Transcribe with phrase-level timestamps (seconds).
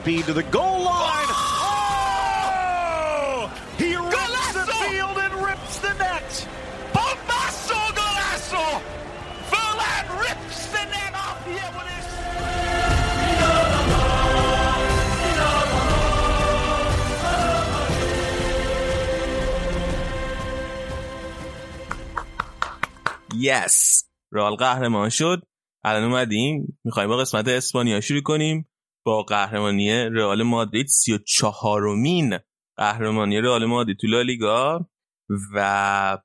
[0.00, 1.30] speed to the goal line.
[1.70, 2.58] Oh!
[3.82, 6.30] He rips the field and rips the net.
[6.94, 8.66] Bombasso golazo!
[9.50, 12.06] Verlan rips the net off here with his
[23.34, 25.42] یس رئال قهرمان شد
[25.84, 28.67] الان اومدیم می‌خوایم با قسمت اسپانیا شروع کنیم
[29.08, 32.38] با قهرمانی رئال مادرید 34 مین
[32.76, 34.88] قهرمانی رئال مادرید تو لالیگا
[35.54, 36.18] و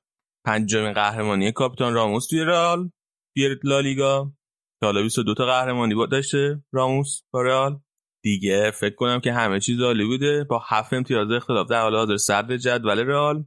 [0.46, 2.90] پنجمین قهرمانی کاپیتان راموس توی رئال
[3.34, 4.32] توی لالیگا
[4.80, 7.80] که حالا 22 تا قهرمانی با داشته راموس با رئال.
[8.22, 10.44] دیگه فکر کنم که همه چیز عالی بوده.
[10.44, 13.44] با هفت امتیاز اختلاف در حال حاضر صدر جدول رئال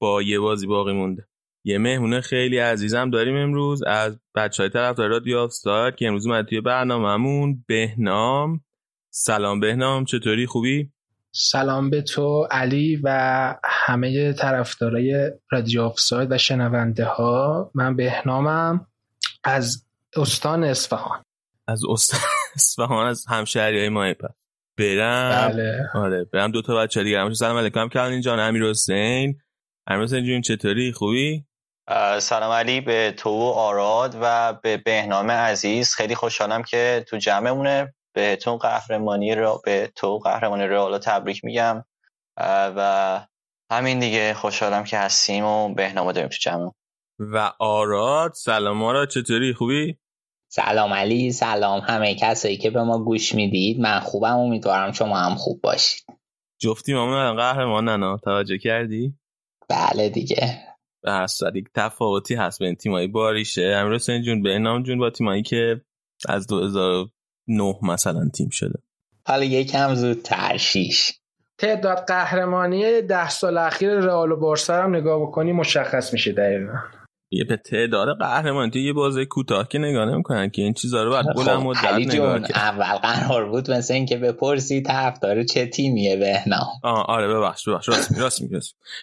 [0.00, 1.28] با یه بازی باقی مونده.
[1.64, 6.44] یه مهمون خیلی عزیزم داریم امروز از بچه های طرفدار رادیو آفستار که امروز اومد
[6.44, 7.64] توی برنامهمون.
[7.68, 8.65] بهنام.
[9.18, 10.90] سلام بهنام چطوری؟ خوبی؟
[11.32, 13.10] سلام به تو علی و
[13.64, 18.86] همه طرفدارای رادیو آفساید و شنونده ها من بهنامم
[19.44, 21.22] از استان اصفهان.
[21.68, 22.20] از استان
[22.56, 24.30] اصفهان از همشهری های ماه پس
[24.78, 25.48] برم.
[25.48, 25.90] بله.
[25.94, 27.88] آره برم دو تا بچه دیگه همشون سلام علیکم.
[27.88, 28.38] کلین جان.
[28.38, 29.38] امیر حسین.
[29.86, 31.44] امیر حسین جون چطوری؟ خوبی؟
[32.18, 32.80] سلام علی.
[32.80, 35.94] به تو و آراد و به بهنام عزیز.
[35.94, 37.95] خیلی خوشحالم که تو جمعمونه.
[38.16, 41.84] بهتون قهرمانی را به تو قهرمانی رئال تبریک میگم.
[42.76, 43.20] و
[43.70, 44.34] همین دیگه.
[44.34, 46.70] خوشحالم که هستیم و بهنام رو داریم تو جمع.
[47.18, 49.98] و آراد سلام آراد چطوری؟ خوبی؟
[50.52, 53.80] سلام علی سلام همه کسایی که به ما گوش می‌دید.
[53.80, 56.06] من خوبم امیدوارم شما هم خوب باشید.
[56.60, 58.20] جفتی مامون الان قهرمانن ها.
[58.24, 59.14] توجه کردی؟
[59.68, 60.58] بله دیگه.
[61.02, 63.62] به هر یک تفاوتی هست بین تیمایی باریشه.
[63.62, 65.80] امیر حسین جون به نام جون با تیمایی که
[66.28, 66.46] از
[67.46, 68.78] 2009 مثلا تیم شده.
[69.26, 71.12] حالا یکم زودتر شیش.
[71.58, 76.72] تعداد قهرمانی ده سال اخیر رئال و بارسا هم نگاه بکنی مشخص میشه دقیقا.
[77.30, 81.10] یه به تعداد قهرمانی تو یه بازه کوتاه که نگاه نمی‌کنن که این چیزا رو
[81.10, 86.66] بعد بلند خب مدت نگاه اول قرار بود مثل اینکه بپرسی طرفدار چه تیمیه بهنام.
[86.82, 88.58] آه آره ببخش ببخش راست میگی راست میگی.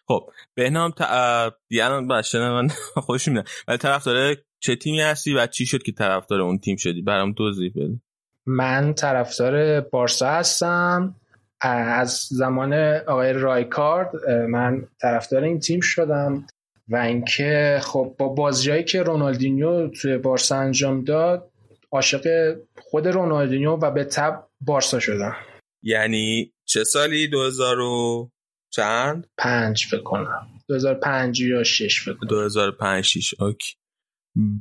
[0.07, 1.01] خب بهنام ت...
[1.01, 2.67] اه، دیگه الان بچه من
[3.07, 3.47] خوش میاد.
[3.67, 7.71] ولی طرفدار چه تیمی هستی و چی شد که طرفدار اون تیم شدی؟ برام توضیح
[7.75, 7.99] بده.
[8.45, 11.15] من طرفدار بارسا هستم.
[11.61, 12.73] از زمان
[13.07, 16.47] آقای رایکارد من طرفدار این تیم شدم
[16.87, 21.51] و اینکه خب با بازیایی که رونالدینیو توی بارسا انجام داد
[21.91, 25.35] عاشق خود رونالدینیو و به تب بارسا شدم.
[25.83, 28.29] یعنی چه سالی؟ 2000 و
[28.69, 30.47] چند؟ پنج فکر کنم.
[30.69, 32.29] 2005 یا 6 فکر کنم.
[32.29, 33.75] 2005 6 okay.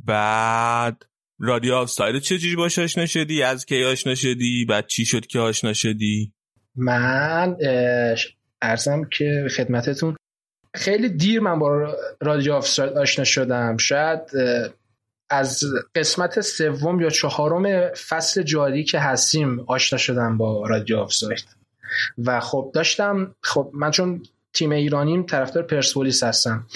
[0.06, 1.02] بعد
[1.44, 5.72] رادیو آفساید چجوری باش آشنا شدی؟ از کی آشنا شدی؟ بعد چی شد که آشنا
[5.72, 6.32] شدی؟
[6.76, 7.56] من
[8.62, 10.16] عرضم که خدمتتون
[10.74, 13.76] خیلی دیر من با رادیو آفساید آشنا شدم.
[13.76, 14.20] شاید
[15.30, 21.44] از قسمت سوم یا چهارم فصل جاری که هستیم آشنا شدم با رادیو آفساید
[22.18, 24.22] و خب داشتم خب من چون
[24.52, 26.66] تیم ایرانیم طرفدار پرسپولیس هستم.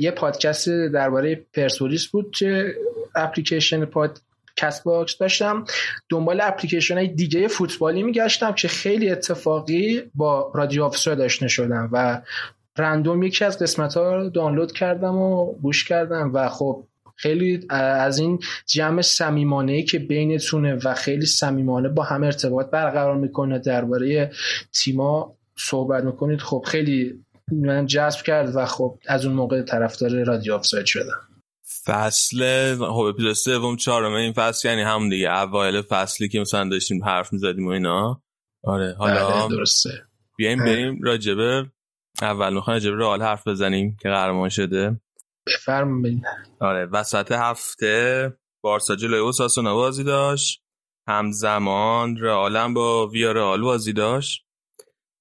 [0.00, 2.74] یه پادکست درباره پرسپولیس بود که
[3.16, 4.20] اپلیکیشن پاد
[4.56, 5.64] Castbox داشتم.
[6.08, 12.22] دنبال اپلیکیشن های دیگه فوتبالی میگشتم که خیلی اتفاقی با رادیو آفساید آشنا شدم و
[12.78, 16.84] رندوم یکی از قسمت ها رو دانلود کردم و گوش کردم و خب
[17.16, 23.16] خیلی از این جمع صمیمانه ای که بینتونه و خیلی صمیمانه با هم ارتباط برقرار
[23.16, 24.30] می‌کنه درباره
[24.72, 30.54] تیما صحبت می‌کنید خب خیلی من جذب کرد و خب از اون موقع طرفدار رادیو
[30.54, 31.25] آفساید شدم.
[31.86, 37.04] فصل خب اپیزود سوم چهارم این فصل یعنی همون دیگه اوایل فصلی که مثلا داشتیم
[37.04, 38.22] حرف می‌زدیم و اینا.
[38.64, 39.90] آره حالا بله، درسته.
[40.36, 41.70] بیایم بریم راجبه
[42.22, 45.00] اول می‌خوایم راجبه رئال حرف بزنیم که قهرمان شده.
[45.46, 46.22] بفرمایید.
[46.60, 48.32] آره وسط هفته
[48.64, 50.62] بارسا جلوی اوساسونا بازی داشت.
[51.08, 54.46] همزمان رئال با ویارال بازی داشت.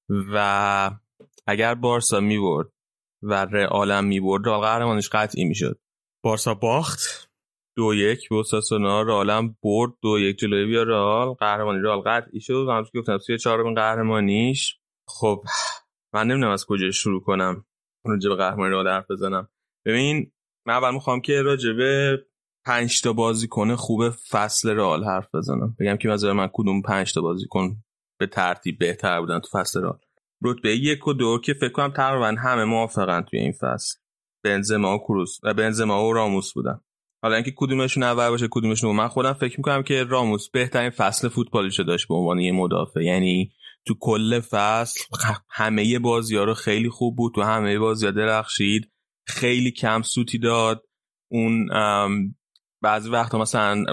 [0.09, 0.91] و
[1.47, 2.67] اگر بارسا می‌برد
[3.21, 5.79] و رئال می‌برد رئال قهرمانش قطعی می‌شد.
[6.25, 7.29] بارسا باخت.
[7.77, 9.93] دو یک به اوساسونا رئال برد.
[10.01, 14.79] دو یک جلوی ویارال قهرمانی رئال قطعی شد و که گفتم سی چهارمین قهرمانیش.
[15.07, 15.43] خب
[16.13, 17.65] من نمی‌دونم از کجا شروع کنم.
[18.05, 19.49] راجع به قهرمانی رئال حرف بزنم.
[19.85, 20.31] ببین
[20.67, 22.25] من اول می‌خوام که راجع به
[22.65, 25.75] پنج تا بازیکن خوب فصل رئال حرف بزنم.
[25.79, 27.83] بگم که نظر من کدوم پنج تا بازیکن
[28.19, 29.99] به ترتیب بهتر بودن تو فصل رئال.
[30.43, 34.04] رتبه یک و دو که فکر کنم تقریبا همه موافقن توی این فصل.
[34.45, 36.81] بنزما و کروس و بنزما و راموس بودن.
[37.23, 41.83] حالا اینکه کدومشون اول باشه کدومشون من خودم فکر می‌کنم که راموس بهترین فصل فوتبالیشو
[41.83, 43.03] داشت به عنوان یه مدافع.
[43.03, 43.51] یعنی
[43.87, 44.99] تو کل فصل
[45.49, 48.91] همه بازی ها رو خیلی خوب بود تو همه بازی ها درخشید
[49.27, 50.83] خیلی کم سوتی داد.
[51.31, 51.67] اون
[52.81, 53.85] بعضی وقتا مثلا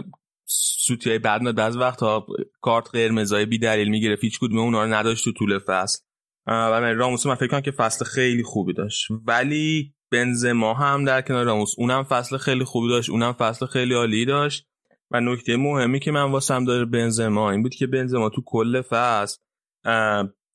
[0.46, 2.26] سوتی های بعد بعضی وقتا
[2.60, 5.98] کارت قرمزای بی دلیل می‌گیره هیچ کدوم اونا رو نداشت تو طول فصل.
[6.46, 9.06] و راموس من فکر کنم که فصل خیلی خوبی داشت.
[9.26, 14.24] ولی بنزما هم در کنار راموس اونم فصل خیلی خوبی داشت اونم فصل خیلی عالی
[14.24, 14.66] داشت.
[15.10, 19.38] و نکته مهمی که من واسم داره بنزما این بود که بنزما تو کل فصل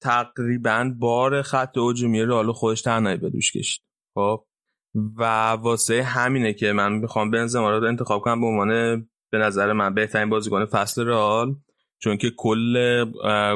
[0.01, 3.81] تقریبا بار خط هجومی رئال خودش تنهایی به دوش کشید.
[4.15, 4.45] خب؟
[5.18, 8.69] و واسه همینه که من می‌خوام بنزما رو انتخاب کنم به عنوان
[9.31, 11.56] به نظر من بهترین بازیکن فصل رئال.
[12.00, 13.06] چون که کل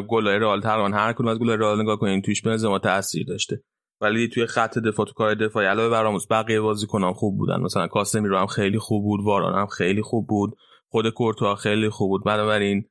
[0.09, 3.63] گلای رئال تقریبا هر کدوم از گلای رئال نگاه کنین توش بنزما تاثیر داشته.
[4.01, 7.59] ولی توی خط دفاع تو کار دفاعی علاوه بر راموس بقیه بازیکنان خوب بودن.
[7.59, 10.56] مثلا کاسمیرو هم خیلی خوب بود واران هم خیلی خوب بود.
[10.89, 12.24] خود کورتوا خیلی خوب بود.
[12.24, 12.89] بنابراین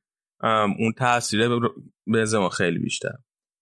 [0.79, 1.49] اون تاثیر
[2.07, 3.13] بنزما خیلی بیشتر.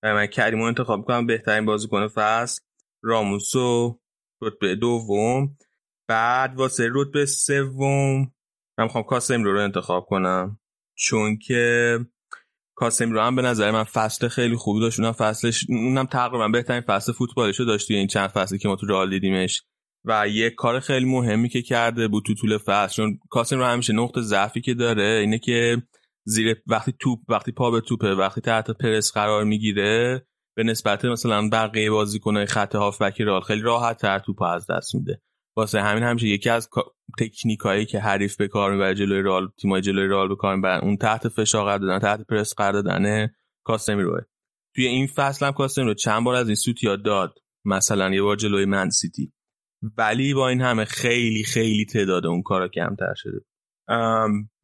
[0.04, 2.62] من کریمو انتخاب کنم بهترین بازیکن فصل.
[3.04, 4.00] راموسو
[4.42, 5.58] رتبه دوم.
[6.08, 8.34] بعد واسه رتبه سوم
[8.78, 10.60] من می‌خوام کاسم رو, رو انتخاب کنم.
[10.96, 12.00] چون که
[12.80, 15.00] کاسم رو هم به نظر من فصل خیلی خوبی داشت.
[15.00, 18.88] اونم فصلش اونم تقریبا بهترین فصل فوتبالش رو داشت این چند فصلی که ما تو
[18.88, 19.64] رئال دیدیمش.
[20.06, 23.94] و یه کار خیلی مهمی که کرده بود تو طول فصل چون کاسم رو همیشه
[23.94, 25.84] نقطه ضعفی که داره اینه که
[26.26, 31.50] زیر وقتی توپ وقتی پا به توپه وقتی تحت پرس قرار می‌گیره به نسبت مثلا
[31.52, 35.22] بقیه بازیکن‌های خط هافبک رئال خیلی راحت تر توپ از دست میده.
[35.60, 36.70] واسه همین همیشه یکی از
[37.20, 40.98] تکنیکایی که حریف به کار می‌بره جلوی رئال تیمای جلوی رئال به کار می‌برن اون
[40.98, 43.30] تحت فشار قرار دادن تحت پرس قرار دادن
[43.64, 44.22] کاسمیروه
[44.76, 48.66] توی این فصل هم رو چند بار از این سوتیا داد مثلا یه بار جلوی
[48.66, 49.34] من سیتی.
[49.98, 53.40] ولی با این همه خیلی خیلی تعداد اون کارا کمتر شده.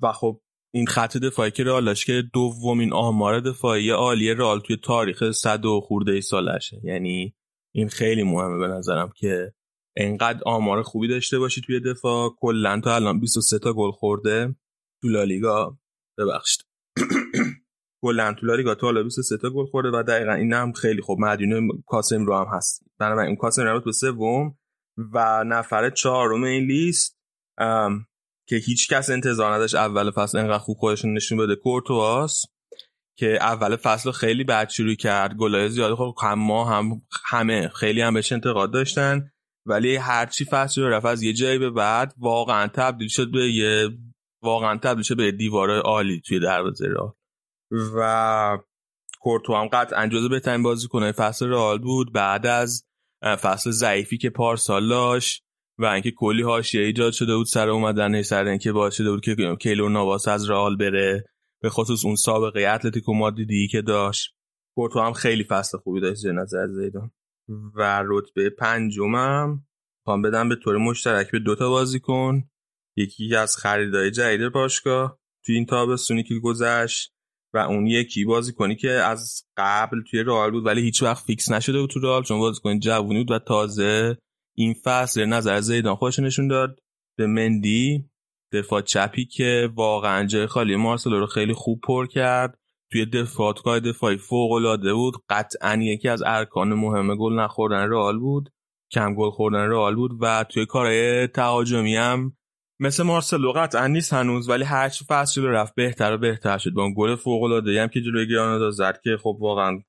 [0.02, 0.42] و خب
[0.74, 5.82] این خط دفاعی که رئال که دومین آمار دفاعی عالی رئال توی تاریخ صد و
[5.82, 6.82] خورده سالشه.
[6.84, 7.36] یعنی
[7.76, 9.54] این خیلی مهمه به نظرم که
[9.98, 12.30] انقدر آمار خوبی داشته باشی توی دفاع.
[12.40, 14.56] کلا تا الان 23 تا گل خورده
[15.02, 15.78] تو لالیگا
[16.18, 16.66] ببخشید.
[18.04, 21.20] کلا تو لالیگا تا حالا 23 تا گل خورده و دقیقا این هم خیلی خوب.
[21.20, 22.84] مدیون کاسم رو هم هست.
[23.00, 24.58] بنابراین این کاسم رو به سوم
[25.14, 27.20] و نفر چهارم این لیست
[28.48, 31.56] که هیچ کس انتظار نداشت اول فصل انقدر خوب خودشون نشون بده.
[31.56, 32.42] کورتواس
[33.18, 38.14] که اول فصل خیلی بد شروع کرد گلای زیاد خب ما هم همه خیلی هم
[38.14, 39.32] بهش انتقاد داشتن.
[39.66, 43.90] ولی هرچی فصل رو رفت از یه جایی به بعد واقعا تبدیل شد به یه
[44.44, 47.18] واقعا تبدیل شد به دیوار عالی توی دروازه را
[47.72, 48.58] و
[49.20, 52.14] کورتو هم قطعا جزو بهترین بازیکنهای فصل رئال بود.
[52.14, 52.86] بعد از
[53.24, 55.44] فصل ضعیفی که پارسال داشت
[55.80, 59.56] و اینکه کلی حاشیه ایجاد شده بود سر اومدن سر اینکه باعث شده بود که
[59.60, 61.26] کیلور ناواس از رئال بره
[61.62, 64.36] به خصوص اون سابقه اتلتیکو مادریدی که داشت.
[64.76, 67.12] کورتوا هم خیلی فصل خوبی داشت نظر زیدان.
[67.50, 69.66] و رتبه پنجمم.
[70.04, 72.44] خوام بدم به طور مشترک به دوتا بازیکن
[72.96, 75.20] یکی از خریدای جدید باشگاه.
[75.46, 77.16] تو این تابستونی که گذشت
[77.54, 81.80] و اون یکی بازیکنی که از قبل توی رئال بود ولی هیچ وقت فیکس نشده
[81.80, 84.18] بود تو رئال چون بازیکنی جوونی بود و تازه
[84.56, 86.80] این فصل نظر زیدان خودش نشون داد.
[87.18, 88.10] به مندی
[88.52, 92.60] دفاع چپی که واقعا جای خالی مارسلو رو خیلی خوب پر کرد.
[92.92, 95.14] توی دفاع کار دفاعی فوق العاده بود.
[95.30, 98.50] قطعا یکی از ارکان مهم گل نخوردن رئال بود.
[98.92, 102.38] کم گل خوردن رئال بود و توی کارهای تهاجمی هم
[102.80, 106.72] مثل مارسلو قطعا نیست هنوز ولی هر چی فصل رفت بهتر و بهتر شد.
[106.72, 109.80] با اون گل فوق العاده هم که جلوی گرانادا زد که خب واقعا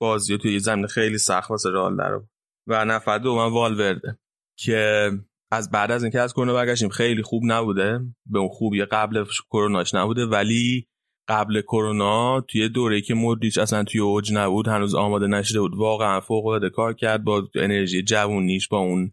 [0.00, 2.20] بازی توی زمین خیلی سخت واسه رئال در
[2.66, 4.18] و نفر دوم والورده
[4.58, 5.10] که
[5.52, 8.00] از بعد از اینکه از کرونا برگشتیم خیلی خوب نبوده.
[8.26, 10.86] به اون خوبی قبل کروناش نبوده ولی
[11.28, 15.74] قبل کرونا توی دوره که مودریچ اصلا توی اوج نبود هنوز آماده نشده بود.
[15.76, 19.12] واقعا فوق العاده کار کرد با انرژی جوونیش با اون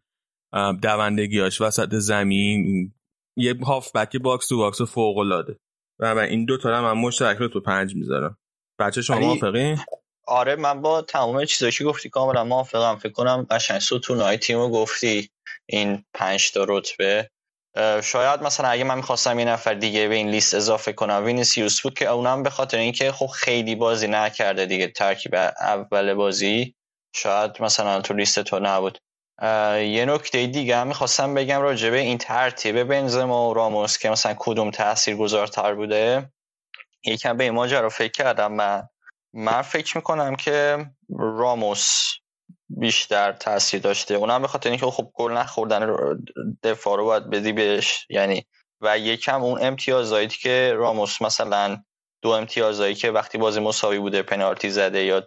[0.82, 2.94] دوندگیاش وسط زمین.
[3.38, 3.54] یه
[3.96, 5.60] بک box to box فوق العاده
[6.00, 8.38] و من این دو تا من مشترک رو تو پنج می‌ذارم.
[8.80, 9.78] بچه شما موافقین
[10.28, 12.96] آره من با تمام چیزایی که گفتی کاملا موافقم.
[12.96, 15.30] فکر کنم قشنگ ستونای تیمو گفتی.
[15.70, 17.30] این پنج تا رتبه.
[18.04, 21.94] شاید مثلا اگه من می‌خواستم یه نفر دیگه به این لیست اضافه کنم وینیسیوس بود
[21.94, 26.76] که اونم به خاطر اینکه خب خیلی بازی نکرده دیگه ترکیب اول بازی
[27.16, 28.98] شاید مثلا تو لیست تو نبود.
[29.74, 34.72] یه نکته دیگه هم می‌خواستم بگم راجبه این ترتیب بنزما و راموس که مثلا کدوم
[34.72, 36.32] تأثیر گذارتر بوده.
[37.06, 38.90] یکم به این ماجرا فکر کردم من.
[39.34, 40.86] من فکر می‌کنم که
[41.20, 42.14] راموس
[42.70, 44.16] بیشتر تاثیر داشته.
[44.16, 45.96] اونم به خاطر اینکه خب گل نخوردن
[46.64, 48.06] دفاع رو باید بدی بهش.
[48.10, 48.46] یعنی
[48.82, 51.78] و یکم اون امتیازایی که راموس مثلا
[52.22, 55.26] دو امتیازایی که وقتی بازی مساوی بوده پنالتی زده یا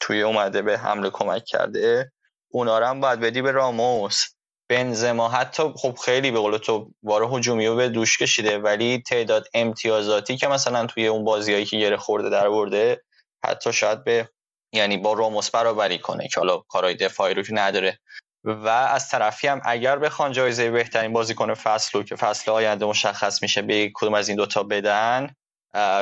[0.00, 2.12] توی اومده به حمله کمک کرده
[2.50, 4.24] اونا رو هم باید بدی به راموس.
[4.68, 9.48] بنزما حتی خب خیلی به قول تو واره هجومی رو به دوش کشیده ولی تعداد
[9.54, 13.02] امتیازاتی که مثلا توی اون بازیایی که گره خورده در برده
[13.44, 14.28] حتی شاید به
[14.72, 17.98] یعنی با راموس برابری کنه که حالا کارهای دفاعی رو که نداره.
[18.44, 23.42] و از طرفی هم اگر بخوان جایزه بهترین بازیکن فصل رو که فصل آینده مشخص
[23.42, 25.34] میشه به کدوم از این دوتا بدن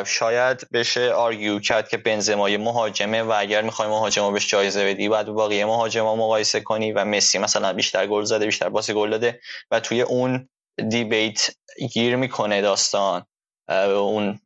[0.07, 5.27] شاید بشه آرگیو کرد که بنزما مهاجمه و اگر می‌خوای مهاجما بهش جایزه بدی باید
[5.27, 9.81] باقی مهاجما مقایسه کنی و مسی مثلا بیشتر گل زده بیشتر باسی گل داده و
[9.81, 10.49] توی اون
[10.89, 11.51] دیبیت
[11.93, 13.27] گیر می‌کنه داستان.
[13.71, 14.41] اون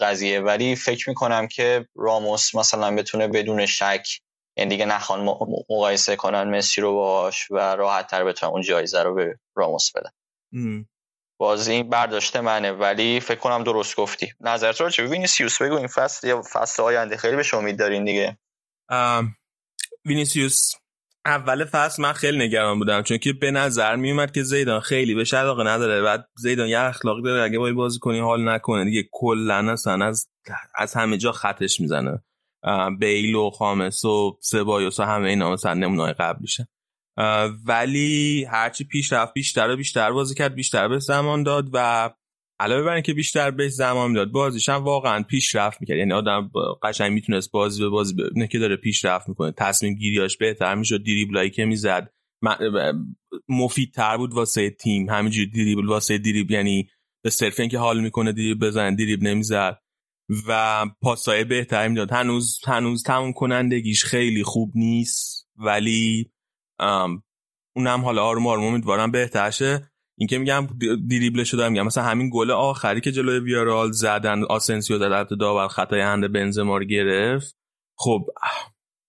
[0.00, 0.40] قضیه.
[0.40, 4.06] ولی فکر می‌کنم که راموس مثلا بتونه بدون شک
[4.56, 5.20] یعنی دیگه نخوان
[5.70, 10.10] مقایسه کنن مسی رو باش و راحت تر بتونن اون جایزه رو به راموس بدن.
[11.40, 12.72] باز این برداشت منه.
[12.72, 14.32] ولی فکر کنم درست گفتی.
[14.40, 18.38] نظرت راجع به وینیسیوس بگو این فصل یا فصل آینده خیلی به امید دارین دیگه.
[20.04, 20.72] وینیسیوس
[21.26, 25.14] اول فصل من خیلی نگران بودم چون که به نظر می اومد که زیدان خیلی
[25.14, 26.02] بهش علاقه نداره.
[26.02, 30.28] بعد زیدان یه اخلاقی داره اگه با یه بازیکنی حال نکنه دیگه کلا اصلا از
[30.74, 32.22] از همه جا خطش می‌زنه.
[32.98, 36.68] بیل و خامس و سبایوس و همه اینا مثلا نمونه قبلیشه.
[37.66, 42.10] ولی هرچی پیش رفت بیشتر و بیشتر بازی کرد بیشتر به زمان داد و
[42.60, 45.98] علاوه بر اینکه بیشتر بهش زمان می‌داد بازیش هم واقعا پیشرفت می‌کرد.
[45.98, 46.50] یعنی آدم
[46.82, 49.52] قشنگ می‌تونست بازی به بازی ببینه که داره پیشرفت می‌کنه.
[49.52, 52.12] تصمیم گیریاش بهتر می‌شد دریبلایی که می‌زد.
[53.48, 55.10] مفیدتر بود واسه تیم.
[55.10, 56.88] همینجوری دریبل واسه دریبل یعنی
[57.24, 59.80] به صرف اینکه حال می‌کنه دریبل بزن دریبل نمی‌زد.
[60.48, 62.12] و پاسای بهتری می‌داد.
[62.12, 66.30] هنوز هنوز تموم کنندگیش خیلی خوب نیست ولی
[67.76, 69.90] اونم حالا آروم آروم امیدوارم بهتر شه.
[70.20, 70.66] اینکه میگم
[71.10, 71.86] دریبل شده میگم.
[71.86, 76.78] مثلا همین گل آخری که جلوی ویارال زدن آسنسیو در حد داور خطای hand بنزما
[76.78, 77.56] رو گرفت.
[77.98, 78.26] خب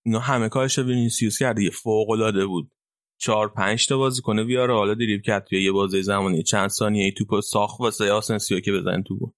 [0.05, 1.69] اینا همه کارش وینیسیوس کرد دیگه.
[1.69, 2.71] فوق العاده بود.
[3.19, 6.43] چهار پنج تا بازیکن ویارال حالا دریبل کرد توی یه بازی زمانی.
[6.43, 9.33] چند ثانیه ای توپ ساخت واسه آسنسیو که بزنن تو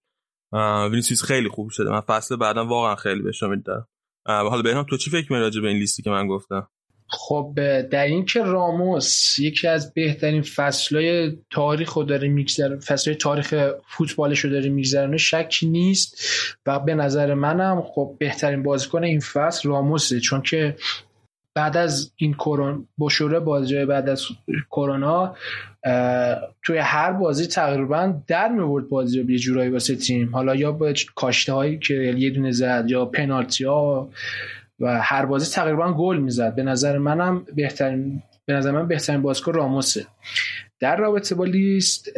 [0.92, 1.90] وینیسیوس خیلی خوب شده.
[1.90, 3.88] من فصل بعدم واقعا خیلی بهش امید دارم.
[4.26, 6.68] حالا بهنام تو چی فکر می‌کنی به این لیستی که من گفتم؟
[7.14, 7.54] خب
[7.92, 14.40] در این که راموس یکی از بهترین فصلهای تاریخ رو داره میگذره فصلهای تاریخ فوتبالش
[14.40, 16.18] رو داره میگذرونه شک نیست.
[16.66, 20.20] و به نظر منم خب بهترین بازیکن این فصل راموسه.
[20.20, 20.76] چون که
[21.56, 24.26] بعد از این کرونا بشوره بازی بعد از
[24.72, 25.36] کرونا
[26.64, 30.36] توی هر بازی تقریبا در میورد بازی رو یه جورایی واسه تیم.
[30.36, 34.10] حالا یا با کاشته هایی که یه دونه زد یا پنالتی ها
[34.80, 36.56] و هر بازی تقریبا گل می‌زد.
[36.56, 40.06] به نظر منم بهترین به نظر من بهترین بازیکن راموسه.
[40.80, 42.10] در رابطه با لیست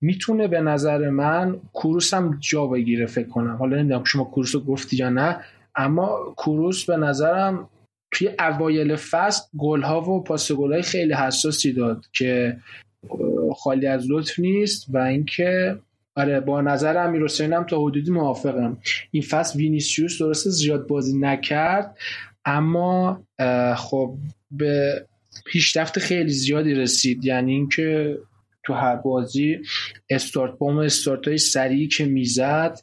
[0.00, 3.56] می‌تونه به نظر من کوروس هم جا بگیره فکر کنم.
[3.56, 5.40] حالا نمی‌دونم شما کوروس رو گفتی یا نه
[5.76, 7.68] اما کوروس به نظرم
[8.12, 12.56] توی اوایل فصل گل ها و پاس گل های خیلی حساسی داد که
[13.56, 15.76] خالی از لطف نیست و اینکه
[16.16, 18.78] آره با نظر امیر هم تا حدودی موافقم.
[19.10, 21.98] این فصل وینیسیوس درسته زیاد بازی نکرد
[22.44, 23.22] اما
[23.76, 24.14] خب
[24.50, 25.06] به
[25.46, 27.24] پیشرفت خیلی زیادی رسید.
[27.24, 28.18] یعنی اینکه
[28.62, 29.58] تو هر بازی
[30.10, 32.80] استارت بوم استارت های سریعی که می‌زد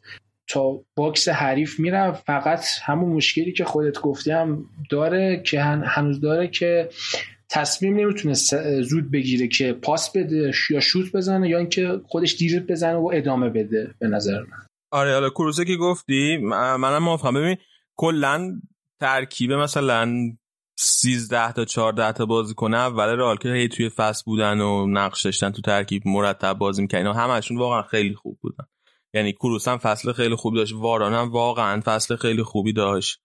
[0.48, 6.48] تا box حریف میره فقط همون مشکلی که خودت گفتی هم داره که هنوز داره
[6.48, 6.90] که
[7.52, 8.34] تصمیم نمی‌تونه
[8.82, 13.50] زود بگیره که پاس بده یا شوت بزنه یا اینکه خودش دریبل بزنه و ادامه
[13.50, 14.66] بده به نظر من.
[14.92, 17.34] آره حالا کروسه که گفتی منم موافقم.
[17.34, 17.58] ببین
[17.96, 18.62] کلا
[19.02, 20.12] ترکیب مثلا
[20.80, 25.52] 13 تا 14 تا بازیکن اول رئال که هی توی فصل بودن و نقش داشتن
[25.52, 28.66] تو ترکیب مرتب بازی می‌کنن و همشون واقعا خیلی خوب بودن.
[29.14, 33.22] یعنی کروس هم فصل خیلی خوبی داشت واران هم واقعا فصل خیلی خوبی داشت.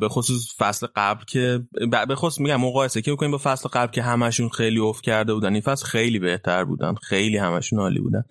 [0.00, 1.62] به خصوص فصل قبل که
[2.08, 5.52] به خصوص میگم مقایسه که بکنیم با فصل قبل که همشون خیلی افت کرده بودن.
[5.52, 6.94] این فصل خیلی بهتر بودن.
[6.94, 8.24] خیلی همشون عالی بودن.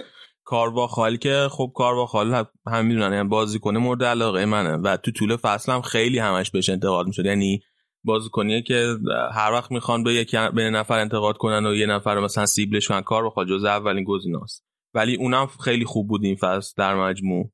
[0.43, 2.33] کاروا خالی که خب کاروا خالی
[2.67, 4.75] هم می‌دونن یعنی بازی کنه مورد علاقه منه.
[4.75, 7.25] و تو طول فصل هم خیلی همش بهش انتقاد می‌شد.
[7.25, 7.61] یعنی
[8.03, 8.95] بازیکنیه که
[9.33, 13.01] هر وقت می‌خوان به یک به نفر انتقاد کنن و یه نفر مثلا سیبلش کنن
[13.01, 17.51] کار بخواد جز اولین گزیناست ولی اونم خیلی خوب بود این فصل در مجموع.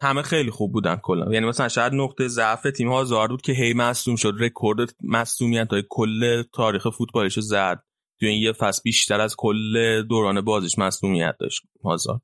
[0.00, 1.32] همه خیلی خوب بودن کلا.
[1.32, 4.34] یعنی مثلا شاید نقطه ضعف تیم ها بود که هی مصدوم شد.
[4.40, 7.82] رکورد مصدومیت های کل تاریخ فوتبالش زد.
[8.20, 12.20] تو این یه فصل بیشتر از کل دوران بازیش مصدومیت داشت هازارد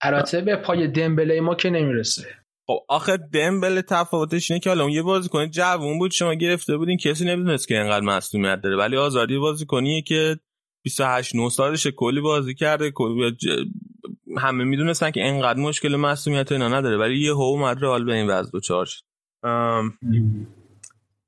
[0.00, 2.22] البته به پای دمبله ما که نمی‌رسه.
[2.66, 6.96] خب آخه دمبل تفاوتش اینه که حالا اون یه بازیکن جوون بود شما گرفته بودین
[6.96, 8.76] کسی نمی‌دونست که اینقدر مصدومیت داره.
[8.76, 10.36] ولی آزادی بازیکنیه که
[10.84, 12.92] 28 9 سالشه کلی بازی کرده
[14.38, 18.26] همه می‌دونستن که اینقدر مشکل مصومیت اینا نداره ولی یه هو اومد رئال به این
[18.26, 19.02] وضع دوچار شد.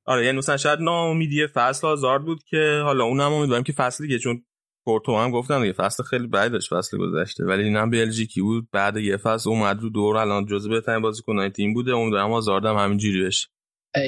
[0.04, 4.18] آره یعنی مثلا شاید ناامیدی فصل آزارد بود که حالا اونم امیدوارم که فصلی که
[4.18, 4.44] چون
[4.86, 9.16] پورتو هم گفتم یه فصل خیلی داشت فصل گذشته ولی اینم بلژیکی بود بعد یه
[9.16, 13.48] فصل اومد رو دور الان جزو بهترین بازیکن‌های تیم بوده امیدوارم آزارد هم همینجوری بشه.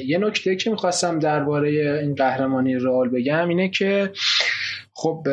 [0.05, 1.69] یه نکته که می‌خواستم درباره
[2.03, 4.11] این قهرمانی رئال بگم اینه که
[4.93, 5.23] خب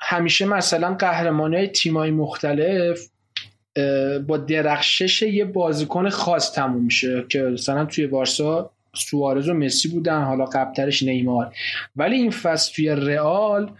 [0.00, 3.08] همیشه مثلا قهرمانی های تیمای مختلف
[4.26, 10.22] با درخشش یه بازیکن خاص تموم میشه که مثلا توی بارسا سوارز و مسی بودن
[10.22, 11.54] حالا قبلترش نیمار.
[11.96, 13.72] ولی این فصل توی رئال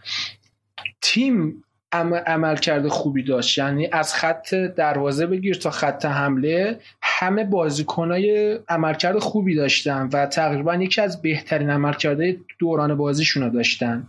[1.00, 3.58] تیم عمل کرده خوبی داشت.
[3.58, 10.74] یعنی از خط دروازه بگیر تا خط حمله همه بازیکنای عملکرد خوبی داشتن و تقریبا
[10.74, 14.08] یکی از بهترین عملکرده دوران بازیشون رو داشتن.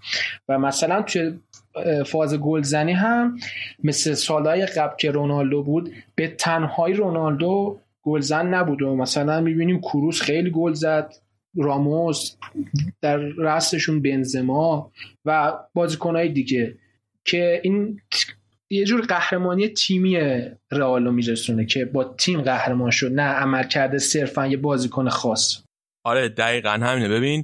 [0.50, 1.34] و مثلا توی
[2.06, 3.38] فاز گلزنی هم
[3.84, 10.22] مثل سالهای قبل که رونالدو بود به تنهایی رونالدو گلزن نبود و مثلا می‌بینیم کروس
[10.22, 11.14] خیلی گل زد
[11.56, 12.36] راموس
[13.02, 14.92] در رستشون بنزما
[15.26, 16.78] و بازیکنهای دیگه
[17.26, 18.02] که این
[18.70, 20.18] یه جور قهرمانی تیمی
[20.72, 25.64] رئال رو میرسونه که با تیم قهرمان شد نه عمل کرده صرفا یه بازیکن خاص.
[26.04, 27.10] آره دقیقا همینه.
[27.10, 27.44] ببین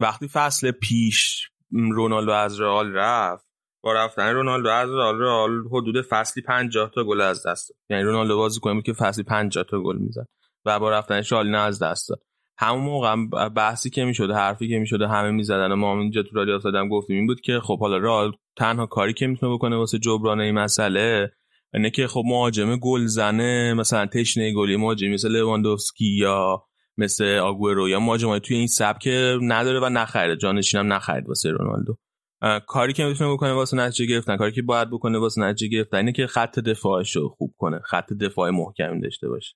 [0.00, 3.46] وقتی فصل پیش رونالدو از رئال رفت.
[3.82, 7.78] با رفتن رونالدو از رئال رئال حدود فصلی 50 تا گل از دست داد.
[7.90, 10.26] یعنی رونالدو بازی بود که فصلی 50 تا گل می‌زد.
[10.64, 12.20] و با رفتن شالی از دست داد.
[12.58, 13.16] همون موقع
[13.48, 17.16] بحثی که می‌شد حرفی که می‌شد همه می‌زدن و ما اینجا تو رادیو سادم گفتیم
[17.16, 21.32] این بود که خب حالا رئال تنها کاری که می‌تونه بکنه واسه جبران این مسئله
[21.74, 26.62] اینه که خب مهاجم گل زنه مثلا تشنه گلی مهاجم مثل لواندوفسکی یا
[26.98, 29.08] مثل آگورو یا مهاجمای توی این سبک
[29.42, 31.96] نداره و نخرید جانشین هم نخرید واسه رونالدو.
[32.66, 36.12] کاری که می‌تونه بکنه واسه نتیجه گرفتن کاری که باید بکنه واسه نتیجه گرفتن اینه
[36.12, 39.54] که خط دفاعش رو خوب کنه خط دفاع محکمی داشته باشه.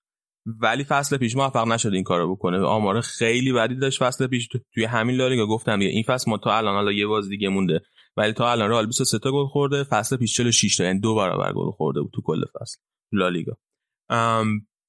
[0.61, 2.59] ولی فصل پیش موفق نشد این کارو بکنه.
[2.59, 4.49] آمار خیلی بدی داشت فصل پیش.
[4.75, 7.81] توی همین لالیگا گفتم این فصل ما تا الان حالا یه باز دیگه مونده.
[8.17, 11.53] ولی تا الان رئال 23 تا گل خورده فصل پیش 46 تا یعنی دو برابر
[11.53, 12.79] گل خورده بود تو کل فصل.
[13.13, 13.57] لالیگا.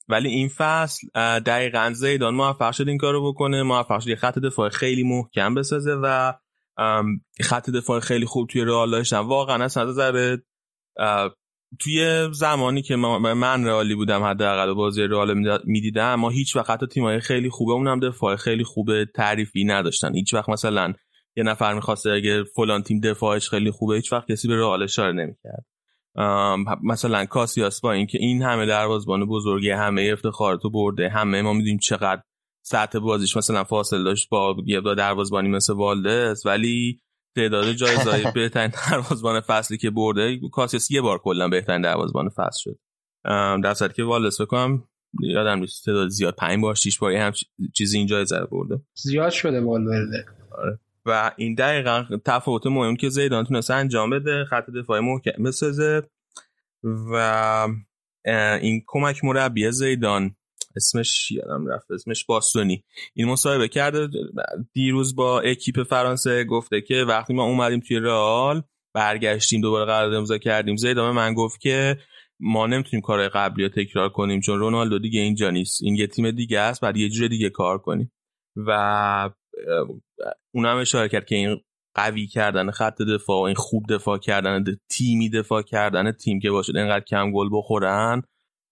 [0.09, 1.07] ولی این فصل
[1.39, 3.63] دقیقا زیدان موفق شد این کارو بکنه.
[3.63, 6.33] موفق شد یه خط دفاع خیلی محکم بسازه و
[7.41, 9.17] خط دفاع خیلی خوب توی رئال داشتن.
[9.17, 10.37] واقعا از نظر
[11.79, 17.19] توی زمانی که من رئالی بودم حداقل بازی رئال می‌دیدم ما هیچ وقت حتی تیمای
[17.19, 20.15] خیلی خوبه اونم دفاع خیلی خوبه تعریفی نداشتن.
[20.15, 20.93] هیچ وقت مثلا
[21.35, 25.11] یه نفر می‌خواسته اگه فلان تیم دفاعش خیلی خوبه هیچ وقت کسی به رئال اشاره
[25.11, 25.65] نمی‌کرد.
[26.83, 32.21] مثلا کاسیاس با اینکه این همه دروازه‌بان بزرگی همه افتخاراتو برده همه ما می‌دونیم چقدر
[32.65, 37.01] سطح بازیش مثلا فاصله داشت با یه دروازه‌بانی مثل والدس ولی
[37.35, 42.79] تعداد جایزهای بهترین دروازه‌بان فصلی که برده کاسیاس یه بار کلا بهترین دروازه‌بان فصل شد.
[43.63, 44.83] در صورتی که والدس بکنم
[45.19, 47.33] یادم نیست تعداد زیاد پنج بار شش بار هم
[47.75, 48.81] چیزی این جایزه برده.
[48.93, 50.25] زیاد شده والورده.
[50.51, 50.79] آره.
[51.09, 56.01] و این دقیقا تفاوت مهم که زیدان تونسته انجام بده خط دفاعی محکم بسازه
[56.83, 57.67] و
[58.61, 60.35] این کمک مربی زیدان
[60.75, 62.83] اسمش یادم رفت اسمش باستونی.
[63.13, 64.07] این مصاحبه کرده
[64.73, 70.37] دیروز با اکیپ فرانسه گفته که وقتی ما اومدیم توی رئال برگشتیم دوباره قرارداد امضا
[70.37, 71.97] کردیم زیدان من گفت که
[72.39, 75.83] ما نمی‌تونیم کارهای قبلی رو تکرار کنیم چون رونالدو دیگه اینجا نیست.
[75.83, 78.11] این یه تیم دیگه است بعد یه جور دیگه کار کنیم.
[78.55, 79.29] و
[80.53, 81.61] اونم اشاره کرد که این
[81.95, 87.05] قوی کردن خط دفاع این خوب دفاع کردن تیمی دفاع کردن تیم که باشه اینقدر
[87.05, 88.21] کم گل بخورن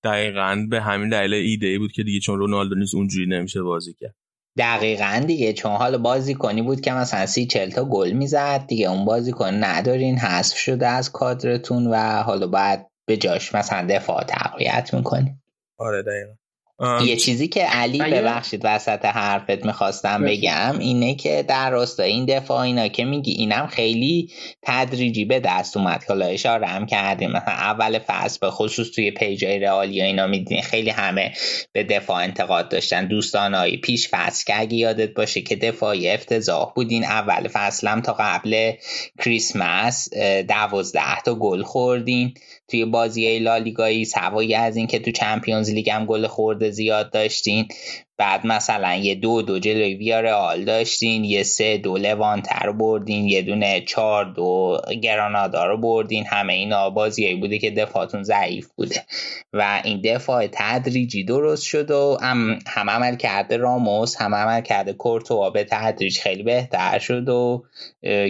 [0.03, 3.93] دقیقا به همین دلیل ایده ای بود که دیگه چون رونالدو نیست اونجوری نمیشه بازی
[3.93, 4.15] کرد.
[4.57, 8.91] دقیقا دیگه چون حالا بازی کنی بود که مثلا سی چل تا گل می‌زد دیگه
[8.91, 14.23] اون بازی کن ندارین حذف شده از کادرتون و حالا باید به جاش مثلا دفاع
[14.23, 15.35] تقویت می‌کنی
[15.79, 16.33] آره دقیقا.
[17.05, 22.59] یه چیزی که علی ببخشید وسط حرفت می‌خواستم بگم اینه که در راستای این دفاع
[22.59, 26.03] اینا که میگی اینم خیلی تدریجی به دست اومد.
[26.07, 27.31] حالا اشاره هم کردیم.
[27.31, 31.33] مثلا اول فصل به خصوص توی پیجای رئالیا اینا میدین خیلی همه
[31.71, 33.07] به دفاع انتقاد داشتن.
[33.07, 37.03] دوستانایی پیش فصل که اگه یادت باشه که دفاعی افتضاح بودین.
[37.03, 38.71] اول فصلم تا قبل
[39.19, 40.09] کریسمس
[40.47, 42.33] دوازده تا گل خوردین.
[42.67, 47.67] توی بازی لالیگایی سوایی از این که تو چمپیونز لیگ هم گل خورده زیاد داشتین.
[48.17, 53.41] بعد مثلا یه دو دو جلوی ویارال داشتین یه سه دو لوانتر رو بردین یه
[53.41, 56.25] دونه چهار دو گرانادا رو بردین.
[56.25, 59.05] همه اینا بازیایی بوده که دفاعتون ضعیف بوده.
[59.53, 64.93] و این دفاع تدریجی درست شد و هم, هم عمل کرده راموس هم عمل کرده
[64.93, 67.63] کورتوا به تدریج خیلی بهتر شد و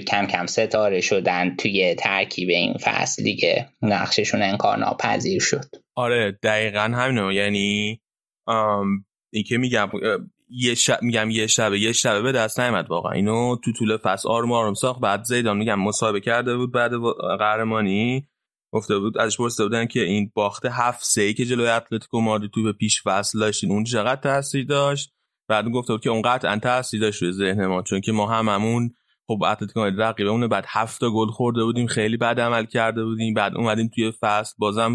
[0.07, 5.65] کم کم ستاره شدن توی ترکیب این فصل دیگه نقششون انکار ناپذیر شد.
[5.95, 7.99] آره دقیقا همینو یعنی
[9.37, 9.89] این که میگم
[10.49, 13.11] یه شب میگم یه شبه یه شبه به دست نیامد واقعا.
[13.11, 16.91] اینو تو طول فصل آروم آروم ساخت بعد زیدان میگم مصاحبه کرده بود بعد
[17.39, 18.27] قهرمانی.
[18.71, 22.63] گفته بود ازش پرسیده بودن که این باخت هفت سه که جلوی اتلتیکو مادرید تو
[22.63, 25.13] به پیش فصل داشتین اون چقدر تاثیر داشت؟
[25.47, 28.95] بعد گفته بود که اون قطعا تاثیر داشت روی ذهن ما چون که ما هممون
[29.27, 33.55] خب اتلتیکو مادرید رقیبمون بعد هفت گل خورده بودیم خیلی بد عمل کرده بودیم بعد
[33.55, 34.91] اومدیم توی فصل بازم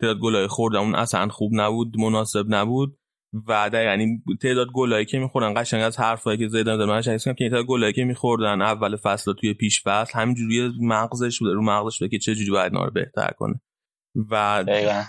[0.00, 2.98] تعداد گلای خوردمون اصلا خوب نبود مناسب نبود.
[3.32, 7.64] و یعنی تعداد گلایی که می‌خورن قشنگ از حرفایی که زیدان داره من که تعداد
[7.64, 12.18] گلایی که میخوردن اول فصل توی پیش فصل همینجوری مغزش بوده رو مغزش بوده که
[12.18, 13.60] چه جوری باید رو بهتر کنه.
[14.30, 15.02] و دقیقا,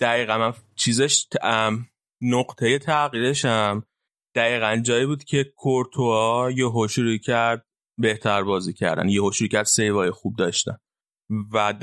[0.00, 1.26] دقیقا من چیزش
[2.22, 3.82] نقطه تغییرش هم
[4.34, 7.66] دقیقا جایی بود که کورتوا یه شروع کرد
[7.98, 10.76] بهتر بازی کردن یه شروع کرد سیوای خوب داشتن.
[11.52, 11.74] و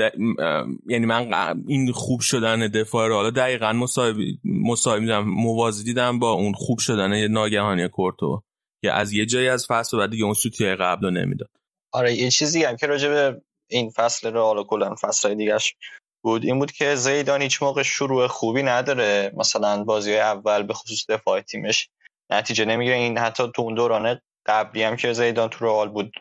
[0.88, 1.34] یعنی من
[1.68, 7.28] این خوب شدن دفاع رو حالا دقیقا مصاحبه میدم موازی دیدم با اون خوب شدن
[7.28, 8.44] ناگهانی کورتو
[8.84, 11.50] که از یه جایی از فصل بعد دیگه اون سوتی قبل رو نمی‌داد.
[11.94, 15.76] آره یه چیزی هم که راجع به این فصل رو حالا کلا فصل دیگهش
[16.24, 19.32] بود این بود که زیدان هیچ موقع شروع خوبی نداره.
[19.38, 21.90] مثلا بازی اول به خصوص دفاع تیمش
[22.32, 22.96] نتیجه نمی‌گیره.
[22.96, 26.12] این حتی تو اون دوران قبلی هم که زیدان تو رئال بود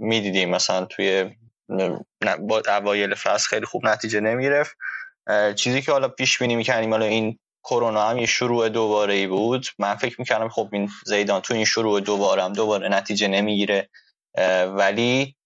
[0.00, 0.50] می‌دیدیم.
[0.50, 1.30] مثلا توی
[2.38, 4.76] با اوایل فصل خیلی خوب نتیجه نمی‌گرفت.
[5.56, 9.66] چیزی که حالا پیش بینی می‌کنیم حالا این کرونا هم یه شروع دوباره ای بود.
[9.78, 13.88] من فکر می‌کردم خب این زیدان تو این شروع دوباره هم دوباره نتیجه نمی‌گیره.
[14.66, 15.36] ولی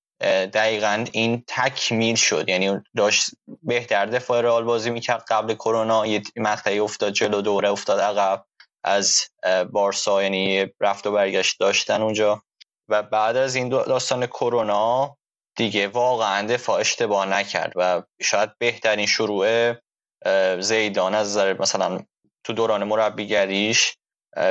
[0.52, 2.48] دقیقا این تکمیل شد.
[2.48, 3.30] یعنی داشت
[3.62, 6.06] بهتر دفاع رئال بازی می‌کرد قبل کرونا.
[6.06, 8.44] یه مقطعی افتاد جلو دوره افتاد عقب
[8.84, 9.20] از
[9.70, 10.22] بارسا.
[10.22, 12.42] یعنی رفت و برگشت داشتن اونجا.
[12.88, 15.16] و بعد از این داستان کرونا
[15.56, 15.88] دیگه.
[15.88, 19.74] واقعا دفاع اشتباه نکرد و شاید بهترین شروع
[20.60, 22.00] زیدان از نظر مثلا
[22.44, 23.96] تو دوران مربیگریش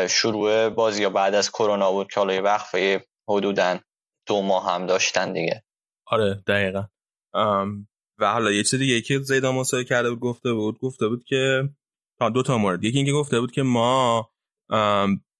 [0.10, 3.80] شروع بازی بعد از کرونا بود که حالا وقفه حدودا
[4.28, 5.64] دو ماه هم داشتن دیگه.
[6.06, 6.84] آره دقیقا.
[8.20, 11.70] و حالا یه چیز دیگه که زیدان مصاحبه کرده بود گفته بود گفته بود که
[12.34, 12.84] دو تا مورد.
[12.84, 14.30] یکی اینکه گفته بود که ما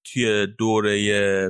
[0.06, 1.50] توی دوره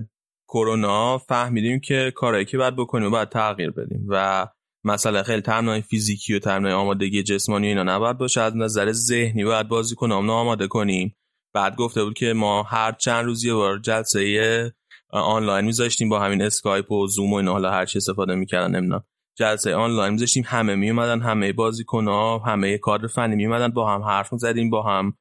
[0.54, 4.48] کرونا فهمیدیم که کارهایی که باید بکنیم و باید تغییر بدیم و
[4.84, 8.42] مثلا خیلی تمنای فیزیکی و تمنای آمادگی جسمانی اینا نباید باشه.
[8.42, 11.16] از نظر ذهنی باید بازی کنم آماده کنیم.
[11.54, 14.74] بعد گفته بود که ما هر چند روزی بار جلسه
[15.10, 17.52] آنلاین میذاشتیم با همین اسکایپ و زوم و اینا.
[17.52, 19.04] حالا هر چی استفاده می‌کردن نمی‌دونم.
[19.38, 24.70] جلسه آنلاین میذاشتیم همه میومدن همه بازیکن‌ها همه کادر فنی میومدن با هم حرف می‌زدیم
[24.70, 25.14] با هم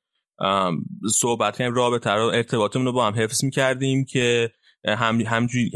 [1.14, 1.74] صحبت کردیم.
[1.74, 4.50] رابطه رو ارتباطمون رو با هم حفظ می‌کردیم که
[4.84, 5.20] هم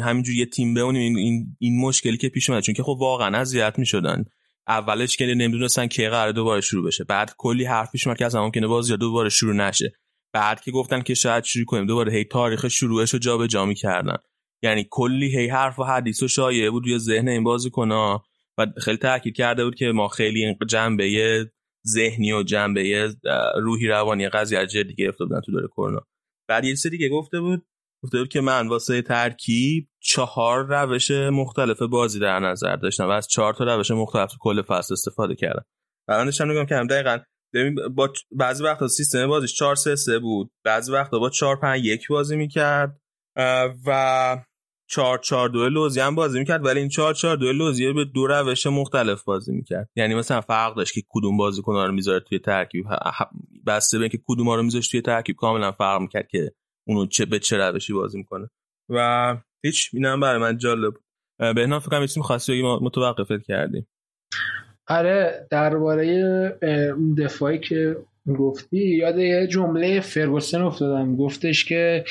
[0.03, 3.39] همینجوری یه تیم بمونیم این, این, این مشکلی که پیش اومد چون که خب واقعا
[3.39, 4.25] اذیت می‌شدن.
[4.69, 7.05] اولش که نمی‌دونستن کی قرار دوباره شروع بشه.
[7.05, 9.93] بعد کلی حرف پیش اومد که اصلا ممکنه بازی دوباره شروع نشه.
[10.33, 14.17] بعد که گفتن که شاید شروع کنیم دوباره هی تاریخ شروعش رو جابجا می‌کردن.
[14.63, 18.25] یعنی کلی هی حرف و حدیث و شایعه بود روی ذهن این بازیکن‌ها.
[18.59, 21.51] و خیلی تاکید کرده بود که ما خیلی جنبه
[21.87, 23.15] ذهنی و جنبه
[23.57, 26.01] روحی روانی قضیه جدی گرفته بودن تو دوره کرونا.
[26.49, 27.67] بعد یه سری دیگه گفته بود.
[28.05, 33.29] گفته بود که من واسه ترکیب چهار روش مختلف بازی در نظر داشتم و از
[33.29, 35.65] چهار تا روش مختلف تو کل فصل استفاده کردم.
[36.09, 37.19] و من داشتم نگم که هم دقیقا
[37.95, 42.07] با بعضی وقتا سیستم بازیش 4 3 3 بود بعضی وقتا با 4 5 1
[42.09, 43.01] بازی می‌کرد
[43.87, 44.39] و
[44.91, 48.27] 4 4 2 لوزی هم بازی می‌کرد ولی این 4 4 2 لوزی به دو
[48.27, 49.91] روش مختلف بازی می‌کرد.
[49.97, 52.85] یعنی مثلا فرق داشت که کدوم بازیکن رو می‌ذاره توی ترکیب
[53.67, 56.53] بسته به اینکه کدوم رو می‌ذاره توی ترکیب کاملا فرق می‌کرد که
[56.89, 58.51] اونو چه به چه روشی بازی می‌کنه.
[58.89, 60.95] و هیچ اینم برای من جالب.
[61.39, 63.87] بهنام فکر کنم چیزی می‌خواستی ما متوقفت کردیم.
[64.89, 66.59] آره درباره
[67.19, 67.97] دفاعی که
[68.39, 71.17] گفتی یاد یه جمله فرگوسن افتادم.
[71.17, 72.05] گفتش که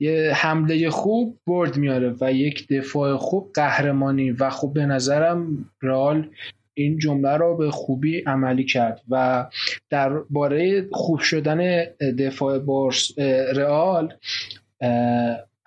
[0.00, 4.30] یه حمله خوب برد میاره و یک دفاع خوب قهرمانی.
[4.30, 6.30] و خب به نظرم رئال
[6.74, 9.46] این جمله رو به خوبی عملی کرد و
[9.90, 11.84] درباره خوب شدن
[12.18, 13.18] دفاع بارس
[13.56, 14.14] رئال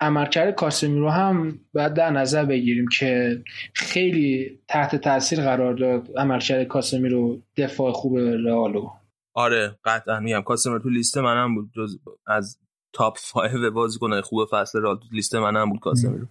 [0.00, 3.42] عملکرد کاسمیرو هم باید در نظر بگیریم که
[3.74, 8.90] خیلی تحت تاثیر قرار داد عملکرد کاسمیرو دفاع خوب رئالو
[9.34, 10.42] آره قطعا میگم.
[10.42, 12.58] کاسمیرو تو لیست منم بود جز از
[12.92, 16.26] تاپ 5 بازیکن‌های خوب فصل رئال تو لیست منم بود کاسمیرو.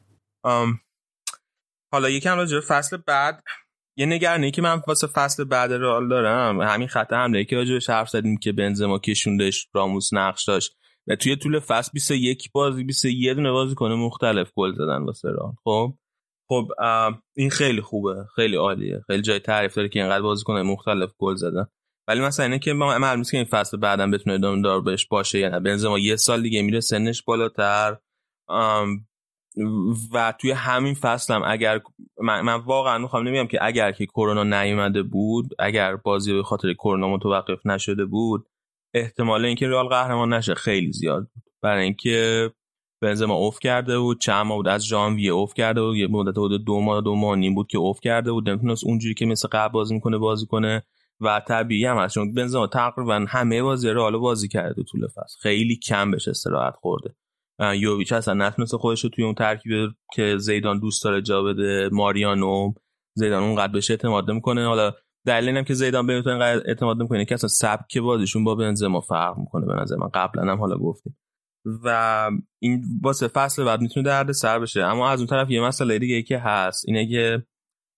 [1.91, 3.43] حالا یکم راجع فصل بعد.
[3.97, 8.09] یه نگرانی که من واسه فصل بعد رئال دارم همین خط حمله که راجع حرف
[8.09, 10.77] زدیم که بنزما کشوندش راموس نقش داشت.
[11.07, 15.53] و توی طول فصل 21 بازی 21 دونه بازی کنه مختلف گل زدن واسه رئال.
[15.63, 15.93] خب؟
[16.49, 16.67] خب
[17.35, 19.03] این خیلی خوبه خیلی عالیه.
[19.07, 21.67] خیلی جای تعریف داره که اینقدر بازی کنه مختلف گل زدن.
[22.07, 25.59] ولی مثلا اینه که معلومه که این فصل بعدم بتونه ادامه دار بهش باشه یا
[25.59, 27.97] بنزما یه سال دیگه میره سنش بالاتر.
[30.13, 31.81] و توی همین فصل هم اگر
[32.21, 36.73] من, من واقعا می‌خوام نمیگم که اگر که کرونا نیومده بود اگر بازی به خاطر
[36.73, 38.45] کرونا متوقف نشده بود
[38.93, 41.43] احتمال اینکه رئال قهرمان نشه خیلی زیاد بود.
[41.61, 42.51] برای اینکه
[43.01, 46.65] بنزما اوف کرده بود چند ماه بود از ژانویه اوف کرده بود یه مدت بود
[46.65, 48.49] دو ماه دو ماه نیم بود که اوف کرده بود.
[48.49, 50.83] نمی‌تونست اونجوری که مثل قبل بازی می‌کنه بازی کنه
[51.21, 52.13] و طبیعی هم هست.
[52.13, 55.39] چون بنزما تقریبا همه بازی رئال بازی کرده طول فصل.
[55.41, 57.15] خیلی کم بهش استراحت خورده.
[57.59, 59.71] یوویچ اصلا نتونسته خودش رو توی اون ترکیب
[60.13, 62.73] که زیدان دوست داره جا بده ماریانو
[63.17, 64.91] زیدان اونقدر بهش اعتماد می‌کنه حالا
[65.25, 69.37] دلیل اینم که زیدان به اینقدر اعتماد می‌کنه که اصلا سبک بازیشون با بنزما فرق
[69.37, 70.09] می‌کنه به نظر من.
[70.13, 71.17] قبلا هم حالا گفتیم.
[71.83, 72.29] و
[72.61, 74.83] این واسه فصل بعد می‌تونه درد سر بشه.
[74.83, 77.43] اما از اون طرف یه مسئله دیگه ای که هست اینه که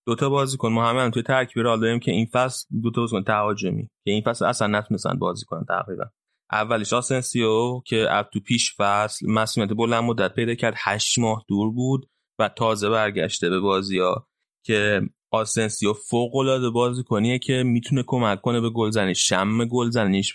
[0.06, 3.82] دوتا بازیکن ما همه هم توی ترکیب راه داریم که این فصل دوتا بازیکن تهاجمی
[3.82, 6.04] که این فصل اصلا نتونستن بازی کنن تقریبا.
[6.52, 11.70] اولش آسنسیو که از تو پیش فصل مسئولیت بلند مدت پیدا کرد هشت ماه دور
[11.72, 14.28] بود و تازه برگشته به بازی ها
[14.64, 19.14] که آسنسیو فوق العاده بازیکنیه که می‌تونه کمک کنه به گلزنی.
[19.14, 20.32] شم گلزنیش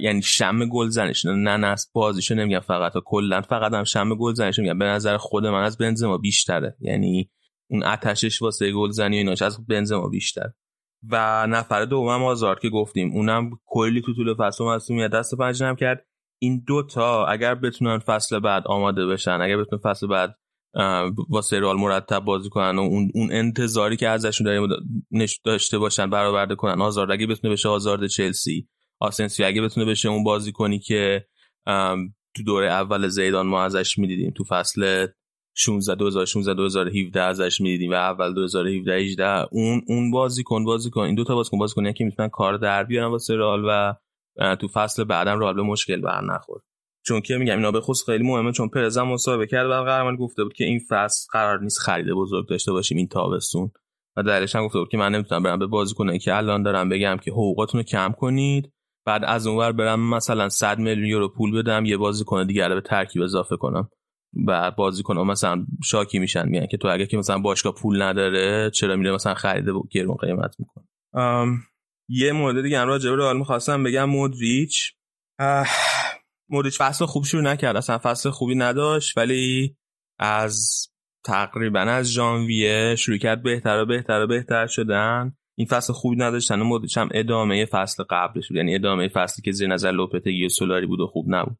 [0.00, 1.24] یعنی شم گلزنیش.
[1.24, 3.42] نه نه بازیشو نمیگم فقط کلا.
[3.42, 4.78] فقط هم شم گلزنیش میگم.
[4.78, 6.76] به نظر خود من از بنزما بیشتره.
[6.80, 7.30] یعنی
[7.70, 10.50] اون آتشش واسه گلزنی ایناش از بنزما بیشتر
[11.10, 16.06] و نفر دوم آزار که گفتیم اونم کلی تو طول فصل مصومیت دست پنجم کرد.
[16.38, 20.36] این دوتا اگر بتونن فصل بعد آماده بشن اگر بتونن فصل بعد
[21.28, 24.68] واسه رئال مرتب بازی کنن و اون, اون انتظاری که ازشون داریم
[25.44, 28.68] داشته باشن برآورده کنن آزارد اگه بتونه بشه آزارد چلسی
[29.00, 31.26] آسنسیو اگه بتونه بشه اون بازی کنی که
[32.36, 35.06] تو دوره اول زیدان ما ازش می‌دیدیم تو فصل
[35.56, 41.24] 16 2016 2017 ازش می‌دیدیم و اول 2017 18 اون اون بازیکن بازیکن این دو
[41.24, 43.94] تا بازیکن بازیکن که می‌تونن کار در بیارن واسه رئال و
[44.56, 46.62] تو فصل بعدم رئال به مشکل بر نخورد.
[47.06, 50.16] چون که میگم اینا به خصوص خیلی مهمه چون پرز هم مصاحبه کرد و قهرمان
[50.16, 53.70] گفته بود که این فصل قرار نیست خرید بزرگ داشته باشیم این تابستون.
[54.16, 57.16] و دلیلش هم گفته بود که من نمی‌تونم برم به بازیکنایی که الان دارم بگم
[57.24, 58.70] که حقوقاتون رو کم کنید.
[59.06, 63.22] بعد از اونور برم مثلا 100 میلیون یورو پول بدم یه بازیکن دیگه به ترکیب
[63.22, 63.88] اضافه کنم.
[64.46, 68.96] و بازیکن مثلا شاکی میشن میگن که تو اگه که مثلا باشگاه پول نداره چرا
[68.96, 70.84] میره مثلا خریده گرون قیمت می‌کنه؟
[72.08, 74.92] یه مورد دیگه هم راجع به رئال می‌خواستم بگم مودریچ.
[76.48, 79.76] مودریچ فصل خوب شروع نکرد اصلا فصل خوبی نداشت ولی
[80.18, 80.86] از
[81.24, 85.36] تقریبا از ژانویه شروع کرد بهتر و بهتر و بهتر شدن.
[85.58, 88.56] این فصل خوبی نداشتن و مودریچ هم ادامه فصل قبلش بود.
[88.56, 91.58] یعنی ادامه فصلی که زیر نظر لوپتگی و سولاری بود و خوب نبود.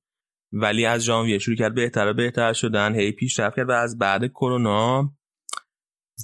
[0.57, 2.95] ولی از ژانویه شروع کرد بهتر و بهتر شدن.
[2.95, 5.15] هی پیشرفت کرد و از بعد کرونا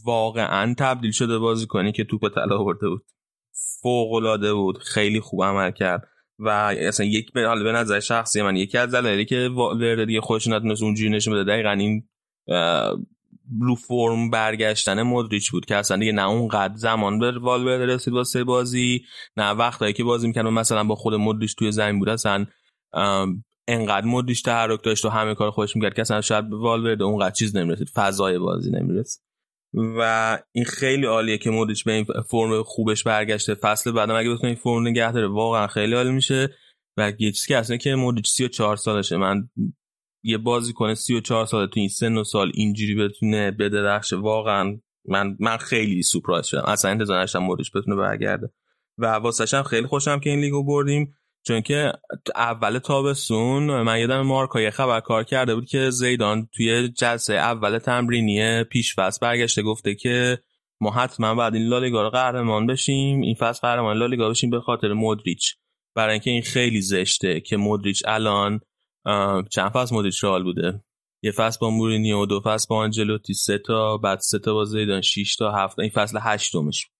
[0.05, 3.05] واقعا تبدیل شده بازی کنی که توپ طلا آورده بود.
[3.83, 4.79] فوق العاده بود.
[4.79, 6.09] خیلی خوب عمل کرد.
[6.39, 10.21] و اصلا یک به حال به نظر شخصی من یکی از دلایلی که ورده دیگه
[10.21, 12.09] خودش نتونست اونجوری نشون بده دقیقا این
[13.61, 18.45] رو فرم برگشتن مدریچ بود که اصلا دیگه نه اونقدر زمان به والورده رسید واسه
[18.45, 19.05] بازی
[19.37, 22.09] نه وقتایی که بازی می‌کرد مثلا با خود مدریچ توی زمین بود.
[22.09, 22.47] اصلا
[23.73, 27.35] انقدر مدریچ تحرک داشت و همه کار خودش می‌کرد که اصلا شاید به والورده اونقدر
[27.35, 29.23] چیز نمی‌رسید فضای بازی نمی‌رسید.
[29.75, 33.55] و این خیلی عالیه که مدریچ به این فرم خوبش برگشته.
[33.55, 36.49] فصل بعدم اگه بتونه این فرم نگه داره واقعا خیلی عالی میشه.
[36.97, 39.17] و یه چیزی که اصلا که مدریچ 34 سالشه.
[39.17, 39.49] من
[40.25, 44.17] یه بازی کنه 34 ساله تو این سن و سال اینجوری بتونه بدرخشه.
[44.17, 46.65] واقعا من من خیلی سورپرایز شدم.
[46.67, 48.51] اصلا انتظار نداشتم مدریچ بتونه برگرده.
[48.99, 51.15] و واسه هم خیلی خوشم که این لیگو بردیم.
[51.47, 51.93] چون که
[52.35, 57.79] اول تابستون من یادم مارکا یه خبر کار کرده بود که زیدان توی جلسه اول
[57.79, 60.39] تمرینی پیش فصل برگشته گفته که
[60.81, 64.93] ما حتما باید این لالیگا رو قهرمان بشیم این فصل قهرمان لالیگا بشیم به خاطر
[64.93, 65.55] مودریچ.
[65.95, 68.61] برای اینکه این خیلی زشته که مودریچ الان
[69.51, 70.85] چند فصل مودریچ رئال بوده؟
[71.23, 75.01] یه فصل با مورینیو دو فصل با آنجلوتی سه تا بعد سه تا با زیدان
[75.01, 76.91] 6 تا 7 این فصل هشتمش.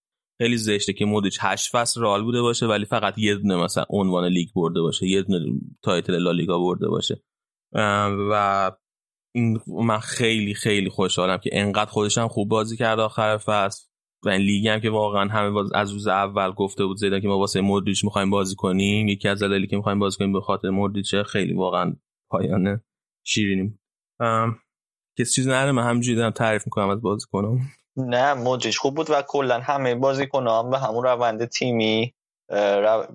[0.41, 4.25] خیلی زشته که مودریچ 8 فصل رئال بوده باشه ولی فقط یه دونه مثلا عنوان
[4.25, 5.45] لیگ برده باشه یه دونه
[5.81, 7.23] title لالیگا برده باشه.
[8.31, 8.71] و
[9.35, 13.85] این من خیلی خیلی خوشحالم که انقدر خودشم خوب بازی کرد آخر فصل.
[14.25, 17.27] و این لیگ هم که واقعا همه باز از روز اول گفته بود زیدان که
[17.27, 20.69] ما واسه مودریچ می‌خوایم بازی کنیم یکی از دلایلی که می‌خوایم بازی کنیم به خاطر
[20.69, 21.95] مودریچ خیلی واقعا
[22.29, 22.83] پایانه
[23.23, 23.79] شیرینیم
[25.19, 27.59] کسی چیز نره من همینجوری دارم تعریف می‌کنم از بازی کنم
[27.97, 32.13] نه مودریچ خوب بود و کلا همه بازیکن هم به همون روند تیمی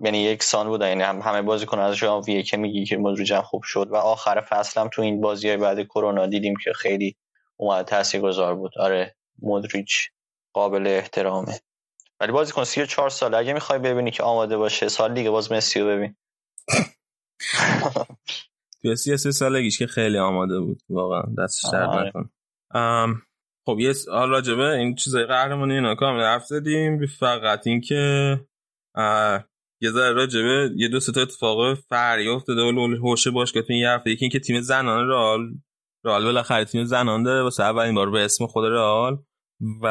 [0.03, 3.43] یعنی یک سان بود یعنی هم همه بازیکن از ژانویه که میگی که مودریچ هم
[3.43, 7.17] خوب شد و آخر فصل هم تو این بازی بعد کرونا دیدیم که خیلی
[7.57, 8.73] اومد تاثیرگذار بود.
[8.79, 10.11] آره مودریچ
[10.53, 11.61] قابل احترامه.
[12.21, 15.87] ولی بازیکن 34 ساله اگه می‌خوای ببینی که آماده باشه سال دیگه باز مسی رو
[15.87, 16.17] ببین.
[18.83, 21.23] تو 33 سالگیش که خیلی آماده بود واقعا.
[21.39, 22.09] دستش درد آره.
[22.09, 22.31] نکن
[23.66, 28.40] خب یه سوال راجبه این چیزای قهرمانی اینا کامل حرف زدیم فقط این که
[29.81, 34.11] یه ذره راجبه یه دو تا اتفاق فرعی افتاده و هوش باشگاه تو این هفته
[34.11, 35.40] یکی اینکه تیم زنان رئال
[36.05, 39.18] رئال بالاخره تیم زنان داره واسه اولین بار به اسم خود رئال
[39.83, 39.87] و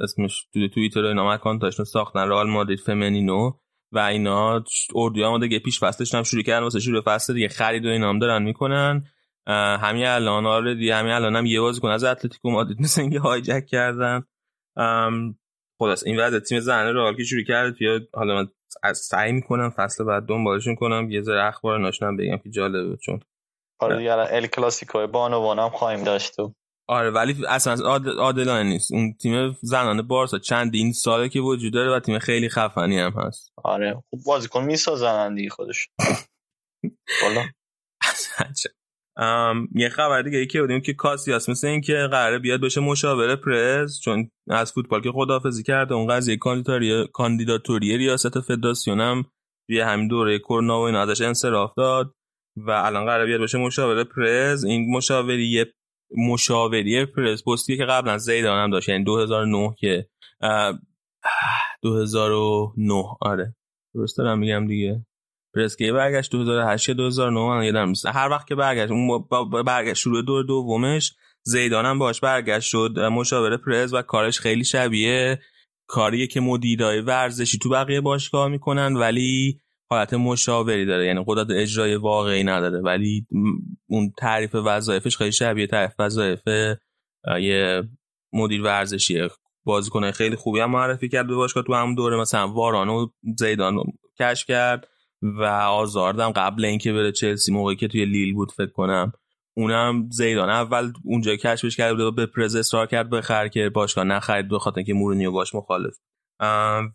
[0.00, 3.52] اسمش تو توییتر اینا اکانتاشون ساختن رئال مادرید فمینینو
[3.92, 4.64] و اینا
[4.94, 8.08] اردوی هم دیگه پیش فصلش هم شروع کردن واسه شروع فصل دیگه خرید و اینا
[8.08, 9.04] هم دارن می‌کنن.
[9.48, 13.66] همین الان آره دیگه همین الان هم یه بازیکن از اتلتیکو مادرید مثل اینکه هایجک
[13.66, 14.22] کردن.
[15.80, 18.48] خلاص این وضع تیم زنه رئال که شروع کرد توی حالا من
[18.82, 23.20] از سعی می‌کنم فصل بعد دنبالشون کنم یه ذره اخبار ناشنم بگم که جالبه چون.
[23.80, 26.54] آره دیگه ال کلاسیکو بانوان هم خواهیم داشت تو
[26.88, 28.92] آره ولی اصلا عادلانه نیست.
[28.92, 33.52] اون تیم زنانه بارسا چندین ساله که وجود داره و تیم خیلی خفنی هم هست.
[33.64, 35.88] آره خوب بازیکن می‌سازن دیگه خودش
[39.74, 44.00] یه خبر دیگه که بودیم که کاسیاس مثل این که قراره بیاد بشه مشاور پرز
[44.00, 46.38] چون از فوتبال که خداحافظی کرده اون قضیه
[47.12, 49.24] کاندیداتوری ریاست فدراسیون هم
[49.66, 52.14] توی همین دوره کرونا و اینا ازش انصراف داد
[52.56, 54.64] و الان قراره بیاد بشه مشاور پرز.
[54.64, 55.64] این مشاوری
[56.16, 60.08] مشاوری پرز پستی که قبلا زیدان هم داشت یعنی 2009 که
[61.82, 63.54] 2009 آره.
[63.94, 65.06] درست دارم میگم دیگه.
[65.54, 69.24] پرسکی برگشت 2008 2009 من یادم نیست هر وقت که برگشت اون
[69.66, 72.98] برگشت شروع دور دومش زیدان هم باش برگشت شد.
[72.98, 75.40] مشاور پرز و کارش خیلی شبیه
[75.88, 81.06] کاریه که مدیرای ورزشی تو بقیه باشگاه می‌کنن ولی حالت مشاوری داره.
[81.06, 82.80] یعنی قدرت اجرای واقعی نداره.
[82.80, 83.26] ولی
[83.86, 86.42] اون تعریف وظایفش خیلی شبیه تعریف وظایف
[87.40, 87.82] یه
[88.32, 89.28] مدیر ورزشیه.
[89.64, 92.16] بازیکن خیلی خوبی هم معرفی کرد به باشگاه تو هم دوره.
[92.16, 93.06] مثلا واران و
[93.38, 93.76] زیدان
[94.20, 94.88] کشف کرد.
[95.22, 99.12] و آزاردم قبل اینکه بره چلسی موقعی که توی لیل بود فکر کنم
[99.56, 100.50] اونم زیدان.
[100.50, 104.78] اول اونجا کشفش کرد بود به پرز اصرار کرد بخر که باشگاه نخرید به خاطر
[104.78, 105.94] اینکه مورینیو باش مخالف.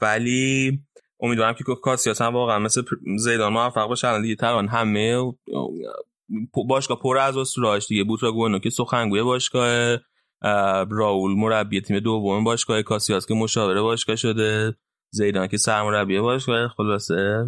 [0.02, 0.80] ولی
[1.20, 2.84] امیدوارم که کاسیاس هم واقعا مثل
[3.18, 4.08] زیدان موفق باشه.
[4.08, 5.34] الان دیگه تقریبا همه
[6.68, 8.04] باشگاه پر از استراش دیگه.
[8.04, 9.98] بوتراگونو که سخنگوی باشگاه
[10.90, 14.76] راول مربی تیم دوم باشگاه کاسیاس که مشاور باشگاه شده
[15.12, 16.68] زیدان که سرمربی باشگاه.
[16.68, 17.46] خلاصه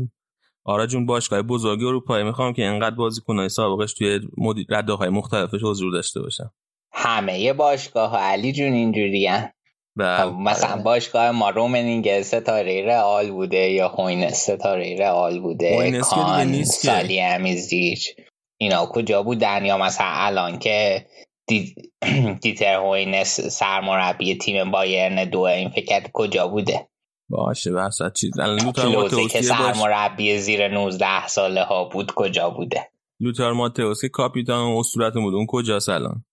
[0.65, 2.23] آره جون باشگاه بزرگی اروپایی.
[2.23, 6.49] می‌خوام که انقدر بازیکنای سابقش توی مدیر رده های مختلفش حضور داشته باشن.
[6.93, 8.17] همه باشگاه ها.
[8.17, 9.27] علی جون اینجوری
[10.39, 18.15] مثلا باشگاه ما رومنینگ ستاره رئال بوده یا خوین ستاره رئال بوده کان سالی امیزیچ
[18.57, 21.05] اینا کجا بودن یا مثلا الان که
[21.47, 21.75] دی...
[22.41, 26.87] دیتر هوینس سرمربی تیم بایرن دو این فکر کجا بوده؟
[27.29, 28.39] باشه بس چیز.
[28.39, 35.13] لوزه که سرمربی زیر 19 ساله ها بود کجا بوده؟ لوتار ماتئوس که کاپیتان اسطورت
[35.13, 36.23] بود اون کجاست الان؟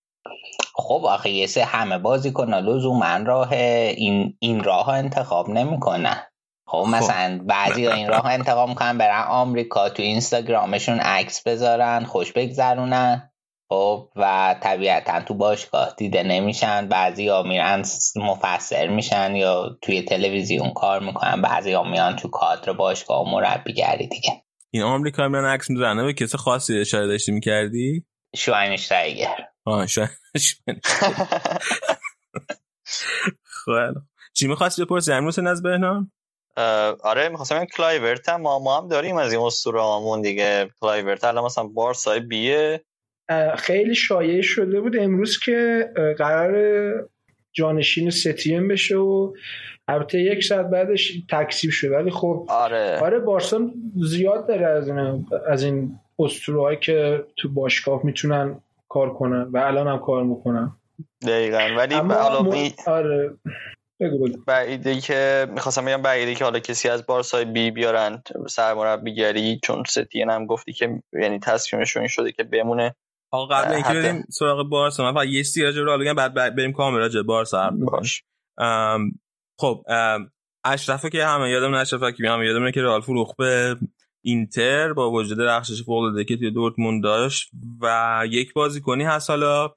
[0.75, 6.23] خب آخه یه سه همه بازی کنن لزوما راه این این راه انتخاب نمی‌کنن
[6.67, 6.89] خب, خب.
[6.89, 13.32] مثلا بعضی این راه انتخاب می‌کنن برن آمریکا تو اینستاگرامشون عکس بذارن خوش بگذرونن.
[13.73, 16.89] خب و طبیعتا تو باشگاه دیده نمیشن.
[16.89, 17.83] بعضی ها میرن
[18.17, 21.43] مفسر میشن یا توی تلویزیون کار می‌کنن.
[21.43, 24.43] بعضی ها میان تو کادر باشگاه و مربیگری دیگه.
[24.71, 28.05] این آمریکا میرن عکس می‌زنه به کسی خاصی اشاره داشتی می‌کردی؟
[28.37, 29.87] شواینشتایگر آه
[33.65, 33.95] خیلی
[34.35, 36.13] چی می‌خواستی بپرسی؟ امروز از بهنام؟
[37.03, 38.41] آره می‌خواستم این کلایورت هم.
[38.41, 40.71] ما, ما هم داریم از این اسطوره دیگه.
[40.81, 42.85] کلایورت الان مثلا بارسای بیه.
[43.57, 46.93] خیلی شایع شده بود امروز که قراره
[47.53, 49.33] جانشین ستین بشه و
[49.89, 52.99] البته یک ساعت بعدش تکذیب شد ولی خب آره.
[52.99, 53.61] آره بارسا
[54.05, 55.99] زیاد داره از این از این
[56.81, 60.73] که تو باشگاه می‌تونن کار کنن و الان هم کار می‌کنن.
[61.27, 61.69] دقیقا.
[61.77, 62.11] ولی م...
[62.87, 63.31] آره.
[64.47, 70.31] بعیده که می‌خواستم بگم بعیده که حالا کسی از بارسای بی بیارن سرمربیگری چون ستین
[70.31, 72.95] هم گفتی که یعنی تصمیمش این شده که بمونه.
[73.33, 77.23] آقا قبل اینکه بریم سراغ بارسا من فقط یه راجع رو بعد بریم کامل راجع
[77.23, 78.25] بارسا باش.
[79.59, 79.85] خب
[80.65, 83.77] اشرفه که همه یادم اشرفه که همه یادم که رئال فروخت به
[84.25, 89.75] اینتر با وجود درخشش فوق العاده که توی دورتموند داشت و یک بازیکنی هست حالا.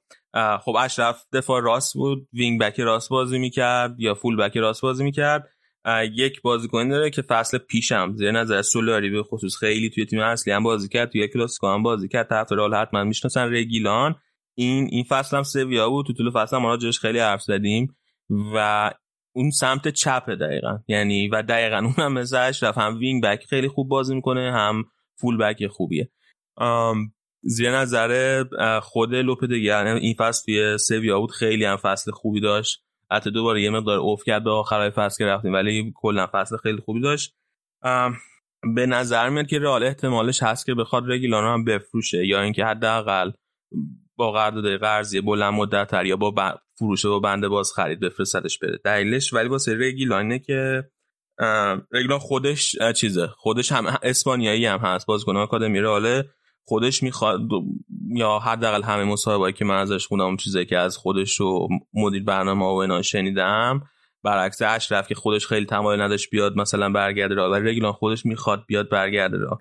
[0.64, 5.04] خب اشرف دفاع راست بود wing back راست بازی می‌کرد یا full back راست بازی
[5.04, 5.48] می‌کرد.
[6.14, 10.52] یک بازیکن داره که فصل پیشم زیر نظر سولاری به خصوص خیلی توی تیم اصلی
[10.52, 12.28] هم بازی کرد توی کلاسیکو هم بازی کرد.
[12.28, 14.14] طرفدارای رئال حتما می‌شناسن رگیلون.
[14.54, 17.96] این این فصل هم سویا بود تو طول فصل هم ما خیلی حرف زدیم
[18.54, 18.90] و
[19.34, 20.78] اون سمت چپه دقیقا.
[20.88, 24.84] یعنی و دقیقا اونم مثل اشرف هم وینگ بک خیلی خوب بازی می‌کنه هم
[25.20, 26.10] فول بک خوبیه.
[27.42, 28.44] زیر نظر
[28.82, 32.85] خود لوپدگی این فصل توی سویا بود خیلی هم فصل خوبی داشت.
[33.12, 35.52] حتی دوباره یه مقدار اوف کرد به آخرای فصل که رفتیم.
[35.52, 37.36] ولی کلا فصل خیلی خوبی داشت.
[38.74, 42.64] به نظر میاد که رئال احتمالش هست که بخواد رگیلان رو هم بفروشه یا اینکه
[42.64, 43.30] حداقل
[44.16, 48.78] با قرارداد قرضی بلند مدت تر یا با فروشه و بنده باز خرید بفرستدش بره.
[48.84, 50.84] دلیلش ولی واسه رگیلانه که
[51.92, 55.06] رگیلان خودش چیزه خودش هم اسپانیایی هم هست.
[55.06, 56.22] بازیکن آکادمی رئال
[56.68, 57.40] خودش می‌خواد
[58.08, 62.24] یا حداقل همه مصاحبه‌ای که من ازش خوندم اون چیزی که از خودش و مدیر
[62.24, 63.82] برنامه و اینا شنیدم
[64.22, 68.64] برعکس اشرف که خودش خیلی تمایل نداشت بیاد مثلا برگرده را ولی رگیلان خودش می‌خواد
[68.66, 69.58] بیاد برگرده را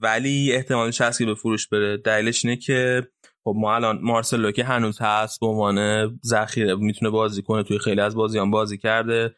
[0.00, 1.96] ولی احتمالش هست که به فروش بره.
[1.96, 3.08] دلیلش اینه که
[3.44, 8.00] خب ما الان مارسلو که هنوز هست به عنوان ذخیره می‌تونه بازی کنه توی خیلی
[8.00, 9.34] از بازیان بازی کرده.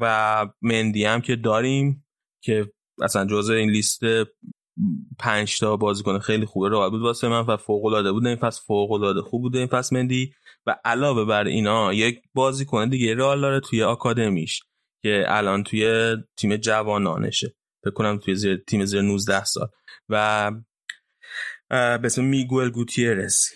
[0.00, 2.06] و مندی هم که داریم
[2.42, 4.00] که اصلا جزء این لیست
[5.18, 8.26] پنج تا بازیکن خیلی خوبه رو بود واسه من و فوق العاده بود.
[8.26, 9.56] این فصل فوق العاده خوب بود.
[9.56, 10.32] این فصل مندی
[10.66, 14.62] و علاوه بر اینا یک بازیکن دیگه رئال داره توی آکادمیش
[15.02, 17.54] که الان توی تیم جوانانشه.
[17.84, 19.68] فکر کنم توی زیر تیم زیر 19 سال.
[20.08, 20.52] و
[21.70, 23.50] به اسم میگوئل گوتیرس.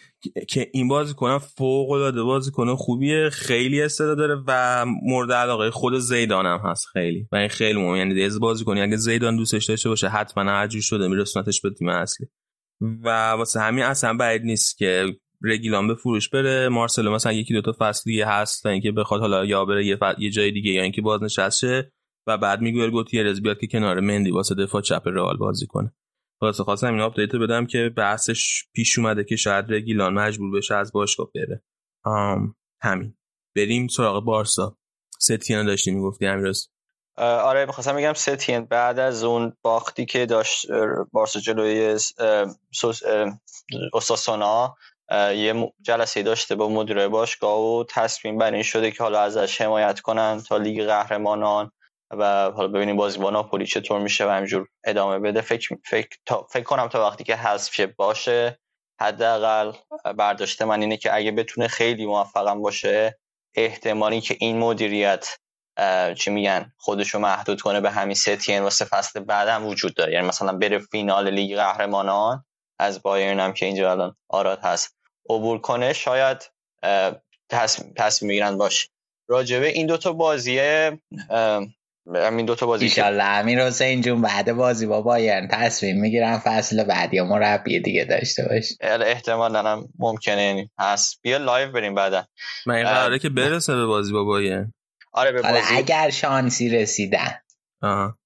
[0.49, 3.31] که این بازیکن فوق العاده بازیکن خوبیه.
[3.31, 7.27] خیلی استعداد داره و مورد علاقه خود زیدان هم هست خیلی.
[7.33, 7.99] و این خیلی مهمه.
[7.99, 11.89] یعنی دیگه بازیکنی اگه زیدان دوستش داشته باشه حتما هر جور شده میرسونتش به تیم
[11.89, 12.27] اصلی.
[12.81, 15.07] و واسه همین اصلا بعید نیست که
[15.43, 16.69] رگیلان به فروش بره.
[16.69, 20.31] مارسلو مثلا یکی دو تا فصلی هست تا اینکه بخواد حالا یا بره یه, یه
[20.31, 21.51] جای دیگه یا اینکه بازنشسته.
[21.51, 21.93] شه
[22.27, 25.93] و بعد میگوئل گوتیرز بیاد که کنار مندی واسه دفاع چپ رئال بازی کنه.
[26.43, 30.93] واسه خواستم این update بدم که بحثش پیش اومده که شاید رگیلون مجبور بشه از
[30.93, 31.63] باشگاه بره.
[32.05, 33.15] آم همین.
[33.57, 34.77] بریم سراغ بارسا.
[35.19, 36.73] ستین داشتی می‌گفتی راست
[37.17, 40.67] آره می‌خواستم بگم ستین بعد از اون باختی که داشت
[41.13, 41.99] بارسا جلوی
[43.95, 44.77] اوساسونا
[45.11, 50.01] یه جلسه داشته با مدیر باشگاه و تصمیم بر این شده که حالا ازش حمایت
[50.01, 51.73] کنن تا لیگ قهرمانان.
[52.11, 55.41] و حالا ببینیم بازی با ناپولی چطور میشه و همینجور ادامه بده.
[55.41, 56.09] فکر, فکر,
[56.51, 58.59] فکر کنم تا وقتی که حذف باشه
[59.01, 59.73] حداقل
[60.17, 63.19] برداشته من اینه که اگه بتونه خیلی موفقم باشه
[63.55, 65.29] احتمالی که این مدیریت
[66.17, 70.13] چی میگن خودشو محدود کنه به همین ستین واسه فصل بعدم وجود داره.
[70.13, 72.45] یعنی مثلا بره فینال لیگ قهرمانان
[72.79, 74.97] از بایرن هم که اینجا الان آراد هست
[75.31, 76.51] عبور کنه شاید
[77.97, 78.89] تصمیم می‌گیرن باشه
[79.29, 81.01] راجبه این دوتا بازیه
[82.15, 86.85] همین دو تا بازی ایشالله امیر حسین جون بعد بازی با بایرن تصمیم می‌گیرم فصل
[86.85, 91.21] بعدی یا مربی دیگه داشته باش احتمال دارم ممکنه یعنی هست.
[91.23, 92.27] بیا لایو بریم بعدا.
[92.67, 94.75] من این قراره که برسه به بازی با بایرن.
[95.13, 95.75] آره به بازی.
[95.77, 97.41] اگر شانسی رسیدن.
[97.83, 98.19] آه.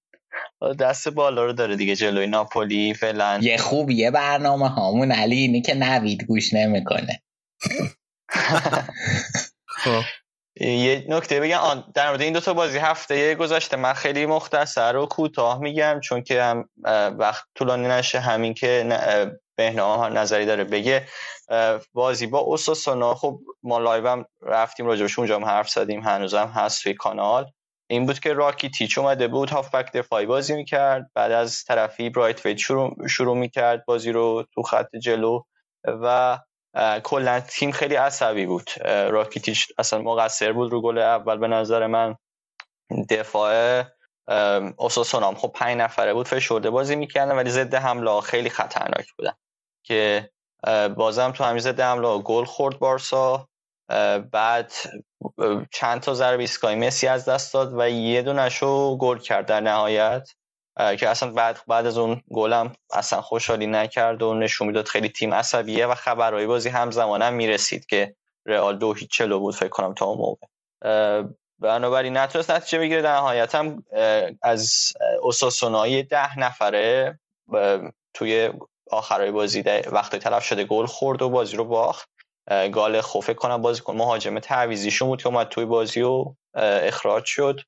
[0.81, 3.39] دست بالا رو داره دیگه جلوی ناپولی فعلا.
[3.43, 5.13] یه خوبیه برنامه هامون.
[5.13, 7.23] علی اینی که نوید گوش نمی‌کنه.
[9.67, 10.03] خب.
[10.61, 11.85] یه نکته بگم.
[11.95, 16.23] در مورد این دو تا بازی هفته گذشته من خیلی مختصر و کوتاه میگم چون
[16.23, 16.69] که هم
[17.19, 18.21] وقت طولانی نشه.
[18.21, 19.05] همین که
[19.57, 21.07] بهنام نظری داره بگه.
[21.93, 26.83] بازی با اوساسونا خب ما live هم رفتیم راجبش اونجا هم حرف زدیم هنوزم هست
[26.83, 27.51] توی کانال.
[27.91, 31.11] این بود که راکیتیچ اومده بود هافبک دفاعی بازی می‌کرد.
[31.15, 35.43] بعد از طرفی برایتویت شروع, شروع می‌کرد بازی رو تو خط جلو
[35.85, 36.39] و
[37.03, 38.71] کلا تیم خیلی عصبی بود.
[38.85, 42.17] راکیتیچ اصلا مقصر بود رو گل اول به نظر من.
[43.11, 43.85] دفاع
[44.77, 45.35] اوساسونام.
[45.35, 49.33] خب پنج نفره بود فشرده بازی می‌کردن ولی ضد حمله خیلی خطرناک بودن
[49.87, 50.31] که
[50.97, 53.49] بازم تو همین ضد حمله گل خورد بارسا.
[54.33, 54.73] بعد
[55.73, 60.29] چند تا ضربه ایستگاهی مسی از دست داد و یه دونشو گل کرد در نهایت.
[60.77, 65.35] که اصلا بعد بعد از اون گلم اصلا خوشحالی نکرد و نشون می‌داد خیلی تیم
[65.35, 68.15] عصبیه و خبرهای بازی همزمان هم می‌رسید که
[68.47, 70.47] رئال دو هیچ چلو بود فکر کنم تا اون موقع.
[71.59, 73.85] بنابراین نتونست نتیجه بگیره در نهایت هم
[74.43, 74.93] از
[75.29, 77.19] اساسونایی ده نفره
[78.15, 78.51] توی
[78.91, 82.09] آخرای بازی وقتی تلف شده گل خورد و بازی رو باخت.
[82.73, 87.61] گال خوفه کنم بازی کن مهاجم تعویزیشون بود که اومد توی بازی و اخراج شد.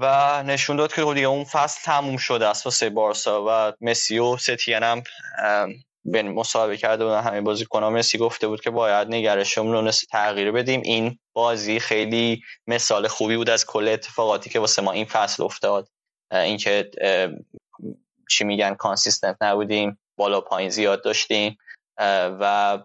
[0.00, 4.36] و نشون داد که دیگه اون فصل تموم شده است واسه بارسا و مسی و
[4.36, 5.02] ستین هم
[6.04, 10.52] به مصاحبه کرده بودن همه بازی کنم مسی گفته بود که باید نگرشمون رو تغییر
[10.52, 10.80] بدیم.
[10.84, 15.88] این بازی خیلی مثال خوبی بود از کل اتفاقاتی که واسه ما این فصل افتاد.
[16.32, 16.90] اینکه
[18.30, 21.58] چی میگن consistent نبودیم بالا پایین زیاد داشتیم.
[22.40, 22.78] و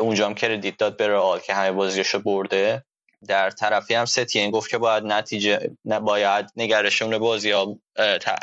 [0.00, 2.84] اونجا هم credit داد به رئال که همه بازیشو برده.
[3.28, 7.76] در طرفی هم ستین گفت که باید نتیجه باید نگرشون بازی ها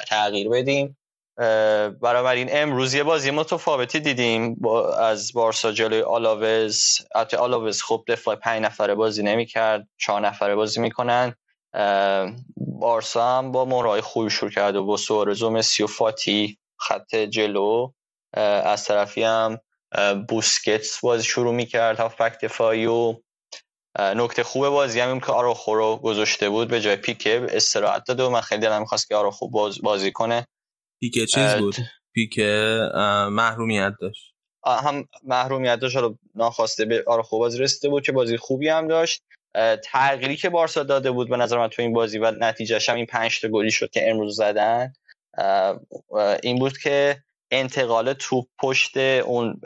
[0.08, 0.98] تغییر بدیم.
[2.34, 6.98] این امروز یه بازی متفاوتی دیدیم با از بارسا جلوی آلاوز.
[7.16, 11.36] حتی آلاوز خوب دفاع پنج نفره بازی نمی کرد چهار نفره بازی می‌کنن.
[12.58, 17.16] بارسا هم با مورای خوبی شروع کرد و با سوارز و مسی و فاتی خط
[17.16, 17.92] جلو.
[18.64, 19.60] از طرفی هم
[20.30, 23.16] بوسکتس بازی شروع می‌کرد هافبک دفاعی و
[24.00, 28.30] نکته خوب بازی هم که آراخو رو گذاشته بود به جای پیکه استراحت داده و
[28.30, 30.48] من خیلی دلم می‌خواست که آراخو باز بازی کنه.
[31.00, 31.76] پیکه چیز بود؟
[32.14, 32.80] پیکه
[33.32, 34.34] محرومیت داشت.
[34.66, 39.24] هم محرومیت داشت حالا ناخواسته به آراخو بازی رسیده بود که بازی خوبی هم داشت.
[39.84, 43.06] تغییری که بارسا داده بود به نظر من تو این بازی و نتیجهش هم این
[43.06, 44.94] پنج تا گلی شد که امروز زدن
[46.44, 47.24] این بود که
[47.54, 49.62] انتقال توپ پشت اون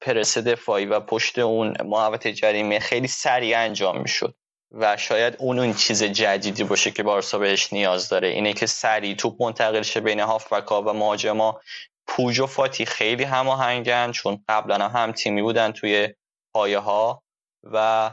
[0.00, 4.34] پرس دفاعی و پشت اون محوطه جریمه خیلی سریع انجام می‌شد
[4.70, 8.28] و شاید اون اون چیز جدیدی باشه که بارسا بهش نیاز داره.
[8.28, 11.60] اینه که سریع توپ منتقل شه بین هافبکا و مهاجما.
[12.06, 16.14] پوج و فاتی خیلی هماهنگن چون قبلا هم تیمی بودن توی
[16.54, 17.22] پایه ها
[17.62, 18.10] و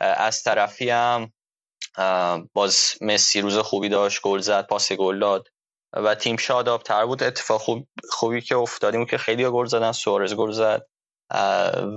[0.00, 1.32] از طرفی هم
[2.52, 5.48] باز مسی روز خوبی داشت گل زد پاس گل داد.
[5.96, 7.22] و تیم شاداب تر بود.
[7.22, 10.86] اتفاق خوب خوبی که افتادیم که خیلی گل زدن سوارز گل زد.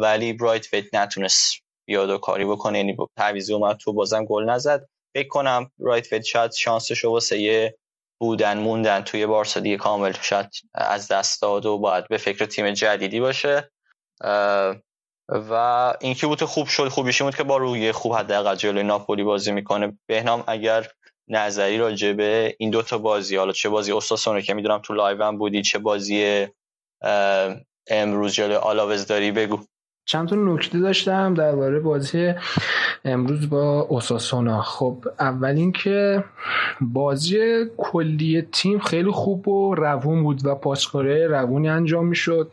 [0.02, 1.54] ولی برایت ویت نتونست
[1.90, 2.78] و کاری بکنه.
[2.78, 4.90] یعنی تعویضی اومد تو بازم گل نزد.
[5.16, 7.76] فکر کنم برایت ویت شاید شانسش واسه
[8.22, 12.72] بودن موندن توی بارسا دیگه کامل شاید از دست داد و باید به فکر تیم
[12.72, 13.72] جدیدی باشه.
[15.30, 15.54] و
[16.02, 19.98] اینکه بود خوب شد خوبیش بود که با روی خوب حداقل جلوی ناپولی بازی می‌کنه.
[20.10, 20.88] بهنام اگر
[21.30, 23.36] نظری راجع به این دوتا بازی.
[23.36, 26.48] حالا چه بازی اوساسونا که می‌دونم تو لایو هم بودی چه بازی
[27.90, 29.60] امروز جلوی آلاوز داری بگو.
[30.06, 32.34] چند تا نکته داشتم درباره بازی
[33.06, 34.62] امروز با اوساسونا.
[34.62, 36.24] خب اول اینکه
[36.82, 42.52] بازی کلی تیم خیلی خوب و روون بود و پاسکاره روونی انجام می‌شد.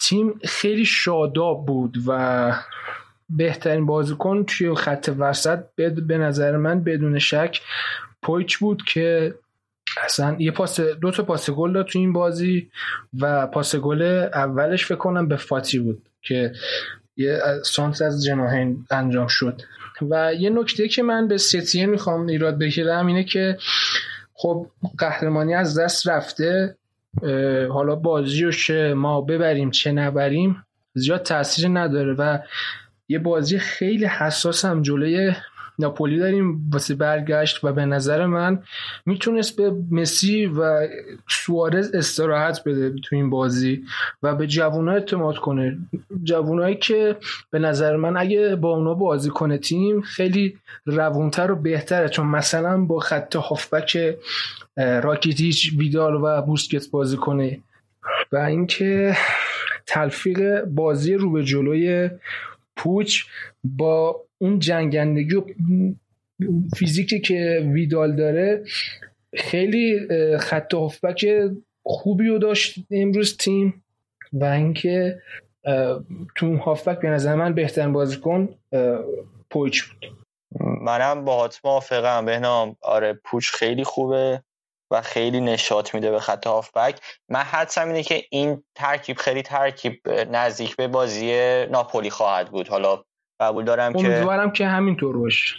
[0.00, 2.52] تیم خیلی شاداب بود و
[3.30, 5.58] بهترین بازیکن توی خط وسط
[6.06, 7.60] به نظر من بدون شک
[8.22, 9.34] پویچ بود که
[10.04, 12.70] اصلا یه پاس دو تا پاس گل داد تو این بازی
[13.20, 14.02] و پاس گل
[14.34, 16.52] اولش فکر کنم به فاتی بود که
[17.16, 19.62] یه سانت از جناهین انجام شد.
[20.10, 23.58] و یه نکته که من به ستیه می‌خوام ایراد بگیرم اینه که
[24.34, 24.66] خب
[24.98, 26.76] قهرمانی از دست رفته
[27.70, 30.64] حالا بازی رو چه ما ببریم چه نبریم
[30.94, 32.38] زیاد تاثیر نداره و
[33.08, 35.32] یه بازی خیلی حساس هم جلوی
[35.78, 38.62] ناپولی داریم واسه برگشت و به نظر من
[39.06, 40.88] می‌تونست به مسی و
[41.28, 43.84] سوارز استراحت بده تو این بازی
[44.22, 45.78] و به جوونا اعتماد کنه.
[46.24, 47.16] جوونایی که
[47.50, 52.08] به نظر من اگه با اونا بازی کنه تیم خیلی روونتر و بهتره.
[52.08, 54.16] چون مثلا با خط هافبک
[54.76, 57.58] راکیتیچ ویدال و بوسکت بازی کنه.
[58.32, 59.16] و اینکه
[59.86, 62.10] تلفیق بازی رو به جلوی
[62.76, 63.24] پوچ
[63.64, 65.44] با اون جنگندگی و
[66.76, 68.64] فیزیکی که ویدال داره
[69.34, 70.08] خیلی
[70.38, 71.26] خط هفبک
[71.82, 73.82] خوبی رو داشت امروز تیم
[74.32, 75.22] و اینکه
[76.34, 78.48] تو هافبک به نظر من بهترین بازیکن
[79.50, 80.16] پوچ بود.
[80.60, 82.24] منم با موافقم.
[82.24, 84.42] بهنام آره پوچ خیلی خوبه.
[84.90, 87.00] و خیلی نشاط میده به خط هافبک.
[87.28, 91.32] من حدسم اینه که این ترکیب خیلی ترکیب نزدیک به بازی
[91.66, 92.68] ناپولی خواهد بود.
[92.68, 93.02] حالا
[93.40, 95.56] قبول دارم که امیدوارم که همینطور باشه.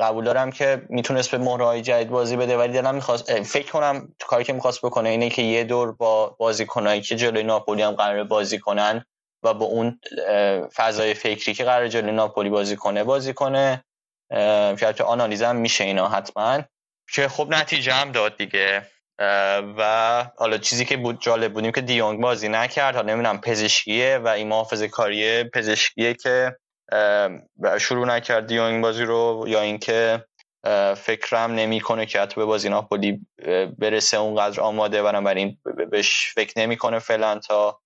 [0.00, 4.44] قبول دارم که می‌تونست به مهرهای جدید بازی بده ولی دلم می‌خواست فکر کنم کاری
[4.44, 8.58] که می‌خواست بکنه اینه که یه دور با بازیکنایی که جلوی ناپولی هم قرار بازی
[8.58, 9.04] کنن
[9.42, 10.00] و با اون
[10.74, 13.84] فضای فکری که قرار جلوی ناپولی بازی کنه بازی کنه.
[14.78, 16.62] که آنالیز هم میشه اینا حتما.
[17.14, 18.82] که خب نتیجه هم داد دیگه.
[19.78, 22.94] و حالا چیزی که بود جالب بودیم که دیونگ بازی نکرد.
[22.94, 26.56] حالا نمی‌دونم پزشکیه و این محافظه کاریه پزشکیه که
[27.78, 30.24] شروع نکرد دیونگ بازی رو یا اینکه
[30.96, 33.26] فکرم نمی‌کنه که حتی به بازی ناپولی
[33.78, 35.02] برسه اونقدر آماده.
[35.02, 35.58] بنابراین
[35.90, 37.80] بهش فکر نمی‌کنه فعلا تا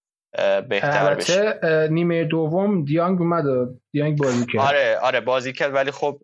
[0.69, 1.61] بهتر بشه.
[1.91, 3.45] نیمه دوم دیانگ اومد
[3.93, 4.61] دیانگ بازی کرد.
[4.61, 5.75] آره آره بازی کرد.
[5.75, 6.21] ولی خب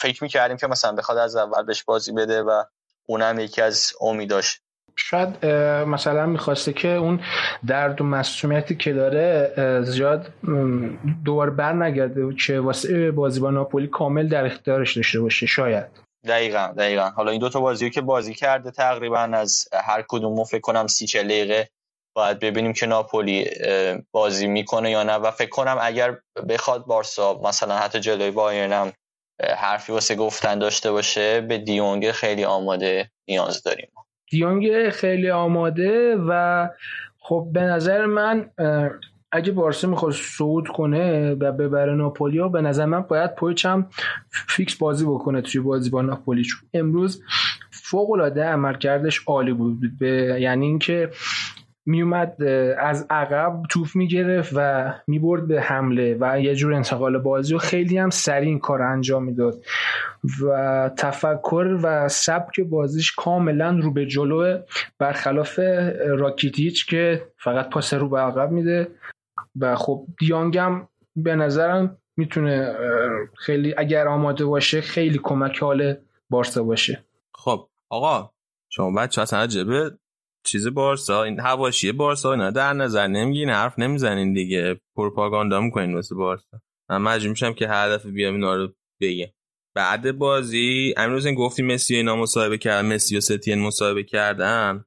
[0.00, 2.62] فکر می‌کردیم که مثلا بخواد از اول بهش بازی بده و
[3.06, 4.60] اونم یکی از امیداش
[4.96, 5.46] شاید
[5.86, 7.20] مثلا می‌خواسته که اون
[7.66, 9.52] درد و مسئولیتی که داره
[9.84, 10.32] زیاد
[11.24, 15.86] دوباره بر نگرده که واسه بازی با ناپولی کامل در اختیارش داشته باشه شاید.
[16.26, 17.10] دقیقا دقیقا.
[17.10, 21.22] حالا این دوتا بازی که بازی کرده تقریبا از هر کدوم فکر کنم سی چه
[21.22, 21.68] دقیقه
[22.14, 23.50] باید ببینیم که ناپولی
[24.12, 25.14] بازی می‌کنه یا نه.
[25.14, 28.92] و فکر کنم اگر بخواد بارسا مثلا حتی جلوی بایرن
[29.56, 33.88] حرفی واسه گفتن داشته باشه به دیونگ خیلی آماده نیاز داریم.
[34.30, 36.68] دیونگ خیلی آماده و
[37.18, 38.50] خب به نظر من
[39.32, 43.90] اگه بارسا می‌خواد صعود کنه و ببره ناپولی به نظر من باید پویچ هم
[44.48, 46.44] فیکس بازی بکنه توی بازی با ناپولی.
[46.44, 47.22] چون امروز
[47.70, 49.98] فوق العاده عملکردش عالی بود.
[49.98, 51.10] به یعنی اینکه
[51.86, 52.42] میومد
[52.78, 57.98] از عقب توف می‌گرفت و می‌برد به حمله و یه جور انتقال بازی و خیلی
[57.98, 59.64] هم سریع این کار انجام می‌داد.
[60.42, 64.58] و تفکر و سبک بازیش کاملا رو به جلو
[64.98, 65.58] برخلاف
[66.06, 68.88] راکیتیچ که فقط پاس رو به عقب میده
[69.60, 72.74] و خب دیانگم به نظرم می‌تونه
[73.38, 75.96] خیلی اگر آماده باشه خیلی کمک حال
[76.30, 77.04] بارسا باشه.
[77.34, 78.30] خب آقا
[78.68, 79.90] شما بچه اصلا عجبه
[80.44, 84.80] چیز بارسا این حواشی بارسا اینا در نظر نمیگین حرف نمی‌زنین دیگه.
[84.96, 86.60] پروپاگاندا می‌کنین واسه بارسا.
[86.90, 88.68] من مجبور میشم که هر دفعه بیام اینا رو
[89.00, 89.26] بگم.
[89.74, 94.84] بعد بازی امروز این گفتیم مسی اینا مصاحبه کردن مسی و ستین مصاحبه کردن.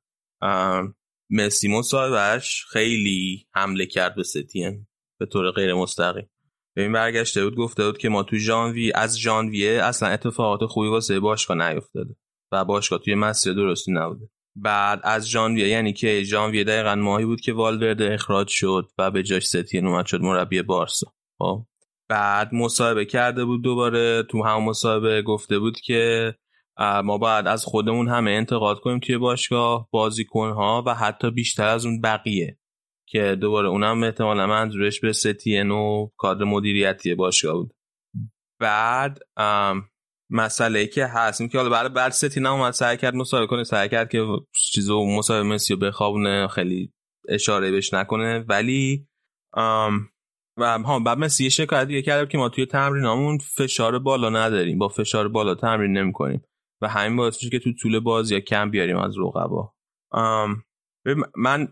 [1.30, 4.88] مسی مصاحبهش خیلی حمله کرد به ستین
[5.20, 6.30] به طور غیر مستقیم.
[6.76, 11.20] ببین برگشته بود گفته بود که ما تو ژانویه از ژانویه اصلا اتفاقات خوبی واسه
[11.20, 12.16] باشگاه نیفتاده
[12.51, 14.30] و باشگاه توی مسیر درستی نبوده.
[14.56, 19.24] بعد از ژانویه یعنی که ژانویه دقیقا ماهی بود که والورده اخراج شد و به
[19.24, 21.08] جاش ستین اومد شد مربی بارسا.
[21.39, 21.66] خب.
[22.10, 26.34] بعد مصاحبه کرده بود دوباره تو هم مصاحبه گفته بود که
[26.80, 32.01] ما باید از خودمون همه انتقاد کنیم توی باشگاه بازیکنها و حتی بیشتر از اون
[32.01, 32.58] بقیه.
[33.08, 37.74] که دوباره اونم احتمالا منظورش به ستین و کادر مدیریتی باشگاه بود.
[38.60, 39.20] بعد
[40.30, 41.41] مسئله ای که هست.
[41.41, 44.26] این که حالا بعد بعد ستی اومد سعی کرد مصاحبه کنه سعی کرد که
[44.71, 46.93] چیزو مصاحبه مسی رو بخوابونه خیلی
[47.30, 48.45] اشاره بهش نکنه.
[48.49, 49.07] ولی
[50.57, 54.78] و ها بعد مسی یه شکایت دیگه کرد که ما توی تمرینامون فشار بالا نداریم.
[54.78, 56.41] با فشار بالا تمرین نمی‌کنیم.
[56.82, 59.73] و همین باعث میشه که تو طول بازی یا کم بیاریم از رقبا.
[61.36, 61.67] من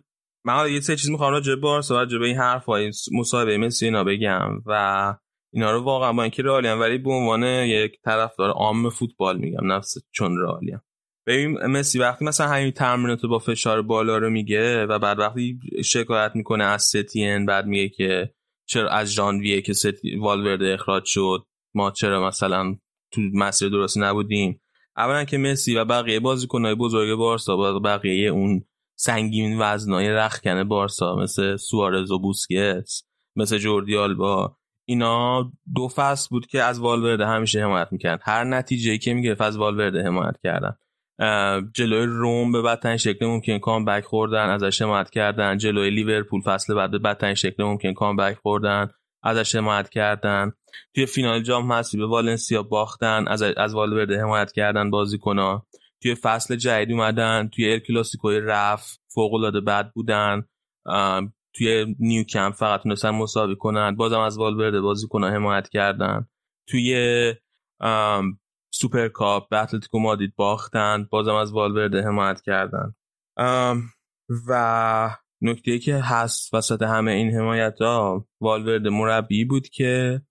[0.46, 4.04] من یه سه چیز می‌خوام راجع به بارسا راجع به این حرفای مصاحبه مسی اینا
[4.04, 4.62] بگم.
[4.66, 5.16] و
[5.54, 9.98] اینا رو واقعا با اینکه رئالیم ولی به عنوان یک طرفدار عام فوتبال میگم نفس
[10.12, 10.82] چون رئالیم
[11.28, 16.32] ببین مسی وقتی مثلا همین تمرینات با فشار بالا رو میگه و بعد وقتی شکایت
[16.36, 18.34] می‌کنه از ستین بعد میگه که
[18.66, 21.46] چرا از ژانویه که ستی والورده اخراج شد
[21.76, 22.76] ما چرا مثلا
[23.12, 24.62] تو مسیر درستی نبودیم.
[24.98, 31.16] اولا که مسی و بقیه بازیکنهای بزرگ بارسا با بقیه اون سنگین وزنای رخکن بارسا
[31.16, 33.04] مثل سوارز و بوسکتس
[33.36, 38.98] مثل جوردی آلبا اینا دو فصل بود که از والورده همیشه حمایت می‌کرد هر نتیجه
[38.98, 40.76] که می‌گرفت از والورده حمایت کردن.
[41.74, 45.58] جلوی روم به بدترین شکل ممکن comeback خوردن ازش حمایت کردن.
[45.58, 48.88] جلوی لیورپول فصل بعد به بدترین شکل ممکن comeback خوردن
[49.24, 50.52] ازش حمایت کردن.
[50.96, 55.68] توی فینال جام هستی به والنسیا باختن از از والورده حمایت کردن بازیکن‌ها.
[56.02, 60.44] توی فصل جدید اومدن توی ال کلاسیکو رف فوق العاده بد بودن.
[61.56, 63.96] توی نیو کمپ فقط تونستن مساوی کنن.
[63.96, 66.28] بازم از والورده بازی کنن حمایت کردن.
[66.70, 67.34] توی
[68.74, 71.08] سوپر کاپ به اتلتیکو مادید باختن.
[71.12, 72.94] بازم از والورده حمایت کردن.
[74.48, 80.22] و نکته که هست وسط همه این حمایت ها والورده مربی بود که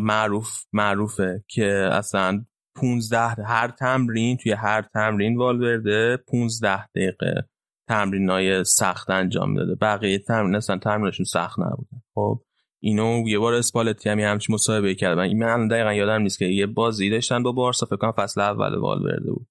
[0.00, 2.44] معروف معروفه که اصلا
[2.76, 7.48] 15 هر تمرین توی هر تمرین والورده 15 دقیقه.
[7.88, 9.74] تمرین های سخت انجام داده.
[9.74, 12.42] بقیه تمرین اصلا تمرینشون سخت نبوده خب
[12.80, 15.18] اینو یه بار اسپالتی هم همچین مصاحبه کرد.
[15.18, 18.74] من من دقیقا یادم نیست که یه بازی داشتن با بارسا فکر کنم فصل اول
[18.74, 19.46] والورده بود.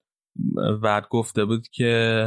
[0.84, 2.26] بعد گفته بود که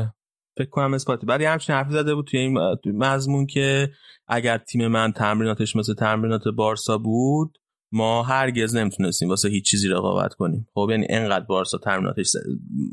[0.59, 3.91] فکر کنم اسپالتی بعد همچین حرفی زده بود توی این مضمون که
[4.27, 7.59] اگر تیم من تمریناتش مثل تمرینات بارسا بود
[7.93, 10.67] ما هرگز نمی‌تونستیم واسه هیچ چیزی رقابت کنیم.
[10.75, 12.33] خب یعنی انقدر بارسا تمریناتش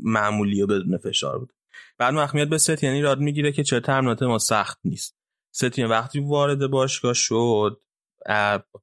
[0.04, 1.52] معمولی و بدون فشار بود.
[2.02, 5.16] بعد محمیت به ست یعنی راد می‌گیره که چرا تمرینات ما سخت نیست.
[5.54, 7.80] ست یعنی وقتی وارد باشگاه شد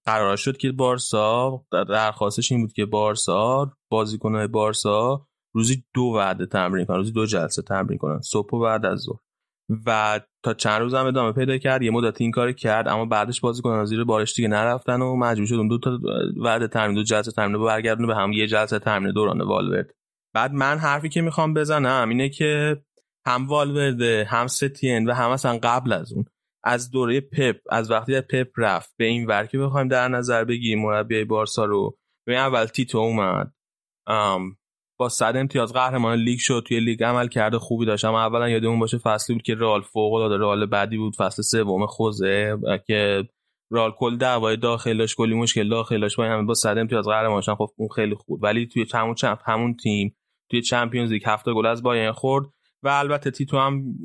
[0.06, 6.86] قرار شد که بارسا درخواستش این بود که بارسا بازیکنهای بارسا روزی دو وعده تمرین
[6.86, 9.20] کنن روزی دو جلسه تمرین کنن صبح و بعد از ظهر.
[9.86, 13.42] و تا چند روز هم ادامه پیدا کرد یه مدت این کار کرد اما بعدش
[13.42, 16.00] بازیکنان زیر بارش دیگه نرفتن و مجبور شد اون دو تا
[16.38, 19.92] وعده تمرین دو جلسه تمرین برگردونه به هم یه جلسه تمرین دوران والورد.
[20.34, 22.82] بعد من حرفی که می‌خوام بزنم اینه که
[23.30, 26.26] هم والورده هم ستین و هم اصلا قبل از اون.
[26.64, 30.82] از دوره پپ از وقتی پپ رفت به این ور که بخوایم در نظر بگیریم
[30.82, 31.98] مربی بارسا رو.
[32.28, 33.54] به اول تیتو اومد.
[35.00, 38.06] با صد امتیاز قهرمان لیگ شد توی لیگ عملکرد خوبی داشت.
[38.06, 41.16] اما اولا یادمون باشه فصلی بود که رئال فوق العاده رئال بعدی بود.
[41.16, 42.58] فصل سوم خوزه
[42.88, 43.24] که
[43.72, 46.16] رئال کل دعوای داخلش کلی مشکل داخلش.
[46.16, 49.40] با همه با صد امتیاز قهرمان شدن خب اون خیلی خوب ولی توی همون چمپ
[49.46, 50.16] همون تیم
[50.52, 52.46] توی چمپیونز لیگ هفت تا گل از بایرن خورد.
[52.84, 53.96] و البته تیتو هم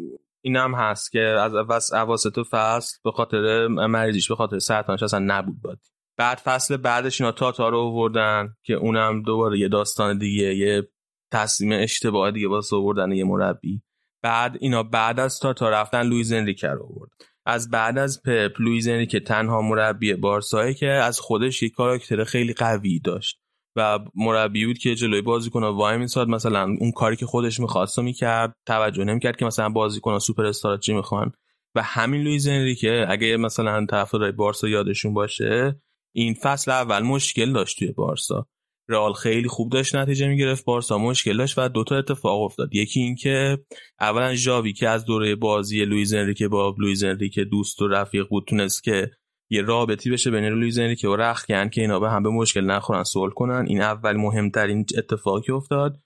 [0.40, 5.62] این هم هست که از اواسط فصل به خاطر مریضیش به خاطر سرطانش اصلا نبود
[5.62, 5.80] باد.
[6.16, 10.88] بعد فصل بعدش اینا تاتا رو آوردن که اونم دوباره یه داستان دیگه یه
[11.32, 13.82] تصمیم اشتباه دیگه واسه آوردن یه مربی.
[14.22, 17.10] بعد اینا بعد از تاتا رفتن لویز انریکه رو آورد.
[17.46, 22.52] از بعد از پپ لویز انریکه تنها مربی بارسایی که از خودش یک کاراکتر خیلی
[22.52, 23.43] قوی داشت.
[23.76, 28.54] و مربی بود که جلوی بازیکن وای میساد مثلا اون کاری که خودش می‌خواست می‌کرد
[28.66, 31.32] توجه نمی‌کرد که مثلا بازیکن سوپر استار چی می‌خوان.
[31.74, 35.80] و همین لویز انریکه اگه مثلا طرفدارای بارسا یادشون باشه
[36.14, 38.46] این فصل اول مشکل داشت توی بارسا.
[38.88, 42.74] رئال خیلی خوب داشت نتیجه می‌گرفت بارسا مشکل داشت و دوتا اتفاق افتاد.
[42.74, 43.58] یکی اینکه
[44.00, 48.44] اولا ژاوی که از دوره بازی لویز انریکه با لویز انریکه دوست و رفیق بود
[48.44, 49.10] تونست که
[49.54, 53.04] یه رابطی بشه بین لویز انریکه و رخکن که اینا به هم به مشکل نخورن
[53.04, 53.64] صلح کنن.
[53.68, 56.00] این اول مهمترین اتفاقی افتاد.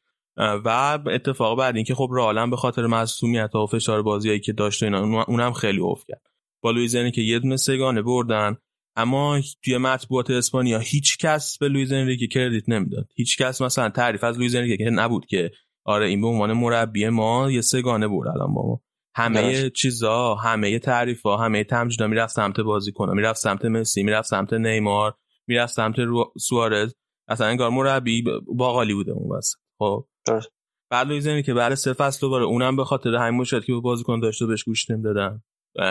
[0.64, 5.22] و اتفاق بعد اینکه خب رئال به خاطر مسئولیت و فشار بازیایی که داشت اینا
[5.22, 6.26] اونم خیلی افت کرد.
[6.62, 8.56] با لویز انریکه یه دونه سگانه بردن.
[8.96, 13.08] اما توی مطبوعات اسپانیا هیچ کس به لویز انریکه credit نمی‌داد.
[13.14, 15.50] هیچ کس مثلا تعریف از انریکه که نبود که
[15.84, 18.80] آره این به عنوان مربی ما یه سگانه برد الان با ما.
[19.16, 24.52] همه چیزا همه تعریف ها همه تمجیدا می‌رفت سمت بازیکن می‌رفت سمت مسی می‌رفت سمت
[24.52, 25.14] نیمار
[25.46, 25.96] می‌رفت سمت
[26.38, 26.94] سوارز.
[27.28, 30.08] اصلا انگار مربی باقالی بوده اون واسه خب.
[30.90, 32.44] بعد لویز که بعد سه فصل دوباره.
[32.44, 35.42] اونم به خاطر همین مشکل که بازیکن داشته بهش گوش نمی‌دادن.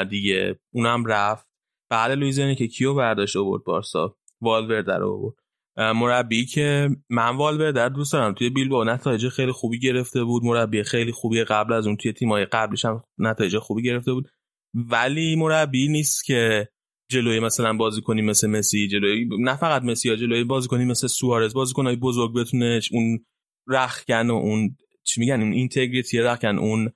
[0.10, 1.48] دیگه اونم رفت.
[1.90, 5.36] بعد لویزیانی که کیو برداشت آورد بارسا؟ والورده رو آورد.
[5.78, 8.34] مربی که من والورده دوست دارم.
[8.34, 10.44] توی بیلبائو نتایج خیلی خوبی گرفته بود.
[10.44, 14.28] مربی خیلی خوبی قبل از اون توی تیمای قبلش هم نتایج خوبی گرفته بود.
[14.74, 16.70] ولی مربی نیست که
[17.12, 21.08] جلوی مثلا بازی کنی مثل مسی جلوی نه فقط مسی ها جلوی بازی کنی مثل
[21.08, 21.54] سوارز.
[21.54, 23.26] بازی کنای بزرگ بتونه اون
[23.68, 26.94] رخکن و اون چی میگن؟ اون اینتگریتی رخکن اون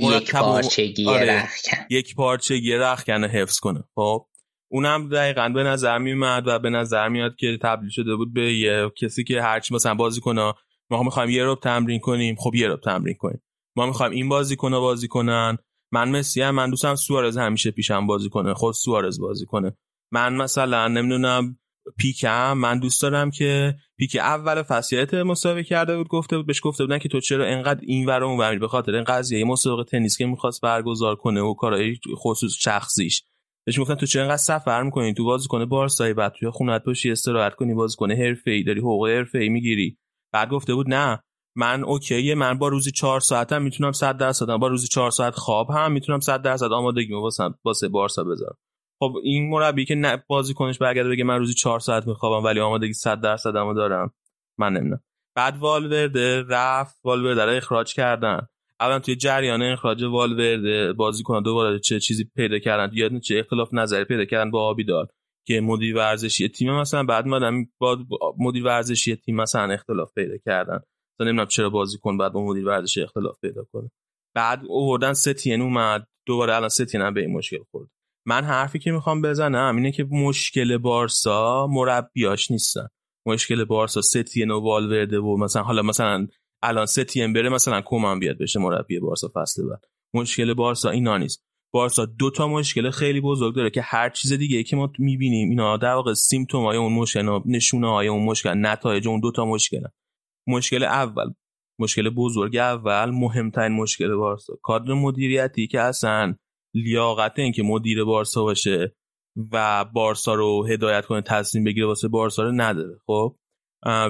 [0.00, 1.42] یک پارچگی آره.
[1.42, 1.76] رخکن.
[1.90, 3.84] یک پارچگی رخکن حفظ کنه.
[3.94, 4.26] خب؟
[4.70, 8.90] اونم دقیقا به نظر میومد و به نظر میاد که تبدیل شده بود به یه
[8.96, 10.54] کسی که هرچی مثلا بازی کنه
[10.90, 13.42] ما می‌خوایم یه روب تمرین کنیم خب یه روب تمرین کنیم.
[13.76, 15.58] ما می‌خوایم این بازی کنه بازی کنن.
[15.92, 19.76] من مسی هم من دوستم سوارز همیشه پیشم بازی کنه خود سوارز بازی کنه.
[20.12, 21.58] من مثلا نمی‌دونم
[21.98, 26.84] پیکم من دوست دارم که پیک اول فصلیت مسابقه کرده بود گفته بود بهش گفته
[26.84, 30.26] بودن که تو چرا انقدر این ور اون به خاطر این قضیه مسابقه تنیس که
[30.26, 33.22] می‌خواست برگزار کنه و کارهای خصوص شخصیش.
[33.68, 37.10] بهش گفتن تو چرا انقدر سفر می‌کنی تو بازی کنه بارسایی بعد توی خونت باشی
[37.10, 39.98] استراحت کنی بازی کنه حرفه‌ای داری حقوق حرفه‌ای می‌گیری.
[40.32, 41.22] بعد گفته بود نه
[41.56, 45.70] من اوکیه من با روزی چهار ساعتم می‌تونم 100 درصد با روزی چهار ساعت خواب
[45.70, 48.56] هم می‌تونم 100 درصد آمادگی واسه واسه بارسا بذارم.
[49.00, 52.60] خب این مربی که نه بازی کنش برگرده بگه من روزی 4 ساعت میخوابم ولی
[52.60, 54.14] آمادگی 100 درصدمو دارم.
[54.58, 55.02] من نمی‌دونم.
[55.36, 58.46] بعد والورده رفت والورده رو اخراج کردن.
[58.80, 64.04] اولا توی جریان اخراج والورده بازیکن دوباره چه چیزی پیدا کردن یا چه اختلاف نظری
[64.04, 65.08] پیدا کردن با آبیدار
[65.46, 67.98] که مدیر ورزشی تیم مثلا بعد مادم با
[68.38, 70.74] مدیر ورزشی تیم مثلا اختلاف پیدا کردن.
[70.74, 73.90] مثلا نمی‌دونم چرا بازیکن بعد با مدیر ورزشی اختلاف پیدا کنه.
[74.34, 77.88] بعد اووردن ستین اومد دوباره الان ستین هم به این مشکل خورد.
[78.26, 82.88] من حرفی که می‌خوام بزنم اینه که مشکل بارسا مربیاش نیستن.
[83.26, 86.26] مشکل بارسا ستین و والورده و مثلا حالا مثلا
[86.62, 89.84] الان ستین بره مثلا کومان بیاد بشه مربی بارسا فصل بعد.
[90.14, 91.44] مشکل بارسا اینا نیست.
[91.74, 95.48] بارسا دو تا مشکل خیلی بزرگ داره که هر چیز دیگه ای که ما می‌بینیم
[95.48, 99.44] اینا در واقع سیمتوم های اون مشکل نشونه های اون مشکل نتایج اون دو تا
[99.44, 99.80] مشکل
[100.48, 101.32] مشکل اول
[101.80, 104.54] مشکل بزرگ اول مهمترین مشکل بارسا.
[104.62, 106.34] کادر مدیریتی که اصلا
[106.74, 108.94] لیاقت این که مدیر بارسا باشه
[109.52, 112.98] و بارسا رو هدایت کنه تصمیم بگیره واسه بارسا رو نداره.
[113.06, 113.36] خب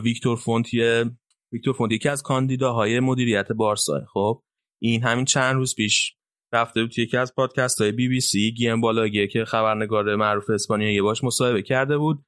[0.02, 1.04] ویکتور فونت
[1.52, 4.42] ویکتور فونت یکی از کاندیداهای مدیریت بارسا خب
[4.82, 6.14] این همین چند روز پیش
[6.52, 11.00] رفته بود یکی از پادکست های بی بی سی گیم بالاگه که خبرنگار معروف اسپانیایی
[11.00, 12.24] باش مصاحبه کرده بود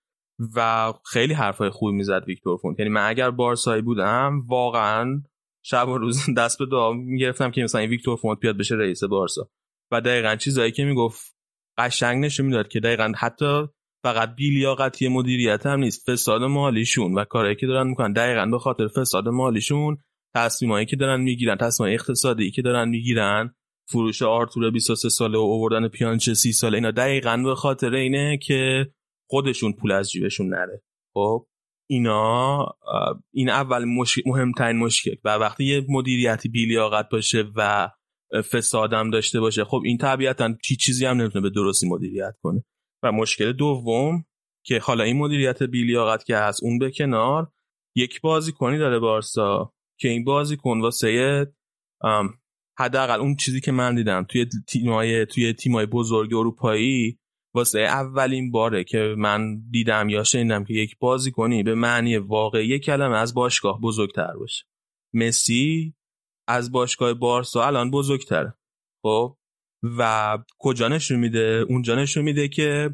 [0.57, 2.79] و خیلی حرفای خوبی می‌زد ویکتور فونت.
[2.79, 5.23] یعنی من اگر بارسایی بودم واقعا
[5.64, 9.51] شب و روز دست به دعا می‌گرفتم که مثلا ویکتور فونت بیاد بشه رئیس بارسا.
[9.93, 11.35] و دقیقا چیزایی که می‌گفت
[11.79, 13.66] قشنگ نشون می‌داد که دقیقا حتی
[14.03, 16.11] فقط بیلیاقتی مدیریت هم نیست.
[16.11, 18.12] فساد مالیشون و کارهایی که دارن می‌کنن.
[18.12, 19.98] دقیقا به خاطر فساد مالیشون
[20.34, 23.55] تصمیمایی که دارن می‌گیرن تصمیم اقتصادی که دارن می‌گیرن
[23.88, 28.90] فروش آرتور 23 ساله و آوردن پیانچه 30 ساله اینا دقیقا به خاطر اینه که
[29.28, 30.82] خودشون پول از جیبشون نره.
[31.14, 31.46] خب
[31.90, 32.66] اینا
[33.32, 33.84] این اول
[34.26, 35.14] مهمترین مشکل.
[35.24, 37.90] و وقتی یه مدیریتی بیلیاقت باشه و
[38.53, 42.64] فسادم داشته باشه خب این طبیعتا هیچ چیزی هم نمی‌تونه به درستی مدیریت کنه.
[43.03, 44.24] و مشکل دوم
[44.64, 47.53] که حالا این مدیریت بیلیاقت که هست اون به کنار
[47.96, 51.46] یک بازیکنی داره بارسا که این بازیکن واسه
[52.78, 57.18] حداقل اون چیزی که من دیدم توی تیمای توی تیمای بزرگ اروپایی
[57.55, 63.16] واسه اولین باره که من دیدم یا شنیدم که یک بازیکنی به معنی واقعی کلمه
[63.16, 64.64] از باشگاه بزرگتر باشه.
[65.14, 65.94] مسی
[66.48, 68.55] از باشگاه بارسا الان بزرگتره.
[69.03, 69.36] خب؟
[69.83, 72.91] و کجا نشون میده؟ اونجا نشون میده که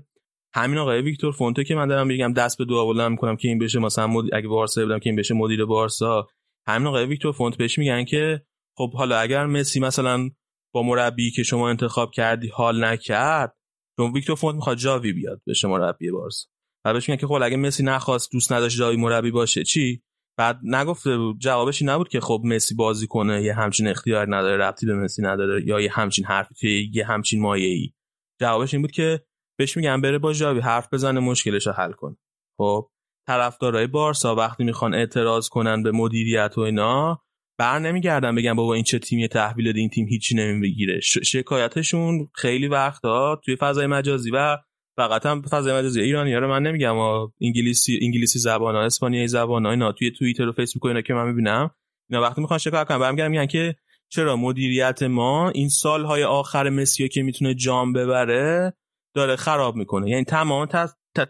[0.54, 3.58] همین آقای ویکتور فونته که من دارم میگم دست به دعا بلند می‌کنم که این
[3.58, 4.34] بشه مثلا مد...
[4.34, 6.26] اگه بارسا بودم که این بشه مدیر بارسا.
[6.66, 8.42] همین آقای ویکتور فونت بهش میگن که
[8.76, 10.30] خب حالا اگر مسی مثلا
[10.74, 13.56] با مربی که شما انتخاب کردی حال نکرد
[13.96, 16.46] چون ویکتور فونت می‌خواد جاوی بیاد بشه مربی بارسا.
[16.84, 20.02] و بهش میگن که خب اگه مسی نخواست دوست نداشت جاوی مربی باشه چی؟
[20.38, 24.86] بعد نگفته بود جوابش نبود که خب مسی بازی کنه یه همچین اختیار نداره ربطی
[24.86, 27.92] به مسی نداره یا یه همچین حرفی توی یه همچین مایه ای
[28.40, 29.22] جوابش این بود که
[29.58, 32.16] بهش میگن بره با جاوی حرف بزنه مشکلش رو حل کن.
[32.58, 32.90] خب
[33.26, 37.22] طرفدارای بارسا وقتی می‌خوان اعتراض کنن به مدیریت و اینا
[37.58, 41.00] بر نمیگردن بگن بابا این چه تیمی تحویل این تیم هیچی نمی‌گیره.
[41.00, 44.58] شکایتشون خیلی وقتا توی فضای مجازی و
[44.96, 46.34] فقط هم فضای مجازی ایرانی.
[46.34, 46.96] رو من نمیگم
[47.40, 51.14] انگلیسی انگلیسی زبان ها اسپانیایی زبان ها اینا توی توییتر و فیسبوک و اینا که
[51.14, 51.70] من می‌بینم
[52.10, 53.76] اینا وقتی می‌خوان شکایت کنن برمیگردن میگن که
[54.08, 58.72] چرا مدیریت ما این سالهای آخر مسیو که می‌تونه جام ببره
[59.14, 60.10] داره خراب می‌کنه.
[60.10, 60.68] یعنی تمام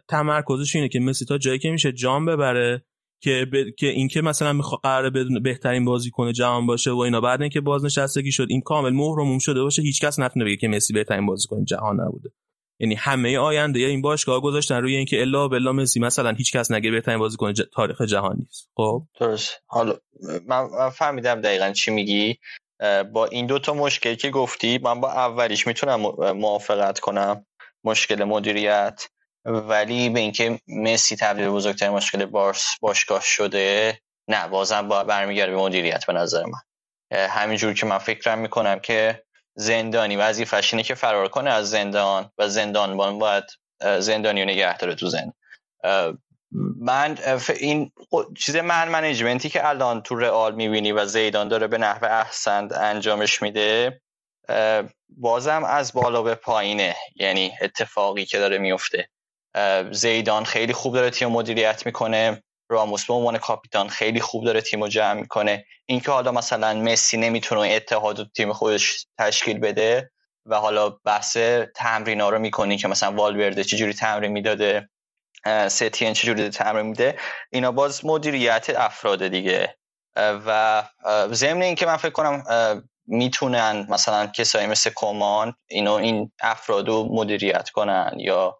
[0.08, 2.84] تمرکزش اینه که مسی تا جایی که میشه جام ببره
[3.22, 3.70] که ب...
[3.78, 7.20] که اینکه مثلا می‌خواد قرار بدون بهترین بازیکن جهان باشه و اینا.
[7.20, 11.26] بعد اینکه بازنشستگی شد این کامل مهرموم شده باشه هیچکس نتونه بگه که مسی بهترین
[11.26, 12.30] بازیکن جهان نبوده.
[12.78, 17.18] یعنی همه آینده این باشگاه گذاشتن روی اینکه الا بلا مسی مثلا هیچکس نگه بهترین
[17.18, 17.62] بازیکن ج...
[17.74, 18.70] تاریخ جهان نیست.
[18.76, 19.62] خب؟ درست.
[19.66, 19.94] حالا
[20.46, 22.38] من فهمیدم دقیقا چی میگی.
[23.12, 26.00] با این دوتا مشکلی که گفتی من با اولیش می‌تونم
[26.32, 27.46] موافقت کنم.
[27.84, 29.02] مشکل مدیریت.
[29.44, 33.98] ولی به اینکه مسی تبدیل بزرگترین مشکل بارس باشگاه شده
[34.28, 36.58] نه بازم با برمیگرده به مدیریت به نظر من.
[37.12, 39.25] همینجور که من فکرم می‌کنم که
[39.56, 40.16] زندانی.
[40.16, 43.44] وظیفش اینه که فرار کنه از زندان و زندانبان باید
[43.98, 45.32] زندانی رو نگه داره تو زند
[46.80, 47.18] من
[47.60, 47.92] این
[48.38, 53.42] چیز من منیجمنتی که الان تو رئال می‌بینی و زیدان داره به نحو احسن انجامش
[53.42, 54.00] میده
[55.08, 56.96] بازم از بالا به پایینه.
[57.16, 59.08] یعنی اتفاقی که داره میفته
[59.90, 62.42] زیدان خیلی خوب داره تیم مدیریت می‌کنه.
[62.68, 65.64] راموس به عنوان کاپیتان خیلی خوب داره تیم رو جمع می‌کنه.
[65.86, 70.10] اینکه حالا مثلا مسی نمی‌تونه اتحاد تیم خودش تشکیل بده
[70.46, 71.36] و حالا بحث
[71.76, 74.88] تمرین ها رو می‌کنی که مثلا والورده چجوری تمرین می‌داده
[75.68, 77.18] ستین چجوری تمرین میده
[77.50, 79.76] اینا باز مدیریت افراد دیگه.
[80.16, 80.82] و
[81.32, 82.44] ضمن اینکه من فکر کنم
[83.06, 88.58] می‌تونن مثلا کسایی مثل کمان اینو این افراد رو مدیریت کنن یا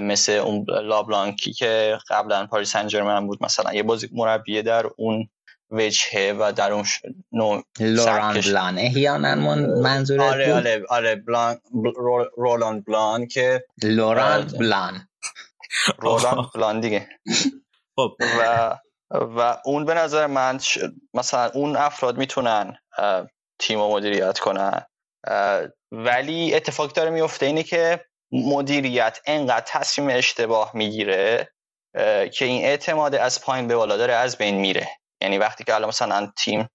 [0.00, 5.28] مثل اون لابلانکی که قبلا پاریس سن بود مثلا یه بازی مربی در اون
[5.70, 6.84] وجهه و در اون
[7.32, 8.78] نوع لوران بلان.
[8.78, 9.34] احیانا
[9.82, 11.58] منظور آره آره آره بلان
[12.36, 15.08] رولان بلان که لوران بلان.
[15.98, 17.08] رولان بلان دیگه.
[17.96, 18.16] خب.
[18.20, 18.76] و
[19.10, 20.58] و اون به نظر من
[21.14, 22.76] مثلا اون افراد می‌تونن
[23.58, 24.82] تیم رو مدیریت کنن.
[25.92, 31.52] ولی اتفاق داره میفته اینه که مدیریت انقدر تصمیم اشتباه می‌گیره
[32.32, 34.88] که این اعتماد از پایین به بالا داره از بین میره.
[35.22, 36.68] یعنی وقتی که الان مثلا تیم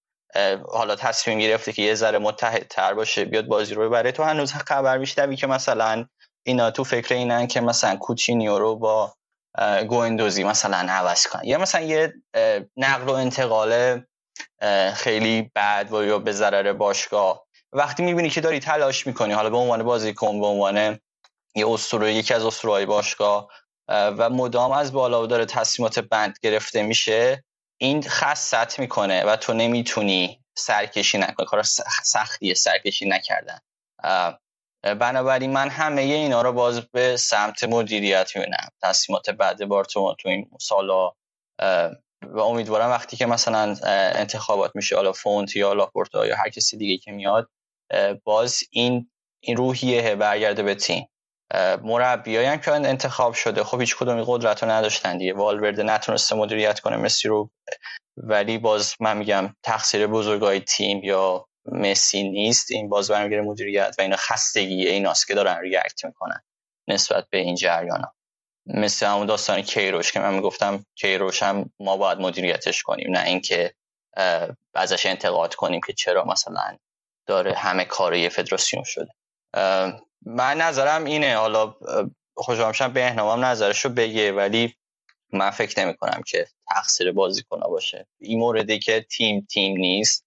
[0.73, 4.53] حالا تصمیم گرفته که یه ذره متحد تر باشه بیاد بازی رو ببره تو هنوز
[4.53, 6.05] خبر میشنوی که مثلا
[6.45, 9.15] اینا تو فکر اینن که مثلا کوچینیو رو با
[9.87, 11.41] گویندوزی مثلا عوض کنن.
[11.43, 12.13] یا مثلا یه
[12.77, 14.01] نقل و انتقال
[14.93, 17.45] خیلی بد و یا به ضرر باشگاه.
[17.73, 20.99] وقتی می‌بینی که داری تلاش می‌کنی حالا به عنوان بازیکن به عنوان
[21.55, 23.51] یه اسطوره یکی از اسطوره‌های باشگاه
[23.87, 27.43] و مدام از بالا داره تصمیمات بند گرفته میشه.
[27.81, 31.63] این خاصت می‌کنه و تو نمی‌تونی سرکشی نکنی کار
[32.03, 33.59] سختیه سرکشی نکردن.
[34.83, 38.69] بنابراین من همه اینا رو باز به سمت مدیریت می‌بینم.
[38.81, 41.11] تصمیمات بعد بارتوما تو این سالا
[42.21, 43.77] و امیدوارم وقتی که مثلا
[44.15, 47.49] انتخابات میشه حالا فونت یا لاپورتا یا هر کسی دیگه که میاد
[48.23, 49.11] باز این
[49.43, 51.07] این روحیه برگرده به تیم.
[51.83, 53.63] مربیایی هم که انتخاب شده.
[53.63, 55.33] خب هیچ کدومی قدرت رو نداشتن دیگه.
[55.33, 57.49] والورده نتونسته مدیریت کنه مسی رو.
[58.17, 62.71] ولی باز من میگم تقصیر بزرگای تیم یا مسی نیست.
[62.71, 66.41] این باز برمیگره مدیریت و اینا خستگی ایناست که دارن ریاکت می‌کنن
[66.87, 68.13] نسبت به این جریان ها
[68.65, 73.11] مثل همون داستان کیروش که من می‌گفتم کیروش هم ما باید مدیریتش کنیم.
[73.11, 73.73] نه اینکه
[74.73, 76.77] ازش انتقاد کنیم که چرا مثلا
[77.27, 79.11] داره همه کاری فدراسیون شده.
[80.25, 81.35] من نظرم اینه.
[81.35, 81.75] حالا
[82.35, 84.75] خوشحالم به احنامم نظرشو بگه ولی
[85.33, 88.07] من فکر نمی کنم که تقصیر بازیکن باشه.
[88.19, 90.25] این موردی که تیم تیم نیست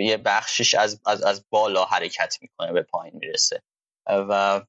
[0.00, 3.62] یه بخشش از, از, از بالا حرکت می‌کنه به پایین می‌رسه.
[4.06, 4.62] و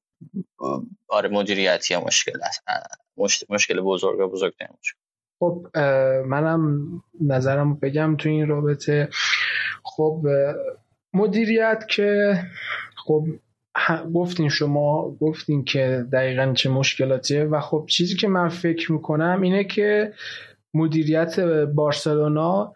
[1.08, 2.62] آره مدیریتی مشکل است.
[3.48, 4.98] مشکل بزرگ و بزرگ مشکل.
[5.38, 5.66] خب
[6.26, 6.86] منم
[7.20, 9.08] نظرم بگم تو این رابطه.
[9.84, 10.22] خب
[11.14, 12.34] مدیریت که
[12.96, 13.26] خب
[14.14, 19.64] گفتین شما گفتین که دقیقا چه مشکلاتیه و خب چیزی که من فکر می‌کنم اینه
[19.64, 20.12] که
[20.74, 21.40] مدیریت
[21.74, 22.74] بارسلونا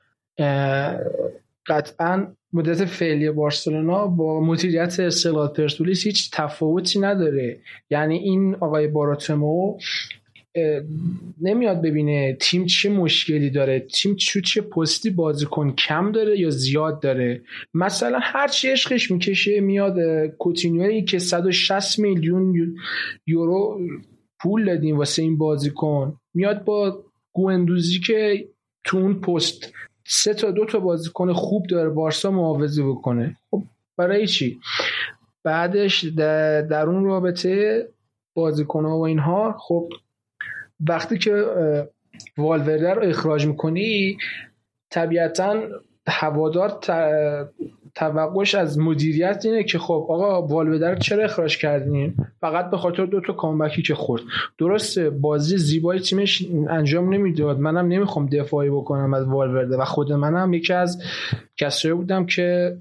[1.66, 7.58] قطعا مدت فعلی بارسلونا با مدیریت استقلال پرسپولیس هیچ تفاوتی نداره.
[7.90, 9.78] یعنی این آقای باراتمو
[11.40, 17.00] نمیاد ببینه تیم چه مشکلی داره تیم چه چه پستی بازیکن کم داره یا زیاد
[17.00, 17.42] داره.
[17.74, 19.96] مثلا هر چی عشقش می‌کشه میاد
[20.26, 22.76] کوتینیوی که 160 میلیون
[23.26, 23.80] یورو
[24.40, 26.16] پول دادیم واسه این بازیکن.
[26.34, 28.48] میاد با گوندوزی که
[28.84, 29.72] تو اون پست
[30.06, 33.36] سه تا دو تا بازیکن خوب داره بارسا معاوضه بکنه.
[33.50, 33.62] خب
[33.96, 34.58] برای چی؟
[35.44, 37.88] بعدش در, اون رابطه
[38.34, 39.88] بازیکن ها و اینها خب
[40.88, 41.44] وقتی که
[42.38, 44.16] والورده رو اخراج می‌کنی
[44.90, 45.60] طبیعتا
[46.06, 46.78] هوادار
[47.94, 53.06] توقعش از مدیریت اینه که خب آقا والورده رو چرا اخراج کردین؟ فقط به خاطر
[53.06, 54.22] دو تا کامبکی که خورد.
[54.58, 57.58] درسته بازی زیبای تیمش انجام نمی‌داد.
[57.58, 61.02] منم نمی‌خوام دفاعی بکنم از والورده و خود منم یکی از
[61.56, 62.76] کسایی بودم که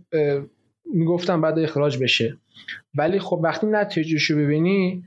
[0.93, 2.37] می‌گفتم بعد اخراج بشه.
[2.95, 5.03] ولی خب وقتی نتیجهشو ببینی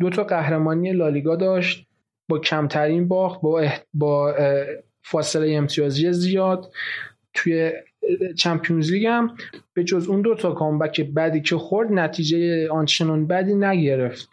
[0.00, 1.86] دو تا قهرمانی لالیگا داشت.
[2.30, 4.34] با کمترین باخت با, با
[5.02, 6.72] فاصله امتیازی زیاد
[7.34, 7.72] توی
[8.38, 9.36] چمپیونز لیگ هم.
[9.74, 14.28] به جز اون دو تا کامبک بدی که خورد نتیجه آنچنان بدی نگرفت.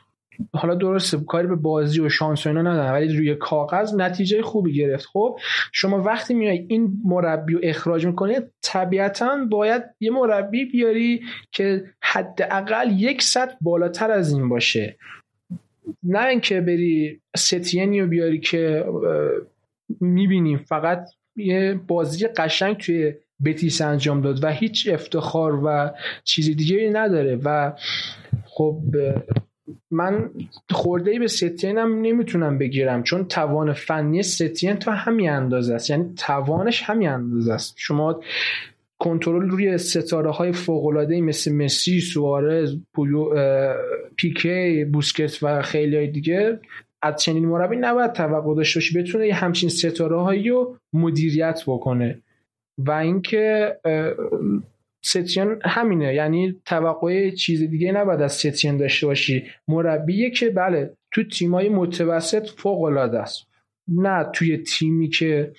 [0.53, 4.74] حالا درسته کاری به بازی و شانس و اینا ندارن ولی روی کاغذ نتیجه خوبی
[4.74, 5.05] گرفت.
[5.05, 5.39] خب
[5.72, 12.91] شما وقتی میای این مربی رو اخراج می‌کنی طبیعتا باید یه مربی بیاری که حداقل
[12.91, 14.97] یک سطح بالاتر از این باشه.
[16.04, 18.86] نه اینکه بری ستینی رو بیاری که
[20.00, 23.14] می‌بینیم فقط یه بازی قشنگ توی
[23.46, 25.92] بتیس انجام داد و هیچ افتخار و
[26.24, 27.74] چیزی دیگه نداره و
[28.46, 28.82] خب
[29.92, 30.30] من
[30.70, 35.90] خورده ای به ستین هم نمی‌تونم بگیرم چون توان فنی ستین تا همین اندازه است.
[35.90, 37.76] یعنی توانش همین اندازه است.
[37.78, 38.22] شما
[39.00, 42.76] کنترل روی ستاره های فوق العاده مثل مسی، سوارز،
[44.18, 46.60] پیکه، بوسکت و خیلی های دیگه
[47.02, 52.22] از چنین مربی نباید توقع داشته باشی بتونه یه همچین ستاره هایی رو مدیریت بکنه.
[52.78, 53.78] و اینکه
[55.06, 56.14] ستین همینه.
[56.14, 59.44] یعنی توقع چیز دیگه نباید از ستین داشته باشی.
[59.68, 63.48] مربیه که بله تو تیمای متوسط فوق العاده است.
[63.88, 65.52] نه توی تیمی که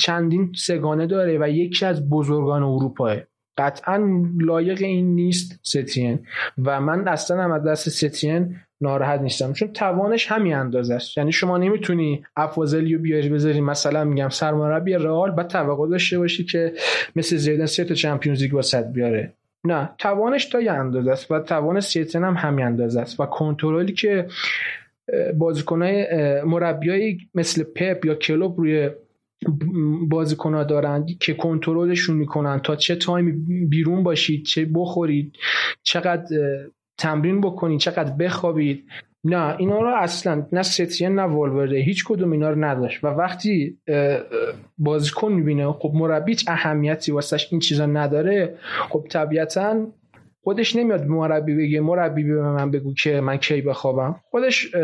[0.00, 3.16] چندین سگانه داره و یکی از بزرگان اروپاه.
[3.58, 6.18] قطعا لایق این نیست ستین.
[6.64, 11.18] و من اصلا هم از دست ستین ناراحت نیستم چون توانش همین اندازه است.
[11.18, 16.44] یعنی شما نمی‌تونی افاضلی رو بیاری بذاری مثلا میگم سرمربی رئال بعد توقع داشته باشی
[16.44, 16.72] که
[17.16, 19.32] مثل زیدن سه تا چمپیونز لیگ بیاره.
[19.64, 23.20] نه توانش تا یه اندازه است و توان سیتن هم همین اندازه است.
[23.20, 24.26] و کنترلی که
[25.38, 26.06] بازیکنای
[26.42, 28.90] مربیایی مثل پپ یا کلوب روی
[30.08, 32.60] بازیکنها دارن که کنترلشون می‌کنن.
[32.60, 33.32] تا چه تایمی
[33.66, 35.32] بیرون باشید چه بخورید
[35.82, 36.36] چقدر
[36.98, 38.84] تمرین بکنید چقدر بخوابید.
[39.24, 43.04] نه اینا رو اصلا نه ستین نه والورده هیچ کدوم اینا رو نداشت.
[43.04, 43.78] و وقتی
[44.78, 48.54] بازیکن می‌بینه خب مربی اهمیتی واسش این چیزا نداره.
[48.88, 49.86] خب طبیعتا
[50.44, 54.16] خودش نمیاد مربی بگه مربی به من بگو که من کی بخوابم.
[54.30, 54.74] خودش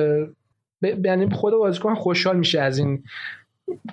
[1.05, 3.03] یعنی خود بازیکن خوشحال میشه از این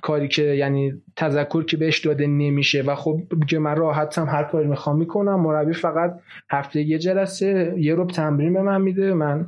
[0.01, 2.81] کاری که یعنی تذکر که بهش داده نمیشه.
[2.81, 5.39] و خب که من راحتم هر کاری می‌خوام می‌کنم.
[5.39, 9.13] مربی فقط هفته یه جلسه یه تمرین به من میده.
[9.13, 9.45] من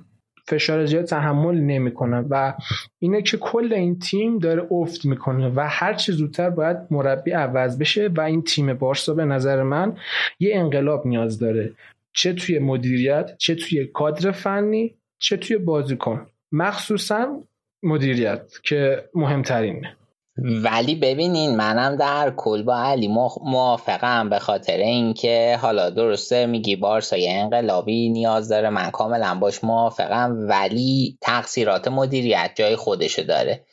[0.48, 2.26] فشار زیاد تحمل نمی‌کنم.
[2.30, 2.54] و
[3.00, 7.80] اینه که کل این تیم داره افت می‌کنه و هر چه زودتر باید مربی عوض
[7.80, 8.08] بشه.
[8.08, 9.96] و این تیم بارسا به نظر من
[10.40, 11.74] یه انقلاب نیاز داره.
[12.14, 16.28] چه توی مدیریت چه توی کادر فنی چه توی بازیکن.
[16.52, 17.44] مخصوصا
[17.84, 19.98] مدیریت که مهمترینه.
[20.38, 23.08] ولی ببینین منم در کل با علی
[23.42, 29.64] موافقم به خاطر اینکه حالا درسته میگی بارسا یه انقلابی نیاز داره من کاملا باش
[29.64, 33.64] موافقم ولی تقصیرات مدیریت جای خودشو داره.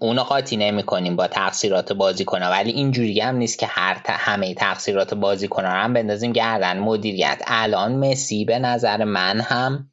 [0.00, 4.54] اونو قاطی نمی کنیم با تقصیرات بازی کنه ولی اینجوری هم نیست که هر همه
[4.54, 6.78] تقصیرات بازی کنه هم بندازیم گردن.
[6.78, 7.42] مدیریت.
[7.46, 9.90] الان مسی به نظر من هم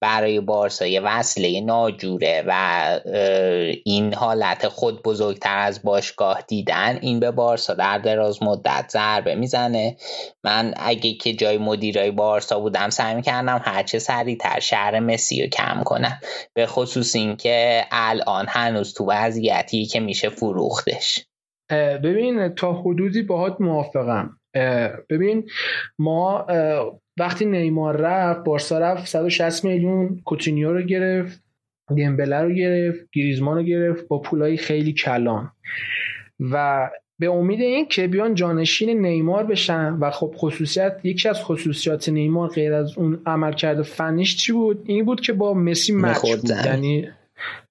[0.00, 3.00] برای بارسا یه وصله ناجوره و
[3.84, 9.96] این حالت خود بزرگتر از باشگاه دیدن این به بارسا در دراز مدت ضربه می‌زنه.
[10.44, 15.82] من اگه که جای مدیرای بارسا بودم سعی می‌کردم هرچه سریعتر شهر مسی رو کم
[15.84, 16.20] کنم.
[16.54, 21.24] به خصوص اینکه الان هنوز تو وضعیتی که میشه فروختش.
[22.04, 24.30] ببین تا حدودی باهات موافقم.
[25.10, 25.48] ببین
[25.98, 26.46] ما
[27.18, 31.42] وقتی نیمار رفت بارسا رفت 160 میلیون کوتینیو رو گرفت
[31.94, 35.52] دیمبله رو گرفت گریزمان رو گرفت با پولای خیلی کلان.
[36.40, 36.88] و
[37.18, 42.48] به امید این که بیان جانشین نیمار بشن و خب خصوصیت یکی از خصوصیات نیمار
[42.48, 46.50] غیر از اون عملکرد فنیش چی بود؟ این بود که با مسی مچ بود.
[46.50, 47.08] یعنی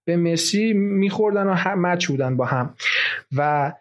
[0.06, 2.74] به مسی میخوردن و مچ بودن با هم.
[3.36, 3.74] و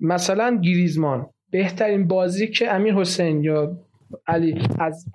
[0.00, 3.76] مثلا گریزمان بهترین بازی که امیر حسین یا
[4.26, 5.06] علی از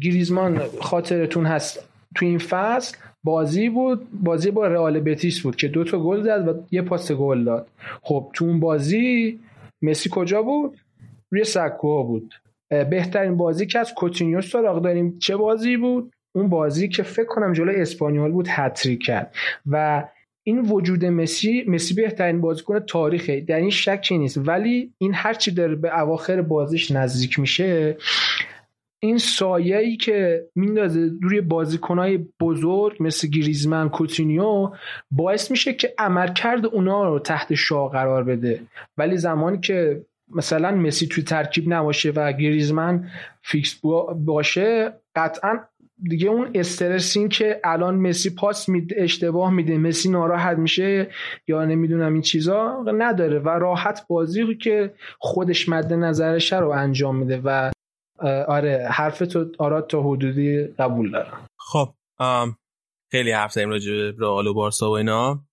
[0.00, 1.88] گریزمان خاطرتون هست.
[2.14, 6.48] تو این فصل بازی بود بازی با رئال بتیس بود که دو تا گل زد
[6.48, 7.68] و یه پاس گل داد.
[8.02, 9.38] خب تو اون بازی
[9.82, 10.78] مسی کجا بود؟
[11.30, 12.34] روی سکوها بود.
[12.68, 17.52] بهترین بازی که از کوتینیو سراغ داریم چه بازی بود؟ اون بازی که فکر کنم
[17.52, 19.34] جلوی اسپانیول بود هتریک کرد.
[19.66, 20.04] و
[20.46, 23.40] این وجود مسی مسی بهترین بازیکن تاریخه.
[23.40, 24.48] در این شکی نیست.
[24.48, 27.96] ولی این هرچی داره به اواخر بازیش نزدیک میشه
[29.00, 34.70] این سایه‌ای که میندازه روی بازیکنهای بزرگ مثل گریزمن کوتینیو
[35.10, 38.60] باعث میشه که عملکرد اونا رو تحت شاه قرار بده.
[38.96, 40.02] ولی زمانی که
[40.34, 43.10] مثلا مسی توی ترکیب نباشه و گریزمن
[43.42, 43.80] فیکس
[44.14, 45.58] باشه قطعا
[46.02, 51.10] دیگه اون استرسین که الان مسی پاس میده اشتباه میده مسی ناراحت میشه
[51.48, 57.40] یا نمی‌دونم این چیزا نداره و راحت بازی که خودش مد نظرشه رو انجام میده
[57.44, 57.70] و
[58.48, 61.46] آره حرف تو آراد تا حدودی قبول دارم.
[61.58, 61.94] خب
[63.10, 65.44] خیلی حرف زدیم راجع به رئال و بارسا و اینا.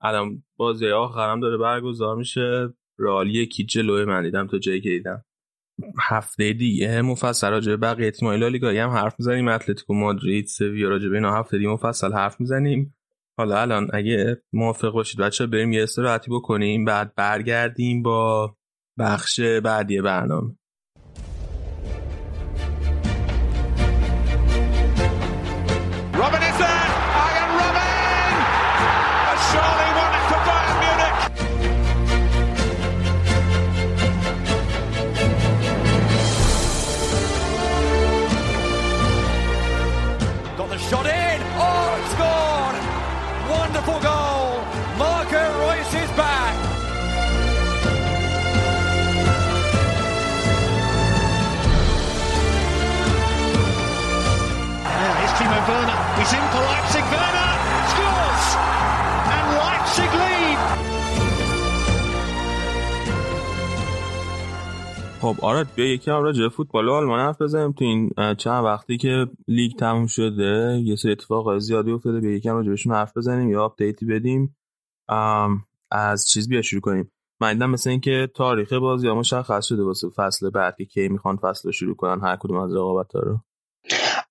[0.00, 2.74] الان بازی آخرم داره برگزار میشه.
[2.98, 5.24] رئال یکی جلوی من دیدم تا جایی که دیدم.
[6.00, 9.48] هفته دیگه مفصل راجع به بقیه تیم‌های لالیگا هم حرف می‌زنیم.
[9.48, 12.94] اتلتیکو مادرید سویا راجع به اینا هفته دیگه مفصل حرف می‌زنیم.
[13.38, 18.56] حالا الان اگه موافق باشید بچه بریم یه استراحتی بکنیم بعد برگردیم با
[18.98, 20.56] بخش بعدی برنامه.
[65.20, 67.72] خب آره بیا یکم راجع فوتبال آلمان حرف بزنیم.
[67.72, 72.56] تو این چند وقتی که لیگ تموم شده یه سری اتفاق زیادی افتاده بیا یکم
[72.56, 74.56] راجع بهشون حرف بزنیم یا update ی بدیم.
[75.90, 77.12] از چیز بیا شروع کنیم.
[77.40, 81.36] من دیدم مثل اینکه تاریخ بازی ها مشخص شده واسه فصل بعد که کی می‌خوان
[81.36, 83.40] فصل رو شروع کنن هر کدوم از رقابت رو.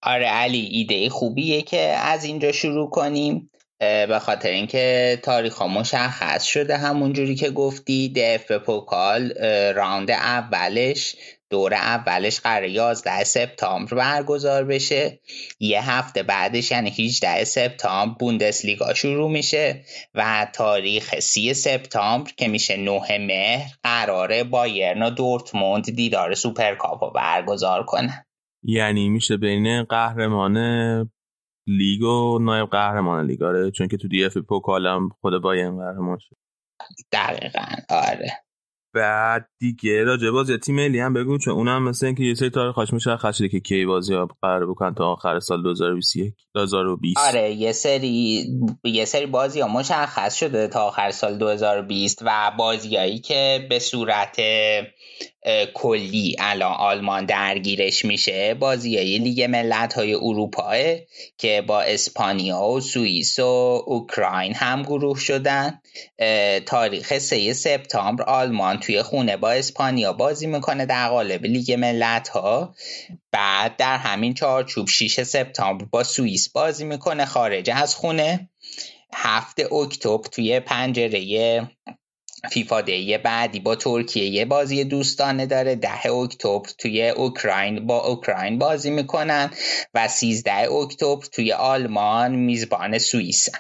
[0.04, 3.50] آره علی ایده خوبیه که از اینجا شروع کنیم.
[3.80, 8.14] به خاطر اینکه تاریخ ها مشخص شده همون جوری که گفتی.
[8.16, 9.34] دف پوکال
[9.76, 11.16] round اولش
[11.50, 15.20] دور اولش قرار 11 سپتامبر برگزار بشه.
[15.60, 19.84] یه هفته بعدش یعنی 18 سپتامبر بوندسلیگا شروع میشه
[20.16, 27.12] و تاریخ 30 سپتامبر که میشه 9 مهر قراره بایرن و دورتموند دیدار سوپرکاپ رو
[27.12, 28.26] برگزار کنه
[28.64, 30.56] یعنی میشه بین قهرمان
[31.78, 33.44] لیگ و نایب قهرمان لیگ.
[33.44, 36.36] آره چون که تو دی اف بی پوکالم خود بایرن قهرمان شد.
[37.12, 38.32] دقیقا آره.
[38.94, 42.76] بعد دیگه راجع بازی تیم ملی هم بگو چون اونم مثل اینکه یه سری تاریخ
[42.76, 47.52] خاش مشخص شده که کی بازی ها قرار بکن تا آخر سال 2021 2020 آره
[47.52, 48.46] یه سری
[48.84, 54.38] یه سری بازی ها مشخص شده تا آخر سال 2020 و بازیایی که به صورت
[55.74, 60.74] کلی الان آلمان درگیرش میشه بازی لیگ ملت های اروپا
[61.38, 65.82] که با اسپانیا و سوئیس و اوکراین هم گروه شدن.
[66.66, 72.76] تاریخ 3 سپتامبر آلمان توی خونه با اسپانیا بازی می‌کنه در قالب لیگ ملت ها
[73.32, 78.50] بعد در همین چارچوب 6 سپتامبر با سوئیس بازی می‌کنه خارج از خونه.
[79.14, 81.68] هفته اکتبر توی پنجره
[82.52, 85.76] فیفا دی بعدی با ترکیه یه بازی دوستانه داره.
[85.76, 89.50] ده اکتبر توی اوکراین با اوکراین بازی می‌کنن
[89.94, 93.60] و 13 اکتبر توی آلمان میزبان سوئیسن.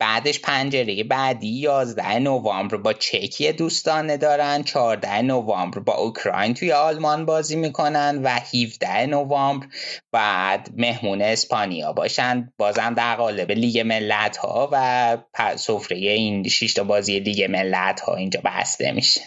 [0.00, 4.62] بعدش پنجره بعدی 11 نوامبر با چک یه دوستانه دارن.
[4.62, 9.66] 14 نوامبر با اوکراین توی آلمان بازی می‌کنن و 17 نوامبر
[10.12, 12.52] بعد مهمون اسپانیا باشن.
[12.58, 15.16] بازم در قالب لیگ ملت ها و
[15.56, 19.20] سفره این 6 تا بازی لیگ ملت ها اینجا بسته میشه.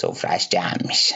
[0.00, 1.14] سفرش جمع میشه.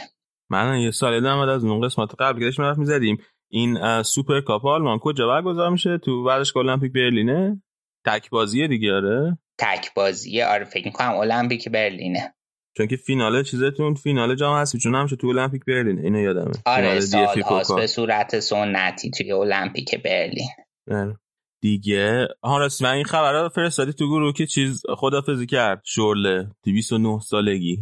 [0.50, 3.18] من یه سوال دارم از اون قسمت قبل گرش مرف می‌زدیم.
[3.50, 7.62] این سوپر کاپ آلمان کجا برگزار میشه تو ورزشگاه المپیک برلینه؟
[8.06, 9.38] تک بازیه دیگه آره.
[9.58, 12.34] تک بازیه آره فکر می‌کنم المپیک برلینه.
[12.76, 16.52] چون که فینال چیزتون فینال جام هستی چون همیشه تو المپیک برلین اینو یادمه.
[16.66, 20.48] آره سال به صورت سنتی توی المپیک برلین.
[20.90, 21.16] آره.
[21.60, 22.28] دیگه.
[22.44, 25.82] ها راست من این خبر رو فرستادی تو گروه که چیز خدافزی کرد.
[25.84, 27.78] شورله 209 سالگی.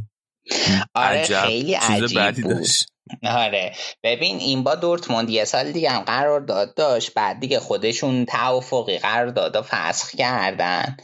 [0.95, 2.55] آره خیلی عجیب بود.
[2.55, 2.87] داشت.
[3.23, 3.73] آره.
[4.03, 7.15] ببین این با دورتموند یه سال دیگه هم قرار داد داشت.
[7.15, 10.97] بعد دیگه خودشون توافقی قرار داد و فسخ کردن.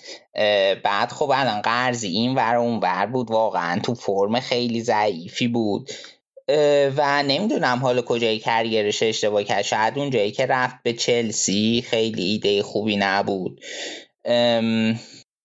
[0.84, 3.30] بعد خب الان قرضی این ور اون ور بود.
[3.30, 5.90] واقعا تو فرم خیلی ضعیفی بود.
[6.96, 9.62] و نمی‌دونم حالا کجای کریرش اشتباه کرد.
[9.62, 13.60] شاید اون جایی که رفت به چلسی خیلی ایده خوبی نبود.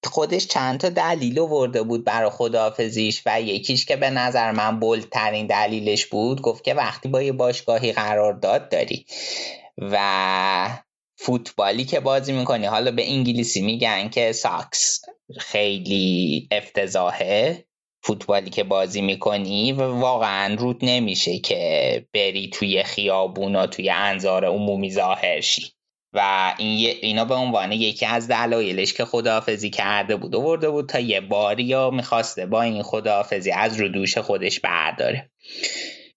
[0.03, 5.47] خودش چند تا دلیل ورده بود برای خداحافظیش و یکیش که به نظر من بلدترین
[5.47, 9.05] دلیلش بود گفت که وقتی با یه باشگاهی قرار داد داری.
[9.77, 10.79] و
[11.17, 15.01] فوتبالی که بازی می‌کنی حالا به انگلیسی میگن که ساکس.
[15.39, 17.65] خیلی افتضاحه.
[18.01, 24.45] فوتبالی که بازی می‌کنی و واقعا رود نمیشه که بری توی خیابون و توی انظار
[24.45, 25.71] عمومی ظاهر شی.
[26.13, 30.99] و این اینا به عنوان یکی از دلایلش که خداحافظی کرده بود ورده بود تا
[30.99, 35.31] یه باری یا می‌خواسته با این خداحافظی از رو دوش خودش برداره.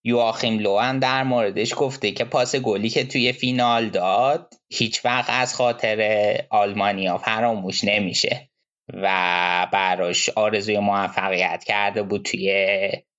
[0.04, 5.30] یواخیم لو هم در موردش گفته که پاس گلی که توی فینال داد هیچ وقت
[5.30, 8.51] از خاطر آلمانیا فراموش نمیشه.
[8.88, 12.52] و براش آرزوی موفقیت کرده بود توی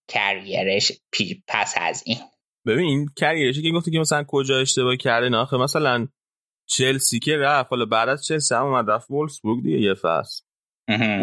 [0.08, 0.92] کریرش
[1.48, 2.18] پس از این.
[2.68, 6.08] ببین کریرشی که گفته که مثلا کجا اشتباه کرده نه مثلا
[6.70, 10.44] چلسی که رفت حالا بعد از چلسی هم اومد رفت وولسبورگ دیگه یه فصل.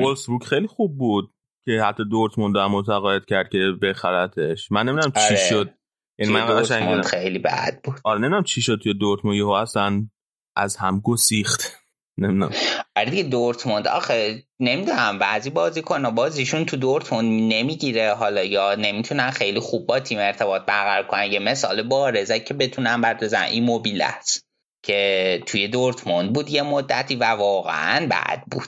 [0.00, 1.34] وولسبورگ خیلی خوب بود
[1.64, 4.72] که حتی دورتموند هم متقاعد کرد که بخرتش.
[4.72, 5.48] من نمی‌دونم چی آره.
[5.48, 5.74] شد.
[6.18, 7.94] این من خیلی بد بود.
[8.04, 10.08] آره نمی‌دونم چی شد توی دورتموند یهو اصلا
[10.56, 11.80] از هم گسیخت.
[12.20, 12.52] نمی‌دونم.
[12.97, 19.60] آره دیگه دورتموند آخه نمی‌دونم بعضی بازیکن بازیشون تو دورتموند نمی‌گیره حالا یا نمی‌تونن خیلی
[19.60, 21.32] خوب با تیم ارتباط برقرار کنن.
[21.32, 24.47] یه مثال بارزه که بتونن بردازن این موبیل است
[24.84, 28.66] که توی دورتموند بود یه مدتی و واقعا بد بود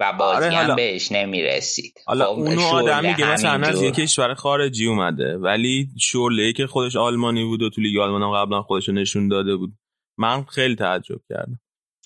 [0.00, 1.94] و بازی آره هم بهش نمی‌رسید.
[2.06, 6.96] حالا خب اونو آدم میگه مثلا از یه کشور خارجی اومده ولی شورله که خودش
[6.96, 9.72] آلمانی بود و تو لیگ آلمان قبلا خودش نشون داده بود.
[10.18, 11.60] من خیلی تعجب کردم.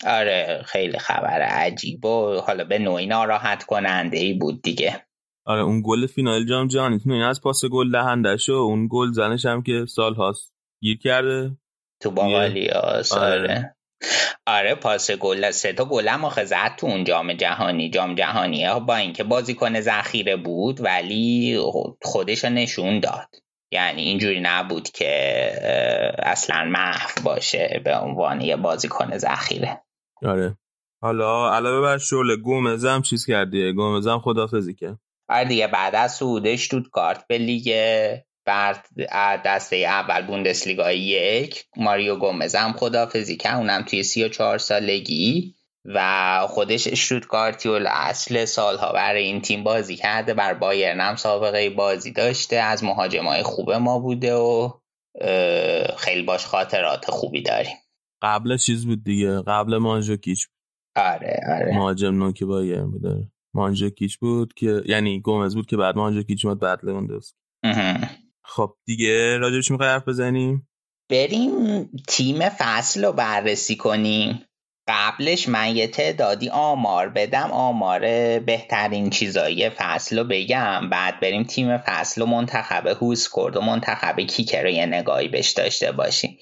[0.06, 5.02] آره خیلی خبر عجیب و حالا به نوعی ناراحت کننده ای بود دیگه.
[5.46, 9.46] آره اون گل فینال جام جهانی این از پاس گل دهندش و اون گل زنش
[9.46, 11.56] هم که سال هاست گیر کرده.
[12.02, 13.40] تو باقالیاس آره.
[13.40, 13.76] آره.
[14.46, 17.90] آره پاس گل سه تا گل هم آخه زد تو اون جام جهانی.
[17.90, 21.58] جام جهانی با اینکه بازیکن ذخیره بود ولی
[22.02, 23.28] خودش نشون داد.
[23.72, 25.52] یعنی اینجوری نبود که
[26.18, 29.80] اصلا محو باشه به عنوان یه بازیکن ذخیره.
[30.24, 30.56] آره.
[31.02, 34.98] حالا علاوه بر شغل گومزم چیز کردیه گومزم خدافزی کرد.
[35.28, 37.74] آره دیگه بعد از سعودش تو کارت به لیگ
[38.46, 38.86] بعد
[39.44, 43.56] دسته اول بوندسلیگا یک ماریو گومز هم خدافزی کرد.
[43.56, 45.54] اونم توی سی و چهار سالگی
[45.84, 50.34] و خودش اشتوتگارتی اصل سالها برای این تیم بازی کرده.
[50.34, 52.56] بر بایرن هم سابقه بازی داشته.
[52.56, 54.70] از مهاجمای خوب ما بوده و
[55.96, 57.76] خیلی باش خاطرات خوبی داریم.
[58.22, 60.48] قبل چیز بود دیگه قبل مانجوکیچ
[60.96, 61.74] آره آره.
[61.74, 66.84] مهاجم نوکی بایرن بوده مانجوکیچ بود که یعنی گومز بود که بعد مانجوکیچ اومد بعد
[66.84, 67.36] لواندوفسکی
[68.44, 70.68] خب دیگه راجبش می‌خوای حرف بزنیم؟
[71.10, 74.44] بریم تیم فصل رو بررسی کنیم.
[74.88, 78.00] قبلش من یه تعدادی آمار بدم آمار
[78.38, 80.90] بهترین چیزایی فصل رو بگم.
[80.90, 85.50] بعد بریم تیم فصل و منتخب هوس کرد و منتخب کیکر رو یه نگاهی بهش
[85.50, 86.38] داشته باشیم.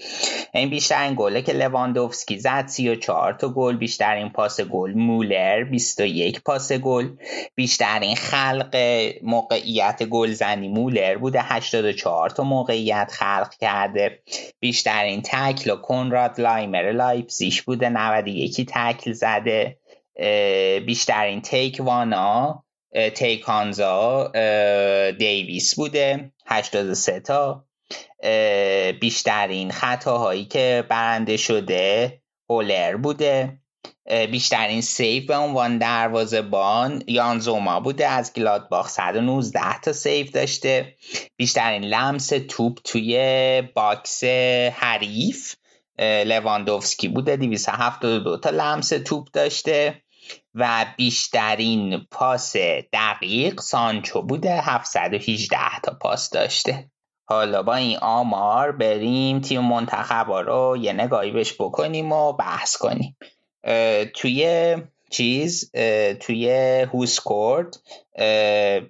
[0.54, 3.76] این بیشترین گله که لواندوفسکی زد 34 تا گل.
[3.76, 7.08] بیشترین پاس گل مولر 21 پاس گل.
[7.54, 8.76] بیشترین خلق
[9.22, 14.22] موقعیت گلزنی مولر بوده 84 تا موقعیت خلق کرده.
[14.60, 19.77] بیشترین تکل و کنراد لایمر لایپزیش بوده 90 یکی تکل زده
[20.86, 22.65] بیشترین تیک وانا
[23.15, 24.32] تیکانزا
[25.19, 27.65] دیویس بوده 83 تا.
[29.01, 32.20] بیشترین خطاهایی که برنده شده
[32.51, 33.59] هولر بوده.
[34.31, 40.94] بیشترین سیف به عنوان دروازه‌بان یانزوما بوده از گلادباخ 119 تا سیف داشته.
[41.36, 44.24] بیشترین لمس توپ توی box
[44.74, 45.55] حریف.
[46.01, 50.02] لواندوفسکی بوده 272 تا لمس توپ داشته
[50.55, 52.56] و بیشترین پاس
[52.93, 56.90] دقیق سانچو بوده 718 تا پاس داشته.
[57.24, 63.16] حالا با این آمار بریم تیم منتخب رو یه نگاهی بهش بکنیم و بحث کنیم.
[64.14, 64.77] توی
[65.10, 65.72] چیز
[66.20, 66.51] توی
[66.93, 67.77] WhoScored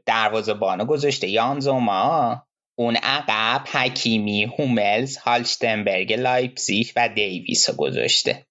[0.07, 1.29] دروازه بانو گذاشته.
[1.29, 2.43] یان زومر
[2.81, 8.47] اون عقب حکیمی هوملز هالشتنبرگ لایپزیگ و دیویس رو گذاشته.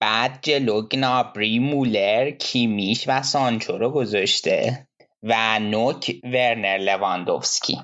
[0.00, 4.86] بعد جلو گنابری مولر کیمیش و سانچو رو گذاشته
[5.22, 7.78] و نوک ورنر لواندوفسکی.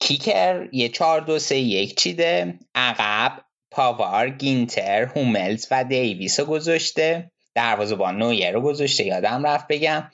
[0.00, 2.58] کیکر یه چهار دو سه یک چیده.
[2.74, 7.30] عقب پاوار گینتر هوملز و دیویس رو گذاشته.
[7.56, 10.10] دروازه‌بان نویر رو گذاشته یادم رفت بگم.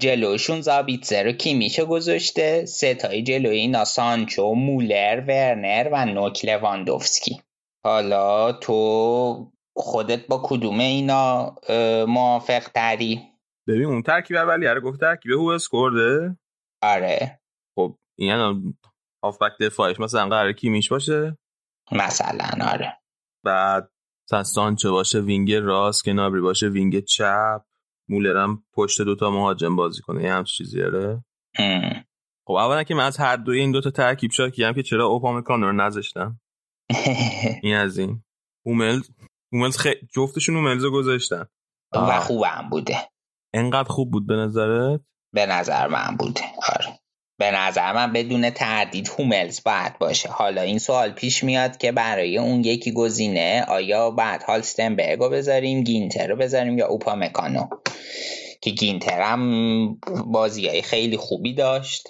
[0.00, 2.66] جلوشون زابیتزر رو کیمیشو گذاشته.
[2.66, 7.42] ستای جلوی اینا سانچو مولر ورنر و نوک لواندوفسکی.
[7.84, 11.56] حالا تو خودت با کدوم اینا
[12.08, 13.22] موافق تری
[13.68, 16.36] ببین اون ترکیب اولی رو گفت ترکیب هو اسکورده؟
[16.82, 17.40] آره.
[17.78, 18.74] خب این
[19.24, 21.38] هافبک دفاعش مثلا قرار کیمیش باشه؟
[21.92, 22.98] مثلا آره.
[23.44, 23.90] بعد
[24.42, 27.62] سانچو باشه وینگ راست کنابری باشه وینگ چپ.
[28.08, 30.22] مولرم پشت دوتا مهاجم بازی کنه.
[30.22, 31.24] یه همچین چیزی داره
[32.46, 35.72] خب اولا که من از هر دوی این دوتا ترکیب شاکیم که چرا اوپامکانو رو
[35.72, 36.40] نذاشتم.
[37.62, 38.22] این از این.
[38.66, 39.10] هوملز
[39.52, 39.86] هوملز خ...
[40.14, 41.46] جفتشون هوملز رو گذاشتن.
[41.94, 42.96] و خوبم بوده.
[43.54, 45.00] انقدر خوب بود به نظرت؟
[45.34, 46.40] به نظر من بوده.
[46.68, 46.99] آره.
[47.40, 50.28] به نظر من بدون تردید هوملز باید باشه.
[50.28, 55.82] حالا این سوال پیش میاد که برای اون یکی گزینه آیا بعد هالستنبرگ رو بذاریم
[55.82, 57.66] گینتر رو بذاریم یا اوپا مکانو
[58.60, 62.08] که گینتر هم بازی های خیلی خوبی داشت.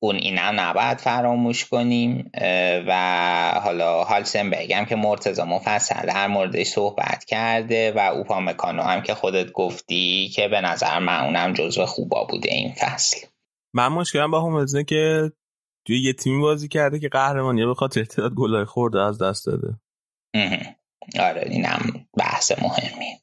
[0.00, 2.30] اون اینم نباید فراموش کنیم.
[2.86, 9.00] و حالا هالسنبرگ هم که مرتضا مفصل هر موردش صحبت کرده و اوپا مکانو هم
[9.00, 13.26] که خودت گفتی که به نظر من اونم جزو خوبا بوده این فصل.
[13.74, 15.32] من مشکلم با هوملزنه که
[15.86, 19.80] توی یه تیمی بازی کرده که قهرمانی به خاطر تعداد گلای خورده از دست داده.
[21.20, 23.18] آره اینم بحث مهمی.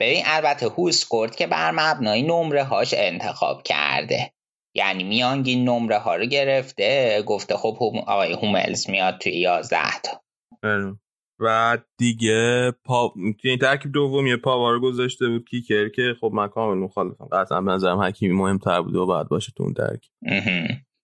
[0.00, 4.32] ببین البته هوسکورد که بر مبنای نمره هاش انتخاب کرده.
[4.74, 10.22] یعنی میانگین نمره ها رو گرفته گفته خب آقای هوملز میاد توی یازده تا.
[10.62, 10.96] بله.
[11.40, 13.14] و دیگه پا
[13.44, 17.28] این ترکیب دومی پاوار گذاشته بود کیکر که خب من کامل مخالفم.
[17.32, 20.12] قطعا به نظرم حکیمی مهمتر بود و باید باشه تو اون ترکیب.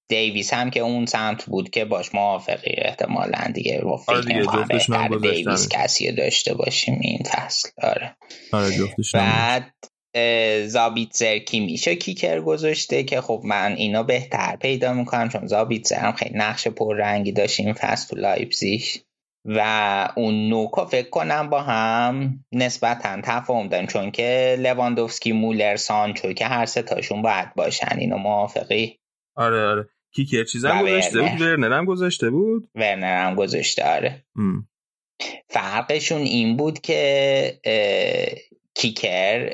[0.09, 4.45] دیویس هم که اون سمت بود که باش موافقی احتمالا دیگه و آره دیگه
[5.23, 7.69] دیویس کسی داشته باشیم این فصل.
[7.83, 8.17] آره.
[8.53, 8.71] آره
[9.15, 9.75] بعد
[10.67, 16.13] زابیتزر کی میشه کیکر گذاشته که خب من اینو بهتر پیدا می‌کنم چون زابیتزر هم
[16.13, 18.99] خیلی نقش پررنگی داشت این فصل تو لایپزیش
[19.47, 26.33] و اون نوکا فکر کنم با هم نسبتا تفاهم دارن چون که لواندوفسکی مولر سانچو
[26.33, 28.99] که هر سه تاشون باید باشن اینو موافقی؟
[29.37, 29.89] آره آره.
[30.15, 32.71] کیکر چیزا گذاشته بود ورنر هم گذاشته بود.
[32.75, 34.25] ورنر هم گذاشته آره.
[35.49, 37.61] فرقشون این بود که
[38.75, 39.49] کیکر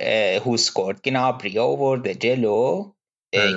[0.47, 2.93] هوسکورد گنابری آورده جلو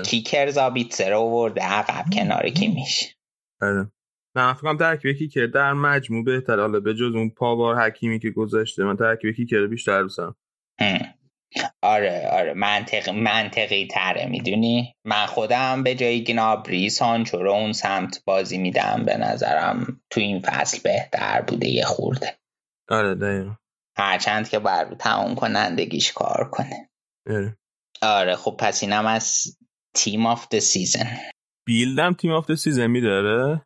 [0.05, 3.15] کیکر زابیتسر آورده عقب کنار کیمیش.
[3.61, 3.91] آره.
[4.35, 8.29] نه فکر کنم ترکیب کیکر در مجموع بهتر حالا به جز اون پاوار حکیمی که
[8.29, 10.35] گذاشته من ترکیب کیکر بیشتر دوستم
[11.81, 12.53] آره آره.
[12.53, 19.03] منطق منطقی تره می‌دونی؟ من خودم به جای گنابری سانچو رو اون سمت بازی میدم.
[19.05, 22.37] به نظرم تو این فصل بهتر بوده یه خورده.
[22.89, 23.55] آره دقیقا.
[23.97, 26.89] هرچند که باید رو تمام کنندگیش کار کنه.
[27.29, 27.57] آره
[28.01, 29.57] آره خب پس اینم از
[29.95, 31.17] team of the season
[31.67, 33.65] بیلدم team of the season میداره؟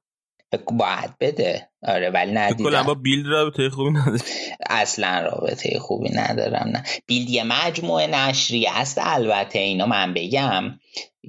[0.57, 1.69] باید بده.
[1.83, 4.19] آره ولی ندیدم کلا با بیلد رابطه خوبی نداره.
[4.69, 6.83] اصلا رابطه خوبی ندارم نه.
[7.05, 10.79] بیلد یه مجموعه نشری است البته اینو من بگم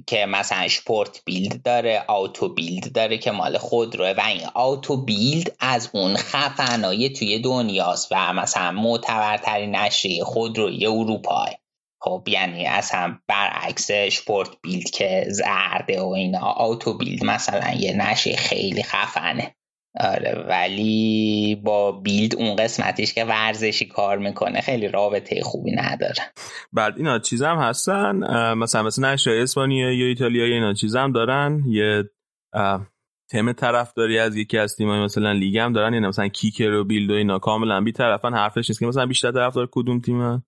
[0.07, 4.13] که مثلا شپورت بیلد داره آوتو بیلد داره که مال خود روه.
[4.17, 11.45] و این آوتو بیلد از اون خفنای توی دنیاست و مثلا معتبرترین نشریه خودروی اروپا
[12.03, 16.39] خب یعنی اصلا برعکس شپورت بیلد که زرده و اینا.
[16.39, 19.55] آوتو بیلد مثلا یه نشریه خیلی خفنه.
[19.99, 26.31] آره ولی با بیلد اون قسمتیش که ورزشی کار می‌کنه خیلی رابطه خوبی نداره.
[26.73, 28.15] بعد اینا چیز هم هستن
[28.53, 31.63] مثلا مثلا نشای اسپانیا یا ایتالیا اینا چیز دارن.
[31.67, 32.03] یه
[33.31, 35.93] تم طرفداری از یکی از تیمای مثلا لیگ هم دارن.
[35.93, 39.31] یعنی مثلا کیکر و بیلد و اینا کاملا بی طرفن حرفش نیست که مثلا بیشتر
[39.31, 40.43] طرفدار کدوم تیم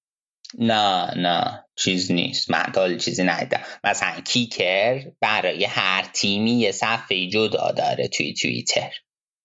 [0.59, 2.51] نه نه چیز نیست.
[2.51, 8.91] من تا چیزی ندیدم مثلا کیکر برای هر تیمی یه صفحه جدا داره توی توییتر.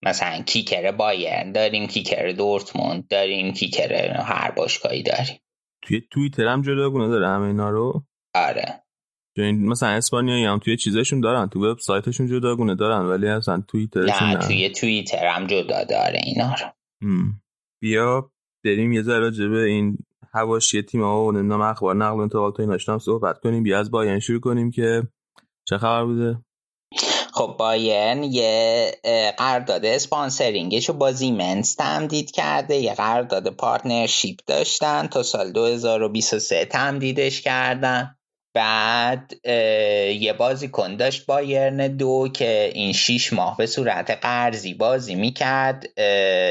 [0.03, 5.41] مثلا کیکر بایرن داریم کیکر دورتموند داریم کیکر هر باشگاهی داریم.
[5.83, 8.05] توی توییتر هم جداگونه داره همه اینا رو؟
[8.35, 8.83] آره.
[9.39, 14.69] مثلا اسپانیایی هم توی چیزشون دارن تو وبسایتشون جداگونه دارن ولی اصلا توییترشون نه توی
[14.69, 16.67] توییتر هم جدا داره اینا رو.
[17.81, 18.31] بیا
[18.65, 19.99] بریم یه ذره به این
[20.39, 23.63] حواشی تیم ها و نمی‌دونم اخبار نقل و انتقال تا ایناشون هم صحبت کنیم.
[23.63, 25.03] بیا از بایرن شروع کنیم که
[25.69, 26.39] چه خبر بوده؟
[27.33, 28.93] خب بایرن یه
[29.39, 32.77] قرارداد sponsoring ش رو با زیمنس تمدید کرده.
[32.77, 35.07] یه قرارداد partnership داشتن.
[35.07, 38.15] تا سال 2023 تمدیدش کردن.
[38.55, 39.33] بعد
[40.21, 46.01] یه بازیکن داشت بایرن دو که این شیش ماه به صورت قرضی بازی می‌کرد.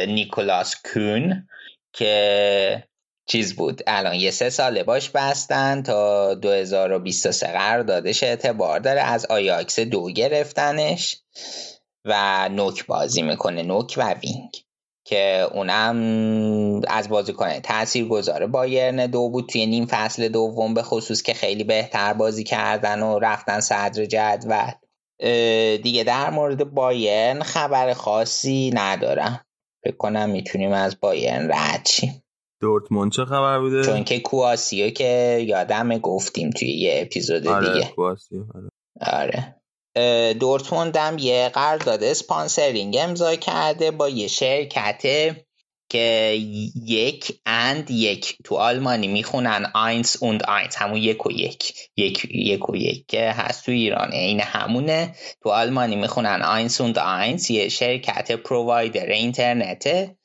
[0.07, 1.47] نیکولاس کون
[1.93, 2.86] که
[3.30, 9.02] چیز بود؟ الان یه سه ساله باش بستن تا 2023 قراردادش اعتبار داره.
[9.02, 11.18] از آیاکس دو گرفتنش
[12.06, 14.52] و نوک بازی می‌کنه نوک و وینگ.
[15.06, 19.49] که اونم از بازیکن تأثیر گذاره بایرن دو بود.
[19.49, 24.72] توی نیم فصل دوم به خصوص که خیلی بهتر بازی کردن و رفتن صدر جدول.
[25.78, 29.45] دیگه در مورد بایرن خبر خاصی ندارم.
[29.84, 32.24] فکر کنم می‌تونیم از بایرن رد شیم.
[32.62, 37.88] دورتموند چه خبر بوده؟ چون که کواسیو که یادم گفتیم توی یه اپیزود آره، دیگه.
[37.96, 38.70] کواسیو آره.
[39.02, 39.54] آره.
[40.34, 45.02] دورتموند هم یه قرارداد sponsoring امضا کرده با یه شرکت
[45.90, 46.38] که
[46.86, 51.74] یک اند یک تو آلمانی می‌خونن Eins und Eins همون یک و یک.
[51.98, 55.16] یک, یک و یک که هست تو ایران این همونه.
[55.44, 60.18] تو آلمانی می‌خونن Eins und Eins یه شرکت provider اینترنته.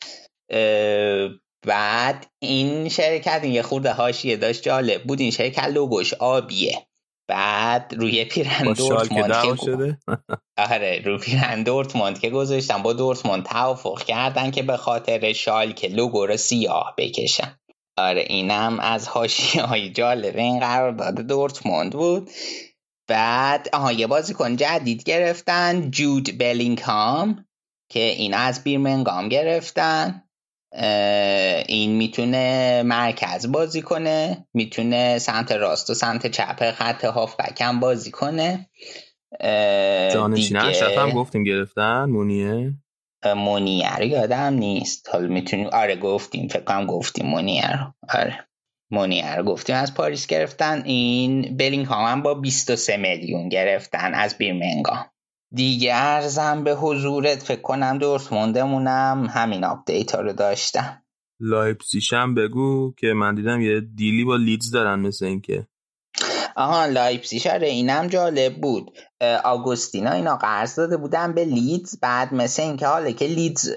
[1.67, 5.21] بعد این شرکت این یه خورده حاشیه داشت جالب بود.
[5.21, 6.87] این شرکت لوگوش آبیه.
[7.29, 9.99] بعد روی پیرن دورتموند که شده.
[10.59, 15.89] آره روی پیرن دورتموند که گذاشتن با دورتموند توافق کردن که به خاطر شال که
[15.89, 17.59] لوگو رو سیاه بکشن.
[17.99, 22.31] آره اینم از هاشی های جالب این قرار داده دورتموند بود.
[23.09, 27.45] بعد آها یه بازیکن جدید گرفتن جود بلینگهام
[27.91, 30.23] که این از بیرمنگام گرفتن.
[31.69, 38.11] این می‌تونه مرکز بازی کنه می‌تونه سمت راست و سمت چپ خط هافبک هم بازی
[38.11, 38.71] کنه.
[40.13, 42.73] جانشین اشرف هم گفتیم گرفتن؟ مونیه؟
[43.37, 45.09] مونیه رو یادم نیست.
[45.13, 46.49] حالا می‌تونیم آره گفتیم.
[46.49, 47.93] فکر کنم گفتیم مونیه رو.
[48.09, 48.49] آره.
[48.91, 49.77] مونیه رو گفتیم.
[49.77, 50.83] از پاریس گرفتن.
[50.85, 55.12] این بلینگهام با 23 میلیون گرفتن از بیرمنگام.
[55.55, 59.27] دیگه عرضم به حضورت فکر کنم دورتموندمونم.
[59.31, 61.03] همین آپدیت ها رو داشتم.
[61.41, 65.67] لایپسیش هم بگو که من دیدم یه deal ی با لیدز دارن مثل اینکه.
[66.57, 68.93] آها لایپسیش آره اینم جالب بود.
[69.45, 73.71] آگوستینو اینا قرض داده بودن به لیدز بعد مثل اینکه حالا که لیدز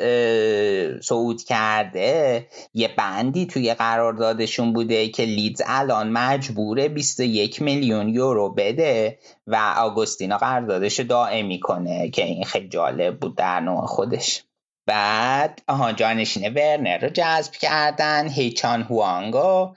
[1.02, 9.20] صعود کرده یه بندی توی قراردادشون بوده که لیدز الان مجبوره 21 میلیون یورو بده
[9.48, 14.45] و آگوستینو قراردادش دائمی کنه که این خیلی جالب بود در نوع خودش.
[14.88, 19.76] بعد آها جانشین ورنر رو جذب کردن هی چان هوانگو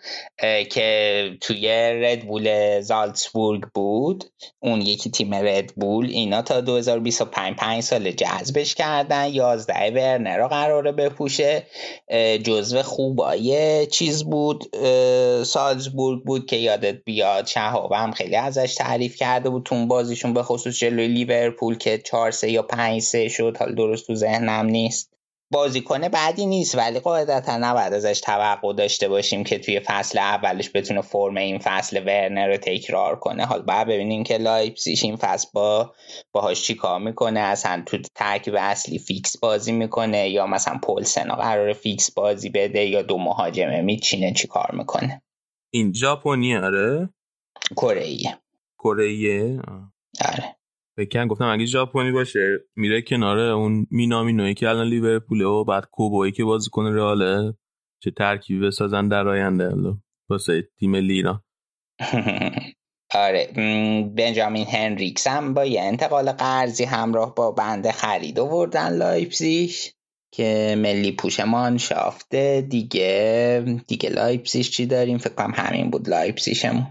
[0.70, 1.68] که توی
[2.02, 4.24] ردبول زالتسبورگ بود.
[4.60, 9.24] اون یکی تیم ردبول اینا تا 2025 5 سال جذبش کردن.
[9.24, 11.66] 11 ورنر رو قراره بپوشه.
[12.44, 14.76] جزو خوبای چیز بود.
[15.44, 19.62] سالزبورگ بود که یادت بیاد شهاب هم خیلی ازش تعریف کرده بود.
[19.62, 23.74] تو اون بازیشون به خصوص جلوی لیورپول که 4 3 یا 5 3 شد حالا
[23.74, 24.97] درست تو ذهنم نیست.
[25.50, 31.00] بازیکن بعدی نیست ولی قاعدتا نباید ازش توقع داشته باشیم که توی فصل اولش بتونه
[31.00, 33.44] فرم این فصل ورنر رو تکرار کنه.
[33.44, 35.94] حالا باید ببینیم که لایپسیش این فصل با
[36.32, 41.72] باهاش چی کار می‌کنه اصلا تو ترکیب اصلی فیکس بازی می‌کنه یا مثلا پولسنو قراره
[41.72, 45.22] فیکس بازی بده یا دو مهاجمه میچینه چی کار می‌کنه.
[45.70, 47.08] این ژاپنی آره؟
[47.76, 48.16] کره
[48.78, 49.60] کره
[50.28, 50.57] آره.
[50.98, 56.32] فکر گفتم اگه ژاپنی باشه میره کنار اون مینامینوی که الان لیورپول و بعد کوبوی
[56.32, 57.54] که بازیکن رئاله
[58.02, 59.74] چه ترکیبی بسازن در آینده.
[60.30, 61.42] واسه تیم لیران
[63.14, 63.52] آره
[64.16, 69.92] بنجامین هنریکس هم با یه انتقال قرضی همراه با بند خرید آوردن لایپزیش
[70.34, 72.66] که ملی پوش Mannschaft ه.
[72.68, 76.86] دیگه دیگه لایپسیش چی داریم؟ فکر کنم همین بود لایپسیشمون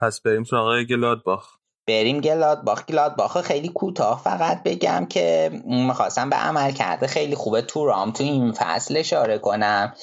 [0.00, 1.61] پس بریم سراغ گلادباخ.
[1.86, 8.24] بریم گلادباخ گلادباخ خیلی کوتاه فقط بگم که می‌خواستم به عملکرد خیلی خوب تورام تو
[8.24, 9.94] این فصل اشاره کنم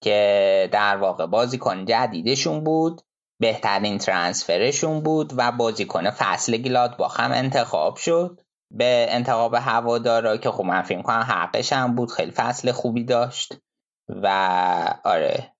[0.00, 3.00] که در واقع بازیکن جدیدشون بود
[3.40, 8.40] بهترین ترانسفرشون بود و بازیکن فصل گلادباخ هم انتخاب شد.
[8.70, 13.56] به انتخاب هوادارا که خب من فکر کنم حقش هم بود خیلی فصل خوبی داشت
[14.08, 14.28] و
[15.04, 15.52] آره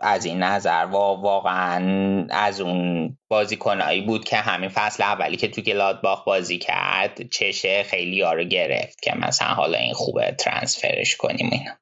[0.00, 5.60] از این نظر و واقعا از اون بازیکنایی بود که همین فصل اولی که تو
[5.60, 11.72] گلادباخ بازی کرد چشه خیلی ها گرفت که مثلا حالا این خوبه ترانسفرش کنیم اینا.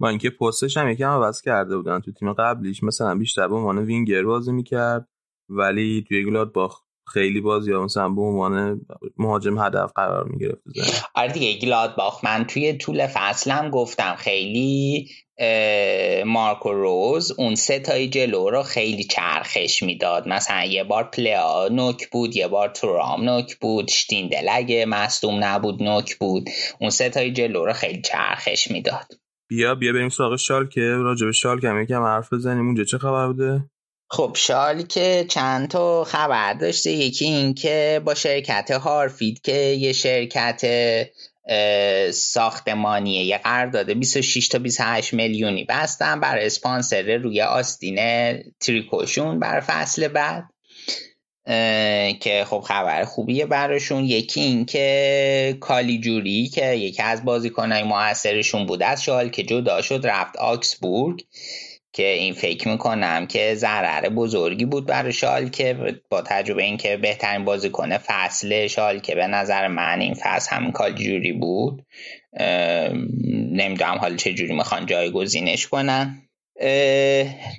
[0.00, 3.78] با اینکه پستش هم یکم عوض کرده بودن تو تیم قبلیش مثلا بیشتر به عنوان
[3.78, 5.08] وینگر بازی می‌کرد
[5.48, 8.80] ولی توی گلادباخ خیلی بازی ها مثلا به عنوان
[9.18, 10.62] مهاجم هدف قرار می گرفت
[11.14, 15.08] آره دیگه گلادباخ من توی طول فصلم گفتم خیلی
[16.26, 20.28] مارکو روز اون سه تای جلو رو خیلی چرخش می‌داد.
[20.28, 25.82] مثلا یه بار پلیا نوک بود یه بار ترام نوک بود شتیندل اگه مصدوم نبود
[25.82, 26.50] نوک بود.
[26.80, 29.06] اون سه تای جلو رو خیلی چرخش می‌داد.
[29.48, 32.66] بیا بیا بریم سراغ شال که راجع به شال که یکم حرف بزنیم.
[32.66, 33.70] اونجا چه خبر بوده؟
[34.12, 39.92] خب شال که چند تا خبر داشته یکی این که با شرکت هارفید که یه
[39.92, 40.62] شرکت
[42.10, 47.98] ساختمانیه یه داده 26 تا 28 میلیونی بستن برای اسپانسر روی آستین
[48.60, 50.44] تریکوشون بر فصل بعد.
[52.20, 54.04] که خب خبر خوبیه براشون.
[54.04, 60.00] یکی این که کالیجوری که یکی از بازیکنهای موثرشون بود از شال که جدا شد
[60.04, 61.24] رفت آکسبورگ.
[61.92, 65.76] که این فکر می‌کنم که ضرر بزرگی بود برای شال که
[66.10, 71.32] با تجربه اینکه بهترین بازیکن فصل شال که به نظر من این فصل همین جوری
[71.32, 71.86] بود
[73.52, 76.18] نمی‌دونم حالا چه جوری می‌خوان جایگزینش کنن.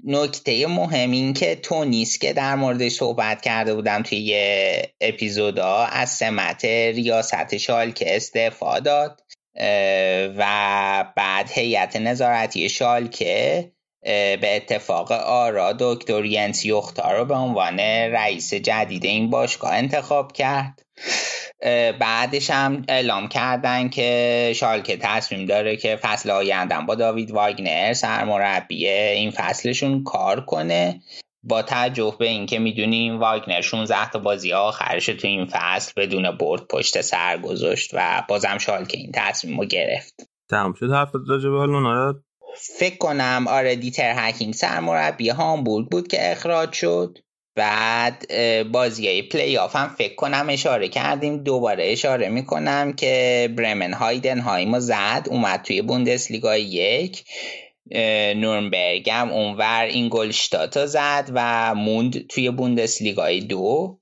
[0.03, 6.09] نکته مهم این که تونیس که در موردش صحبت کرده بودم توی یه اپیزودا از
[6.09, 9.21] سمت ریاست شال که استعفا داد
[10.37, 13.71] و بعد هیئت نظارتی شال که
[14.03, 20.85] به اتفاق آرا دکتر ینس یوختا رو به عنوان رئیس جدید این باشگاه انتخاب کرد.
[21.99, 28.87] بعدش هم اعلام کردن که شالکه تصمیم داره که فصل آیندن با داوید واگنر سرمربی
[28.89, 31.01] این فصلشون کار کنه.
[31.45, 36.67] با توجه به اینکه می‌دونیم واگنر 16 تا بازی آخرش تو این فصل بدون برد
[36.67, 40.29] پشت سر گذاشت و بازم شالکه این تصمیم رو گرفت.
[40.49, 40.91] تمام شد.
[40.91, 41.57] حرف راجع به
[42.55, 47.17] فکر کنم آره دیتر هکینگ سرمربی هامبورگ بود که اخراج شد.
[47.55, 48.25] بعد
[48.71, 51.43] بازی های پلی آف هم فکر کنم اشاره کردیم.
[51.43, 57.23] دوباره اشاره می‌کنم که برمن هایدنهایمو زد اومد توی بوندسلیگا یک.
[58.35, 63.99] نورنبرگ هم اونور این گلشتاتا زد و موند توی بوندسلیگای دو.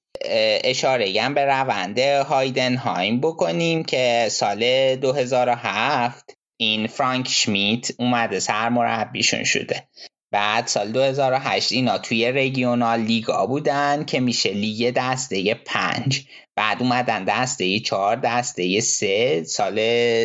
[0.64, 9.44] اشاره هم به روند هایدن هایم بکنیم که سال 2007 این فرانک شمیت اومده سرمربیشون
[9.44, 9.88] شده.
[10.32, 16.26] بعد سال 2008 اینا توی رگیونال لیگا بودن که میشه لیگ دسته پنج.
[16.56, 19.44] بعد اومدن دسته چهار دسته سه.
[19.44, 19.76] سال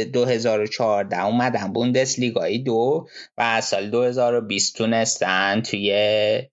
[0.05, 3.07] 2014 اومدن بوندس لیگای دو
[3.39, 5.93] و سال 2020 تونستن توی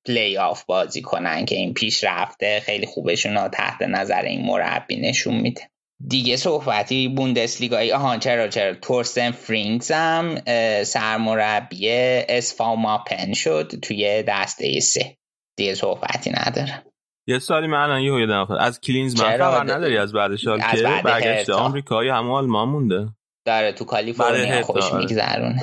[0.06, 4.96] پلی آف بازی کنن که این پیش رفته خیلی خوبشون ها تحت نظر این مربی
[4.96, 5.73] نشون میده.
[6.08, 8.74] دیگه صحبتی بوندسلیگایی آهان چرا چرا.
[8.74, 10.36] تورستن فرینگز هم
[10.84, 11.90] سرمربی
[12.30, 15.18] SV Meppen شد توی دسته سه.
[15.58, 16.84] دیگه صحبتی نداره
[17.28, 21.54] یه سالی من الان یه یادم از کلینزمن خبر نداری؟ از بعد سال که برگشته.
[21.54, 23.10] آمریکایی هم آلمان مونده.
[23.46, 24.98] داره تو کالیفرنیا خوش آره.
[24.98, 25.62] میگذرونه.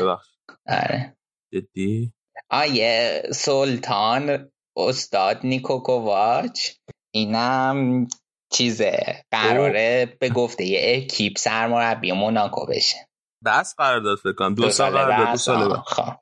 [0.67, 1.17] آره.
[1.53, 2.13] جدی؟
[2.51, 6.71] آیه سلطان استاد نیکوکوواچ.
[7.15, 8.07] اینم
[8.53, 12.97] چیزه قراره به گفته یه اکیپ سرمربی موناکو بشه.
[13.45, 14.55] بس قرار داد فکر کنم.
[14.55, 15.77] دو, سال قرار داد دو سال.
[15.87, 16.13] خب.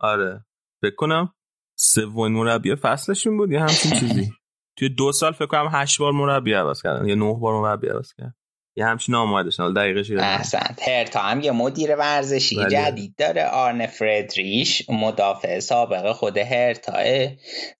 [0.00, 0.44] آره.
[0.82, 1.34] فکر کنم
[1.78, 4.32] سومین مربی فصلشون بود یا همچین چیزی؟
[4.78, 8.12] توی دو سال فکر کنم هشت بار مربی عوض کردن یا نه بار مربی عوض
[8.12, 8.34] کردن.
[8.80, 12.68] یه همچین آمادش حالا دقیقش احسن هرتا هم یه مدیر ورزشی بله.
[12.68, 17.28] جدید داره آرن فردریش مدافع سابق خود هرتا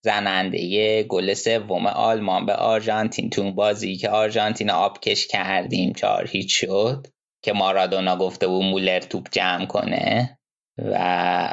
[0.00, 3.30] زننده گل سوم آلمان به آرژانتین.
[3.30, 7.06] تو بازی که آرژانتین آبکش کردیم چهار هیچ شد
[7.42, 10.38] که مارادونا گفته بود مولر توپ جمع کنه
[10.78, 10.94] و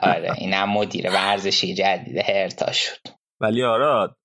[0.03, 2.99] آره اینم مدیر ورزشی جدید هرتا شد.
[3.39, 4.17] ولی آراد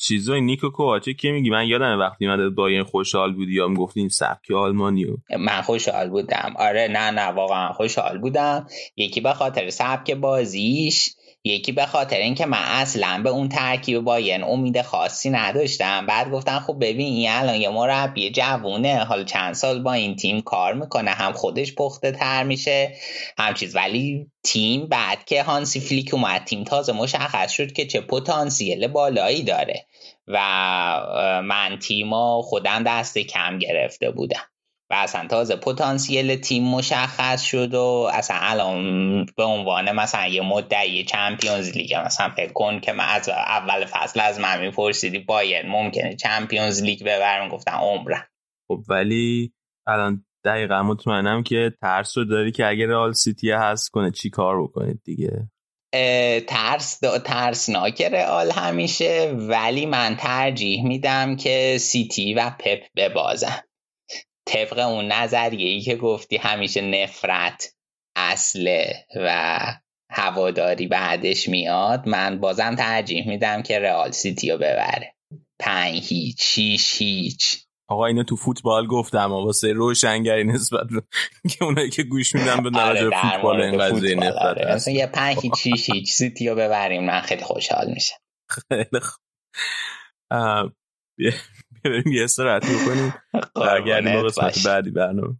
[0.00, 4.08] چیزای نیکو کوواچه که میگی؟ من یادم وقتی من با این خوشحال بودی یا می‌گفتی
[4.08, 6.54] سبک آلمانیو من خوشحال بودم.
[6.56, 8.66] آره نه نه واقعا خوشحال بودم.
[8.96, 11.10] یکی به خاطر سبک بازیش
[11.48, 16.06] یکی به خاطر اینکه من اصلا به اون ترکیب باین امید خاصی نداشتم.
[16.06, 20.40] بعد گفتن خب ببین این الان یه مربی جوونه حالا چند سال با این تیم
[20.40, 22.94] کار می‌کنه هم خودش پخته تر میشه
[23.38, 23.76] هم چیز.
[23.76, 29.42] ولی تیم بعد که هانسی فلیک اومد تیم تازه مشخص شد که چه پتانسیل بالایی
[29.42, 29.86] داره.
[30.26, 30.38] و
[31.44, 34.46] من تیما خودم دست کم گرفته بودم.
[34.90, 41.04] و اصلا تازه پتانسیل تیم مشخص شد و اصلا الان به عنوان مثلا یه مدعی
[41.04, 46.16] چمپیونز لیگ مثلا فکر کن که من از اول فصل از من میپرسیدی باید ممکنه
[46.16, 48.26] چمپیونز لیگ ببرم؟ گفتم عمرم.
[48.68, 49.52] خب ولی
[49.86, 54.62] الان دقیقا مطمئنم که ترس رو داری که اگر رئال سیتی هست کنه چی کار
[54.62, 55.48] بکنید دیگه؟
[56.46, 63.67] ترس ترسناک رئال همیشه ولی من ترجیح میدم که سیتی و پپ ببازن.
[64.48, 67.74] طبق اون نظریه ای که گفتی همیشه نفرت
[68.16, 69.58] اصله و
[70.10, 75.14] هواداری بعدش میاد من بازم ترجیح میدم که رئال سیتی رو ببره.
[75.60, 77.64] پنج هیچ شیش هیچ.
[77.90, 80.86] آقا اینو تو فوتبال گفتم واسه روشنگری نسبت
[81.50, 84.94] که اونایی که گوش میدن به آره فوتبال این قضیه نفرت آره.
[84.94, 88.16] یه پنج هیچ شیش هیچ سیتی رو ببریم من خیلی خوشحال میشم.
[88.68, 89.00] خیلی
[91.84, 93.14] بریم یه استراحتی بکنیم.
[93.54, 95.34] برگردیم با قسمت بعدی برنامه.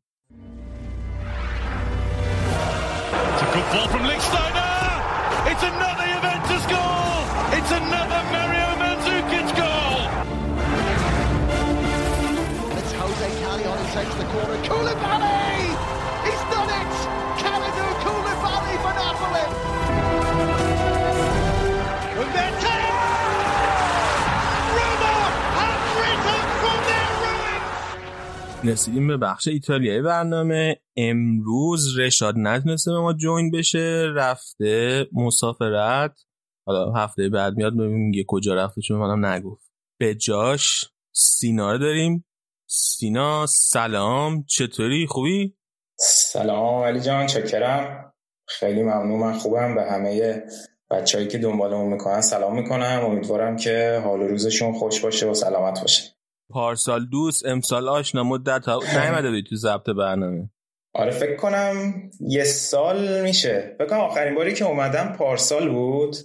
[28.64, 30.76] رسیدیم به بخش ایتالیایی برنامه.
[30.96, 36.20] امروز رشاد نتونسته به ما جوین بشه رفته مسافرت.
[36.66, 39.70] حالا هفته بعد میاد ببینیم یه کجا رفته چون منم نگفت.
[40.00, 42.24] به جاش سینا رو داریم.
[42.66, 45.56] سینا سلام چطوری؟ خوبی؟
[46.00, 48.12] سلام علی جان چکرم.
[48.48, 49.74] خیلی ممنون من خوبم.
[49.74, 50.42] به همه
[50.90, 53.00] بچههایی که دنبالمون می‌کنن سلام می‌کنم.
[53.04, 56.17] امیدوارم که حال روزشون خوش باشه و سلامت باشه.
[56.50, 60.50] پارسال دوست امسال آشنا مدت ها نیومده بودی تو ضبط برنامه.
[60.94, 63.74] آره فکر کنم یه سال میشه.
[63.78, 66.16] فکر کنم آخرین باری که اومدم پارسال بود.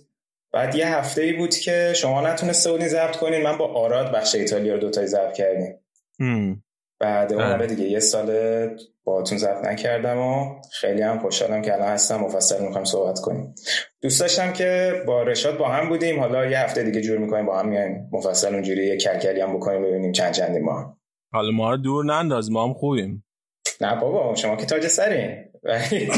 [0.53, 3.43] بعد یه هفته ای بود که شما نتونسته بودین ضبط کنین.
[3.43, 5.79] من با آراد بخش ایتالیا رو دوتایی ضبط کردیم.
[6.99, 7.67] بعد اون بله.
[7.67, 8.29] دیگه یه سال
[9.03, 12.17] باهاتون ضبط نکردم و خیلی هم خوشحالم که الان هستم.
[12.17, 13.55] مفصل می‌خوام صحبت کنیم.
[14.03, 16.19] دوست داشتم که با رشاد با هم بودیم.
[16.19, 18.09] حالا یه هفته دیگه جور می‌کنیم با هم میایم.
[18.11, 20.97] مفصل اونجوری یه کلکلی هم بکنیم ببینیم چند چندی ما.
[21.33, 23.25] حالا ما رو دور ننداز ما هم خوبیم.
[23.81, 25.45] نه بابا شما که تاج سرین.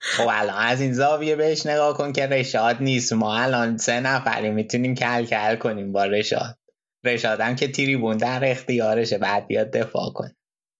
[0.00, 3.12] خب الان از این زاویه بهش نگاه کن که رشاد نیست.
[3.12, 6.58] ما الان سه نفری می‌تونیم کل کل کنیم با رشاد.
[7.04, 10.28] رشادم که تریبون در اختیارشه بعد بیاد دفاع کن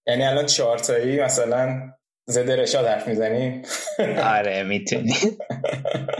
[0.07, 1.91] یعنی الان چهارتایی مثلا
[2.29, 3.61] زده رشاد حرف می‌زنیم
[4.23, 5.13] آره می‌تونی.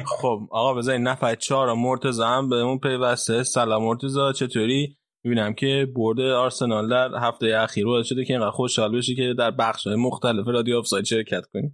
[0.05, 3.43] خب آقا بذارین نفر چهار مرتزا هم به اون پیوسته.
[3.43, 8.97] سلام مرتزا چطوری؟ می‌بینم که برد آرسنال در هفته اخیر باعث شده که اینقدر خوشحال
[8.97, 11.71] بشی که در بخش مختلف رادیو آفساید شرکت کنی.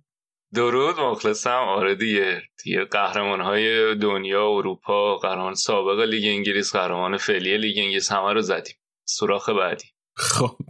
[0.54, 1.64] درود مخلصم.
[1.68, 2.42] آره دیگه.
[2.64, 8.42] دیگه قهرمان های دنیا اروپا قهرمان سابق لیگ انگلیس قهرمان فعلی لیگ انگلیس همه رو
[8.42, 8.76] زدیم.
[9.08, 9.86] سوراخ بعدی.
[10.16, 10.58] خب.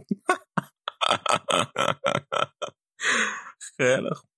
[3.76, 4.28] خیلی خوب.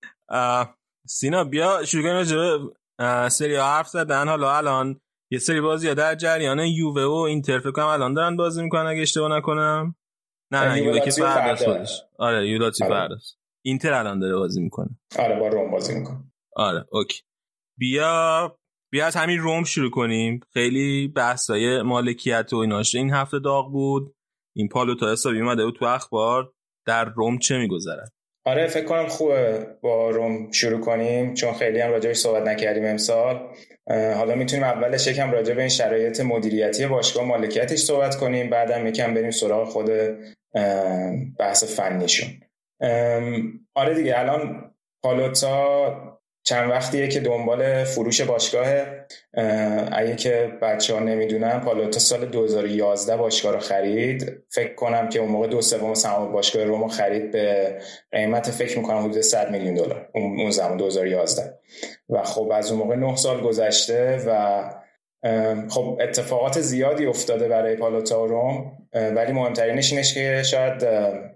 [1.06, 2.58] سینا بیا شروع کنیم راجع
[3.28, 4.28] سری حرف زدن.
[4.28, 5.00] حالا الان
[5.32, 9.02] یه سری بازی در جریان یووه و اینتر فکر کنم الان دارن بازی می‌کنن اگه
[9.02, 9.94] اشتباه نکنم.
[10.52, 12.02] نه نه یووه که فرداست خودش.
[12.18, 12.94] آره یولاتی آره.
[12.94, 14.88] فرداست اینتر الان داره بازی می‌کنه.
[15.18, 16.32] آره با روم بازی می‌کنه.
[16.56, 17.22] آره اوکی.
[17.78, 18.58] بیا
[18.92, 20.40] بیا از همین روم شروع کنیم.
[20.52, 22.94] خیلی بحثای مالکیت و ایناش.
[22.94, 24.14] این هفته داغ بود.
[24.56, 26.52] این پالو تا حسابی اومده بود تو اخبار.
[26.86, 28.12] در روم چه میگذرد؟
[28.48, 33.40] آره فکر کنم خوبه با روم شروع کنیم چون خیلی هم راجعش صحبت نکردیم امسال.
[33.90, 39.14] حالا می‌تونیم اولش یکم راجع به این شرایط مدیریتی باشگاه مالکیتش صحبت کنیم بعدم یکم
[39.14, 39.90] بریم سراغ خود
[41.38, 42.28] بحث فنیشون.
[43.74, 46.17] آره دیگه الان پالوتا
[46.48, 49.06] چند وقتیه که دنبال فروش باشگاهه
[49.92, 54.42] اگه که بچه ها نمی‌دونن پالوتا سال 2011 باشگاه رو خرید.
[54.48, 57.78] فکر کنم که اون موقع دو سوم سهام باشگاه رومو خرید به
[58.12, 60.08] قیمت فکر می‌کنم حدود 100 میلیون دلار.
[60.14, 61.54] اون زمان 2011
[62.08, 64.62] و خب از اون موقع 9 سال گذشته و
[65.68, 70.78] خب اتفاقات زیادی افتاده برای پالوتا و روم ولی مهمترینش اینش که شاید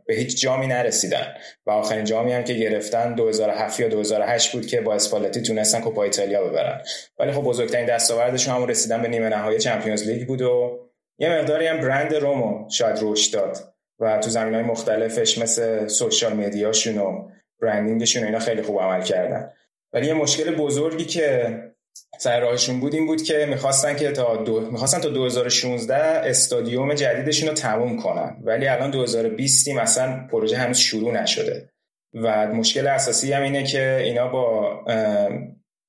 [0.06, 1.26] به هیچ جامی نرسیدن.
[1.66, 6.02] و آخرین جامی هم که گرفتن 2007 یا 2008 بود که با اسپالتی تونستن کوپا
[6.02, 6.82] ایتالیا ببرن.
[7.18, 10.78] ولی خب بزرگترین دستاوردشون هم رسیدن به نیمه نهایی چمپیونز لیگ بود و
[11.18, 13.58] یه مقداری هم برند رومو شاید رشد داد.
[14.00, 17.28] و تو زمین های مختلفش مثل سوشال میدیاشون و
[17.60, 19.50] برندینگشون اینا خیلی خوب عمل کردن.
[19.92, 21.58] ولی یه مشکل بزرگی که
[22.18, 24.60] سر راهشون بود این بود که می‌خواستن که تا دو...
[24.70, 28.36] می‌خواستن تا 2016 استادیوم جدیدشون رو تموم کنن.
[28.44, 31.68] ولی الان 2020 مثلا پروژه هنوز شروع نشده.
[32.14, 34.84] و مشکل اساسی هم اینه که اینا با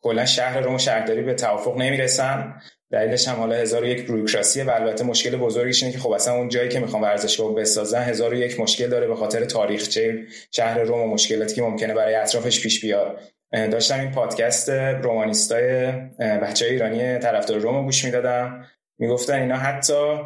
[0.02, 2.54] کلا شهر روم شهرداری به توافق نمی‌رسن.
[2.92, 6.50] دلیلش هم حالا هزار یک بروکراسیه و البته مشکل بزرگش اینه که خب اصلا اون
[6.50, 11.56] جایی که می‌خوان ورزشگاه بسازن هزار مشکل داره به خاطر تاریخچه شهر روم و مشکلاتی
[11.56, 13.20] که ممکنه برای اطرافش پیش بیاد.
[13.54, 18.66] داشتم این پادکست رومانیستای بچه ایرانی طرفدار روم گوش می‌دادم.
[19.00, 20.20] می‌گفتن اینا حتی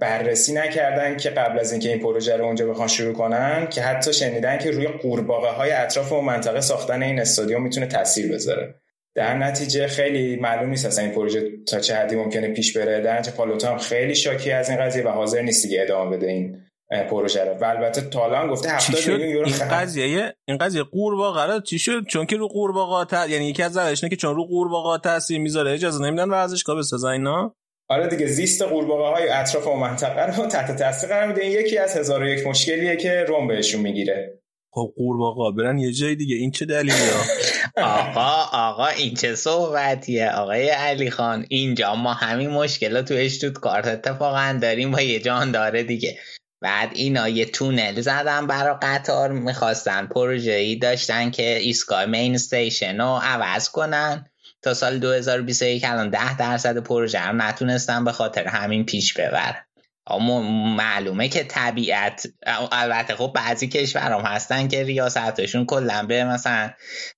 [0.00, 4.12] بررسی نکردن که قبل از اینکه این پروژه رو اونجا بخوان شروع کنن که حتی
[4.12, 8.74] شنیدن که روی قورباغه های اطراف اون منطقه ساختن این استادیوم می‌تونه تاثیر بذاره.
[9.14, 13.00] در نتیجه خیلی معلوم نیست اصلا این پروژه تا چه حدی ممکنه پیش بره.
[13.00, 16.26] در نتیجه پالوتا هم خیلی شاکی از این قضیه و حاضر نیست دیگه ادامه بده
[16.26, 17.54] این پروژه رو.
[17.54, 22.04] و البته تالان گفته 70 میلیون یورو این قضیه این قضیه قورباغه قرار چی شد؟
[22.08, 26.04] چون که رو قورباغه یعنی یکی از دلایلش که چون رو قورباغه تاثیر می‌ذاره اجازه
[26.04, 27.54] نمیدن ورزشگاه بسازن اینا؟
[27.88, 31.42] آره دیگه زیست قورباغه های اطراف اون منطقه رو تحت تاثیر قرار میده.
[31.42, 34.40] این یکی از هزار و یک مشکلیه که روم بهشون می‌گیره.
[34.72, 36.36] خب قورباغه برن یه جای دیگه.
[36.36, 37.12] این چه دلیلیه؟
[37.76, 44.58] آقا آقا این چه صحبتیه؟ آقای علی خان اینجا ما همین مشکلات تو اشتوتگارت اتفاقا
[44.62, 46.18] داریم با یه جان داره دیگه.
[46.60, 53.00] بعد اینا یه تونل زدن برا قطار می‌خواستن پروژه ای داشتن که ایستگاه مین استیشن
[53.00, 54.26] رو عوض کنن.
[54.62, 59.64] تا سال 2021 الان 10 درصد پروژه رو نتونستن به خاطر همین پیش ببرن.
[60.06, 60.42] اما
[60.76, 62.26] معلومه که طبیعت
[62.72, 66.70] البته خب بعضی کشورام هستن که ریاستشون کلا به مثلا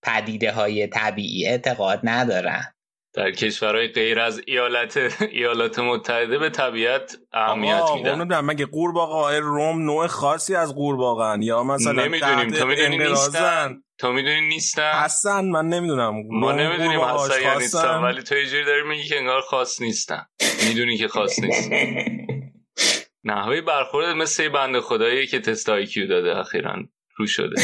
[0.03, 2.72] پدیده های طبیعی اعتقاد ندارن.
[3.15, 8.15] در کشورهای غیر از ایالت ایالات متحده به طبیعت اهمیت میدن.
[8.15, 12.51] نمی‌دونم مگه قورباغه روم نوع خاصی از قورباغه‌ان یا مثلا نمی‌دونیم.
[12.51, 16.15] تو می‌دونی نیستن؟ تو می‌دونی نیستن؟ اصلا من نمی‌دونم.
[16.31, 20.27] ما نمی‌دونیم اصلا یا نیستن ولی تو یه جوری داری میگی که انگار خاص نیستن.
[20.69, 21.71] می‌دونی که خاص نیستن.
[23.25, 26.77] نحوه برخورد مثل بنده خدایی که تست آیکیو داده اخیرا.
[27.17, 27.55] رو شده.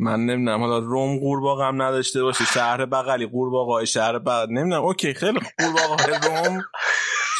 [0.00, 4.82] من نمی‌دونم حالا روم قورباغه هم نداشته باشه شهر بغلی قورباغه شهر بغل نمی‌دونم.
[4.82, 6.62] اوکی خیلی قورباغه روم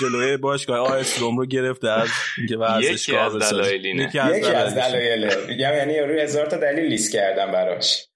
[0.00, 2.08] جلوی باشگاه آیس روم رو گرفته از
[2.38, 7.12] اینکه ورزشگاه یکی از دلایل یکی از دلایل میگم یعنی روی هزار تا دلیل لیست
[7.12, 8.09] کردم براش.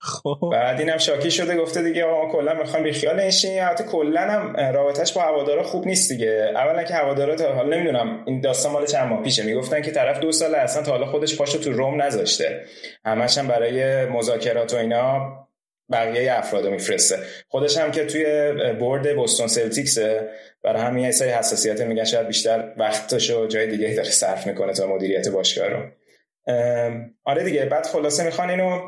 [0.00, 0.48] خب.
[0.52, 4.56] بعد اینم شاکی شده گفته دیگه آقا کلا می‌خوام بی خیال این البته کلا هم
[4.56, 6.50] رابطش با هوادارا خوب نیست دیگه.
[6.54, 9.42] اولا که هوادارا تا حالا نمی‌دونم این داستان مال چند ماه پیشه.
[9.42, 12.64] می‌گفتن که طرف دو سال اصلا تا حالا خودش پاشو تو روم نذاشته.
[13.04, 15.32] همش هم برای مذاکرات و اینا
[15.92, 17.18] بقیه افراد میفرسته.
[17.48, 18.24] خودش هم که توی
[18.72, 19.98] board بوستون سلتیکس
[20.62, 24.86] برای همین یه سری حساسیت میگن شاید بیشتر وقتشو جای دیگه داره صرف می‌کنه تا
[24.86, 25.78] مدیریت باشگاه رو.
[27.24, 28.80] آره دیگه بعد خلاصه می‌خوان اینو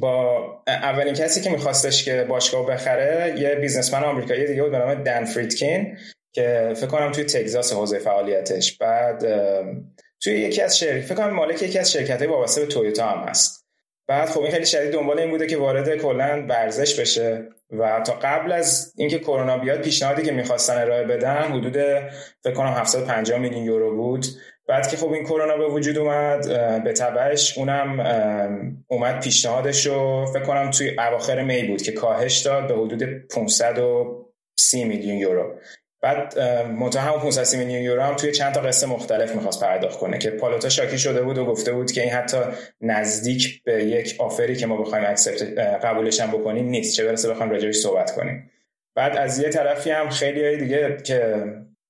[0.00, 4.94] با اولین کسی که میخواستش که باشگاه بخره یه businessman آمریکایی دیگه بود به نام
[4.94, 5.98] دن فریدکین
[6.32, 8.78] که فکر کنم توی تگزاس حوزه فعالیتش.
[8.78, 9.24] بعد
[10.20, 13.28] توی یکی از شرکت فکر کنم مالک یکی از شرکت های وابسته به تویوتا هم
[13.28, 13.62] هست.
[14.06, 18.12] بعد خب این خیلی شدید دنبال این بوده که وارد کلا ورزش بشه و تا
[18.12, 21.76] قبل از اینکه کرونا بیاد پیشنهادی که می‌خواستن ارائه بدن حدود
[22.42, 24.26] فکر کنم 750 میلیون یورو بود.
[24.68, 26.48] بعد که خب این کرونا به وجود اومد
[26.84, 28.00] به تبعش اونم
[28.86, 34.84] اومد پیشنهادش رو فکر کنم توی اواخر می بود که کاهش داد به حدود 530
[34.84, 35.54] میلیون یورو.
[36.02, 40.18] بعد منتها همون 530 میلیون یورو هم توی چند تا قصه مختلف می‌خواست پرداخت کنه
[40.18, 42.38] که پالوتا شاکی شده بود و گفته بود که این حتی
[42.80, 46.96] نزدیک به یک آفری که ما بخوایم اکسپت قبولش هم بکنیم نیست.
[46.96, 48.50] چه برسه بخوایم راجعش صحبت کنیم.
[48.94, 51.44] بعد از یه طرفی هم خیلی دیگه که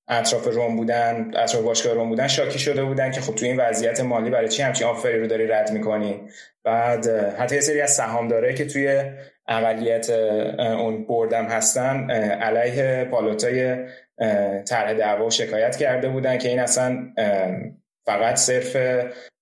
[0.09, 4.01] اطراف روم بودن اطراف باشگاه روم بودن شاکی شده بودن که خب توی این وضعیت
[4.01, 6.21] مالی برای چی همچین آفری رو داری رد می‌کنی؟
[6.65, 9.03] بعد حتی یه سری از سهامداره که توی
[9.49, 10.11] اقلیت
[10.59, 13.77] اون بردم هستن علیه پالوتای
[14.69, 17.13] طرح دعوا شکایت کرده بودن که این اصلا
[18.07, 18.77] فقط صرف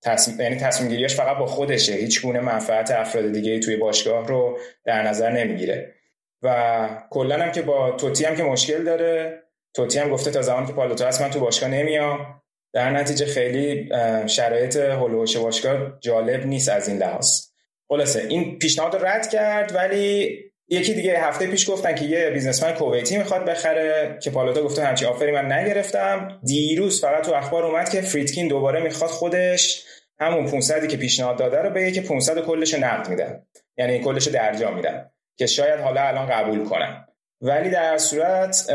[0.03, 1.93] تصمیم یعنی تصمیم گیریش فقط با خودشه.
[1.93, 5.95] هیچ گونه منفعت افراد دیگه توی باشگاه رو در نظر نمی‌گیره.
[6.43, 9.43] و کلا هم که با توتی هم که مشکل داره
[9.75, 12.43] توتی هم گفته تا زمان که پالوتو هست من تو باشگاه نمیام.
[12.73, 13.89] در نتیجه خیلی
[14.27, 17.41] شرایط هلوش باشگاه جالب نیست از این لحاظ.
[17.89, 20.37] خلاصه این پیشنهاد رو رد کرد ولی
[20.69, 25.05] یکی دیگه هفته پیش گفتن که یه بیزنسمن کویتی می‌خواد بخره که پالوتا گفته همچی
[25.05, 26.41] آفری من نگرفتم.
[26.47, 29.85] دیروز فقط تو اخبار اومد که فریدکین دوباره می‌خواد خودش
[30.21, 33.47] همون 500 که پیشنهاد داده رو بگه که 500 کلش نقد میدن.
[33.77, 37.07] یعنی کلش درجا میدن که شاید حالا الان قبول کنن.
[37.43, 38.67] ولی در صورت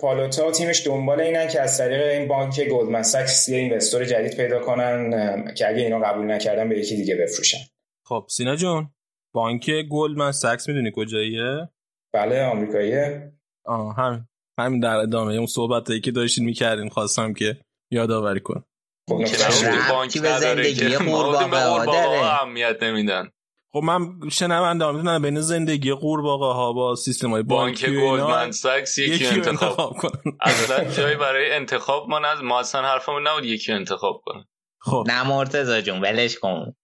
[0.00, 4.36] پالوتا و تیمش دنبال اینن که از طریق این بانک گلدمن ساکس یه investor جدید
[4.36, 7.58] پیدا کنن که اگه اینا قبول نکردن به یکی دیگه بفروشن.
[8.06, 8.90] خب سینا جون
[9.34, 11.68] بانک گلدمن ساکس می‌دونی کجاییه؟
[12.14, 13.32] بله آمریکاییه.
[13.66, 17.56] آه هم همین در ادامه اون صحبتایی که داشتین می‌کردین خواستم که
[17.92, 18.64] یادآوری کنم.
[19.08, 19.16] خب
[19.90, 23.30] بانک به زندگی قورباغه اهمیت نمیدن.
[23.72, 29.26] خب من شنونده می‌دونم بین زندگی قورباغه ها با سیستم های بانک گلدمن ساکس یکی,
[29.26, 30.36] انتخاب, کنن.
[30.40, 34.44] اصلا جایی برای انتخاب ما از ما اصلا حرفمون نبود یکی انتخاب کنه.
[34.80, 35.04] خب.
[35.06, 36.74] نه مرتضی جون ولش کن.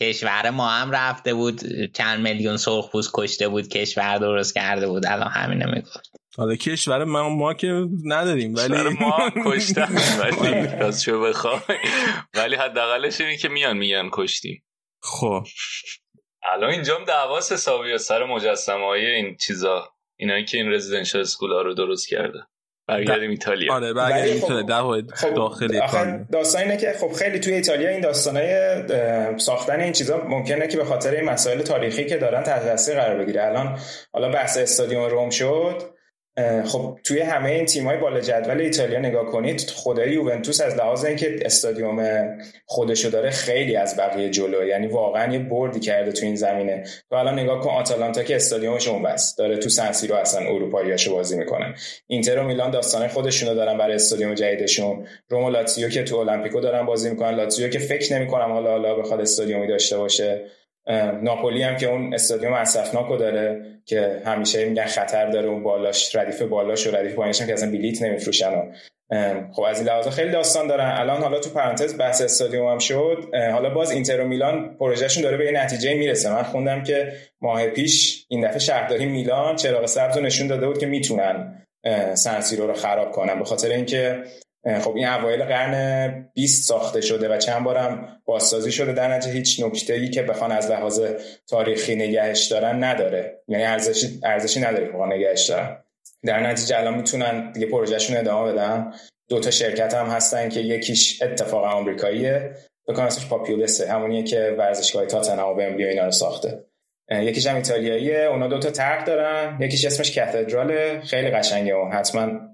[0.00, 1.60] کشور ما هم رفته بود
[1.94, 6.12] چند میلیون سرخپوست کشته بود کشور درست کرده بود الان همینه می‌گفت.
[6.36, 11.78] حالا کشور ما ما که نداریم ولی ما کشتن ولی راستشو بخوای.
[12.34, 14.62] ولی حداقلش اینه که میان میگن کشتیم.
[15.02, 15.44] خب.
[16.44, 21.52] الان اینجا هم دعواست حسابی سر مجسمه های این چیزا اینایی که این رزیدنشال اسکول
[21.52, 22.38] ها رو درست کرده.
[22.88, 23.74] برگردیم ایتالیا.
[23.74, 24.82] آره برگردیم ایتالیا.
[24.82, 25.80] خب, خب داخلی
[26.32, 28.82] داستان اینه که خب خیلی توی ایتالیا این داستانای
[29.38, 33.18] ساختن این چیزا ممکنه که به خاطر این مسائل تاریخی که دارن تحت تاثیر قرار
[33.18, 33.44] بگیره.
[33.44, 33.78] الان
[34.12, 35.91] حالا بحث استادیوم روم شد.
[36.64, 41.36] خب توی همه این تیم‌های بالا جدول ایتالیا نگاه کنید خدای یوونتوس از لحاظ اینکه
[41.44, 42.28] استادیوم
[42.66, 46.84] خودشو داره خیلی از بقیه جلو یعنی واقعا یه بردی کرده تو این زمینه.
[47.10, 51.38] تو الان نگاه کن آتالانتا که استادیومش اون بس داره تو سنسیرو اصلا اروپاییاشو بازی
[51.38, 51.74] می‌کنن
[52.06, 55.06] اینتر و میلان داستانه خودشونو دارن برای استادیوم جدیدشون.
[55.28, 57.30] روم و لاتزیو که تو المپیکو دارن بازی می‌کنن.
[57.30, 60.44] لاتزیو که فکر نمی‌کنم حالا حالا بخواد استادیومی داشته باشه.
[61.22, 66.42] ناپولی هم که اون استادیوم اسفناکو داره که همیشه میگن خطر داره اون بالاش ردیف
[66.42, 68.72] بالاش و ردیف پایینش که اصلا بلیت نمیفروشن
[69.52, 73.24] خب از این لحاظ خیلی داستان دارن الان حالا تو پرانتز بحث استادیوم هم شد.
[73.52, 76.32] حالا باز اینتر و میلان پروژهشون داره به یه نتیجه می‌رسه.
[76.32, 80.78] من خوندم که ماه پیش این دفعه شهرداری میلان چراغ سبز رو نشون داده بود
[80.78, 81.66] که می‌تونن
[82.14, 83.38] سنسیرو رو خراب کنن.
[83.38, 84.22] به خاطر اینکه
[84.64, 88.92] خب این اوایل قرن 20 ساخته شده و چند بارم بازسازی شده.
[88.92, 91.00] در نتیجه هیچ نکته ای که بخوان از لحاظ
[91.48, 93.40] تاریخی نگهش دارن نداره.
[93.48, 95.76] یعنی ارزشی ارزشی نداره که نگهش دارن.
[96.24, 98.92] در نتیجه الان می‌تونن دیگه پروژهشون ادامه بدن.
[99.28, 102.50] دو تا شرکت هم هستن که یکیش اتفاقا آمریکاییه.
[102.88, 106.64] بکنم اسمش پاپیولسه همونیه که ورزشگاه تاتنهام و بمبلی اینا رو ساخته.
[107.10, 108.18] یکیش هم ایتالیاییه.
[108.18, 109.58] اونا دو تا طرح دارن.
[109.60, 111.92] یکیش اسمش کاتدرال خیلی قشنگه اون.
[111.92, 112.51] حتما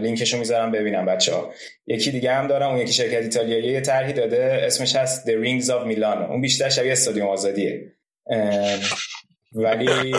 [0.00, 1.54] لینکشو می‌ذارم ببینم بچه ها
[1.86, 4.60] یکی دیگه هم دارم اون یکی شرکت ایتالیایی یه طرحی داده.
[4.66, 7.92] اسمش هست The Rings of Milan اون بیشتر شبیه استادیوم آزادیه.
[9.52, 10.12] ولی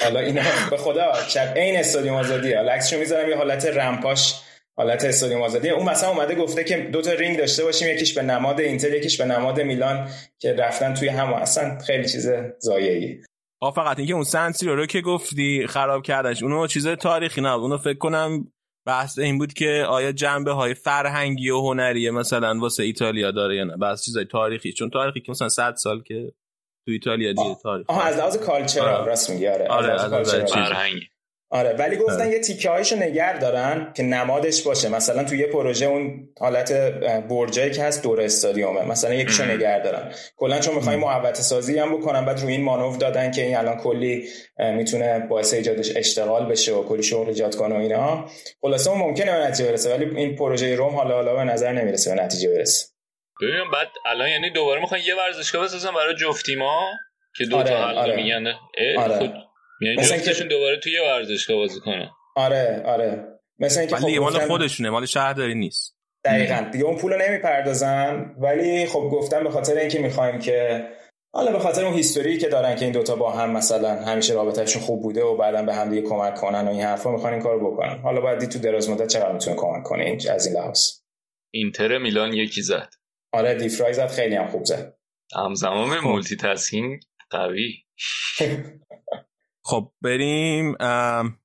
[0.00, 2.56] حالا اینا به خدا شب این استادیوم آزادیه.
[2.56, 4.34] حالا عکسشو می‌ذارم یه حالت رمپاش
[4.76, 8.22] حالت استادیوم آزادی اون مثلا اومده گفته که دو تا رینگ داشته باشیم یکیش به
[8.22, 13.18] نماد اینتر یکیش به نماد میلان که رفتن توی هم اصلا خیلی چیز زایه‌ای
[13.60, 16.42] آ فقط اینکه اون سنسیرو رو که گفتی خراب کردش.
[16.42, 18.52] اونو چیز تاریخی نه اونو فکر کنم
[18.86, 23.64] بحث این بود که آیا جنبه های فرهنگی و هنری مثلا واسه ایتالیا داره یا
[23.64, 23.76] نه.
[23.76, 24.72] بحث چیزای تاریخی.
[24.72, 26.32] چون تاریخی که مثلا 100 سال که
[26.86, 29.48] تو ایتالیا دیگه تاریخ آها از لحاظ کالچر راست میگی.
[29.48, 29.68] آره.
[29.68, 30.34] آره از لحاظ
[31.50, 34.88] آره ولی گفتن یه تیکه هایشو نگر دارن که نمادش باشه.
[34.88, 36.72] مثلا تو یه پروژه اون حالت
[37.28, 38.84] برجایی که هست دور استادیومه.
[38.84, 40.12] مثلا یکیشو نگر دارن.
[40.36, 43.76] کلا چون می‌خوایم محوطه سازی هم بکنن بعد روی این مانور دادن که این الان
[43.76, 48.28] کلی می‌تونه باعث ایجادش اشتغال بشه و کلی شغل ایجاد کنه و اینا.
[48.60, 52.14] خلاصه اون ممکنه به نتیجه برسه ولی این پروژه روم حالا حالا به نظر نمی‌رسه
[52.14, 52.86] به نتیجه برسه.
[53.42, 56.90] ببینم بعد الان یعنی دوباره می‌خوان یه ورزشگاه بسازن برای جفتی ما؟
[57.38, 58.16] که دو تا آره، آره.
[58.16, 58.46] میگن.
[58.98, 59.18] آره.
[59.18, 59.47] خود
[59.80, 63.24] یعنی جفتشون دوباره توی ورزشگاه بازی کنه آره آره.
[63.58, 65.98] مثلا اینکه خب مال خودشونه مال شهرداری نیست.
[66.24, 66.70] دقیقا.
[66.72, 70.88] دیگه اون پولو نمی‌پردازن ولی خب گفتم به خاطر اینکه می‌خوایم که
[71.34, 74.82] حالا به خاطر اون هیستوری که دارن که این دوتا با هم مثلا همیشه رابطهشون
[74.82, 77.72] خوب بوده و بعدا به هم دیگه کمک کنن و این حرفا می‌خوان این کارو
[77.72, 77.98] بکنن.
[77.98, 80.80] حالا باید تو دراز مدت چقدر می‌تونه کمک کنه این از این لحاظ.
[81.54, 82.88] اینتر میلان یکی زد.
[83.32, 84.94] آره دیفرای زد خیلی هم خوب زد.
[85.36, 86.06] همزمان خب.
[86.06, 87.00] مولتی تاسکینگ
[87.30, 87.74] قوی.
[89.68, 90.72] خب بریم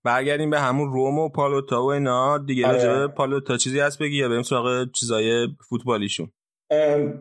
[0.04, 2.38] برگردیم به همون روم و پالوتا و اینا.
[2.38, 3.08] دیگه آره.
[3.08, 6.32] پالوتا چیزی هست بگی یا بریم سراغ چیزای فوتبالیشون؟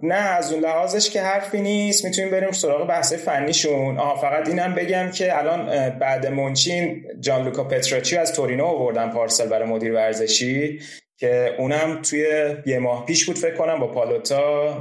[0.03, 2.05] نه از اون لحاظش که حرفی نیست.
[2.05, 3.99] می‌تونیم بریم سراغ بحث فنیشون.
[3.99, 5.67] آها فقط اینم بگم که الان
[5.99, 10.81] بعد منچین جان لوکا پتراچی از تورینو آوردن پارسل برای مدیر ورزشی.
[11.23, 12.27] که اونم توی
[12.67, 14.73] یه ماه پیش بود فکر کنم با پالوتا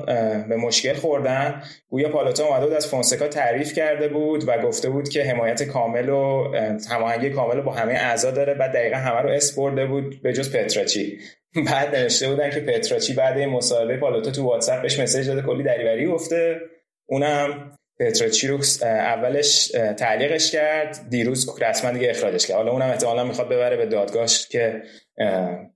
[0.49, 1.63] به مشکل خوردن.
[1.89, 6.09] گویا پالوتا اومده بود از فونسکا تعریف کرده بود و گفته بود که حمایت کامل
[6.09, 6.51] و
[6.89, 8.53] هماهنگی کامل با همه اعضا داره.
[8.53, 11.19] بعد دقیقا همه رو اسپرده بود به جز پتراچی.
[11.71, 15.63] بعد نوشته بودن که پتراچی بعد این مصاحبه پالوتا تو واتساپ بهش مسیج داده کلی
[15.63, 16.59] دریوری گفته.
[17.05, 19.67] اونم پتراچی رو اولش
[19.97, 22.57] تعلیقش کرد دیروز رسما دیگه اخراجش کرد.
[22.57, 24.83] حالا اونم احتمالا می‌خواد ببره به دادگاهش که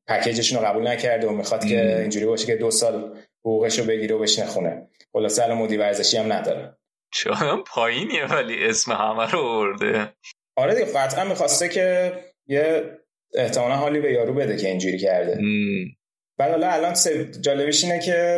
[0.08, 4.16] پکیجشون رو قبول نکرده و می‌خواد که اینجوری باشه که دو سال حقوقش رو بگیره
[4.16, 6.78] و بشنه خونه خلاصه الان مدیر ورزشی هم نداره.
[7.14, 10.14] چون پایینیه ولی اسم همه رو برده
[10.56, 12.14] آره دیگه قطعا می‌خواسته که
[12.48, 12.84] یه
[13.34, 15.40] احتمالا حالی به یارو بده که اینجوری کرده.
[16.38, 16.94] بعد حالا الان
[17.42, 18.38] جالبش اینه که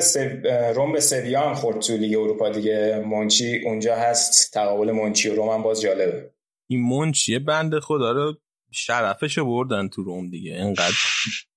[0.76, 3.03] روم به سویا هم خورد تو لیگ اروپا دیگه.
[3.06, 6.32] مونچی اونجا هست تقابل مونچی و روم هم باز جالبه.
[6.69, 8.34] این مونچی بند خدا رو
[8.72, 10.52] شرفش بردن تو روم دیگه.
[10.52, 10.95] اینقدر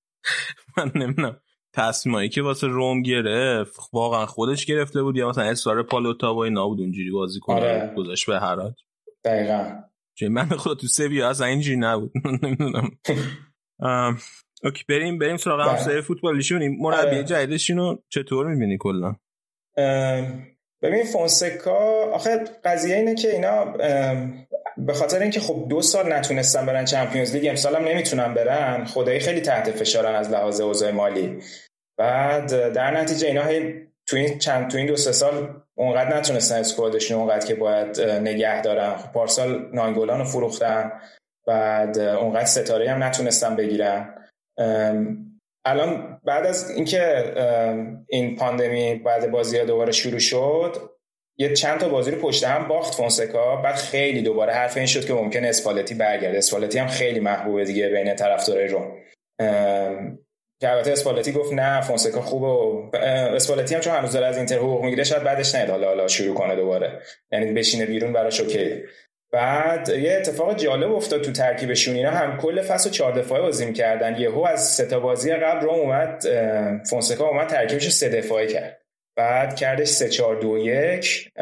[0.76, 1.40] من نمی‌دونم
[1.72, 6.68] تصمیمایی که واسه روم گرفت واقعا خودش گرفته بود یا مثلا اصرار پالوتا و اینا
[6.68, 7.94] بود اونجوری بازی کنه آره.
[7.96, 8.74] گذاشت به هرات؟
[9.24, 9.82] دقیقا.
[10.30, 12.12] من خود تو سویا اصلا اینجوری نبود.
[12.42, 12.90] نمی‌دونم.
[14.64, 15.70] okay بریم بریم سراغ بله.
[15.70, 17.24] همسایه فوتبالیشون این مربی آره.
[17.24, 19.16] جدیدشون رو چطور می‌بینی کلا؟
[20.82, 23.64] ببین فونسکا آخه قضیه اینه که اینا
[24.76, 28.84] به خاطر اینکه خب دو سال نتونستن برن Champions League امسال هم نمی‌تونن برن.
[28.84, 31.38] خدایی خیلی تحت فشارن از لحاظ اوضاع مالی.
[31.98, 33.74] بعد در نتیجه اینا هی
[34.06, 38.00] تو این چند تو این دو سه سال اونقدر نتونستن squad شون اونقدر که باید
[38.00, 38.96] نگه دارن.
[38.96, 40.92] خب پارسال نانگولان رو فروختن.
[41.46, 44.14] بعد اونقدر ستاره هم نتونستن بگیرن.
[45.64, 47.34] الان بعد از اینکه
[48.08, 50.90] این پاندمی بعد بازی ها دوباره شروع شد
[51.38, 53.56] یه چند تا بازی رو پشت هم باخت فونسکا.
[53.56, 56.38] بعد خیلی دوباره حرف این شد که ممکن اسپالتی برگرده.
[56.38, 58.92] اسپالتی هم خیلی محبوبه دیگه بین طرفدارای روم.
[60.60, 62.90] که البته اسپالتی گفت نه فونسکا خوبه و
[63.34, 65.70] اسپالتی هم چون هنوز داره از اینتر حقوق می‌گیره شاید بعدش نیاد.
[65.70, 67.00] حالا حالا شروع کنه دوباره.
[67.32, 68.82] یعنی بشینه بیرون براش اوکی.
[69.32, 71.94] بعد یه اتفاق جالب افتاد تو ترکیبشون.
[71.94, 74.16] اینا هم کل فصل چهار دفاعه بازی می‌کردن.
[74.18, 76.24] یهو از سه تا بازی قبل روم اومد
[76.90, 78.80] فونسکا اومد ترکیبش سه دفاعه کرد.
[79.16, 81.32] بعد کردش سه چهار دو یک.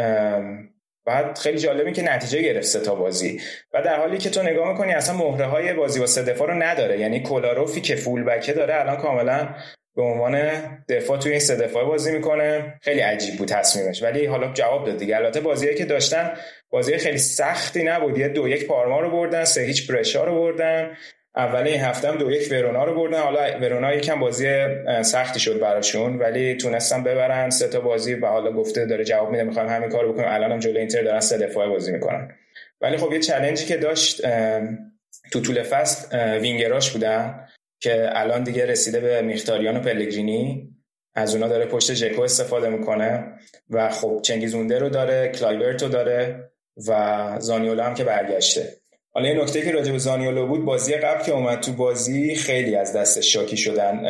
[1.07, 3.41] بعد خیلی جالبه که نتیجه گرفت سه تا بازی.
[3.75, 6.55] و در حالی که تو نگاه می‌کنی اصلا مهره های بازی با سه دفاع رو
[6.55, 7.01] نداره.
[7.01, 8.81] یعنی کولاروفی که فول بکه داره.
[8.81, 9.49] الان کاملا
[9.99, 10.39] به عنوان
[10.89, 12.75] دفاع توی این سه دفاع بازی می‌کنه.
[12.83, 14.03] خیلی عجیب بود تصمیمش.
[14.03, 15.17] ولی حالا جواب داد دیگه.
[15.17, 16.33] البته بازیایی که داشتن
[16.71, 18.19] بازی خیلی سختی نبود.
[18.19, 20.97] یه دو یک پارما رو بردن سه هیچ برشا رو بردن.
[21.37, 23.21] اول این هفته هم دو یک ورونا رو بردن.
[23.21, 24.67] حالا ورونا یکم بازی
[25.03, 27.51] سختی شد براشون ولی تونستن ببرن.
[27.51, 30.29] سه تا بازی و حالا گفته داره جواب میده می‌خوایم همین کارو بکنیم.
[30.29, 32.29] الان هم جلوی اینتر دارن سه دفاعه بازی می‌کنن.
[32.81, 34.23] ولی خب یه چلنجی که داشت
[35.33, 37.49] تو طول فصل وینگراش بودن.
[37.81, 40.69] که الان دیگه رسیده به میختاریان و پلگرینی.
[41.15, 43.25] از اونا داره پشت جکو استفاده می‌کنه
[43.71, 46.51] و خب چنگیزونده رو داره کلایبرتو داره
[46.89, 48.69] و زانیولا هم که برگشته.
[49.11, 52.77] حالا یه نکته که راجع به زانیولو بود بازی قبل که اومد تو بازی خیلی
[52.77, 54.03] از دست شاکی شدن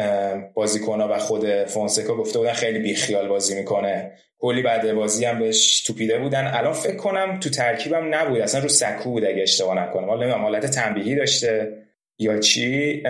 [0.55, 4.13] بازیکن‌ها و خود فونسکا گفته بودن خیلی بیخیال بازی می‌کنه.
[4.39, 6.51] کلی بعد بازی هم بهش توپیده بودن.
[6.55, 10.09] الان فکر کنم تو ترکیبم نبود اصلا رو سکو بود اگه اشتباه نکنم.
[10.09, 11.73] حالا نمی‌دونم حالت تنبیهی داشته.
[12.19, 13.03] یا چی؟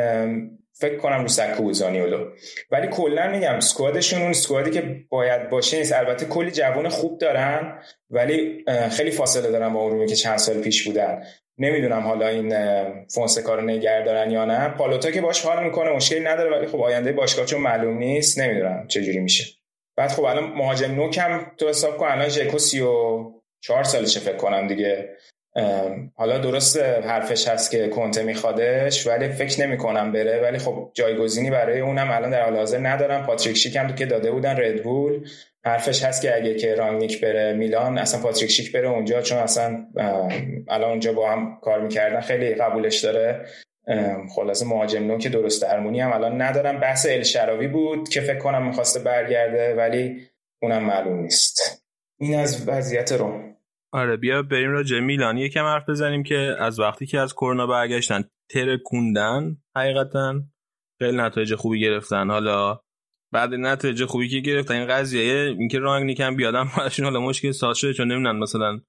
[0.72, 2.30] فکر کنم رو سکو بود زانیولو
[2.70, 5.93] ولی کلا میگم سکوادشون اون سکوادی که باید باشه نیست.
[5.93, 10.86] البته کلی جوان خوب دارن ولی خیلی فاصله دارن با اون که چند سال پیش
[10.86, 11.22] بودن.
[11.59, 12.55] نمی‌دونم حالا این
[13.06, 14.68] فونسکا رو نگه دارن یا نه.
[14.68, 18.86] پالوتا که باش حال می‌کنه مشکلی نداره ولی خب آینده باشگاه چون معلوم نیست نمی‌دونم
[18.89, 19.44] چه میشه.
[19.97, 25.09] بعد خب الان مهاجم نوکم تو حساب کن الان ژکو 34 سالشه فکر کنم دیگه.
[26.14, 30.40] حالا درست حرفش هست که کنته میخوادش ولی فکر نمی کنم بره.
[30.42, 33.26] ولی خب جایگزینی برای اونم الان در حال حاضر ندارم.
[33.26, 35.28] پاتریک شیک هم که داده بودن ردبول
[35.64, 39.86] حرفش هست که اگه که رانگنیک بره میلان اصلا پاتریک شیک بره اونجا چون اصلا
[40.68, 43.46] الان اونجا با هم کار می‌کردن خیلی قبولش داره.
[44.34, 46.80] خلاصه مهاجم نو که درست درمونی هم الان ندارم.
[46.80, 50.16] بحث الشراوی بود که فکر کنم می‌خواسته برگرده ولی
[50.62, 51.84] اونم معلوم نیست.
[52.20, 53.47] این از وضعیت رو
[53.93, 55.39] آره بیا بریم راجع میلان.
[55.39, 60.40] یکم حرف بزنیم که از وقتی که از کرونا برگشتن ترکوندن حقیقتا
[60.98, 62.31] خیلی نتایج خوبی گرفتن.
[62.31, 62.81] حالا
[63.32, 67.78] بعد نتایج خوبی که گرفتن این قضیه اینکه رانگ نیکم بیادم براشون حالا مشکل ساز
[67.78, 68.81] شده چون نمی‌دونن مثلا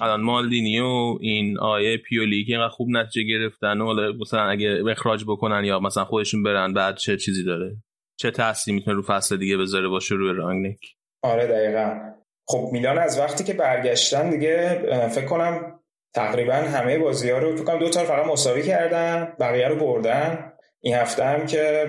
[0.00, 4.82] الان مالدینی و این آیه پیولی که اینقدر خوب نتیجه گرفتن و حالا مثلا اگه
[4.90, 7.76] اخراج بکنن یا مثلا خودشون برن بعد چه چیزی داره؟
[8.18, 10.80] چه تأثیری می‌تونه رو فصل دیگه بذاره باشه روی رانگنیک؟
[11.22, 12.15] آره دقیقا.
[12.48, 14.68] خب میلان از وقتی که برگشتن دیگه
[15.08, 15.80] فکر کنم
[16.14, 20.52] تقریبا همه بازی ها رو فکر کنم دو تا فقط مساوی کردن بقیه رو بردن.
[20.80, 21.86] این هفته هم که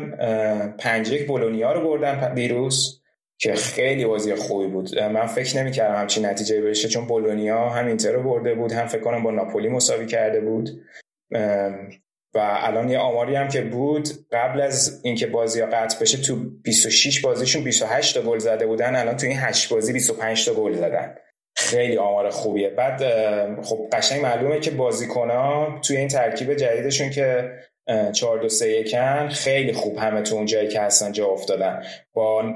[0.80, 3.02] پنج یک بولونیا رو بردن دیروز
[3.40, 5.00] که خیلی بازی خوبی بود.
[5.00, 9.02] من فکر نمی‌کردم همچین نتیجه بشه چون بولونیا هم اینتر رو برده بود هم فکر
[9.02, 10.70] کنم با ناپولی مساوی کرده بود.
[12.38, 16.36] و الان یه آماری هم که بود قبل از اینکه بازی ها قطع بشه تو
[16.64, 20.74] 26 بازیشون 28 تا گل زده بودن الان تو این 8 بازی 25 تا گل
[20.74, 21.16] زدن.
[21.56, 22.70] خیلی آمار خوبیه.
[22.70, 23.02] بعد
[23.62, 27.52] خب قشنگ معلومه که بازیکن ها توی این ترکیب جدیدشون که
[28.14, 28.96] 4 2 3 1
[29.30, 31.84] خیلی خوب همه تو اون جایی که هستن جا افتادن.
[32.14, 32.54] با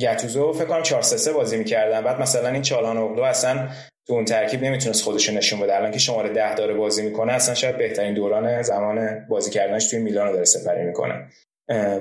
[0.00, 2.00] گتوزو فکر کنم 4 3 3 بازی می‌کردن.
[2.00, 3.68] بعد مثلا این چالان اغلو اصلا
[4.08, 5.76] تو اون ترکیب نمی‌تونست خودش نشون بده.
[5.76, 9.98] الان که شماره ده داره بازی می‌کنه اصلا شاید بهترین دوران زمان بازی کردنش توی
[9.98, 11.28] میلان داره سپری می‌کنه.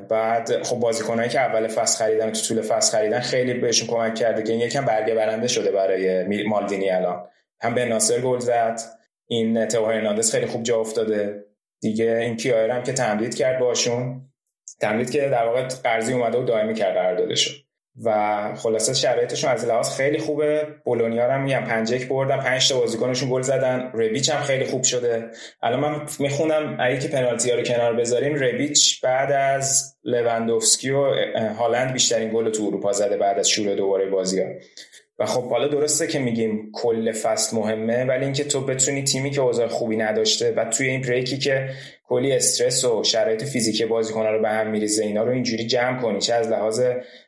[0.09, 4.43] بعد خب بازیکنایی که اول فصل خریدن تو طول فصل خریدن خیلی بهشون کمک کرده
[4.43, 7.27] که این یکم برگه برنده شده برای مالدینی الان.
[7.61, 8.79] هم به ناصر گل زد.
[9.29, 11.43] این تو هرناندز خیلی خوب جا افتاده.
[11.81, 14.21] دیگه این کیایر هم که تمدید کرد باشون.
[14.81, 17.55] تمدید که در واقع قرضی اومده و دائمی کرد قراردادشون
[18.03, 20.67] و خلاصه شرایطشون از لحاظ خیلی خوبه.
[20.85, 23.91] بولونیا هم میگم 5 1 بردن 5 تا بازیکنشون گل زدن.
[23.93, 25.31] ربیچ هم خیلی خوب شده.
[25.61, 31.13] الان من می‌خونم اگه که پنالتی ها رو کنار بذاریم ربیچ بعد از لواندوفسکی و
[31.59, 34.47] هالند بیشترین گل تو اروپا زده بعد از شروع دوباره بازی ها
[35.19, 39.41] و خب حالا درسته که میگیم کل فصل مهمه ولی اینکه تو بتونی تیمی که
[39.41, 41.69] اوضاع خوبی نداشته و توی این بریکی که
[42.03, 46.19] کلی استرس و شرایط فیزیکی بازیکن‌ها رو به هم میریزه اینا رو اینجوری جمع کنی
[46.19, 46.81] چه از لحاظ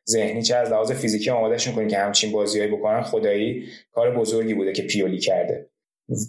[0.10, 4.72] ذهنی چه از لحاظ فیزیکی آمادهشون کنی که همچین بازیایی بکنن خدایی کار بزرگی بوده
[4.72, 5.70] که پیولی کرده.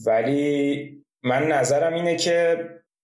[0.07, 0.91] ولی
[1.23, 2.57] من نظرم اینه که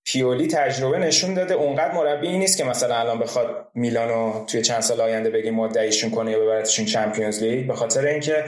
[0.07, 5.01] پیولی تجربه نشون داده اونقدر مربی نیست که مثلا الان بخواد میلانو توی چند سال
[5.01, 7.67] آینده بگیم مدعیشون کنه یا ببرتشون چمپیونز لیگ.
[7.67, 8.45] به خاطر اینکه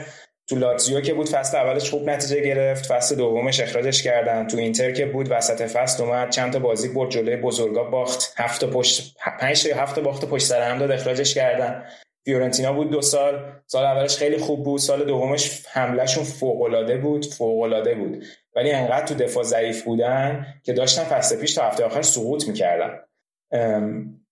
[0.47, 4.47] تو لاتزیو که بود فصل اولش خوب نتیجه گرفت فصل دومش اخراجش کردن.
[4.47, 8.33] تو اینتر که بود وسط فصل اومد چند تا بازی برد جلوی بزرگا باخت.
[8.37, 11.83] هفت پشت پنج تا هفت باخت پشت سر هم داد اخراجش کردن.
[12.25, 13.51] فیورنتینا بود دو سال.
[13.67, 14.79] سال اولش خیلی خوب بود.
[14.79, 17.25] سال دومش حملهشون فوق العاده بود.
[17.25, 18.23] فوق العاده بود.
[18.55, 22.99] ولی انقدر تو دفاع ضعیف بودن که داشتن فصل پیش تا هفته آخر سقوط می‌کردن.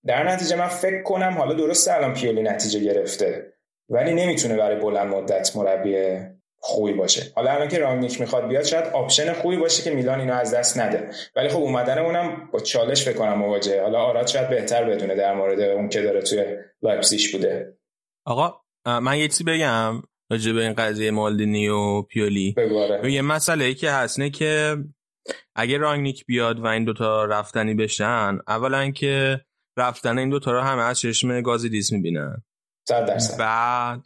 [0.06, 3.54] در نتیجه من فکر کنم حالا درسته الان پیولی نتیجه گرفته
[3.90, 6.18] ولی نمی‌تونه برای بلند مدت مربی
[6.60, 7.32] خوبی باشه.
[7.36, 10.80] حالا الان که رانگنیک می‌خواد بیاد شاید option خوبی باشه که میلان اینو از دست
[10.80, 11.10] نده.
[11.36, 13.82] ولی خب اومدن اونم با چالش فکر کنم مواجهه.
[13.82, 16.46] حالا آراد شاید بهتر بدونه در مورد اون که داره توی
[16.82, 17.78] لایپزیگ بوده.
[18.26, 20.02] آقا من یه چیزی بگم.
[20.32, 22.56] راجع به این قضیه مالدینی و پیولی.
[22.58, 23.12] آره.
[23.12, 24.78] یه مسئله ای که هست که
[25.56, 29.42] اگه رانگنیک بیاد و این دوتا رفتنی بشن اولا که
[29.78, 32.44] رفتن این دوتا رو همه از چشم گازیدیس می‌بینن
[33.40, 34.06] بعد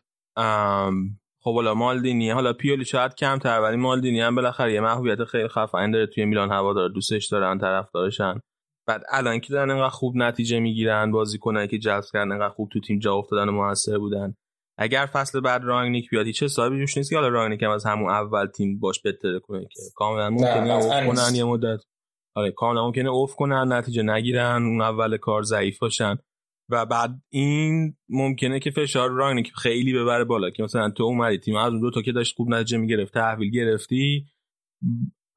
[1.44, 5.92] خب حالا مالدینی حالا پیولی شاید کمتر ولی مالدینی هم بالاخره یه محبوبیت خیلی خفن
[5.92, 8.40] داره توی میلان هوا داره دوستش دارن طرفدارشن.
[8.88, 12.70] بعد الان که دارن انقدر خوب نتیجه می‌گیرن بازی کنن که جذب کردن انقدر خوب
[12.74, 14.36] تو تیم جا افتادن و موثر بودن.
[14.82, 18.10] اگر فصل بعد رانگنیک بیاد هیچ حسابی روش نیست که حالا رانگنیک هم از همون
[18.10, 19.82] اول تیم باش بهتره کنه که.
[19.96, 21.80] کاملا ممکنه اوف کنن یه مدت.
[22.36, 26.18] آره کاملا ممکنه اوف کنن نتیجه نگیرن اون اول کار ضعیف باشن.
[26.70, 31.56] و بعد این ممکنه که فشار رانگنیک خیلی ببره بالا که مثلا تو اومدی تیم
[31.56, 34.26] از اون دو تا که داشت خوب نتیجه می‌گرفت تحویل گرفتی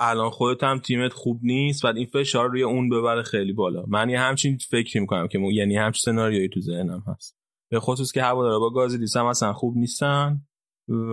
[0.01, 3.85] الان خودت هم تیمت خوب نیست و این فشار روی اون ببره خیلی بالا.
[3.89, 7.44] من یه همچین فکر می‌کنم که یعنی همچین سناریویی تو ذهنم هست.
[7.75, 10.41] به خصوص که هوادارا با گازی هم اصلا خوب نیستن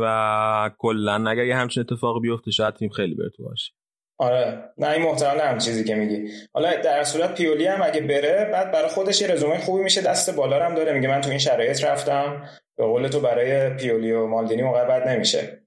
[0.01, 3.71] و کلا اگر یه همچین اتفاق بیفته شاید تیم خیلی برتو باشه.
[4.17, 4.63] آره.
[4.77, 6.27] نه این محتمل هم چیزی که میگی.
[6.53, 10.35] حالا در صورت پیولی هم اگه بره بعد برای خودش یه رزومه خوبی میشه دست
[10.35, 10.93] بالا هم داره.
[10.93, 12.43] میگه من تو این شرایط رفتم.
[12.77, 15.61] به قول تو برای پیولی و مالدینی موقع بد نمیشه.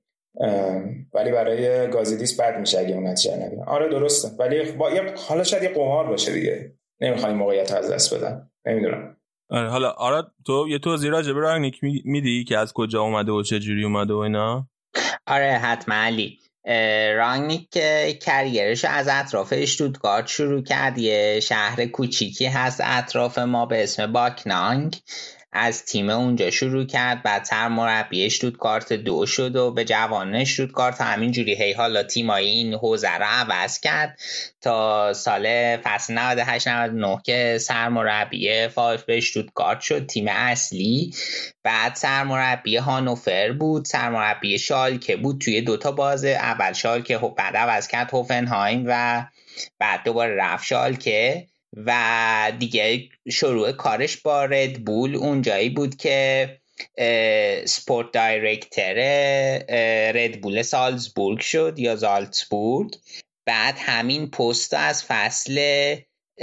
[1.14, 4.28] ولی برای گازیدیس بد میشه اگه اون نتیجه نگیره آره درسته.
[4.38, 4.90] ولی با
[5.28, 6.74] حالا شاید یه قمار باشه دیگه.
[7.00, 8.50] نمی‌خوام موقعیت از دست بدم.
[8.66, 9.16] نمی‌دونم.
[9.50, 13.60] حالا آره تو یه توضیح راجع به رانگنیک میدی که از کجا اومده و چه
[13.60, 14.68] جوری اومده و اینا؟
[15.26, 16.38] آره حتما علی.
[17.16, 17.70] رانگنیک
[18.22, 20.98] کریرش از اطراف اشتودگارد شروع کرد.
[20.98, 24.96] یه شهر کوچیکی هست اطراف ما به اسم باکنانگ.
[25.56, 28.28] از تیم اونجا شروع کرد بعد مربی
[28.58, 33.80] کارت دو شد و به جوان کارت همینجوری هی حالا تیمای این حوزه رو عوض
[33.80, 34.18] کرد
[34.60, 39.22] تا سال فصل 98 99 که سرمربی فایف به
[39.54, 41.14] کارت شد تیم اصلی.
[41.62, 46.24] بعد سرمربی هانوفر بود سرمربی شالکه بود توی دوتا باز.
[46.24, 49.24] اول شالکه بعد عوض کرد هوفنهایم و
[49.78, 51.46] بعد دوباره رفت شالکه.
[51.76, 56.48] و دیگه شروع کارش با ردبول اونجایی بود که
[57.64, 58.94] سپورت دایرکتر
[60.14, 62.94] ردبول سالزبورگ شد یا زالتسبورگ
[63.46, 65.96] بعد همین پست از فصل
[66.40, 66.42] 2012-2013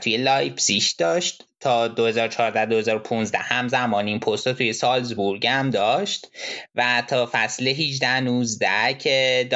[0.00, 1.42] توی لایپسیش داشت.
[1.60, 6.30] تا 2014-2015 همزمان این پست توی سالزبورگ هم داشت.
[6.74, 9.48] و تا فصل 18-19 که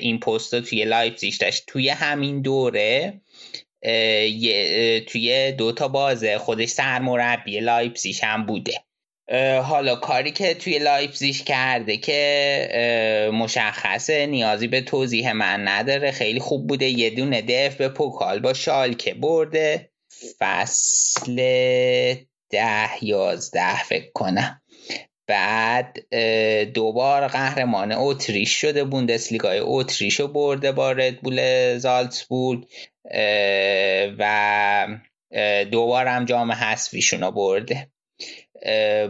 [0.00, 1.64] این پست توی لایپزیگ داشت.
[1.66, 3.20] توی همین دوره
[5.06, 8.74] توی دو تا بازه خودش سرمربی لایپزیگ هم بوده.
[9.62, 16.10] حالا کاری که توی لایپزیش کرده که مشخصه نیازی به توضیح من نداره.
[16.10, 16.88] خیلی خوب بوده.
[16.88, 19.90] یه دونه DFB Pokal با شالکه برده.
[20.38, 21.36] فصل
[22.50, 24.62] ده یازده فکر کنم.
[25.26, 26.14] بعد
[26.74, 28.84] دوبار قهرمان اتریش شده.
[28.84, 32.66] بوندسلیگای اتریش رو برده با ردبول زالتسبورگ.
[34.18, 34.98] و
[35.70, 37.90] دوبار هم جام حذفیشون رو برده.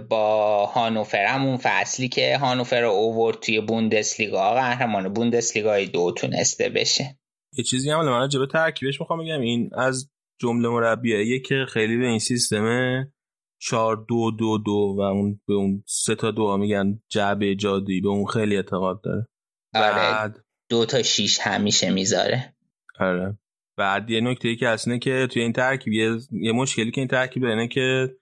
[0.08, 4.54] با هانوفر همون فصلی که هانوفر رو اوورد توی بوندسلیگا.
[4.54, 7.18] قهرمان بوندسلیگای دو تونسته بشه.
[7.52, 9.40] یه چیزی هم من جبه ترکیبش می‌خوام بگم.
[9.40, 10.10] این از
[10.40, 13.12] جمله مربیه که خیلی به این سیستم
[13.60, 18.08] 4 دو دو دو و اون به اون سه تا دو میگن جعبه جادی به
[18.08, 19.26] اون خیلی اعتقاد داره.
[19.74, 20.36] آره بعد
[20.70, 22.54] دو تا شیش همیشه می‌ذاره.
[23.00, 23.38] آره.
[23.76, 27.44] بعد یه نکته ای که اصلا که توی این ترکیب یه, مشکلی که این ترکیب
[27.44, 28.16] اینه که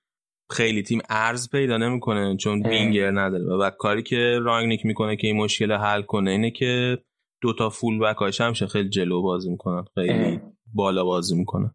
[0.51, 3.45] خیلی تیم ارز پیدا نمی‌کنه چون وینگر نداره.
[3.45, 6.99] و بعد کاری که رانگنیک می‌کنه که این مشکل حل کنه اینه که
[7.43, 10.41] دو تا فول بک هاش خیلی جلو بازی می‌کنن خیلی
[10.75, 11.75] بالا بازی می‌کنن.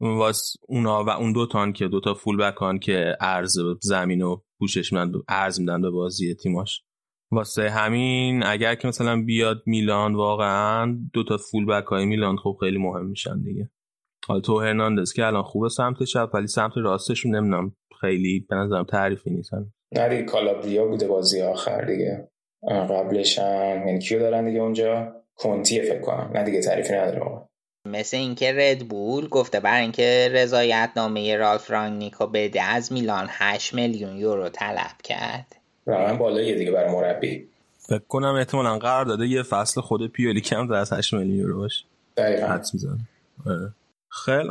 [0.00, 4.36] واس اونا و اون دو تان که دو تا فول بکان که ارز زمین و
[4.58, 6.82] پوشش میدن ارز میدن به بازی تیماش
[7.32, 12.56] واسه همین اگر که مثلا بیاد میلان واقعا دو تا فول بک های میلان خب
[12.60, 13.70] خیلی مهم میشن دیگه.
[14.44, 19.30] تو هرناندز که الان خوبه سمت چپ ولی سمت راستشون نمی‌دونم خیلی به نظرم تعریفی
[19.30, 19.72] نیستن.
[19.92, 22.28] نه دیگه کالابریا بوده بازی آخر دیگه.
[22.68, 26.30] قبلش هم یعنی کیو دارن دیگه اونجا؟ کنتیه فکر کنم.
[26.34, 27.20] نه دیگه تعریفی نداره
[27.88, 34.16] مثل اینکه ردبول گفته برای اینکه رضایت نامه رالف رانگنیکو بده از میلان 8 میلیون
[34.16, 35.56] یورو طلب کرد.
[35.86, 37.48] رقم بالاییه دیگه برای مربی.
[37.78, 41.84] فکر کنم احتمالا قرار داده یه فصل خود پیولی کم از 8 میلیون یورو باشه.
[42.16, 42.58] دقیقاً.
[44.24, 44.50] خیلی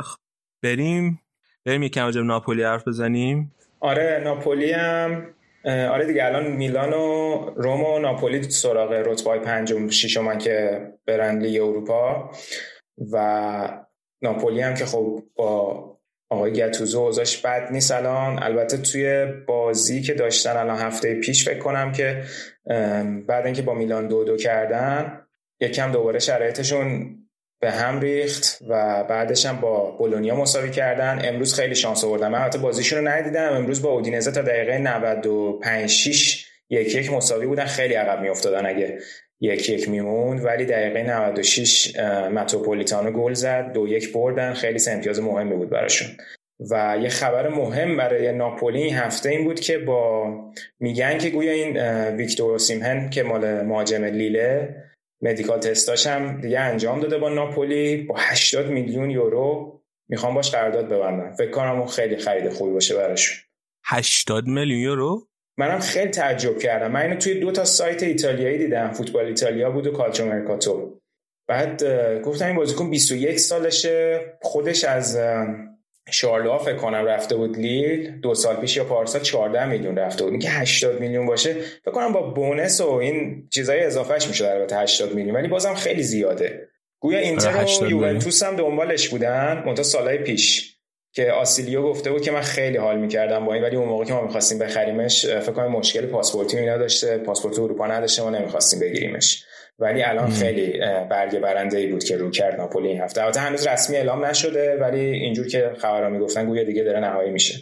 [0.62, 1.20] بریم.
[1.66, 3.54] بریم کم ناپولی حرف بزنیم.
[3.80, 5.34] آره ناپولی هم
[5.64, 11.62] آره دیگه الان میلان و روم و ناپولی سراغ رتبه پنجم ششم که برن لیگ
[11.62, 12.30] اروپا.
[13.12, 13.84] و
[14.22, 15.84] ناپولی هم که خب با
[16.30, 18.42] آقای گتوزو اوضاعش بد نیست الان.
[18.42, 22.24] البته توی بازی که داشتن الان هفته پیش فکر کنم که
[23.26, 25.20] بعد اینکه با میلان دو دو کردن
[25.60, 27.18] یکم دوباره شرایطشون
[27.64, 31.28] به هم ریخت و بعدش هم با بولونیا مساوی کردن.
[31.28, 32.28] امروز خیلی شانس آوردن.
[32.28, 33.52] من حتی بازیشون رو ندیدم.
[33.52, 37.64] امروز با اودینزه تا دقیقه 95 6 یک یک مساوی بودن.
[37.64, 38.98] خیلی عقب میافتادن اگه
[39.40, 40.44] یک یک میموند.
[40.44, 41.96] ولی دقیقه 96
[42.32, 43.72] متروپولیتانو گل زد.
[43.72, 44.54] دو یک بردن.
[44.54, 46.08] خیلی امتیاز مهمی بود براشون.
[46.70, 50.26] و یه خبر مهم برای ناپولی این هفته این بود که با
[50.80, 51.76] میگن که گویا این
[52.16, 54.76] ویکتور سیمهن که مال مهاجم لیله
[55.24, 60.88] مدیکال تستاش هم دیگه انجام داده با ناپولی با 80 میلیون یورو می‌خوام باش قرارداد
[60.88, 63.36] ببندن فکر کنم اون خیلی خرید خوبی باشه براشون.
[63.84, 65.28] 80 میلیون یورو؟
[65.58, 66.92] منم خیلی تعجب کردم.
[66.92, 68.92] من اینو توی دو تا سایت ایتالیایی دیدم.
[68.92, 71.00] فوتبال ایتالیا بود و کالچو مرکاتو.
[71.48, 71.84] بعد
[72.22, 74.20] گفتم این بازیکن 21 سالشه.
[74.42, 75.18] خودش از
[76.10, 80.32] شارلوا فکر کنم رفته بود لیل دو سال پیش یا پارسال 14 میلیون رفته بود.
[80.32, 81.54] اینکه 80 میلیون باشه.
[81.84, 86.02] فکر کنم با بونس و این چیزای اضافهش میشه البته 80 میلیون ولی بازم خیلی
[86.02, 86.68] زیاده.
[87.00, 90.76] گویا اینتر و یوونتوس هم دنبالش بودن منتها سالهای پیش
[91.12, 94.12] که آسیلیو گفته بود که من خیلی حال می‌کردم با این ولی اون موقع که
[94.12, 99.44] ما می‌خواستیم بخریمش فکر کنم مشکل پاسپورتی اینا داشته پاسپورت اروپا نداشته ما نمی‌خواستیم بگیریمش.
[99.78, 100.78] ولی الان خیلی
[101.10, 103.22] برگ برنده ای بود که رو کرد ناپولی این هفته.
[103.22, 107.54] البته هنوز رسمی اعلام نشده ولی اینجور که خبرها می‌گفتن گویا دیگه داره نهایی میشه.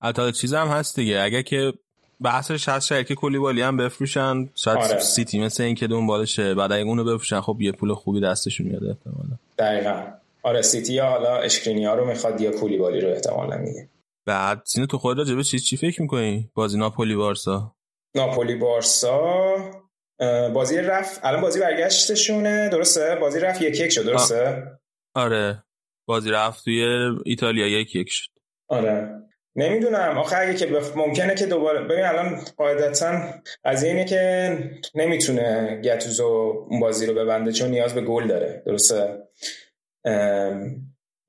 [0.00, 1.20] البته چیز هم هست دیگه.
[1.20, 1.72] اگه که
[2.20, 4.48] بحثش هست شاید که کلی هم بفروشن.
[4.54, 5.00] شاید آره.
[5.00, 8.84] سیتی مثل این که دنبالشه بعد اگه اونو بفروشن خب یه پول خوبی دستشون میاد
[8.84, 9.38] احتمالا.
[9.58, 10.02] دقیقا.
[10.42, 13.88] آره سیتی یا حالا اشکرینیا رو می‌خواد یا کولیبالی رو احتمالا میگه.
[14.26, 17.74] بعد سینه تو خود راجبه چی چی فکر می‌کنی؟ بازی ناپولی بارسا.
[18.14, 19.56] ناپولی بارسا
[20.54, 21.20] بازی رفت.
[21.22, 22.68] الان بازی برگشتشونه.
[22.68, 24.62] درسته؟ بازی رفت یک یک شد درسته؟
[25.14, 25.64] آره.
[26.06, 26.84] بازی رفت توی
[27.24, 28.30] ایتالیا یک یک شد.
[28.68, 29.14] آره.
[29.56, 30.18] نمی‌دونم.
[30.18, 30.96] آخه اگه که بف...
[30.96, 33.20] ممکنه که دوباره ببین الان قاعدتا
[33.64, 34.58] از اینه که
[34.94, 38.62] نمی‌تونه گتوزو اون بازی رو ببنده چون نیاز به گل داره.
[38.66, 39.18] درسته؟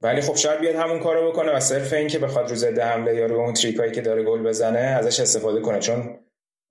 [0.02, 3.16] ولی خب شاید بیاد همون کارو بکنه و صرف این که بخواد رو ضد حمله
[3.16, 5.80] یا رو اون تریکایی که داره گل بزنه ازش استفاده کنه.
[5.80, 6.20] چون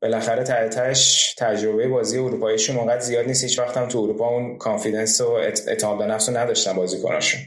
[0.02, 5.20] بالاخره تحتش تجربه بازی اروپاییشون اونقدر زیاد نیست هیچ وقت هم تو اروپا اون کانفیدنس
[5.20, 5.30] و
[5.68, 7.40] اعتماد به نفس رو نداشتن بازیکناشون.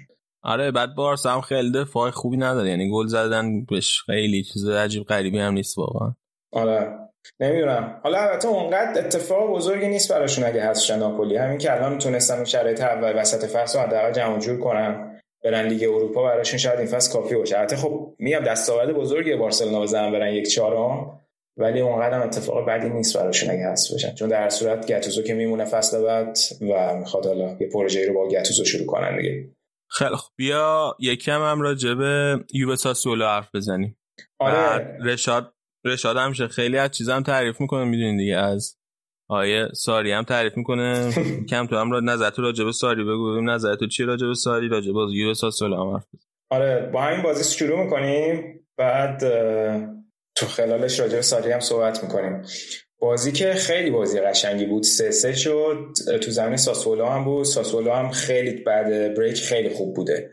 [0.43, 5.03] آره بعد بارسا هم خیلی دفاع خوبی نداره یعنی گل زدن بهش خیلی چیز عجیب
[5.03, 6.15] غریبی هم نیست واقعا.
[6.51, 6.97] آره
[7.39, 7.99] نمی‌دونم.
[8.03, 11.37] حالا البته اونقدر اتفاق بزرگی نیست براشون اگه هست ناپولی.
[11.37, 15.83] همین که الان تونستن شرایط اول وسط فصل رو حداقل جمع جور کنن برن لیگ
[15.83, 17.57] اروپا براشون شاید این فصل کافی باشه.
[17.57, 21.20] البته خب میام دستاورد بزرگی بارسلونا بزنن برن یک چهارم.
[21.57, 25.65] ولی اونقدر اتفاق بدی نیست براشون اگه هست بشن چون در صورت گتوزو که میمونه
[25.65, 29.49] فصل بعد و می‌خواد حالا یه پروژه رو با گتوزو شروع کنن دیگه.
[29.89, 33.97] خیلی خب بیا یکم هم راجع به یووه ساسولو حرف بزنیم.
[34.39, 34.97] آره.
[35.03, 35.53] رشاد
[35.85, 38.37] رشاد هم خیلی از چیزا تعریف می‌کنه می‌دونین دیگه.
[38.37, 38.77] از
[39.29, 41.11] آیه ساری هم تعریف می‌کنه.
[41.49, 43.31] کم تو هم را نظرت راجع به ساری بگو.
[43.31, 46.05] ببینیم نظرت تو چی راجع به ساری؟ راجع به یووه ساسولو هم حرف
[46.51, 48.59] آره با همین بازی شروع می‌کنیم.
[48.77, 49.23] بعد
[50.35, 52.41] تو خلالش راجع به ساری هم صحبت می‌کنیم.
[52.99, 55.77] بازی که خیلی بازی قشنگی بود سه سه شد.
[56.21, 57.45] تو زمین ساسولو هم بود.
[57.45, 60.31] ساسولو هم خیلی بعد بریک خیلی خوب بوده.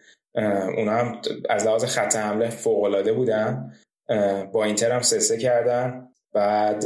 [0.77, 1.21] اونا هم
[1.51, 3.73] از لحاظ خط حمله فوق العاده بودن
[4.53, 6.09] با اینتر هم سه سه کردن.
[6.33, 6.85] بعد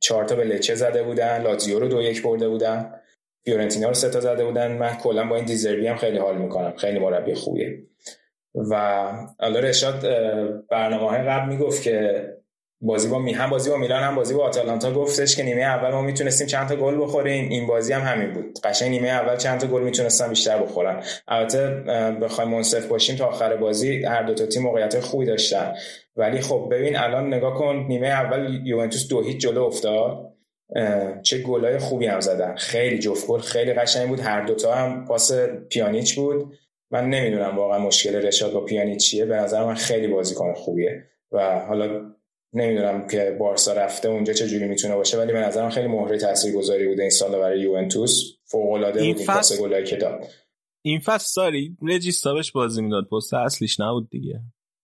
[0.00, 1.42] چهار تا به لچه زده بودن.
[1.42, 3.00] لاتزیو رو دو یک برده بودن.
[3.44, 4.72] فیورنتینا رو سه تا زده بودن.
[4.72, 6.76] من کلا با این دیزربی هم خیلی حال می‌کنم.
[6.76, 7.87] خیلی مربی خوبیه.
[8.54, 9.04] و
[9.40, 10.06] حالا رشاد
[10.70, 12.24] برنامه های قبل می‌گفت که
[12.80, 15.90] بازی با می هم بازی با میلان هم بازی با آتالانتا گفتش که نیمه اول
[15.90, 17.48] ما می‌تونستیم چند تا گل بخوریم.
[17.48, 18.58] این بازی هم همین بود.
[18.64, 21.02] قشنگ نیمه اول چند تا گل می‌تونستن بیشتر بخورن.
[21.28, 21.68] البته
[22.22, 25.74] بخوایم منصف باشیم تا آخر بازی هر دو تا تیم موقعیت خوبی داشتن.
[26.16, 30.34] ولی خب ببین الان نگاه کن نیمه اول یوونتوس دو هیچ جلو افتاد.
[31.22, 32.54] چه گلای خوبی هم زدن.
[32.56, 34.20] خیلی جفت گل خیلی قشنگ بود.
[34.20, 35.32] هر دوتا هم پاس
[35.70, 36.52] پیانیچ بود.
[36.90, 39.24] من نمی‌دونم واقعا مشکل رشاد با پیانیچ چیه.
[39.24, 42.14] به نظر من خیلی بازیکن خوبیه و حالا
[42.52, 46.88] نمی‌دونم که بارسا رفته اونجا چه جوری می‌تونه باشه ولی به نظرم خیلی مهره تاثیرگذاری
[46.88, 48.22] بوده این سال برای یوونتوس.
[48.44, 50.26] فوق العاده بود این پاس گلایی که داد
[50.84, 53.08] این فصل ساری رجیستا بهش بازی می‌داد.
[53.12, 54.40] پست اصلیش نبود دیگه.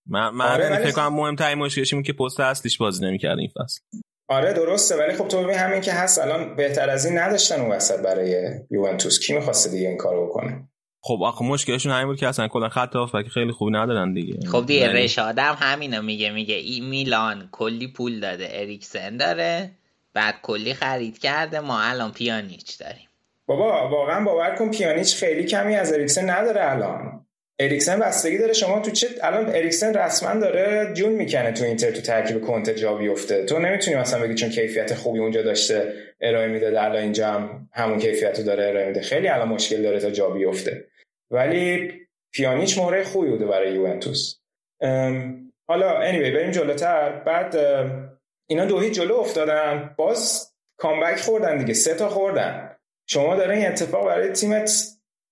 [0.06, 3.80] من من آره فکر کنم مهمترین مشکلش این که پست اصلیش بازی نمی‌کرد این فصل.
[4.28, 4.96] آره درسته.
[4.96, 8.50] ولی خب تو ببین همین که هست الان بهتر از این نداشتن اون وسط برای
[8.70, 9.20] یوونتوس.
[9.20, 10.68] کی می‌خواسته دیگه این کارو بکنه؟
[11.06, 14.48] خب آخه مشکلشون همین بود که اصلا کلا خط هافبک خیلی خوبی ندارن دیگه.
[14.52, 19.70] خب دیگه یعنی رشاد هم همینو میگه میگه این میلان کلی پول داده اریکسن داره
[20.14, 23.08] بعد کلی خرید کرده ما الان پیانیچ داریم.
[23.46, 27.20] بابا واقعا باور کن پیانیچ خیلی کمی از اریکسن نداره الان.
[27.58, 32.00] اریکسن بستگی داره شما تو چه الان اریکسن رسما داره جون می‌کنه تو اینتر تو
[32.00, 33.44] ترکیب کنته جا بیفته.
[33.44, 37.98] تو نمی‌تونی مثلا بگی چون کیفیت خوبی اونجا داشته ارائه میده الان اینجا هم همون
[37.98, 39.00] کیفیت رو داره ارائه میده.
[39.00, 40.84] خیلی الان مشکل داره تا جا بیفته.
[41.34, 41.92] ولی
[42.32, 44.40] پیانیچ مهره خوبی بوده برای یوونتوس.
[45.68, 47.10] حالا anyway بریم جلوتر.
[47.10, 47.56] بعد
[48.46, 49.94] اینا دو جلو افتادن.
[49.98, 51.74] باز کامبک خوردن دیگه.
[51.74, 52.76] سه تا خوردن.
[53.06, 54.86] شما داره این اتفاق برای تیمت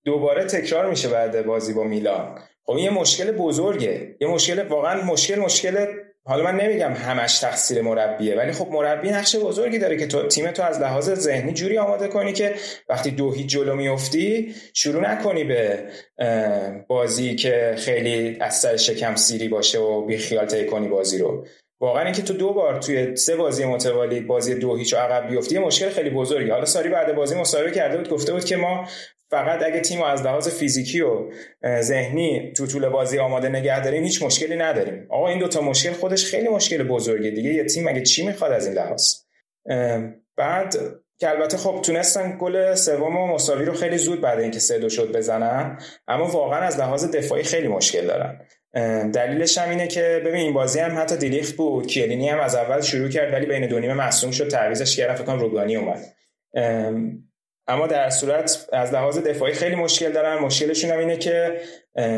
[0.05, 2.39] دوباره تکرار میشه بعد بازی با میلان.
[2.65, 4.17] خب این یه مشکل بزرگه.
[4.21, 5.87] یه مشکل واقعا مشکل مشکل
[6.25, 10.51] حالا من نمیگم همش تقصیر مربیه ولی خب مربی نقش بزرگی داره که تو تیم
[10.51, 12.55] تو از لحاظ ذهنی جوری آماده کنی که
[12.89, 15.85] وقتی دو هیچ جلو میفتی شروع نکنی به
[16.89, 21.47] بازی که خیلی از سر شکم سیری باشه و بی خیال کنی بازی رو.
[21.81, 25.89] واقعا اینکه تو دو بار توی سه بازی متوالی بازی دو هیچ عقب بیفتی مشکل
[25.89, 26.51] خیلی بزرگی.
[26.51, 28.89] حالا ساری بعد بازی مصاحبه کرده بود گفته بود که ما
[29.33, 31.31] فقط اگه تیم از لحاظ فیزیکی و
[31.81, 35.07] ذهنی تو طول بازی آماده نگه داریم هیچ مشکلی نداریم.
[35.11, 37.55] آقا این دوتا مشکل خودش خیلی مشکل بزرگه دیگه.
[37.55, 39.15] یه تیم اگه چی می‌خواد از این لحاظ؟
[40.37, 40.77] بعد
[41.19, 44.89] که البته خب تونستن گل سوم و مساوی رو خیلی زود بعد اینکه سه دو
[44.89, 45.79] شد بزنن
[46.09, 48.41] اما واقعا از لحاظ دفاعی خیلی مشکل دارن.
[49.11, 52.81] دلیلش هم اینه که ببین این بازی هم حتی دلیخت بود کیلینی هم از اول
[52.81, 56.01] شروع کرد ولی بین دو نیمه مصدوم شد تعویضش کردن فکر روگانی اومد.
[57.67, 60.39] اما در صورت از لحاظ دفاعی خیلی مشکل دارن.
[60.39, 61.61] مشکلشون هم اینه که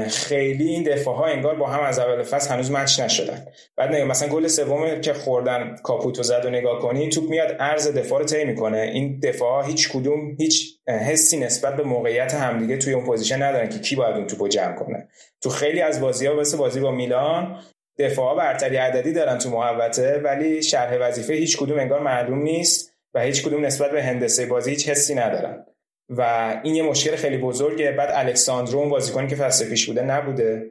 [0.09, 3.47] خیلی این دفاع ها انگار با هم از اول فصل هنوز match نشدن.
[3.77, 7.89] بعد نگاه مثلا گل سوم که خوردن کاپوتو زد و نگاه کنی توپ میاد عرض
[7.89, 8.79] دفاع رو طی می‌کنه.
[8.79, 13.69] این دفاع ها هیچ کدوم هیچ حسی نسبت به موقعیت همدیگه توی اون position ندارن
[13.69, 15.09] که کی باید اون توپو جمع کنه.
[15.43, 17.61] تو خیلی از بازی ها مثل بازی با میلان
[17.99, 22.94] دفاع برتری عددی دارن تو محوطه ولی شرح وظیفه هیچ کدوم انگار معلوم نیست.
[23.15, 25.67] و هیچ کدوم نسبت به هندسه بازی هیچ حسی ندارن.
[26.09, 26.21] و
[26.65, 27.93] این یه مشکل خیلی بزرگه.
[27.93, 30.71] بعد الکساندرو اون بازیکنی که فصل پیش بوده نبوده.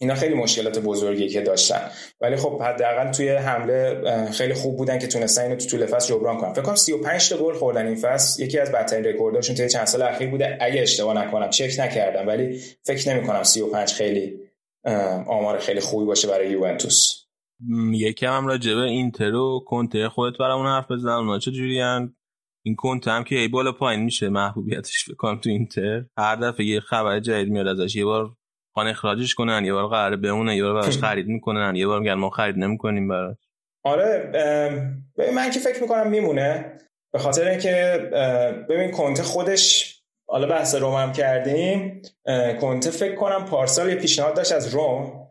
[0.00, 1.90] اینا خیلی مشکلات بزرگی که داشتن.
[2.20, 6.38] ولی خب حداقل توی حمله خیلی خوب بودن که تونستن اینو تو طول فصل جبران
[6.38, 6.52] کنن.
[6.52, 8.42] فکر کنم 35 تا گل خوردن این فصل.
[8.42, 10.58] یکی از بدترین رکورداشون توی چند سال اخیر بوده.
[10.60, 12.26] اگه اشتباه نکنم چک نکردم.
[12.26, 14.40] ولی فکر نمی کنم 35 خیلی
[15.26, 17.27] آمار خیلی خوبی باشه برای یوونتوس.
[17.92, 22.14] یکم هم راجبه اینتر و کنته خودت برامون حرف بزن اونا چه جوریان
[22.62, 26.04] این کنته هم که ای بالا پایین میشه محبوبیتش بکنم تو اینتر.
[26.18, 28.36] هر دفعه یه خبر جدید میاد ازش یه بار
[28.74, 32.14] خان اخراجش کنن یه بار قراره بمونه یه بار براش خرید می‌کنن یه بار میگن
[32.14, 33.36] ما خرید نمی‌کنیم براش.
[33.84, 34.32] آره
[35.18, 36.78] ببین من که فکر می‌کنم میمونه.
[37.12, 37.98] به خاطر اینکه
[38.68, 39.94] ببین کنته خودش
[40.28, 42.02] حالا بحث روم هم کردیم
[42.60, 45.27] کنته فکر کنم پارسال یه پیشنهاد داشت از روم.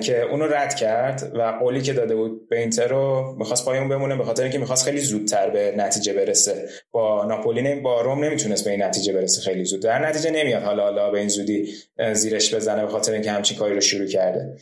[0.00, 3.88] که اونو رد کرد و قولی که داده بود به اینتر رو می‌خواست پای اون
[3.88, 6.68] بمونه به خاطر اینکه می‌خواست خیلی زودتر به نتیجه برسه.
[6.90, 9.82] با ناپولی با روم نمی‌تونست به این نتیجه برسه خیلی زود.
[9.82, 11.74] در نتیجه نمیاد حالا حالا به این زودی
[12.12, 14.56] زیرش بزنه به خاطر اینکه همچین کاری رو شروع کرده.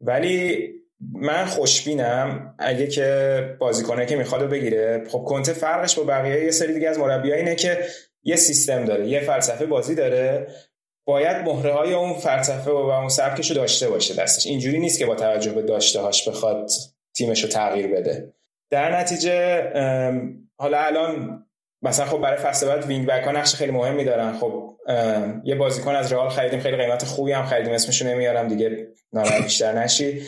[0.00, 0.68] ولی
[1.12, 5.04] من خوشبینم اگه که بازیکنه که می‌خواد بگیره.
[5.08, 7.78] خب کنته فرقش با بقیه یه سری دیگه از مربیایی اینه که
[8.22, 10.46] یه سیستم داره یه فلسفه بازی داره
[11.06, 14.46] باید مهره های اون فلسفه و اون سبکش رو داشته باشه دستش.
[14.46, 16.70] اینجوری نیست که با توجه به داشته هاش بخواد
[17.16, 18.32] تیمش رو تغییر بده.
[18.70, 19.62] در نتیجه
[20.56, 21.40] حالا الان
[21.82, 24.32] مثلا خب برای فصل بعد وینگ بک ها نقش خیلی مهمی دارن.
[24.32, 24.76] خب
[25.44, 27.72] یه بازیکن از رئال خریدیم خیلی قیمت خوبی هم خریدیم.
[27.72, 30.22] اسمش نمیارم دیگه ناراحت بیشتر نشی.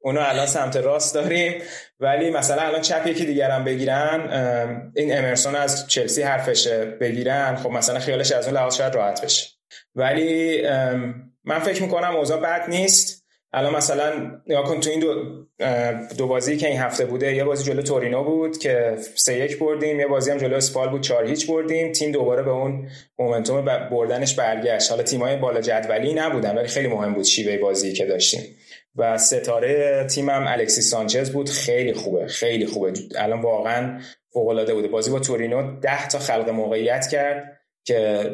[0.00, 1.62] اونو الان سمت راست داریم.
[2.00, 4.30] ولی مثلا الان چپ یکی دیگر هم بگیرن
[4.96, 7.56] این امرسون از چلسی حرفشه بگیرن.
[7.56, 9.53] خب مثلا خیالش از اون لحاظ شاید راحت بشه.
[9.94, 10.62] ولی
[11.44, 13.24] من فکر می‌کنم اوضاع بد نیست.
[13.56, 15.14] الان مثلا نگاه کن تو این دو,
[16.18, 20.00] دو بازی که این هفته بوده یه بازی جلو تورینو بود که سه یک بردیم
[20.00, 21.92] یه بازی هم جلو اسپال بود چهار هیچ بردیم.
[21.92, 22.88] تیم دوباره به اون
[23.18, 24.90] مومنتوم بردنش برگشت.
[24.90, 28.56] حالا تیمای بالا جدولی نبودن ولی خیلی مهم بود شیوه بازی که داشتیم.
[28.96, 31.48] و ستاره تیمم الکسی سانچز بود.
[31.48, 32.92] خیلی خوبه خیلی خوبه.
[33.18, 34.00] الان واقعا
[34.32, 34.88] فوق العاده بوده.
[34.88, 38.30] بازی با تورینو 10 تا خلق موقعیت کرد که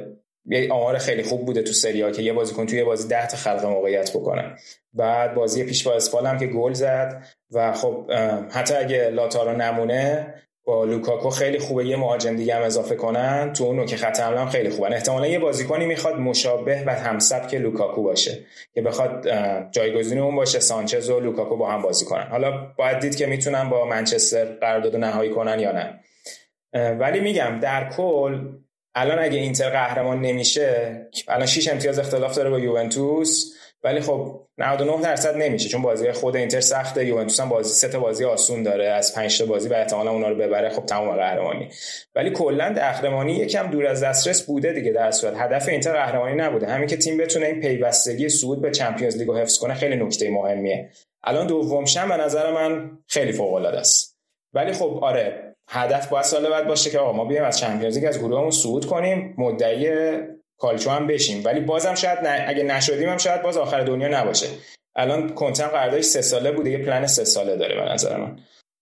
[0.51, 3.64] یه آمار خیلی خوب بوده تو سری که یه بازیکن توی بازی 10 تا خلق
[3.64, 4.56] موقعیت بکنه.
[4.93, 8.10] بعد بازی پیش با اسپال هم که گل زد و خب
[8.51, 13.52] حتی اگه لاتارو نمونه با لوکاکو خیلی خوبه یه مهاجم دیگه هم اضافه کنن.
[13.52, 18.02] تو اونو که خط هم خیلی خوبه احتمالا یه بازیکنی می‌خواد مشابه و همسبک لوکاکو
[18.02, 18.39] باشه
[18.74, 19.28] که بخواد
[19.70, 22.27] جایگزین اون باشه سانچز و لوکاکو با هم بازی کنن.
[22.31, 26.01] حالا باید دید که می‌تونن با منچستر قرارداد نهایی کنن یا نه.
[26.94, 28.48] ولی میگم در کل
[28.95, 33.55] الان اگه اینتر قهرمان نمیشه الان 6 امتیاز اختلاف داره با یوونتوس
[33.85, 38.01] ولی خب 99 درصد نمیشه چون بازی خود اینتر سخته یوونتوس هم بازی سه تا
[38.01, 41.69] بازی آسون داره از 5 تا بازی و احتمالاً اونا رو ببره خب تمام قهرمانی.
[42.15, 45.35] ولی کلا قهرمانی یکم دور از دسترس بوده دیگه در صورت.
[45.37, 46.67] هدف اینتر قهرمانی نبوده.
[46.67, 50.31] همین که تیم بتونه این پیوستگی صعود به Champions League رو حفظ کنه خیلی نکته
[50.31, 50.91] مهمیه.
[51.25, 54.17] الان دوم شم به نظر من خیلی فوق العاده است.
[54.55, 58.06] ولی خب آره هدف باید سال بعد باشه که آقا ما بیایم از چمپیونز لیگ
[58.09, 59.88] از گروهمون صعود کنیم مدعی
[60.59, 61.42] کالچو هم بشیم.
[61.44, 64.47] ولی بازم شاید اگه نشدیم هم شاید باز آخر دنیا نباشه.
[64.97, 68.38] الان کنتم قراردادش سه ساله بوده یه پلن سه ساله داره به نظر من.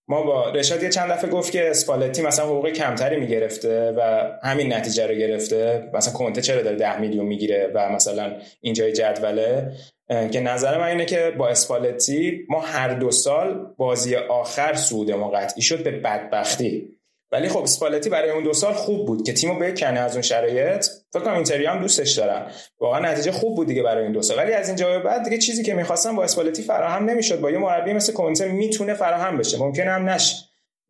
[0.09, 4.73] ما با رشاد یه چند دفعه گفت که اسپالتی مثلا حقوق کمتری می‌گرفته و همین
[4.73, 5.91] نتیجه رو گرفته.
[5.95, 9.73] مثلا کنته چرا داره 10 میلیون می‌گیره و مثلا اینجای جدوله؟
[10.09, 14.75] که نظر من اینه که با اسپالتی ما هر دو سال بازی آخر
[15.15, 16.98] ما قطعی شد به بدبختی.
[17.33, 20.87] ولی خب اسپالتی برای اون دو سال خوب بود که تیمو بکنه از اون شرایط.
[21.13, 22.47] فکر کنم اینتری هم دوستش دارن.
[22.81, 24.39] واقعا نتیجه خوب بود دیگه برای این دو سال.
[24.39, 27.41] ولی از اینجا به بعد دیگه چیزی که می‌خواستم با اسپالتی فراهم نمی‌شد.
[27.41, 29.59] با یه مربی مثل کنته می‌تونه فراهم بشه.
[29.59, 30.37] ممکنه هم نشه.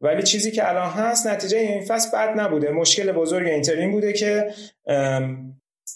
[0.00, 2.70] ولی چیزی که الان هست نتیجه این فصل بد نبوده.
[2.70, 4.52] مشکل بزرگ اینتر این بوده که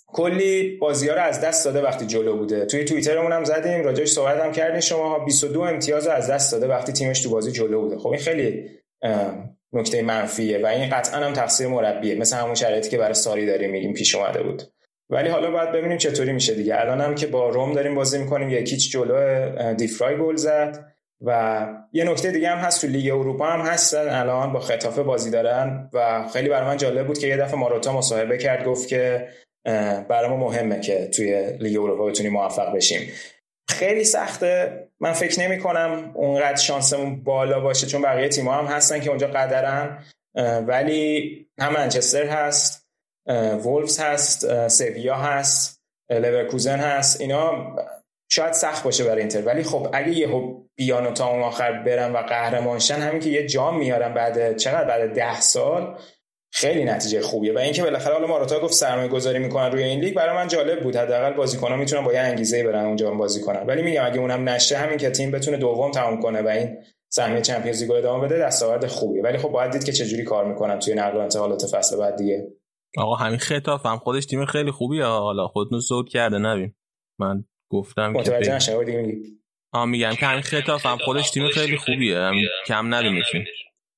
[0.07, 2.65] کلی بازی ها رو از دست داده وقتی جلو بوده.
[2.65, 4.81] توی توییترمون هم زدیم راجعش صحبت هم کردیم.
[4.81, 7.99] شما 22 امتیاز از دست داده وقتی تیمش تو بازی جلو بوده.
[7.99, 8.69] خب این خیلی
[9.73, 12.15] نکته منفیه و این قطعا هم تقصیر مربیه.
[12.15, 14.63] مثل همون شرایطی که برای ساری داریم میگیم پیش اومده بود.
[15.11, 16.81] ولی حالا باید ببینیم چطوری میشه دیگه.
[16.81, 20.93] الان هم که با روم داریم بازی می‌کنیم یکیچ جلو دیفرای گل زد
[21.25, 25.31] و یه نکته دیگه هم هست تو لیگ اروپا هم هستن الان با خطافه بازی
[25.31, 29.29] دارن و خیلی برای من جالب بود که یه دفعه ماروتا مصاحبه کرد گفت که
[30.09, 33.13] برای ما مهمه که توی لیگ اروپا بتونیم موفق بشیم.
[33.71, 34.82] خیلی سخته.
[35.03, 39.27] من فکر نمی کنم اونقدر شانسمون بالا باشه چون بقیه تیم هم هستن که اونجا
[39.27, 40.05] قدرن.
[40.67, 42.89] ولی هم منچستر هست
[43.65, 47.21] وولفز هست سویا هست لورکوزن هست.
[47.21, 47.77] اینا
[48.31, 49.43] شاید سخت باشه برای اینتر.
[49.43, 53.47] ولی خب اگه یهو بیان و تا اون آخر برن و قهرمانشن همین که یه
[53.47, 55.99] جام میارن بعد چقدر؟ بعد ده سال؟
[56.55, 57.53] خیلی نتیجه خوبیه.
[57.53, 60.83] و اینکه بالاخره حالا ماراتا گفت سرمایه گذاری می‌کنن روی این لیگ برای من جالب
[60.83, 60.97] بود.
[60.97, 63.67] حداقل بازیکن‌ها می‌تونن با یه انگیزه برن اونجا بازی کنن.
[63.67, 66.77] ولی میگم اگه اونم نشه همین که تیم بتونه دوم تمام کنه و این
[67.13, 69.23] سهمیه چمپیونز لیگ ادامه بده دستاورد خوبیه.
[69.23, 72.49] ولی خب باید دید که چجوری کار می‌کنن توی نقل و انتقالات فصل بعد دیگه.
[72.99, 73.99] آقا همین خطاف هم.
[73.99, 75.05] خودش تیم خیلی خوبیه.
[75.05, 76.75] حالا خودتون صعود کرده نبین
[77.19, 79.19] من گفتم متوجه نشم دیگه
[79.73, 80.99] آ میگم که همین خطاف هم.
[80.99, 82.19] خودش تیم خیلی خوبیه.
[82.19, 82.35] هم
[82.67, 83.45] کم ندیمشون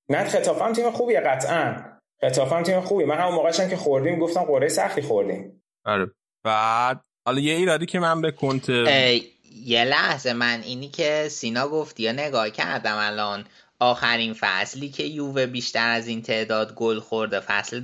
[0.08, 1.93] نه خطاف هم تیم خوبیه قطعا.
[2.22, 5.62] هم تیم خوبیه من همون موقعشم که خوردیم گفتم قرعه سختی خوردیم.
[5.84, 6.10] آره.
[6.44, 8.68] بعد حالا یه ایرادی که من به کنت
[9.64, 13.44] یه لحظه من اینی که سینا گفت یا نگاه کردم الان
[13.80, 17.82] آخرین فصلی که یووه بیشتر از این تعداد گل خورده فصل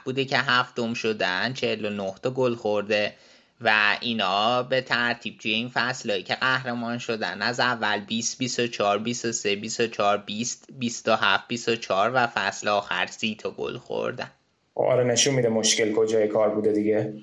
[0.00, 3.14] 2010-2011 بوده که هفتم شدن 49 تا گل خورده.
[3.60, 9.56] و اینا به ترتیب توی این فصلهایی که قهرمان شدن از اول 20 24 23
[9.56, 14.30] 24 20 27 24 و فصل آخر 30 تا گل خوردن.
[14.74, 17.14] آره نشون میده مشکل کجای کار بوده دیگه.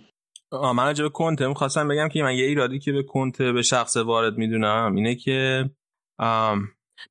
[0.51, 3.97] من راجع به کنته می‌خواستم بگم که من یه ایرادی که به کنته به شخص
[3.97, 5.69] وارد می‌دونم اینه که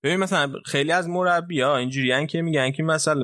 [0.02, 3.22] ببین مثلا خیلی از مربی ها اینجوری که میگن که مثلا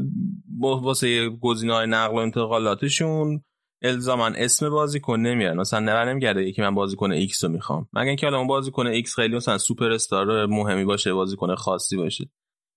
[0.59, 3.43] واسه گزینه‌های نقل و انتقالاتشون
[3.83, 5.57] الزاما اسم بازیکن نمیارن.
[5.57, 7.89] مثلا نبر نمیگرده یکی من بازیکن ایکس رو می‌خوام.
[7.93, 12.31] مگه اینکه حالا اون بازیکن ایکس خیلی مثلا سوپر استار مهمی باشه بازیکن خاصی باشه.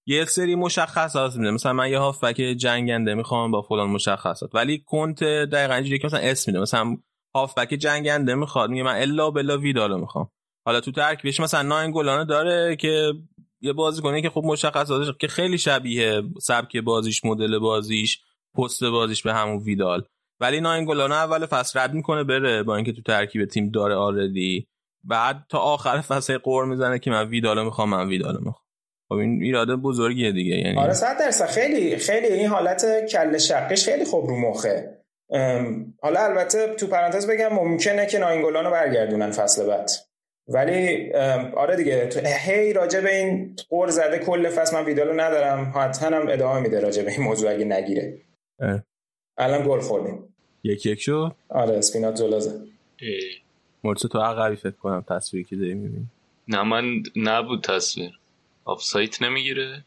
[0.07, 1.51] یه سری مشخصات میده.
[1.51, 4.55] مثلا من یه هافبک جنگنده می‌خوام با فلان مشخصات.
[4.55, 6.61] ولی کنت دقیقاً اینجوری که مثلا اسم میده.
[6.61, 6.97] مثلا
[7.35, 8.69] هافبک جنگنده می‌خواد.
[8.69, 10.29] میگه من الا بلا ویدالو می‌خوام.
[10.65, 13.13] حالا تو ترکیبش مثلا ناین داره که
[13.61, 18.21] یه بازیکنی که خب مشخصاتش که خیلی شبیه سبک بازیش مدل بازیش
[18.55, 20.03] پست بازیش به همون ویدال.
[20.39, 24.67] ولی ناینگولانو اول فصل رد می‌کنه بره با اینکه تو ترکیب تیم داره آردی
[25.03, 28.65] بعد تا آخر فصل قور می‌زنه که من ویدالو می‌خوام من ویدالو می‌خوام.
[29.09, 31.45] خب این ایراده بزرگیه دیگه یعنی آره صد درصد.
[31.45, 34.97] خیلی خیلی این حالت کل شقش خیلی خوب رو مخه.
[36.01, 39.89] حالا البته تو پرانتز بگم ممکنه که ناینگولانو برگردونن فصل بعد.
[40.47, 41.13] ولی
[41.57, 45.73] آره دیگه تو هی راجع به این قور زده کل فصل من ویدالو ندارم.
[45.75, 48.21] حتما هم ادامه میده راجع به این موضوع اگه نگیره.
[49.39, 50.23] الان گل خوردیم.
[50.63, 52.61] یک یک شو آره اسپینات جلازه
[53.83, 56.05] مرسو تو عقبی فکر کنم تصویری که داری می‌بینی.
[56.47, 56.83] نه من
[57.15, 58.19] نبود تصویر.
[58.79, 59.83] سایت نمی‌گیره؟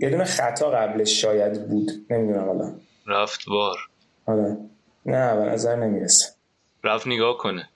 [0.00, 1.90] یه دونه خطا قبلش شاید بود.
[2.10, 2.74] نمی‌دونم حالا.
[3.06, 3.78] رفت وار
[4.26, 4.56] آره.
[5.06, 6.26] نه به نظر نمی‌رسه.
[6.84, 7.68] رفت نگاه کنه.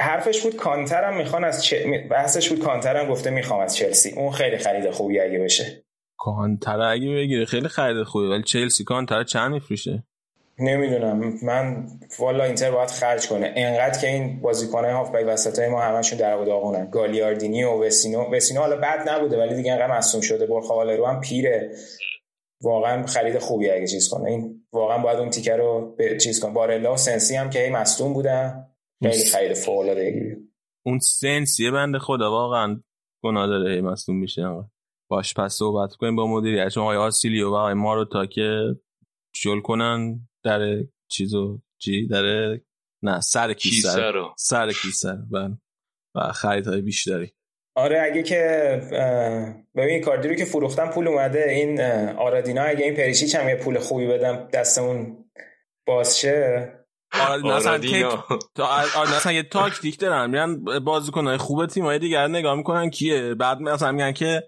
[0.00, 1.74] حرفش بود کانترم می‌خوان از چ...
[2.10, 4.10] بحثش بود کانترم گفته می‌خوام از چلسی.
[4.10, 5.82] اون خیلی خرید خوبی اگه بشه.
[6.16, 10.04] کانتر اگه بگیره خیلی خرید خوبی ولی چلسی کانتر چند میفروشه؟
[10.60, 11.34] نمی‌دونم.
[11.42, 11.86] من
[12.18, 13.52] والا اینتر باید خرج کنه.
[13.56, 18.76] انقدر که این بازیکن‌های هافبک وسطای ما همشون در داغونن گالیاردینی و وسینو وسینو حالا
[18.76, 20.46] بد نبوده ولی دیگه انقدر مصدوم شده.
[20.96, 21.70] رو هم پیره.
[22.62, 24.30] واقعا خرید خوبی اگه چیز کنه.
[24.30, 26.52] این واقعا باید اون تیکه رو به چیز کنه.
[26.52, 28.66] بارلا و سنسی هم که هی مصدوم بودن.
[29.02, 30.36] خیلی خرید فوق العاده
[30.86, 32.30] اون سنسی بنده خدا.
[32.30, 32.82] واقعا
[33.24, 34.42] گناه داره هی مصدوم میشه.
[35.10, 36.68] باش پس صحبت کنیم با مدیریت.
[36.68, 38.60] چون آقای آسیلیو و آقای مارو تا که
[39.34, 40.28] جل کنن.
[40.48, 42.58] در چیزو چی؟ در
[43.02, 44.10] نه سر کیسه.
[44.10, 44.34] رو.
[44.38, 45.58] سر کیسه بله.
[46.14, 47.32] و خریدهای بیشتری.
[47.76, 48.40] آره اگه که
[49.76, 51.50] ببین کاردی رو که فروختن پول اومده.
[51.50, 51.80] این
[52.10, 55.24] آرادینا اگه این پریشیچ هم یه پول خوبی بدم دستمون
[55.86, 56.72] بازشه
[57.12, 57.56] آرادینا
[59.16, 62.90] مثلا یه تاکتیک دارن میرن بازیکنهای خوب تیمای دیگر نگاه می‌کنن.
[62.90, 64.42] کیه؟ بعد مثلا میگن که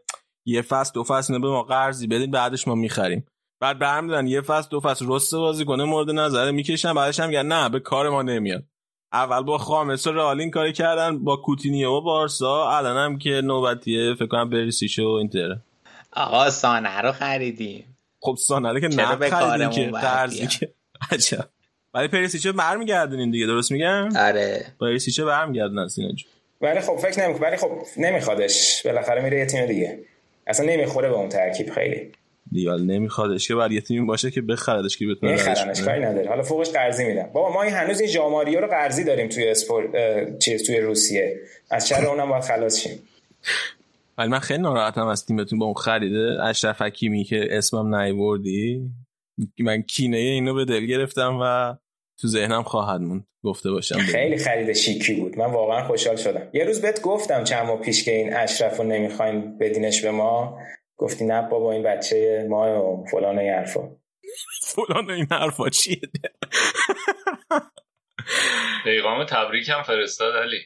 [0.47, 3.27] یه فصل دو فصل به ما قرضی بدین بعدش ما می‌خریم.
[3.61, 6.95] بعد برمیدارن یه فصل دو فصل رس بازیکنه مورد نظره می‌کشن.
[6.95, 8.63] بعدش هم میگن نه به کار ما نمیاد.
[9.13, 12.71] اول با خامس و رئال این کاری کردن با کوتینیو و بارسا.
[12.71, 15.61] الان هم که نوبتیه فکر کنم پریسیچ و اینتره.
[16.13, 17.97] آقا سانه رو خریدیم.
[18.21, 20.73] خب سانه رو که نه خریدیم که قرضی که.
[21.13, 21.49] عجب.
[21.95, 24.67] ولی پریسیچو برمیگردونین دیگه درست میگم؟ آره.
[24.81, 26.13] پریسیچو برمیگردون از اینا
[26.61, 28.87] ولی خب فکر نمی‌کنم ولی خب نمیخوادش.
[28.87, 29.99] بالاخره میره یه تیم دیگه.
[30.47, 32.13] اصلا نمی‌خوره به اون ترکیب خیلی.
[32.53, 36.29] دیال نمیخوادش که بعد یه تیمی باشه که بخردش که بتونه میخرنش کاری نداره.
[36.29, 39.91] حالا فوقش قرضی میدن بابا ما این هنوز این جاماریو رو قرضی داریم توی اسپور
[40.39, 41.37] چیز توی روسیه.
[41.71, 43.03] از شر اونم باید خلاص شیم.
[44.19, 46.45] ولی من خیلی ناراحتم از تیمتون با اون خریده.
[46.45, 48.91] اشرف حکیمی که اسمم نیوردی.
[49.59, 51.75] من کینه اینو به دل گرفتم و
[52.21, 53.25] تو ذهنم خواهد موند.
[53.45, 55.39] گفته باشم خیلی خرید شیکی بود.
[55.39, 56.49] من واقعا خوشحال شدم.
[56.53, 60.59] یه روز بهت گفتم چند ماه پیش که این اشرف رو نمی‌خواین بدینش به ما.
[61.01, 63.81] گفتی نه بابا این بچه ما و فلان این حرفا.
[64.75, 66.01] فلان این حرفا چیه؟
[68.85, 70.59] پیغام تبریک هم فرستاد علی.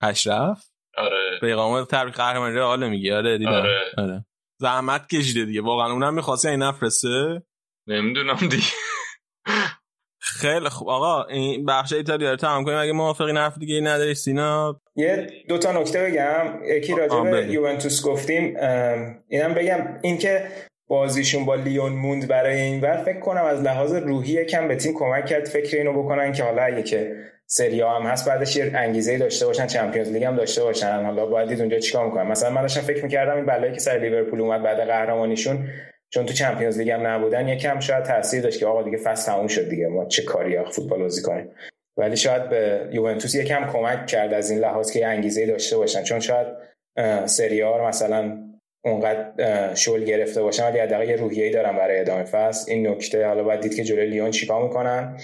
[0.00, 0.64] اشرف؟
[0.96, 1.38] آره.
[1.40, 3.52] پیغام تبریک قهرمانی حاله میگی؟ آره دیدم.
[3.52, 3.80] آره.
[3.98, 4.24] آره.
[4.60, 5.62] زحمت کشیده دیگه.
[5.62, 7.42] واقعا اونم می‌خواستی این نفرسته
[7.86, 8.64] نمی‌دونم دیگه.
[10.20, 10.88] خیلی خوب.
[10.88, 12.78] آقا این بخش ایتالیا رو تمام کنیم.
[12.78, 14.80] اگه موافقی نفر دیگه نداری سینا.
[14.96, 16.46] یه دو تا نکته بگم.
[16.64, 18.56] یکی راجع به یوونتوس گفتیم
[19.28, 20.42] اینم بگم اینکه
[20.86, 24.94] بازیشون با لیون موند برای این ور فکر کنم از لحاظ روحی کم به تیم
[24.94, 27.16] کمک کرد فکر اینو بکنن که حالا اگه که
[27.46, 31.04] سری هم هست بعدش یه انگیزه داشته باشن چمپیونز لیگ هم داشته باشن.
[31.04, 32.26] حالا باید دید اونجا چیکار می‌کنن.
[32.26, 35.68] مثلا من داشتم فکر می‌کردم این بلایی که سر لیورپول اومد بعد قهرمانیشون
[36.10, 39.46] چون تو چمپیونز لیگ هم نبودن یکم شاید تاثیر داشت که آقا دیگه فصل تموم
[39.46, 41.48] شد دیگه ما چه کاری فوتبال بازی کنیم.
[41.96, 46.02] ولی شاید به یوونتوس یکم کمک کرد از این لحاظ که انگیزه داشته باشن.
[46.02, 46.46] چون شاید
[47.26, 48.38] سری آر مثلا
[48.84, 52.72] اونقدر شل گرفته باشن ولی حداقل یه روحیه‌ای دارن برای ادامه فصل.
[52.72, 55.16] این نکته حالا باید دید که جلوی لیون چیکار می‌کنن.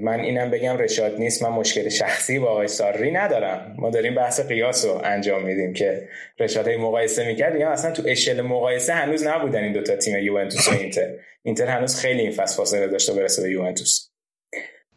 [0.00, 1.42] من اینم بگم رشاد نیست.
[1.42, 3.74] من مشکل شخصی با آقای ساری ندارم.
[3.78, 7.56] ما داریم بحث قیاس رو انجام میدیم که رشاد مقایسه می‌کرد.
[7.56, 11.10] یا اصلا تو اشل مقایسه هنوز نبودن این دوتا تیم یوونتوس و اینتر.
[11.42, 14.13] اینتر هنوز خیلی این فصل فاصله داشته برسه به یوونتوس.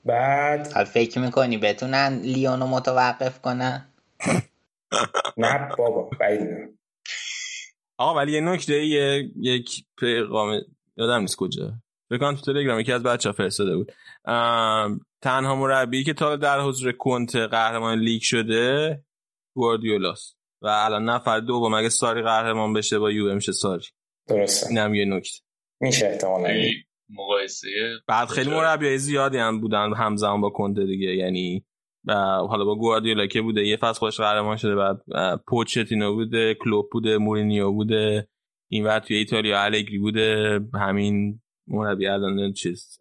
[0.08, 3.94] بعد حال فکر می‌کنی بتونن لیونو متوقف کنن؟
[5.38, 6.78] نه بابا بعید
[7.98, 8.74] آقا ولی یه نکته
[9.42, 10.62] یک پیغام
[10.98, 11.74] یادم نیست کجا.
[12.12, 13.92] بکنم تو تلگرام یکی از بچه ها فرستاده بود.
[15.22, 19.04] تنها مربی که تا در حضور کنت قهرمان لیگ شده
[19.56, 23.86] گواردیولاس و الان نفر دوم اگه ساری قهرمان بشه با یووه میشه ساری.
[24.28, 24.70] درسته.
[24.70, 25.40] اینم یه نکته.
[25.80, 26.54] میشه احتمالاً.
[27.10, 27.68] مقایسه
[28.08, 31.16] بعد خیلی مربی زیادی هم بودن همزمان با کنته دیگه.
[31.16, 31.66] یعنی
[32.50, 35.02] حالا با گواردیولا که بوده یه فصل خوش قهرمان شده بعد
[35.48, 38.28] پوچتینو بوده کلوب بوده مورینیو بوده
[38.72, 43.00] این وقت توی ایتالیا الگری بوده همین مربی الان چیز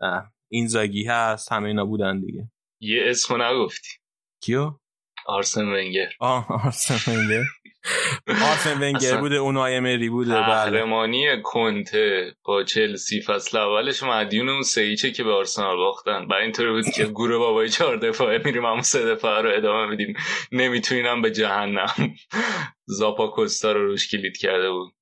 [0.50, 2.50] این زاگی هست همه اینا بودن دیگه.
[2.80, 3.88] یه اسم نگفتی.
[4.42, 4.70] کیو؟
[5.26, 6.08] آرسن ونگر.
[6.20, 7.42] آه آرسن ونگر.
[8.28, 10.46] آرسن ونگر بوده اونای مری بوده بله.
[10.46, 13.22] قهرمانی کنته با چلسی.
[13.22, 16.26] فصل اولش مدیون اون سیچه که به آرسنال باختن.
[16.26, 20.14] با اینطور بود که گروه بابای چهار دفاعه میریم همون سه دفاعه رو ادامه میدیم.
[20.52, 22.14] نمی‌تونیم به جهنم.
[22.98, 24.92] زاپا کوستا رو روش کلید کرده بود.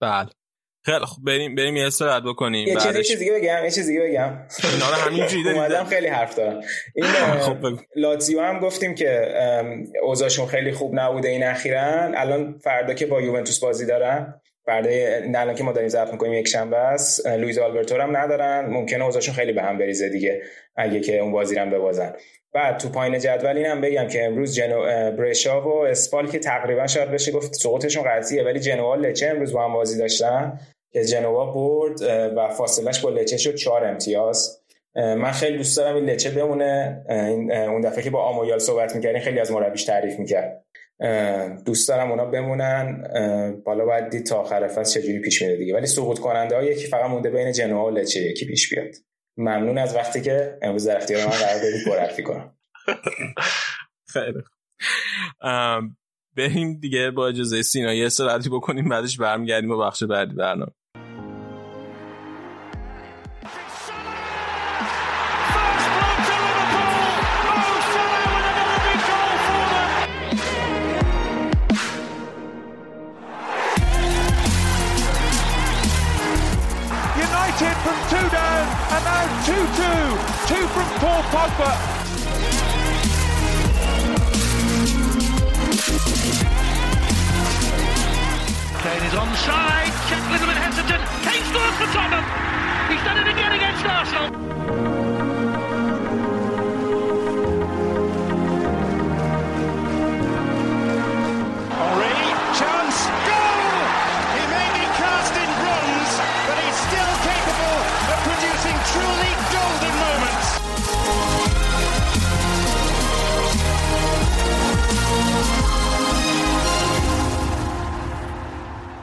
[0.00, 0.28] بله.
[0.84, 2.68] خیلی خب بریم بریم یه استراحت بکنیم.
[2.68, 3.08] یه بعدش...
[3.08, 4.38] چیز دیگه بگم یه چیز دیگه بگم
[4.72, 6.60] اینا رو همینجوری اومدم خیلی حرف دارم.
[6.94, 7.06] این
[7.46, 7.56] خب
[7.96, 9.34] لاتزیو هم گفتیم که
[10.02, 12.12] اوضاعشون خیلی خوب نبوده این اخیرا.
[12.14, 14.34] الان فردا که با یوونتوس بازی دارن
[14.66, 14.90] فردا
[15.40, 17.26] الان که ما داریم ضبط می‌کنیم یک شنبه است.
[17.26, 18.66] لوئیز آلبرتو هم ندارن.
[18.70, 20.42] ممکنه اوضاعشون خیلی به هم بریزه دیگه
[20.76, 22.12] اگه که اون بازی رو ببازن.
[22.54, 24.82] بعد تو پایین جدول اینم بگم که امروز جنو
[25.16, 29.64] برشا و اسپال که تقریبا شاید بشه گفت سقوطشون قطعیه ولی جنوا لچه امروز با
[29.64, 30.60] هم بازی داشتن.
[30.92, 32.02] که جنوا برد
[32.36, 34.62] و فاصلش با لچه شد چهار امتیاز.
[34.94, 37.04] من خیلی دوست دارم این لچه بمونه.
[37.48, 40.64] اون دفعه که با آمویال صحبت می‌کردیم خیلی از مربیش تعریف می‌کرد.
[41.64, 43.04] دوست دارم اونا بمونن.
[43.64, 45.74] بالا باید دید تا آخر فصل چجوری پیش میره دیگه.
[45.74, 48.94] ولی سقوط کننده ها یکی فقط مونده بین جنوا و لچه یکی پیش بیاد.
[49.36, 52.56] ممنون از وقتی که امروز در اختیار من قرار دادید بررفی کنم.
[54.06, 54.42] خیلی
[56.36, 57.94] بریم دیگه با اجازه سینا.
[57.94, 60.72] یه استراحتی بکنیم بعدش برمیگردیم با بخش بعدی برنامه.
[79.62, 80.48] 2-2.
[80.48, 81.70] Two from Paul Pogba.
[88.82, 89.92] Kane is onside.
[90.08, 91.02] Check little bit hesitant.
[91.22, 92.24] Kane scores for Tottenham.
[92.90, 95.01] He's done it again against Arsenal.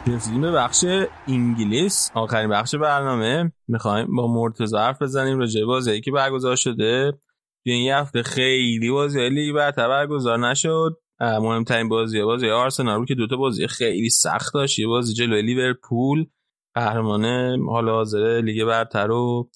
[0.09, 0.85] رسیدیم به بخش
[1.27, 2.11] انگلیس.
[2.13, 3.51] آخرین بخش برنامه.
[3.67, 7.11] می‌خوایم با مرتضی حرف بزنیم راجع به بازی که برگزار شده.
[7.63, 10.97] توی این هفته خیلی بازی لیگ برتر برگزار نشد.
[11.21, 14.79] مهمترین بازی بازی آرسنال بود که دوتا بازی خیلی سخت داشت.
[14.79, 16.25] یه بازی جلوی لیورپول.
[16.75, 17.25] قهرمان
[17.69, 19.49] حال حاضر لیگ برتر و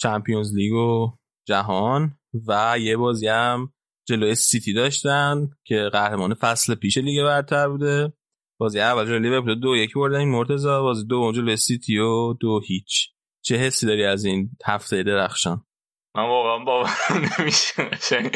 [0.00, 1.12] Champions League و
[1.46, 2.16] جهان.
[2.46, 3.72] و یه بازی هم
[4.08, 8.12] جلوی سیتی داشتن که قهرمان فصل پیش لیگ برتر بوده.
[8.60, 12.60] بازی اول جلوی لیورپول دو یکی بردن این مرتضی بازی دو جلوی سیتی و دو
[12.68, 13.08] هیچ.
[13.44, 15.64] چه حسی داری از این هفته درخشان؟
[16.16, 18.30] من واقعا باورم نمیشه.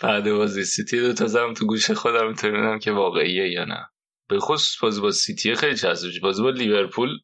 [0.00, 3.88] بعد بازی سیتی دو تا زدم تو گوش خودم می‌تونم که واقعیه یا نه.
[4.28, 6.10] به خصوص بازی با سیتی خیلی جذاب.
[6.22, 7.18] بازی با لیورپول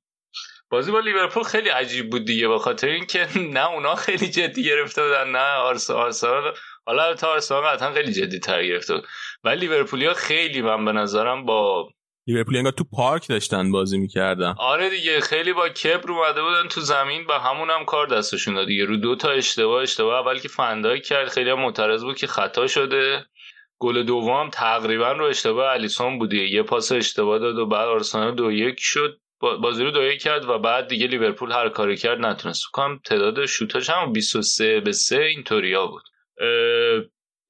[0.70, 2.48] بازی با لیورپول خیلی عجیب بود دیگه.
[2.48, 6.12] به خاطر اینکه نه اونا خیلی جدی گرفته بودن نه آرسنال.
[6.86, 8.94] حالا تا آرسنال قطعا خیلی جدی تر گرفته
[9.44, 11.88] ولی لیورپولیا خیلی من به نظرم با
[12.26, 14.54] لیورپول انگار تو پارک داشتن بازی می‌کردن.
[14.58, 18.66] آره دیگه خیلی با کبر اومده بودن تو زمین با همون هم کار دستشون داد
[18.66, 18.84] دیگه.
[18.84, 22.66] رو دو تا اشتباه اشتباه اول که فندای کرد خیلی هم معترض بود که خطا
[22.66, 23.26] شده.
[23.78, 28.52] گل دوم تقریبا رو اشتباه الیسون بود یه پاس اشتباه داد و بعد آرسنال دو
[28.52, 29.18] یک شد.
[29.40, 32.64] بازی رو دو یک کرد و بعد دیگه لیورپول هر کاری کرد نتونست.
[32.72, 36.02] کنم تعداد شوتاش هم 23 به 3 اینطوریا بود.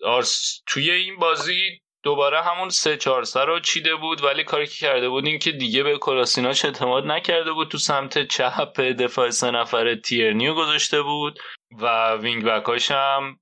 [0.04, 5.08] آرتتا توی این بازی دوباره همون سه چهار رو چیده بود ولی کاری که کرده
[5.08, 9.96] بود این که دیگه به کولاشیناچ اعتماد نکرده بود تو سمت چپ دفاع سه نفره
[9.96, 11.38] تیرنیو گذاشته بود
[11.80, 13.36] و wing back اش هم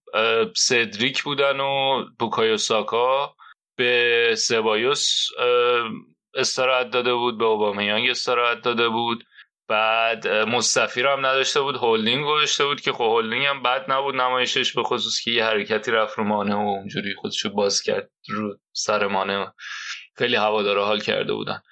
[0.56, 3.34] سدریک بودن و بوکایو ساکا
[3.76, 5.26] به سبایوس
[6.34, 9.24] استراحت داده بود به اوبامیانگ استراحت داده بود.
[9.68, 14.14] بعد مصطفی رو هم نداشته بود هولدینگ گذاشته بود که خب هولدینگ هم بد نبود
[14.14, 18.58] نمایشش به خصوص که یه حرکتی رفت رو مانه و اونجوری خودشو باز کرد رو
[18.72, 19.52] سر مانه.
[20.18, 21.62] خیلی هوادارا حال کرده بودن.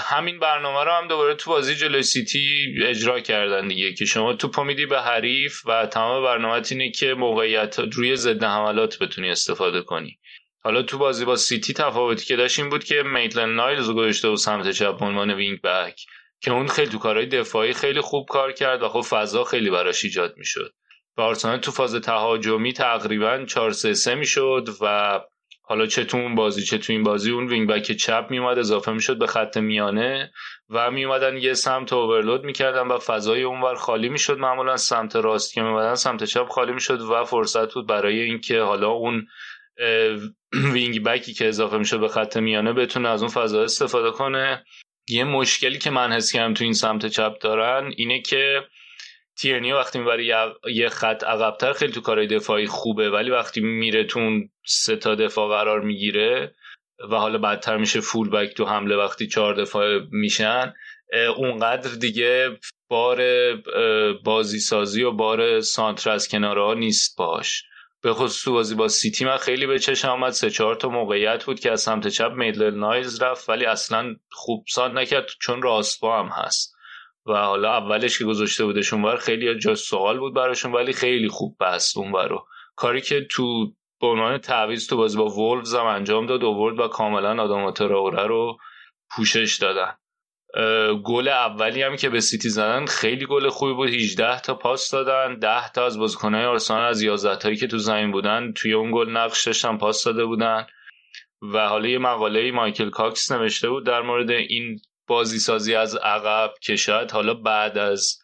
[0.00, 4.64] همین برنامه رو هم دوباره تو بازی جلوی سیتی اجرا کردن دیگه که شما توپو
[4.64, 10.18] میدی به حریف و تمام برنامه اینه که موقعیت روی ضد حملات بتونی استفاده کنی.
[10.64, 14.36] حالا تو بازی با سیتی تفاوتی که داشت این بود که میتلند نایلز گذاشته و
[14.36, 16.00] سمت چپ عنوان wing back.
[16.40, 20.04] که اون خیلی تو کارهای دفاعی خیلی خوب کار کرد و خب فضا خیلی براش
[20.04, 20.72] ایجاد می‌شد.
[21.16, 25.20] و آرسنال تو فاز تهاجمی تقریبا 4 3 3 می‌شد و
[25.68, 28.92] حالا چه تو اون بازی چه تو این بازی اون wing back چپ میومد اضافه
[28.92, 30.32] می‌شد به خط میانه
[30.68, 34.38] و میومدن یه سمت overload می‌کردن و فضای اونور خالی می‌شد.
[34.38, 38.90] معمولا سمت راست که میومدن سمت چپ خالی می‌شد و فرصت بود برای اینکه حالا
[38.90, 39.26] اون
[40.72, 44.64] wing back ی که اضافه میشه به خط میانه بتونه از اون فضا استفاده کنه.
[45.08, 48.66] یه مشکلی که من حس کردم تو این سمت چپ دارن اینه که
[49.38, 50.24] تیرنی وقتی می‌بره
[50.72, 55.48] یه خط عقبتر خیلی تو کارهای دفاعی خوبه ولی وقتی میره تو سه تا دفاع
[55.48, 56.54] قرار می‌گیره
[57.10, 60.74] و حالا بدتر میشه فول بک تو حمله وقتی چهار دفاع میشن
[61.36, 63.22] اونقدر دیگه بار
[64.24, 67.64] بازی سازی و بار سانتر از کناره ها نیست باش.
[68.02, 71.44] به خصوص تو بازی با سیتی من خیلی به چشم آمد سه چهار تا موقعیت
[71.44, 76.18] بود که از سمت چپ میدل نایز رفت ولی اصلا خوب سانت نکرد چون راستبا
[76.18, 76.76] هم هست.
[77.26, 81.56] و حالا اولش که گذاشته بودش اونور خیلی جا سوال بود براشون ولی خیلی خوب
[81.60, 82.46] بست اونور رو.
[82.76, 86.88] کاری که تو به عنوان تعویض تو بازی با وولفز هم انجام داد اوورد و
[86.88, 88.58] کاملا آداما تراوره رو
[89.10, 89.94] پوشش دادن.
[91.04, 93.88] گل اولی هم که به سیتی زدن خیلی گل خوبی بود.
[93.88, 98.12] 18 تا پاس دادن 10 تا از بازیکن‌های آرسنال از 11 تایی که تو زمین
[98.12, 100.66] بودن توی اون گل نقش داشتن پاس داده بودن.
[101.54, 106.50] و حالا یه مقاله مایکل کاکس نوشته بود در مورد این بازی سازی از عقب
[106.62, 108.18] که شاید حالا بعد از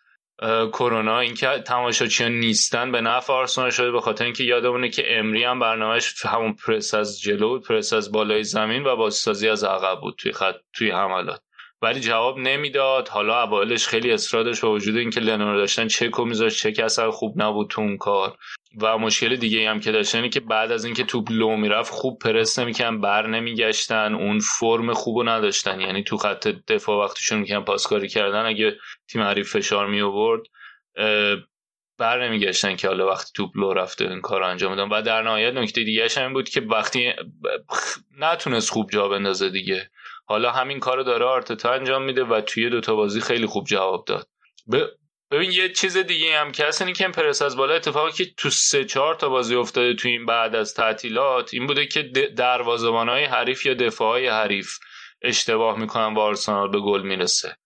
[0.72, 5.60] کرونا اینکه تماشاچیان نیستن به نفع آرسنال شده به خاطر اینکه یادمونه که امری هم
[5.60, 10.14] برنامهش همون پرس از جلو پرس از بالای زمین و بازی سازی از عقب بود
[10.18, 11.40] توی خط توی حملات.
[11.82, 13.08] ولی جواب نمی‌داد.
[13.08, 17.42] حالا اوایلش خیلی اصرار داشت با وجود اینکه لنور داشتن چک و میذاشت چک خوب
[17.42, 18.36] نبود تو اون کار.
[18.80, 22.18] و مشکل دیگه هم که داشتن اینه که بعد از اینکه توپ لو می‌رفت خوب
[22.18, 24.14] پرس نمیکن بر نمیگشتن.
[24.14, 25.80] اون فرم خوبو نداشتن.
[25.80, 28.76] یعنی تو خط دفاع وقتشون میکن پاسکاری کردن اگه
[29.08, 30.42] تیم حریف فشار می آورد
[31.98, 35.54] بر نمیگشتن که حالا وقتی توپ لو رفته این کار انجام دادن و در نهایت
[35.54, 37.12] نکته دیگه هم بود که وقتی
[38.18, 39.90] نتونست خوب جا بندازه دیگه.
[40.32, 44.28] حالا همین کار داره آرتتا انجام میده و توی دوتا بازی خیلی خوب جواب داد.
[45.30, 48.84] ببین یه چیز دیگه هم که هست که پرس از بالا اتفاقی که تو سه
[48.84, 52.02] چهار تا بازی افتاده تو این بعد از تعطیلات این بوده که
[52.36, 54.78] دروازه‌بان های حریف یا دفاع های حریف
[55.22, 57.56] اشتباه می‌کنن و آرسنال به گل می‌رسه.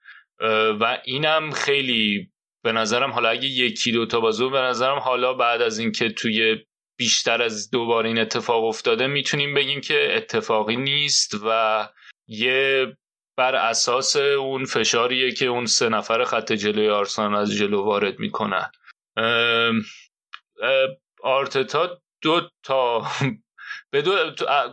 [0.81, 2.31] و اینم خیلی
[2.63, 6.57] به نظرم حالا اگه یکی دو تا بازی به نظرم حالا بعد از اینکه توی
[6.99, 11.89] بیشتر از دوباره این اتفاق افتاده می‌تونیم بگیم که اتفاقی نیست و
[12.29, 12.97] یه
[13.37, 18.71] بر اساس اون فشاریه که اون سه نفر خط جلوی آرسنال از جلو وارد می‌کنن.
[21.23, 23.07] آرتتا دو تا
[23.93, 24.17] به دو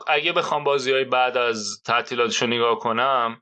[0.07, 3.41] اگه بخوام بازی های بعد از تعطیلاتش نگاه کنم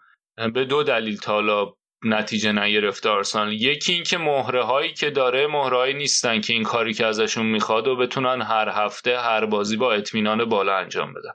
[0.53, 3.53] به دو دلیل تا نتیجه نگرفته آرسنال.
[3.53, 7.95] یکی اینکه مهره هایی که داره مهره نیستن که این کاری که ازشون می‌خواد و
[7.95, 11.31] بتونن هر هفته هر بازی با اطمینان بالا انجام بدن.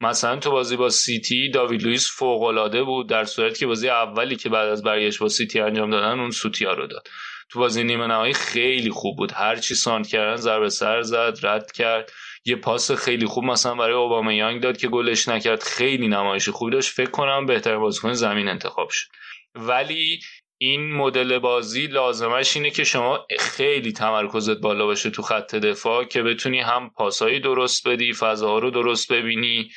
[0.00, 4.36] مثلا تو بازی با سیتی داوید لوئیس فوق العاده بود در صورتی که بازی اولی
[4.36, 7.08] که بعد از برگشت با سیتی انجام دادن اون سوتیا رو داد.
[7.50, 9.32] تو بازی نیمه نهایی خیلی خوب بود.
[9.32, 12.12] هر چی سانتر کردن ضربه سر زد رد کرد.
[12.44, 15.62] یه پاس خیلی خوب مثلا برای اوباما یانگ داد که گلش نکرد.
[15.62, 16.94] خیلی نمایش خوبی داشت.
[16.94, 19.06] فکر کنم بهترین بازیکن زمین انتخاب شد.
[19.54, 20.20] ولی
[20.60, 26.22] این مدل بازی لازمش اینه که شما خیلی تمرکزت بالا باشه تو خط دفاع که
[26.22, 29.70] بتونی هم پاسایی درست بدی فضاها رو درست ببینی.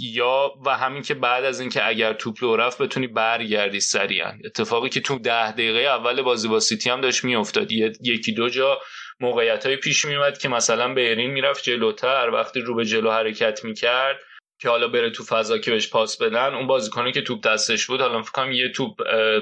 [0.00, 4.32] یا و همین که بعد از اینکه اگر توپ لو رفت بتونی برگردی سریعا.
[4.44, 7.72] اتفاقی که تو ده دقیقه اول بازی با سیتی هم داشت میافتاد.
[7.72, 8.80] یکی دو جا
[9.20, 14.20] موقعیت های پیش میومد که مثلا بیرین می‌رفت جلوتر وقتی رو به جلو حرکت می‌کرد
[14.60, 18.00] که حالا بره تو فضا که بهش پاس بدن اون بازیکنی که توپ دستش بود
[18.00, 19.00] حالا فکر یه توپ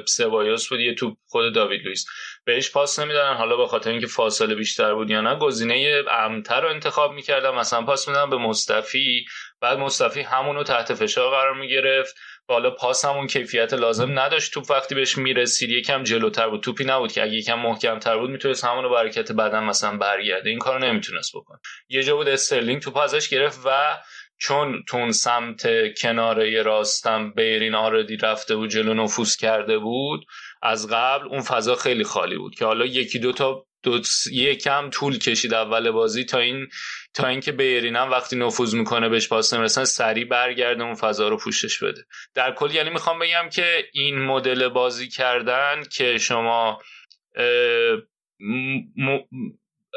[0.09, 2.07] سوایوس بود یه توپ خود داوید لوئیس.
[2.45, 6.69] بهش پاس نمی‌دادن حالا به خاطر اینکه فاصله بیشتر بود یا نه گزینه امتر رو
[6.69, 9.25] انتخاب می‌کردن مثلا پاس میدن به مصطفی.
[9.61, 12.15] بعد مصطفی همون رو تحت فشار قرار می‌گرفت.
[12.49, 14.53] حالا پاس همون کیفیت لازم نداشت.
[14.53, 16.61] توپ وقتی بهش می‌رسید یکم جلوتر بود.
[16.61, 20.51] توپی نبود که اگه یکم محکمتر بود می‌تونست همون رو برکت بدن مثلا برگرده.
[20.51, 21.59] این کارو نمی‌تونست بکنه.
[21.89, 23.99] یه جا بود استرلینگ توپ ازش گرفت و
[24.39, 25.69] چون تون سمت
[26.03, 30.25] کناره راستم بیرین آردی رفته بود جلو نفوذ کرده بود
[30.63, 34.01] از قبل اون فضا خیلی خالی بود که حالا یکی دو تا دو
[34.33, 36.69] یکم طول کشید اول بازی تا این
[37.15, 41.83] تا اینکه بیرینم وقتی نفوذ می‌کنه بهش پاس نمی‌رسن سریع برگرده اون فضا رو پوشش
[41.83, 42.05] بده.
[42.35, 46.79] در کل یعنی می‌خوام بگم که این مدل بازی کردن که شما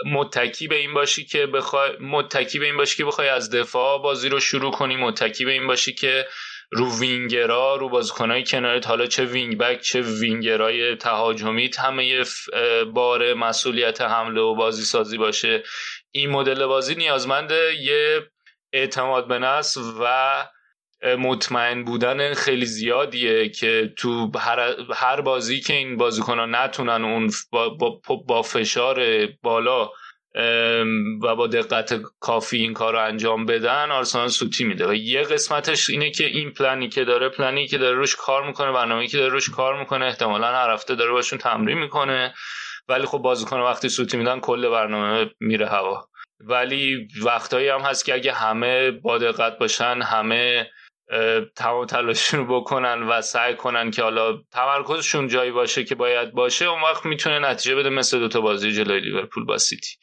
[0.06, 4.30] متکی به این باشی که بخوای متکی به این باشی که بخوای از دفاع بازی
[4.30, 6.28] رو شروع کنی متکی به این باشی که
[6.72, 12.24] رو وینگرا رو بازیکنهای کنارت حالا چه wing back چه وینگرای تهاجمیت همه
[12.94, 15.64] بار مسئولیت حمله و بازی سازی باشه.
[16.12, 18.22] این مدل بازی نیازمند یه
[18.74, 20.46] اعتماد به نفس و
[21.18, 27.70] مطمئن بودن خیلی زیادیه که تو هر, هر بازی که این بازیکنان نتونن اون با,
[27.70, 29.90] با, با فشار بالا
[31.24, 34.88] و با دقت کافی این کار رو انجام بدن آرسنال سوتی میده.
[34.88, 38.72] و یه قسمتش اینه که این پلنی که داره پلنی که داره روش کار می‌کنه
[38.72, 42.34] برنامه‌ای که داره روش کار می‌کنه احتمالا هر هفته داره باشون تمرین می‌کنه.
[42.88, 46.08] ولی خب بازیکن وقتی سوتی میدن کل برنامه میره هوا.
[46.40, 50.70] ولی وقتایی هم هست که اگه همه با دقت باشن همه
[51.56, 56.66] تمام تلاششون رو بکنن و سعی کنن که حالا تمرکزشون جایی باشه که باید باشه
[56.66, 59.96] اون وقت می‌تونه نتیجه بده مثل دوتا بازی جلوی لیورپول با سیتی.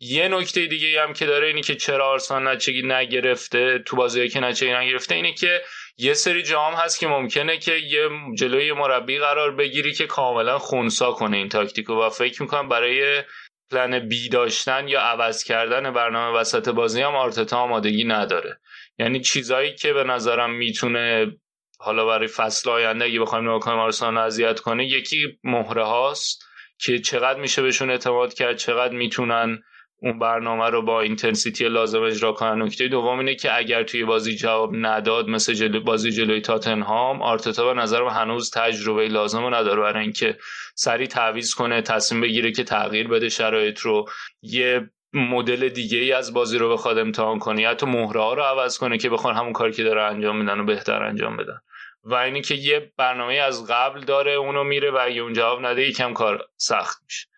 [0.00, 4.40] یه نکته دیگه هم که داره اینی که چرا آرسنال نچگی نگرفته تو بازی که
[4.40, 5.62] نچگی نگرفته اینه که
[5.96, 8.08] یه سری جام هست که ممکنه که یه
[8.38, 13.22] جلوی مربی قرار بگیری که کاملا خونسا کنه این تاکتیکو و فکر می‌کنم برای
[13.70, 18.60] پلن بی داشتن یا عوض کردن برنامه وسط بازی هم آرتتا آمادگی نداره.
[18.98, 21.32] یعنی چیزایی که به نظرم می‌تونه
[21.78, 26.44] حالا برای فصل آینده اگه بخوایم نگاه کنیم آرسنال اذیت کنه یکی مهره هاست
[26.78, 29.62] که چقدر میشه بهشون اعتماد کرد چقدر می‌تونن
[30.04, 32.62] اون برنامه رو با intensity لازم اجرا کنن.
[32.62, 37.74] نکته دوم اینه که اگر توی بازی جواب نداد مثل جلو بازی جلوی تاتنهام آرتتا
[37.74, 40.38] به نظرم هنوز تجربه لازم رو نداره برای اینکه
[40.74, 44.08] سریع تعویض کنه تصمیم بگیره که تغییر بده شرایط رو.
[44.42, 47.62] یه مدل دیگه ای از بازی رو بخواد امتحان کنه.
[47.62, 50.60] یا تو مهره ها رو عوض کنه که بخوان همون کاری که داره انجام میدن
[50.60, 51.58] و بهتر انجام بدن.
[52.04, 55.88] و اینی که یه برنامه از قبل داره اونو میره و اگه اون جواب نده
[55.88, 57.28] یکم کار سخت میشه.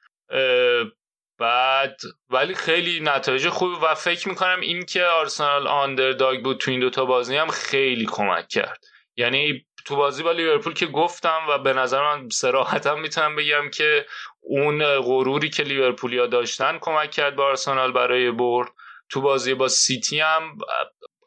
[1.39, 6.81] بعد ولی خیلی نتایج خوبی و فکر می‌کنم این که آرسنال آندرداگ بود تو این
[6.81, 8.85] دوتا بازی هم خیلی کمک کرد.
[9.17, 14.07] یعنی تو بازی با لیورپول که گفتم و به نظر من سراحتم می‌تونم بگم که
[14.47, 18.69] اون غروری که لیورپولیا داشتن کمک کرد به برای برد.
[19.11, 20.59] تو بازی با سیتی هم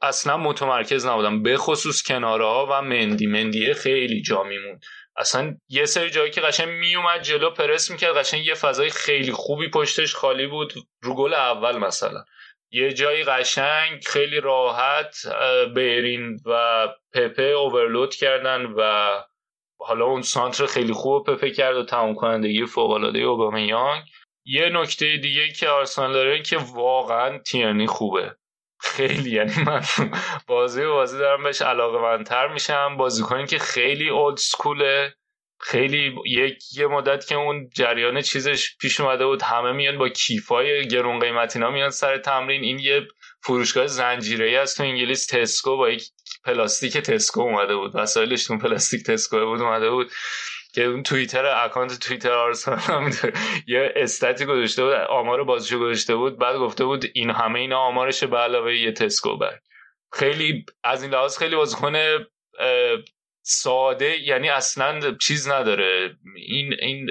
[0.01, 3.25] اصلا متمرکز نبودن به خصوص کنارها و مندی.
[3.25, 4.81] مندیه خیلی جا میموند.
[5.17, 9.69] اصلا یه سری جایی که قشنگ میومد جلو پرس می‌کرد قشنگ یه فضای خیلی خوبی
[9.69, 12.23] پشتش خالی بود رو گل اول مثلا.
[12.71, 15.15] یه جایی قشنگ خیلی راحت
[15.75, 19.11] بیرین و پپه اوورلود کردن و
[19.79, 24.03] حالا اون سانتر خیلی خوب پپه کرد و تمام کنندگی فوق العاده اوبامیانگ.
[24.45, 28.35] یه نکته دیگه که آرسنال داره که واقعا تیرنی خوبه.
[28.79, 29.81] خیلی یعنی من
[30.47, 32.97] بازی بازی دارم بهش علاقه مندتر میشم.
[32.97, 35.13] بازیکنی که خیلی old school ه
[35.59, 40.87] خیلی یک یه مدت که اون جریان چیزش پیش اومده بود همه میان با کیفای
[40.87, 42.63] گرون قیمتینا میان سر تمرین.
[42.63, 43.07] این یه
[43.43, 46.03] فروشگاه زنجیره ای است تو انگلیس Tesco با یک
[46.47, 47.91] پلاستیک Tesco اومده بود.
[47.95, 50.11] وسایلش پلاستیک Tesco بود اومده بود
[50.73, 53.13] که اون توییتر اکانت توییتر آرسنال
[53.67, 56.37] یه stat ی گذاشته بود آمار بازیشو گذاشته بود.
[56.37, 59.59] بعد گفته بود این همه اینا آمارش به علاوه یه Tesco bag.
[60.13, 61.95] خیلی از این لحاظ خیلی بازیکن
[63.41, 66.17] ساده یعنی اصلا چیز نداره.
[66.35, 67.09] این این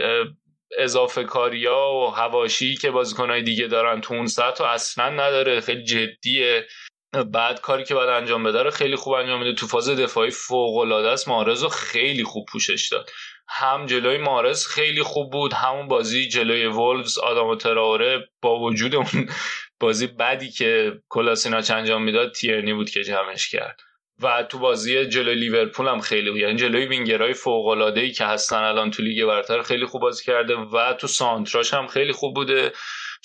[0.79, 5.61] اضافه کاریا و هواشی که بازیکنهای دیگه دارن تو اون سطح اصلا نداره.
[5.61, 6.67] خیلی جدیه.
[7.13, 9.53] بعد کاری که باید انجام بده خیلی خوب انجام میده.
[9.53, 11.29] تو فاز دفاعی فوق العاده است.
[11.29, 13.11] مارز خیلی خوب پوشش داد.
[13.49, 18.95] هم جلوی مارز خیلی خوب بود همون بازی جلوی وولفز آدم و تراوره با وجود
[18.95, 19.31] اون
[19.81, 23.81] بازی بدی که کولاشیناچ انجام می‌داد تیرنی بود که جمعش کرد.
[24.23, 28.25] و تو بازی جلوی لیورپول هم خیلی بود یعنی جلوی وینگرهای فوق العاده ای که
[28.25, 32.35] هستن الان تو لیگ برتر خیلی خوب بازی کرده و تو سانتراش هم خیلی خوب
[32.35, 32.73] بوده.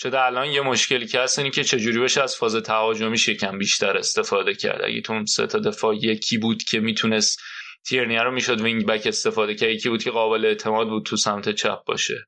[0.02, 3.98] شده الان یه مشکلی که هست اینه که چجوری بشه از فاز تهاجمی یکم بیشتر
[3.98, 4.82] استفاده کرد.
[4.84, 7.42] اگه تو سه تا دفاع یکی بود که می‌تونست
[7.88, 11.50] تیرنی رو می‌شد وینگ بک استفاده کرد یکی بود که قابل اعتماد بود تو سمت
[11.50, 12.28] چپ باشه.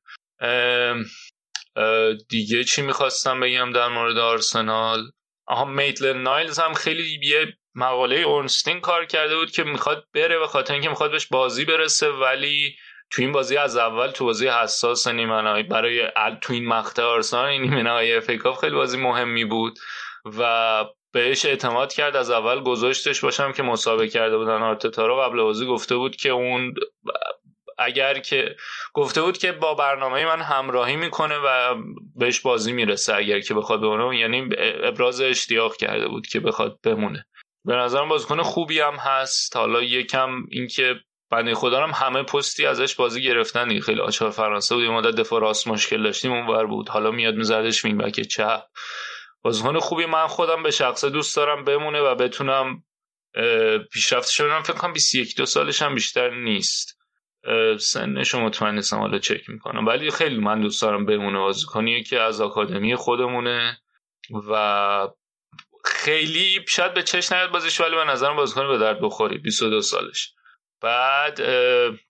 [2.28, 5.10] دیگه چی می‌خواستم بگم در مورد آرسنال؟
[5.46, 10.46] آها میتل نایلز هم خیلی یه مقاله اورنستین کار کرده بود که می‌خواد بره به
[10.46, 12.76] خاطر اینکه می‌خواد بهش بازی برسه ولی
[13.10, 16.08] تو این بازی از اول تو بازی حساس نیمه برای
[16.40, 19.78] تو این مقطع آرسنال نیمه نهایی خیلی بازی مهمی بود
[20.38, 22.16] و بهش اعتماد کرد.
[22.16, 25.16] از اول گذاشتش باشم که مسابقه کرده بودن آرتتا رو.
[25.16, 26.74] قبل بازی گفته بود که اون
[27.78, 28.56] اگر که
[28.92, 31.74] گفته بود که با برنامه من همراهی می‌کنه و
[32.16, 34.18] بهش بازی می‌رسه اگر که بخواد بمونه.
[34.18, 34.48] یعنی
[34.82, 37.26] ابراز اشتیاق کرده بود که بخواد بمونه.
[37.64, 39.56] به نظرم بازیکن خوبی هم هست.
[39.56, 40.94] حالا یکم اینکه
[41.34, 44.84] بنده خدا هم همه پستی ازش بازی گرفتن خیلی آچار فرانسه بود.
[44.84, 46.88] یه مدت دفاع راست مشکل داشتیم اونور بود.
[46.88, 48.62] حالا میاد میزدش وینگ چپ.
[49.42, 50.06] بازیکن خوبی.
[50.06, 52.82] من خودم به شخصه دوست دارم بمونه و بتونم
[53.92, 54.62] پیشرفتش ببینم.
[54.62, 56.98] فکر کنم 21 دو سالش هم بیشتر نیست.
[57.78, 58.98] سنش مطمئن نیستم.
[58.98, 59.86] حالا چک می‌کنم.
[59.86, 61.38] ولی خیلی من دوست دارم بمونه.
[61.38, 63.78] بازیکنیه که از آکادمی خودمونه
[64.50, 65.08] و
[65.84, 70.33] خیلی شاید به چشم نیاد بازیش ولی به نظرم بازیکن به درد بخوری 22 سالش.
[70.84, 71.40] بعد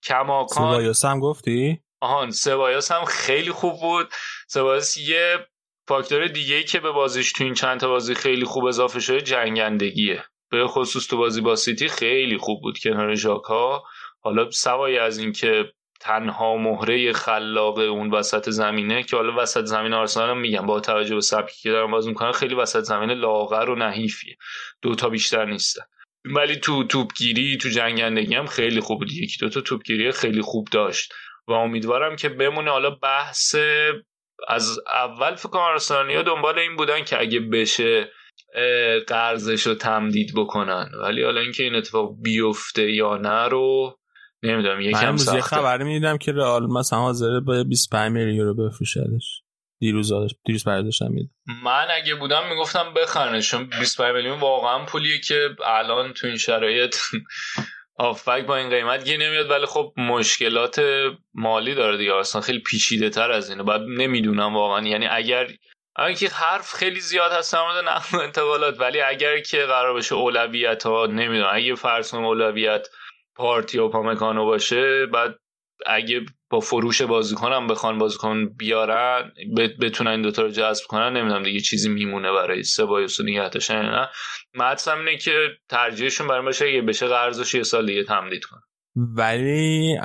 [0.03, 4.09] کماکان سبایاس هم گفتی؟ آهان سبایاس هم خیلی خوب بود.
[4.49, 5.47] سبایاس یه
[5.89, 10.25] فاکتور دیگه که به بازیش تو این چند تا بازی خیلی خوب اضافه شده جنگندگیه.
[10.51, 13.83] به خصوص تو بازی با سیتی خیلی خوب بود کنار ژاکا.
[14.21, 20.31] حالا سوای از اینکه تنها مهره خلاق اون وسط زمینه که حالا وسط زمین آرسنال
[20.31, 23.75] هم میگم با توجه به سبکی که دارم باز می‌کنن خیلی وسط زمین لاغر و
[23.75, 24.37] نحیفیه.
[24.83, 25.83] دو تا بیشتر نیستن.
[26.25, 29.13] ولی تو توپگیری تو جنگندگی هم خیلی خوب بود.
[29.13, 31.13] یکی دو تا توپگیری خیلی خوب داشت.
[31.49, 32.71] و امیدوارم که بمونه.
[32.71, 33.55] حالا بحث
[34.49, 38.11] از اول فکر کنم دنبال این بودن که اگه بشه
[39.07, 40.91] قرضش رو تمدید بکنن.
[41.03, 43.99] ولی حالا اینکه این اتفاق بیفته یا نه رو
[44.43, 44.81] نمی‌دونم.
[44.81, 45.35] یکم سخته.
[45.35, 49.44] من خبر می‌دیدم که رئال مثلا حاضره با 25 میلیون یورو بفروشدش.
[49.81, 50.13] دیروز
[50.45, 51.31] دیروز برداشتم میده
[51.63, 56.97] من اگه بودم می‌گفتم بخرنش چون 25 میلیون واقعا پولیه که الان تو این شرایط
[57.97, 60.83] آفک با این قیمت گیر نمیاد ولی خب مشکلات
[61.35, 62.15] مالی داره دیگه.
[62.15, 63.63] اصلا خیلی پیچیده تر از اینه.
[63.63, 64.89] بعد نمی‌دونم واقعا.
[64.89, 65.47] یعنی اگر
[66.19, 71.07] که حرف خیلی زیاد هست در نقل انتقالات ولی اگر که قرار بشه اولویت ها
[71.07, 72.89] نمی‌دونم اگه فرض اولویت
[73.37, 75.39] پارتی و پامکانو باشه بعد
[75.87, 79.33] اگه با فروش بازیکنم بخوان بازیکن بیارن
[79.81, 84.09] بتونن این دوتا رو جذب کنن نمی‌دونم دیگه چیزی میمونه برای سبایوس و نگهتشن نه.
[84.55, 85.33] مطلب اینه که
[85.69, 88.57] ترجیحشون برای باشه اگه بشه قرضش یه سال دیگه تمدید کن
[88.97, 89.97] ولی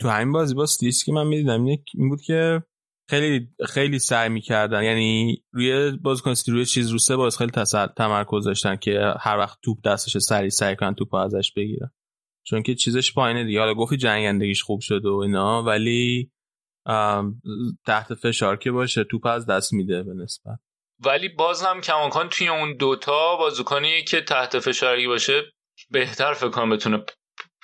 [0.00, 0.66] تو همین بازی با
[1.06, 2.62] که من می‌دیدم این بود که
[3.10, 4.82] خیلی خیلی سعی می‌کردن.
[4.82, 7.52] یعنی روی بازیکن روی چیز رو سه باز خیلی
[7.96, 11.90] تمرکز داشتن که هر وقت توپ دستش سری سعی کنن توپ ازش بگیرن.
[12.46, 13.60] چون که چیزش پایینه دیگه.
[13.60, 16.30] حالا گفتی جنگندگیش خوب شده و اینا ولی
[17.86, 20.58] تحت فشار که باشه توپ از دست میده به نسبت.
[21.04, 25.42] ولی باز هم کماکان توی اون دوتا بازیکنی که تحت فشارگی باشه
[25.90, 27.04] بهتر فکر کنم بتونه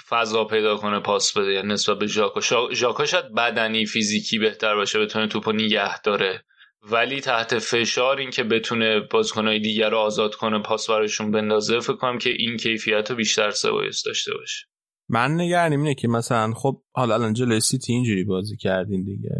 [0.08, 1.52] فضا پیدا کنه پاس بده.
[1.52, 2.40] یعنی نسبت به ژاکا
[2.72, 6.44] ژاکا شاید بدنی فیزیکی بهتر باشه بتونه توپو نگه داره.
[6.82, 11.96] ولی تحت فشار این که بتونه بازیکنهای دیگر رو آزاد کنه پاس براشون بندازه فکر
[11.96, 14.66] کنم که این کیفیت رو بیشتر سبایس داشته باشه.
[15.08, 15.82] من نگرانم.
[15.82, 19.30] اینه که مثلا خب حالا الان جلوی سیتی اینجوری بازی کردین دیگه.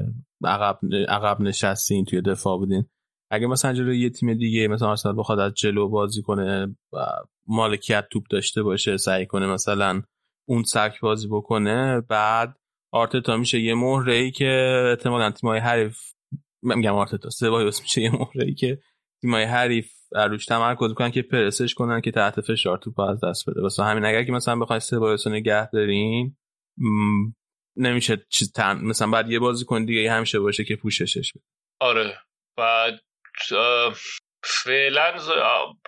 [0.45, 0.79] عقب
[1.09, 2.85] عقب نشستین توی دفاع بودین.
[3.31, 6.99] اگه مثلا جلوی یه تیم دیگه مثلا آرسنال بخواد از جلو بازی کنه و
[7.47, 10.03] مالکیت توپ داشته باشه سعی کنه مثلا
[10.49, 12.57] اون سک بازی بکنه بعد
[12.93, 15.99] آرتتا میشه یه مهره ای که احتمالاً تیمای حریف
[16.63, 18.79] میگم آرتتا سبایوس میشه یه مهره ای که
[19.21, 23.63] تیمای حریف روش تمرکز کنن که پرسش کنن که تحت فشار توپ از دست بده.
[23.63, 26.37] واسه همین اگر که مثلا بخواید سبایوس نگه دارین
[27.77, 28.81] نمیشه چیز تن...
[28.85, 31.45] مثلا بعد یه بازی کن دیگه همیشه باشه که پوششش بده.
[31.81, 32.19] آره.
[32.57, 33.01] بعد
[34.45, 35.19] فعلا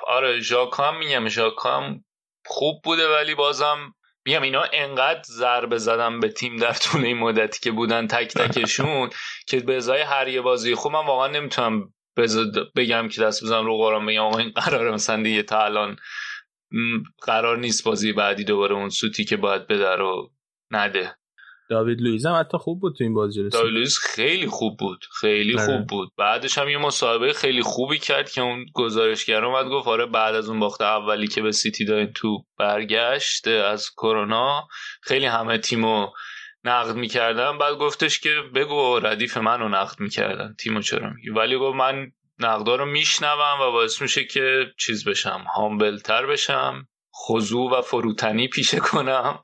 [0.06, 2.04] آره ژاکام میگم ژاکام
[2.46, 3.94] خوب بوده ولی بازم
[4.26, 9.10] میگم اینا انقدر ضربه زدم به تیم در طول این مدتی که بودن تک تکشون
[9.48, 11.92] که به ازای هر یه بازی خوب من واقعا نمی‌تونم
[12.76, 14.90] بگم که دست بزنم رو قرآن بگم آقا این قراره.
[14.90, 15.96] مثلا دیگه تا الان
[17.22, 20.32] قرار نیست بازی بعدی دوباره اون سوتی که باید بده رو
[20.70, 21.16] نده.
[21.72, 25.04] داوید لویز هم حتی خوب بود تو این بازی رسید داوید لویز خیلی خوب بود
[25.20, 26.08] خیلی خوب بود.
[26.18, 30.48] بعدش هم یه مصاحبه خیلی خوبی کرد که اون گزارشگر اومد گفت آره بعد از
[30.48, 34.66] اون باخت اولی که به سیتی دادن تو برگشت از کرونا
[35.02, 36.08] خیلی همه تیمو
[36.64, 37.58] نقد می‌کردن.
[37.58, 42.76] بعد گفتش که بگو ردیف منو نقد می‌کردن تیمو چرا میگی؟ ولی گفت من نقدا
[42.76, 46.88] رو میشنوم و باعث میشه که چیز بشم humble تر بشم
[47.26, 49.40] خضوع و فروتنی پیشه کنم.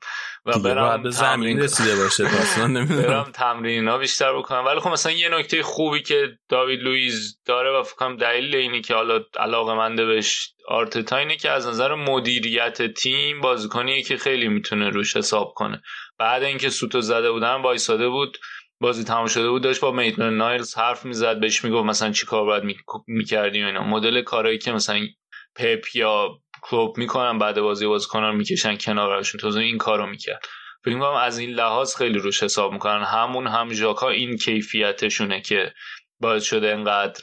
[0.49, 2.23] و برم به زمین رسیده باشه
[3.07, 4.65] برم تمرین ها بیشتر بکنم.
[4.65, 8.93] ولی خب مثلا یه نکته خوبی که داوید لویز داره و فکرم دلیل اینی که
[8.93, 14.89] حالا علاقه منده بهش آرتتا اینه که از نظر مدیریت تیم بازیکنیه که خیلی می‌تونه
[14.89, 15.81] روش حساب کنه.
[16.17, 18.37] بعد اینکه سوتو زده بودن وایساده بود
[18.81, 22.45] بازی تمام شده بود داشت با میتون نایلز حرف می‌زد بهش می‌گفت مثلا چی کار
[22.45, 22.63] باید
[23.07, 23.83] می‌کردیم اینا.
[23.83, 25.07] مدل کارهایی که مثلا
[25.55, 30.41] پپ یا کلوب می‌کنن بعد بازی بازیکنان می‌کشن کنارشون تو این کارو می‌کرد.
[30.85, 33.03] فکر می‌کنم از این لحاظ خیلی روش حساب می‌کنن.
[33.03, 35.73] همون هم ژاکا این کیفیتشونه که
[36.19, 37.21] باعث شده انقدر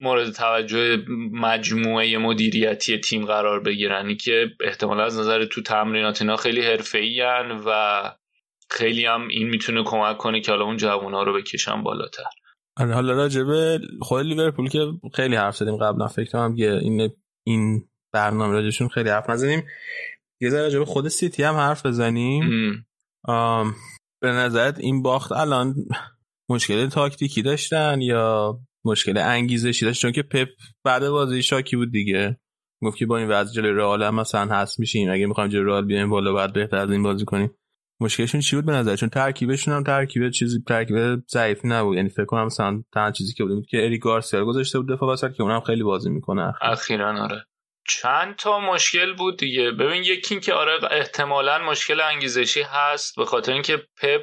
[0.00, 0.96] مورد توجه
[1.32, 4.16] مجموعه مدیریتی تیم قرار بگیرن.
[4.16, 7.22] که احتمالا از نظر تو تمرینات اینا خیلی حرفه‌ای
[7.66, 8.02] و
[8.70, 12.22] خیلی هم این می‌تونه کمک کنه که حالا اون جوونا رو بکشن بالاتر.
[12.76, 17.10] آره، حالا راجبه خود لیورپول که خیلی حرف زدیم قبلا فکر کنم این
[17.46, 19.64] این برنامه راجشون خیلی حرف نزنیم.
[20.40, 22.42] یه ذره راجب خود سیتی هم حرف بزنیم.
[24.22, 25.74] به نظرت این باخت الان
[26.50, 30.48] مشکل تاکتیکی داشتن یا مشکل انگیزشی داشت؟ چون که پپ
[30.84, 32.36] بعد بازی شاکی بود دیگه.
[32.82, 35.10] گفت که با این وضع جلوی رئال هم مثلا هست میشیم.
[35.10, 37.50] اگه می‌خوایم جلوی رئال بیایم بالا بعد بهتر از این بازی کنیم.
[38.00, 40.96] مشکلشون چی بود به نظر؟ چون ترکیبشون هم ترکیب چیزی ترکیب
[41.30, 41.96] ضعیفی نبود.
[41.96, 45.32] یعنی فکر کنم مثلا تنها چیزی که بود که اری گارسیا گذاشته بود دفاع وسط
[45.32, 46.52] که اونم خیلی بازی می‌کنه.
[46.62, 47.44] اخیرا آره.
[47.88, 49.70] چند تا مشکل بود دیگه.
[49.70, 54.20] ببین یکی این که آره احتمالا مشکل انگیزشی هست به خاطر اینکه پپ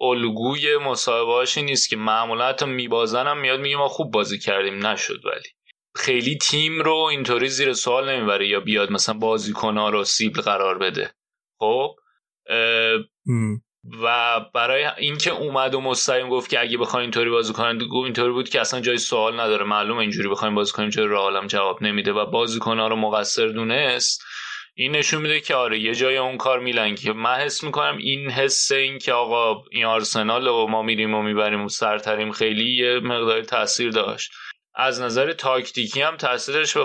[0.00, 5.26] الگوی مصاحبه‌هاش نیست که معمولا حتی میبازن هم میاد میگه ما خوب بازی کردیم نشد
[5.26, 5.48] ولی.
[5.96, 11.14] خیلی تیم رو اینطوری زیر سوال نمی‌بره یا بیاد مثلا بازیکن‌ها رو سیبل قرار بده.
[11.58, 11.90] خب؟
[14.02, 18.48] و برای اینکه اومد و مستقیم گفت که اگه بخواین اینطوری بازی کنن اینطوری بود
[18.48, 19.64] که اصلا جای سوال نداره.
[19.64, 22.12] معلومه اینجوری بخوایم بازی کنیم چرا رئالم جواب نمیده.
[22.12, 24.24] و بازیکن‌ها رو مقصر دونست.
[24.74, 27.12] این نشون میده که آره یه جای اون کار میلنگه.
[27.12, 31.64] من حس می‌کنم این حس این که آقا این آرسنال و ما میریم و می‌بریم
[31.64, 34.32] و سرتریم خیلی یه مقدار تاثیر داشت.
[34.74, 36.76] از نظر تاکتیکی هم تاثیرش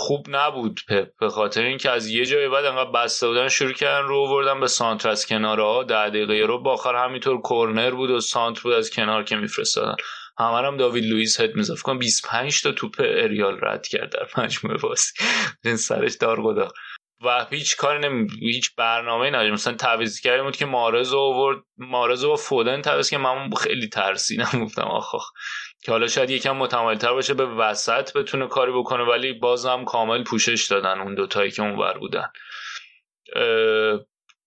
[0.00, 4.08] خوب نبود پپ به خاطر اینکه از یه جای بعد انقدر بسته بودن شروع کردن
[4.08, 8.20] رو آوردن به سانتر از کناره ها ده دقیقه رو باخر همینطور کرنر بود و
[8.20, 9.96] سانتر بود از کنار که میفرستادن.
[10.38, 11.74] همه هم داوید لوئیس هد می‌زد.
[11.74, 15.12] فکر 25 تا توپ اریال رد کرد در مجموعه بازی
[15.64, 16.68] این سرش دار گدا.
[17.24, 19.52] و هیچ کاری نمی هیچ برنامه نداشت.
[19.52, 21.58] مثلا تعویض کردیم بود که مارز آورد.
[21.78, 24.64] مارز و فودن تعویض که من خیلی ترسیدم.
[24.64, 25.30] گفتم آخ.
[25.82, 30.66] که حالا شاید یکم متمایلتر باشه به وسط بتونه کاری بکنه ولی بازم کامل پوشش
[30.66, 32.28] دادن اون دوتایی که اونور بودن.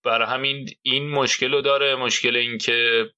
[0.04, 1.94] برای همین این مشکل رو داره.
[1.94, 3.10] مشکل این که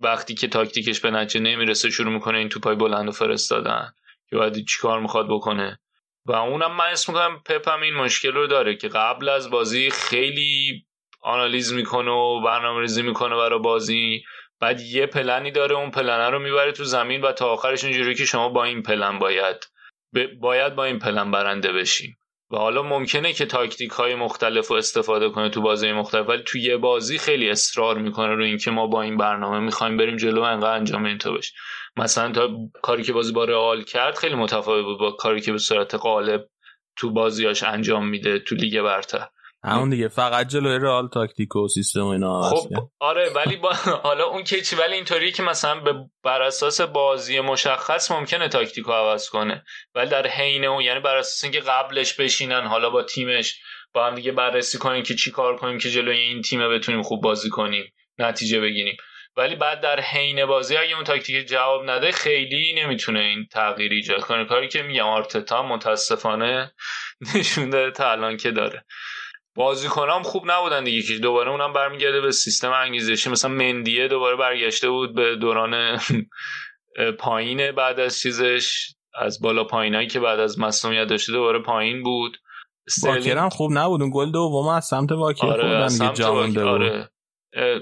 [0.00, 3.92] وقتی که تاکتیکش به نتیجه نمی‌رسه شروع می‌کنه این توپای بلند و فرستادن.
[4.30, 5.80] که باید چیکار می‌خواد بکنه؟
[6.26, 9.90] و اونم من اسم می‌کنم پپ هم این مشکل رو داره که قبل از بازی
[9.90, 10.84] خیلی
[11.20, 14.24] آنالیز می‌کنه و برنامه ریزی می‌کنه برای بازی.
[14.60, 18.24] بعد یه پلنی داره اون پلنه رو می‌بره تو زمین و تا آخرش اینجوری که
[18.24, 19.56] شما با این پلن باید
[20.40, 22.18] باید با این پلن برنده بشیم
[22.50, 26.58] و حالا ممکنه که تاکتیک های مختلف رو استفاده کنه تو بازی مختلف ولی تو
[26.58, 30.72] یه بازی خیلی اصرار می‌کنه رو اینکه ما با این برنامه می‌خوایم بریم جلو انقدر
[30.72, 31.52] انجام این تو بشه.
[31.96, 32.50] مثلا تا
[32.82, 36.48] کاری که بازی با رئال کرد خیلی متفاوت بود با کاری که به صورت غالب
[36.96, 39.26] تو بازیاش انجام میده تو لیگ برتر.
[39.64, 42.68] همون دیگه فقط جلوی رئال تاکتیک و سیستم و اینا خب
[43.00, 43.72] آره ولی با...
[44.08, 48.84] حالا اون که چی ولی اینطوری که مثلا به بر اساس بازی مشخص ممکنه تاکتیک
[48.84, 49.64] رو عوض کنه.
[49.94, 53.60] ولی در حین اون یعنی بر اساس اینکه قبلش بشینن حالا با تیمش
[53.92, 57.22] با هم دیگه بررسی کنیم که چی کار کنیم که جلوی این تیم بتونیم خوب
[57.22, 58.96] بازی کنیم نتیجه بگیریم.
[59.36, 64.20] ولی بعد در حین بازی اگه اون تاکتیک جواب نده خیلی نمی‌تونه این تغییر ایجاد
[64.20, 64.44] کنه.
[64.44, 66.72] کاری که میگم آرتتا متاسفانه
[67.34, 68.84] نشون داده تا الان که داره.
[69.58, 73.30] بازیکنام خوب نبودن دیگه که دوباره اونم برمیگرده به سیستم انگیزشی.
[73.30, 75.98] مثلا مندیه دوباره برگشته بود به دوران
[77.18, 82.36] پایین بعد از چیزش از بالا پایینایی که بعد از مصدومیت داشته دوباره پایین بود.
[83.02, 87.10] واکر هم خوب نبود اون گل دوم از سمت واکر آره سمت واکر آره.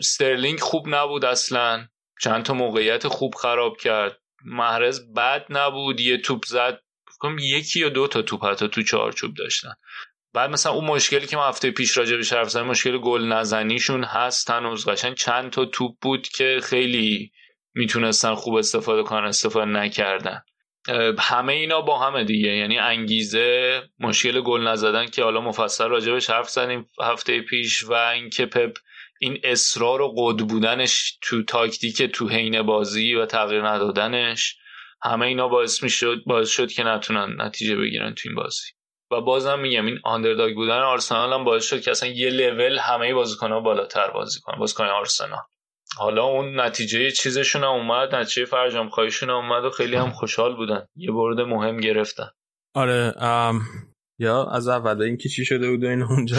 [0.03, 1.87] سترلینگ خوب نبود اصلا.
[2.21, 4.21] چند تا موقعیت خوب خراب کرد.
[4.45, 6.81] محرز بد نبود یه توپ زد.
[7.41, 9.73] یکی یا دو تا توپ حتی تو چارچوب داشتن.
[10.37, 14.51] بعد مثلا اون مشکلی که ما هفته پیش راجع به حرف مشکل گل نزنیشون هست
[14.51, 15.15] هنوز قشنگ.
[15.15, 17.33] چند تا توپ بود که خیلی
[17.75, 20.43] می‌تونستن خوب استفاده کنن استفاده نکردن.
[21.19, 22.49] همه اینا با همه دیگه.
[22.49, 28.47] یعنی انگیزه مشکل گل نزدن که حالا مفصل راجبش حرف زدیم هفته پیش و اینکه
[28.47, 28.79] پپ
[29.21, 34.57] این اصرار و قد بودنش تو تاکتیک تو حین بازی و تغییر ندادنش
[35.03, 38.77] همه اینا باعث می‌شد باعث شد که نتونن نتیجه بگیرن تو این بازی.
[39.11, 43.15] و بازم میگم این آندرداگ بودن آرسنال هم باعث شد که اصلا یه لول همه
[43.15, 45.39] بازیکن‌ها بالاتر بازی کنن بازیکن آرسنال.
[45.97, 50.57] حالا اون نتیجه چیزشون هم اومد نتیجه فرجام خواهیشون هم اومد و خیلی هم خوشحال
[50.57, 50.87] بودن.
[50.97, 52.31] یه برد مهم گرفتن.
[52.75, 53.15] آره
[54.19, 56.37] یا از اول اینکه چی شده بود این اونجا.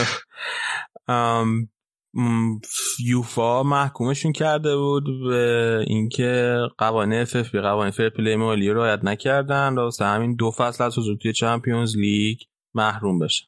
[3.05, 9.75] یوفا محکومشون کرده بود به اینکه قوانین FFP قوانین فیرپلی مالی رو رعایت نکردن.
[9.75, 12.37] واسه همین دو فصل از حضور توی Champions League
[12.77, 13.45] محروم بشن.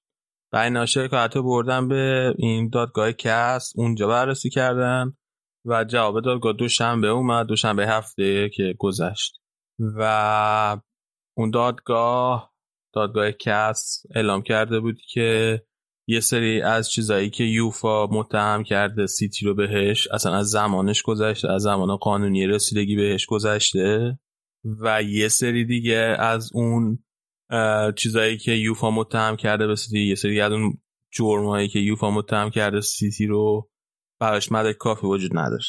[0.53, 5.13] و این شکایت رو بردن به این دادگاه CAS اونجا بررسی کردن
[5.65, 9.41] و جواب دادگاه دوشنبه اومد دوشنبه هفته که گذشت.
[9.79, 10.77] و
[11.37, 12.53] اون دادگاه
[12.93, 15.61] دادگاه CAS اعلام کرده بود که
[16.07, 21.51] یه سری از چیزایی که یوفا متهم کرده سیتی رو بهش اصلا از زمانش گذشته
[21.51, 24.19] از زمان قانونی رسیدگی بهش گذشته
[24.81, 27.03] و یه سری دیگه از اون
[27.95, 30.77] چیزایی که یوفا متهم کرده به سیتی یه سری از اون
[31.11, 33.69] جرمایی که یوفا متهم کرده سیتی رو
[34.19, 35.63] براش مدرک کافی وجود نداره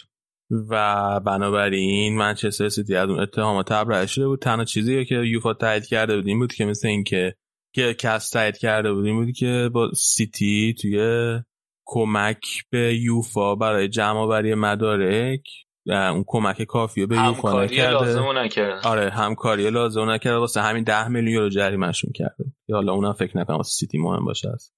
[0.50, 4.41] و بنابراین منچستر سیتی از اون اتهامات تبرئه شده بود.
[4.41, 7.34] تنها چیزی که یوفا تایید کرده بود این بود که مثل اینکه
[7.75, 10.99] که CAS تایید کرده بود این بود که با سیتی توی
[11.86, 15.42] کمک به یوفا برای جمع آوری مدارک
[15.86, 17.97] اون کمک کافی به یوفا نکرده.
[18.84, 20.36] آره همکاری لازم نکرده.
[20.36, 22.44] واسه همین ده میلیون یورو جریمهشون کرده.
[22.68, 24.75] یا حالا اونم فکر نکنم واسه سیتی مهم باشه است.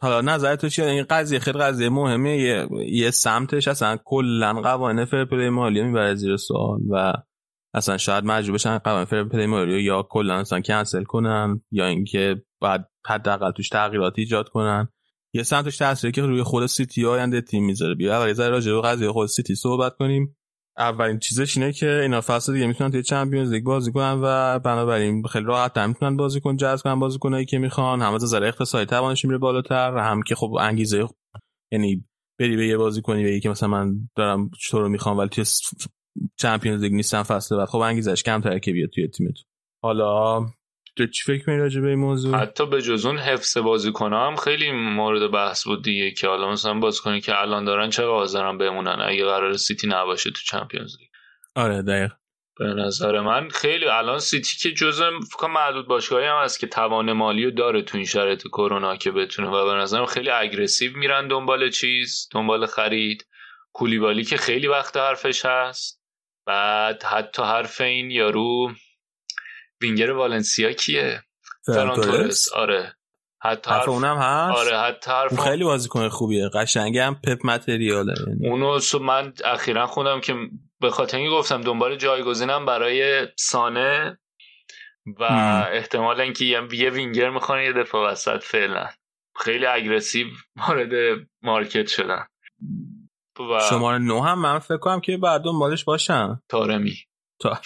[0.00, 5.04] حالا نظر تو چیه؟ این قضیه خیلی قضیه مهمه یه, یه سمتش اصلا کلا قوانین
[5.04, 7.12] فیرپلی مالی می‌بره زیر سوال و
[7.74, 12.88] اصلا شاید مجبور بشن قوانین فیرپلی مالی یا کلا اصلا کنسل کنن یا اینکه بعد
[13.06, 14.88] حداقل توش تغییرات ایجاد کنن.
[15.38, 17.94] یه سمتش تاثیری که روی خود سیتی آینده تیم می‌ذاره.
[17.94, 20.36] بیا اول یه ذره راجع به قضیه خود سیتی صحبت کنیم.
[20.78, 25.22] اولین چیزش اینه که اینا فصل دیگه می‌تونن توی Champions League بازی کنن و بنابراین
[25.22, 28.02] خیلی راحت هم می‌تونن بازی کن جذب کنن بازیکنایی که می‌خوان.
[28.02, 29.96] هم از نظر اقتصادی توانش میره بالاتر.
[29.96, 31.08] هم که خب انگیزه
[31.72, 32.04] یعنی
[32.40, 35.44] بری به یه بازی کنی بگی که مثلا من دارم تو رو می‌خوام ولی توی
[36.36, 37.68] Champions League نیستم فصل بعد.
[37.68, 39.34] خب انگیزش کمتره که بیاد توی تیمت
[39.82, 40.40] حالا
[41.06, 44.72] چی فکر می‌کنی راجع به این موضوع؟ حتی به جز اون حفظ بازیکن هم خیلی
[44.72, 49.24] مورد بحث بود دیگه که حالا مثلا بازیکنی که الان دارن چه حاضرن بمونن؟ اگه
[49.24, 51.08] قرار سیتی نباشه تو Champions League.
[51.54, 52.12] آره دقیق
[52.58, 57.12] به نظر من خیلی الان سیتی که جزء فکر معدود باشگاهی هم هست که توان
[57.12, 61.28] مالی رو داره تو این شرایط کرونا که بتونه و به نظرم خیلی aggressive میرن
[61.28, 63.26] دنبال چیز دنبال خرید.
[63.72, 66.02] کولیبالی که خیلی وقت حرفش هست.
[66.46, 68.72] بعد حتی حرف این یارو
[69.82, 71.22] وینگر والنسیا کیه؟
[71.66, 72.94] فران آره.
[73.42, 76.48] حتی حرف اونم هست؟ آره حتی حرف اون خیلی بازیکن خوبیه.
[76.54, 78.48] قشنگ هم پپ material ه یعنی.
[78.48, 80.34] اونو من اخیرا خوندم که
[80.80, 84.18] به خاطر اینکه گفتم دنبال جایگزینم برای سانه
[85.06, 85.24] و
[85.72, 88.86] احتمال اینکه یه وینگر می‌خوان یه دفاع وسط فعلا.
[89.36, 90.90] خیلی aggressive وارد
[91.42, 92.26] market شدن.
[93.40, 96.94] و شماره نو هم من فکر کنم که بعد دنبالش باشم تارمی.
[97.40, 97.60] تا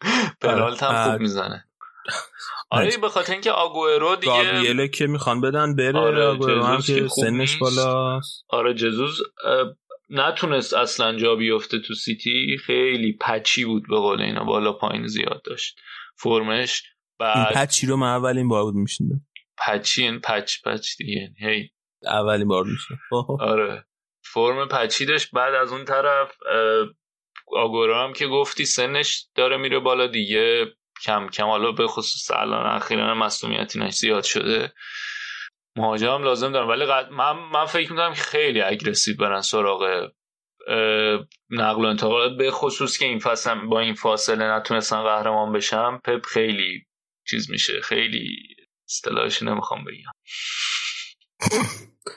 [0.40, 1.64] پرالت هم خوب می‌زنه.
[2.70, 7.08] آره به خاطر اینکه آگوئرو دیگه گابریله که می‌خوان بدن بره آره آگوئرو هم که
[7.08, 8.44] سنش بالاست.
[8.48, 9.20] آره جزوز
[10.10, 12.58] نتونست اصلا جا بیفته تو سیتی.
[12.66, 14.44] خیلی پچی بود به قول اینا.
[14.44, 15.78] بالا پایین زیاد داشت.
[16.16, 16.82] فرمش
[17.18, 19.20] بعد این پچی رو من اولین بار بود میشیندم
[19.66, 21.34] پچی این پچ پچ دیگه.
[21.40, 21.70] هی.
[22.02, 22.94] اولین بار میشه
[23.40, 23.84] آره.
[24.24, 25.30] فرم پچی داشت.
[25.30, 26.32] بعد از اون طرف
[27.56, 30.66] آگورو هم که گفتی سنش داره میره بالا دیگه.
[31.04, 34.72] کم کم حالا به خصوص الان اخیرا مسئولیتی نش زیاد شده.
[35.76, 36.68] مهاجم لازم دارم.
[36.68, 40.10] ولی من من فکر می‌کنم که خیلی اگریسیو برن سراغ
[41.50, 46.26] نقل و انتقالات به خصوص که این فصل با این فاصله نتونستن قهرمان بشم پپ
[46.26, 46.86] خیلی
[47.30, 47.80] چیز میشه.
[47.80, 48.38] خیلی
[48.88, 50.12] اصطلاحش نمی‌خوام بگم.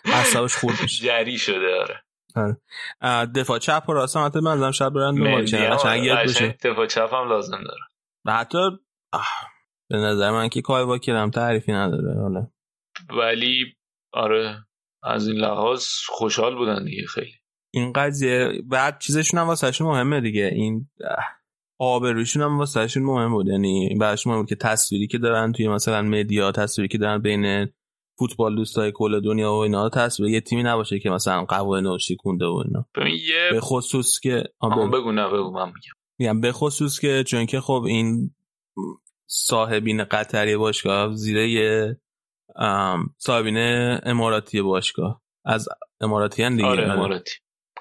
[0.06, 1.06] اعصابش خورد میشه.
[1.06, 2.04] جری شده آره.
[3.36, 5.16] دفاع چپ و راست هم من شب برن
[6.24, 7.82] بشه دفاع چپ هم لازم داره.
[8.26, 8.58] و حتی
[9.90, 12.48] به نظر من که کای واکر تعریفی نداره حالا.
[13.10, 13.66] ولی
[14.14, 14.66] آره
[15.04, 17.34] از این لحاظ خوشحال بودن دیگه خیلی.
[17.74, 20.46] این قضیه بعد چیزشون هم واسه مهمه دیگه.
[20.46, 20.90] این
[21.80, 23.48] آبرویشون هم واسه مهم بود.
[23.48, 27.74] یعنی براش مهم بود که تصویری که دارن توی مثلا مدیا تصویری که دارن بین
[28.20, 32.46] فوتبال دوستای کل دنیا و اینا تصویر یه تیمی نباشه که مثلا قوانین و شیکونده
[32.46, 32.86] و اینا.
[33.52, 34.44] به خصوص که
[34.94, 35.12] بگو.
[35.12, 35.94] نه بگو من میگم.
[36.20, 38.36] میگم به خصوص که چون که خب این
[39.28, 41.98] صاحبین قطری باشگاه زیر یه
[43.18, 43.58] صاحبین
[44.04, 45.22] اماراتی باشگاه.
[45.46, 45.70] از
[46.02, 47.32] اماراتی هم دیگه آره اماراتی.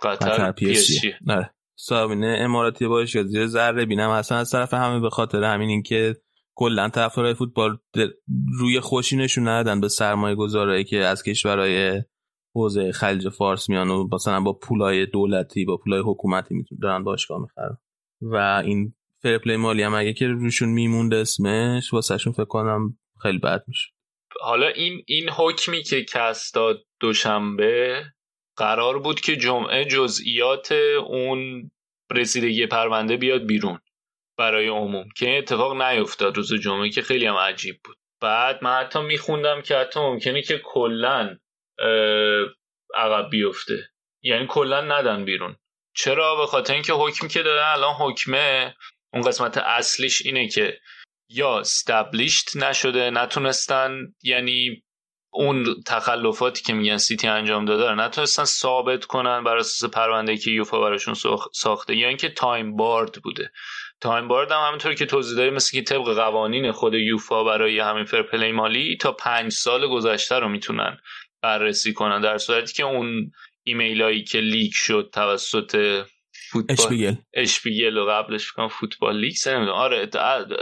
[0.03, 1.13] قطر, قطر PSG.
[1.29, 1.55] آره.
[1.77, 4.11] صاحبین اماراتی باشگاه زیر ذره بینن.
[4.11, 6.17] اصلا از طرف همه به خاطر همین اینکه
[6.63, 7.79] کلا طرفدارای فوتبال
[8.59, 12.03] روی خوشی نشون ندادن به سرمایه گذارایی که از کشورهای
[12.55, 17.79] حوزه خلیج فارس میان و مثلا با پولای دولتی با پولای حکومتی می‌تونن باشگاه می‌خرن.
[18.23, 23.65] و این فیرپلی مالی هم اگه که روشون میموند اسمش واسهشون فکر کنم خیلی بد
[23.69, 23.89] میشه
[24.41, 28.03] حالا این این حکمی که CAS داد دوشنبه
[28.57, 30.73] قرار بود که جمعه جزئیات
[31.07, 31.71] اون
[32.11, 33.79] رسیدگی پرونده بیاد بیرون.
[34.43, 37.97] برای عموم که اتفاق نیفتاد روز جمعه که خیلی هم عجیب بود.
[38.21, 41.37] بعد من حتی میخوندم که حتی ممکنه که کلا
[42.95, 43.89] عقب بیفته.
[44.23, 45.57] یعنی کلا ندن بیرون.
[45.97, 48.75] چرا؟ به خاطر اینکه حکمی که دادن الان حکمه
[49.13, 50.81] اون قسمت اصلیش اینه که
[51.29, 54.83] یا استبلیشت نشده نتونستن یعنی
[55.33, 60.51] اون تخلفاتی که میگن سیتی انجام داده رو نتونستن ثابت کنن بر اساس پرونده که
[60.51, 61.15] یوفا براشون
[61.53, 61.97] ساخته.
[61.97, 63.53] یا اینکه time-barred بوده.
[64.03, 68.29] time-barred هم همونطور که توضیح دادی مثل که طبق قوانین خود یوفا برای همین fair
[68.29, 70.99] play مالی تا پنج سال گذشته رو می‌تونن
[71.43, 72.21] بررسی کنن.
[72.21, 73.33] در صورتی که اون
[73.63, 76.03] ایمیل هایی که leak شد توسط
[76.51, 77.15] football اشپیگل.
[77.35, 79.77] اشپیگل و قبلش Football Leaks نمی‌دونم.
[79.77, 80.09] آره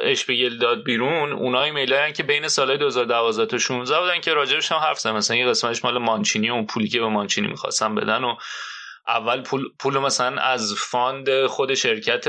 [0.02, 1.32] اشپیگل داد بیرون.
[1.32, 5.12] اونها ایمیل که بین سالهای 2012 تا 16 بودن که راجبش هم حرف زدن.
[5.12, 8.36] مثلا یه قسمتش مال مانچینی و اون پولی که به مانچینی می‌خواستن بدن و
[9.06, 12.28] اول پول, پول مثلا از fund خود شرکت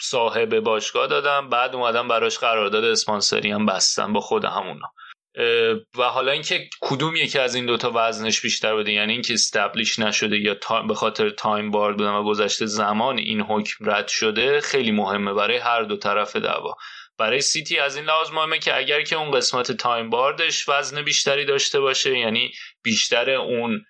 [0.00, 1.48] صاحب باشگاه دادن.
[1.48, 4.92] بعد اومدن براش قرارداد sponsorی هم بستن با خود همونا.
[5.98, 10.38] و حالا اینکه کدوم یکی از این دوتا وزنش بیشتر بوده یعنی اینکه establish نشده
[10.38, 10.56] یا
[10.88, 15.82] به خاطر time-barred بودن و گذشت زمان این حکم رد شده خیلی مهمه برای هر
[15.82, 16.74] دو طرف دعوا.
[17.18, 21.44] برای سیتی از این لحاظ مهمه که اگر که اون قسمت time-barred ش وزن بیشتری
[21.44, 23.84] داشته باشه یعنی بیشتر اون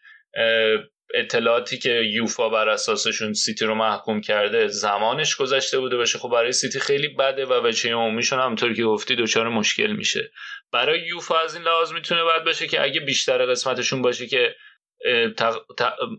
[1.14, 6.18] اطلاعاتی که یوفا بر اساسشون سیتی رو محکوم کرده زمانش گذشته بوده باشه.
[6.18, 10.30] خب برای سیتی خیلی بده وجهه عمومیشون همونطور که گفتی دچار مشکل میشه.
[10.72, 14.55] برای یوفا از این لحاظ می‌تونه بد باشه که اگه بیشتر قسمتشون باشه که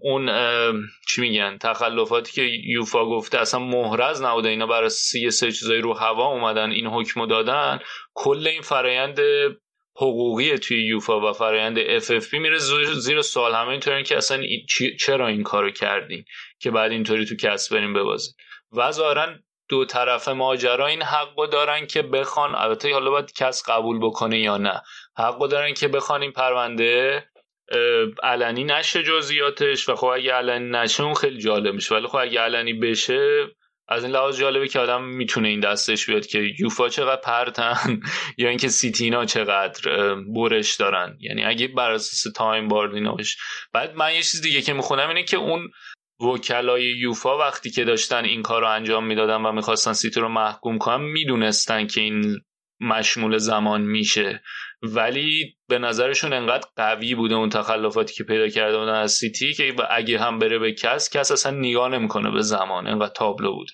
[0.02, 0.30] اون
[1.08, 4.50] چی میگن تخلفاتی که یوفا گفته اصلا محرز نبوده.
[4.50, 7.80] اینا بر اساس یه چیزایی رو هوا اومدن این حکم دادن.
[8.14, 9.20] کل این فرایند
[9.96, 12.58] حقوقی توی یوفا و فرایند اف میره
[12.94, 13.56] زیر سوال.
[13.56, 14.44] همه اینطوری که اصلا
[15.00, 16.26] چرا این کارو کردین
[16.60, 18.34] که بعد اینطوری تو کسب بریم ببازین؟
[18.72, 19.28] و ظاهرا
[19.70, 24.58] دو طرف ماجرا این حقو دارن که بخوان البته حالا باید کس قبول بکنه یا
[24.58, 24.82] نه.
[25.18, 27.26] حقو دارن که بخوان این پرونده
[28.24, 31.96] علنی نشه جزئیاتش و خب اگه علنی نشه اون خیلی جالب میشه.
[31.96, 33.48] ولی خب اگه علنی بشه
[33.92, 38.00] از این لحاظ جالبه که آدم می‌تونه این دستش بیاد که یوفا چقدر پرتن
[38.38, 41.18] یا اینکه سیتی اینا چقدر برش دارن.
[41.20, 43.18] یعنی اگه بر اساس time اینا
[43.74, 45.70] بعد من یه چیز دیگه که می‌خونم اینه که اون
[46.22, 50.78] وکلای یوفا وقتی که داشتن این کار رو انجام می‌دادن و می‌خواستن سیتی رو محکوم
[50.78, 52.40] کنن می‌دونستن که این
[52.80, 54.44] مشمول زمان میشه.
[54.82, 59.76] ولی به نظرشون انقدر قوی بوده اون تخلفاتی که پیدا کرده بودن از سیتی که
[59.90, 62.88] اگه هم بره به CAS، CAS اصلا نگاه نمی‌کنه به زمان.
[62.88, 63.72] انقدر تابلو بوده.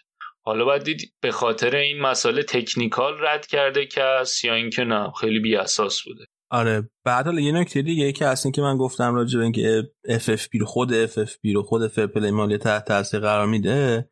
[0.48, 5.40] حالا باید دید به خاطر این مسئله technical رد کرده CAS یا اینکه نه خیلی
[5.40, 6.26] بی اساس بوده.
[6.52, 10.60] آره بعد حالا یه نکته دیگه که اصلا که من گفتم راجع به اینکه FFP
[10.60, 14.10] رو خود FFP رو خود fair play مالی تحت تاثیر قرار میده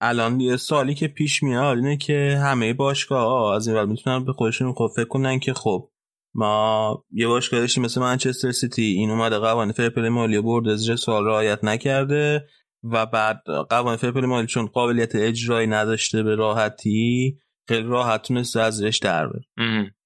[0.00, 4.72] الان یه سوالی که پیش میاد اینه که همه باشگاه از این می‌تونن به خودشون
[4.72, 5.90] خب فکر کنن که خب
[6.34, 11.24] ما یه باشگاه مثل منچستر سیتی این اومده قوانین fair play مالی برد از سال
[11.24, 12.46] رعایت نکرده.
[12.90, 18.98] و بعد قوانین فرپل مالی چون قابلیت اجرایی نداشته به راحتی خیلی راحت تونسته ازش
[19.02, 19.44] در بره.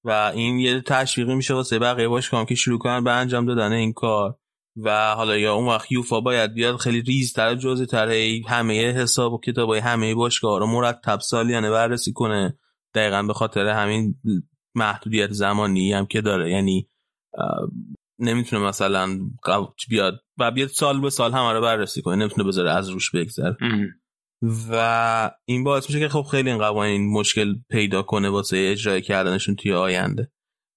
[0.04, 3.92] و این یه تشویقی میشه واسه بقیه باشگاه که شروع کنن به انجام دادن این
[3.92, 4.36] کار.
[4.76, 8.08] و حالا یا اون وقت یوفا باید بیاد خیلی ریزتر جزئی تر
[8.48, 12.58] همه حساب و کتابای همه باشگاه رو مرتب سالیانه بررسی کنه.
[12.94, 14.14] دقیقا به خاطر همین
[14.74, 16.50] محدودیت زمانی هم که داره.
[16.50, 16.88] یعنی
[18.18, 19.18] نمی‌تونه مثلا
[19.88, 23.56] بیاد و بیاد سال به سال همه رو بررسی کنه نمی‌تونه بذاره از روش بگذره.
[24.70, 29.56] و این باعث میشه که خب خیلی این قوانین مشکل پیدا کنه واسه اجرای کردنشون
[29.56, 30.30] توی آینده.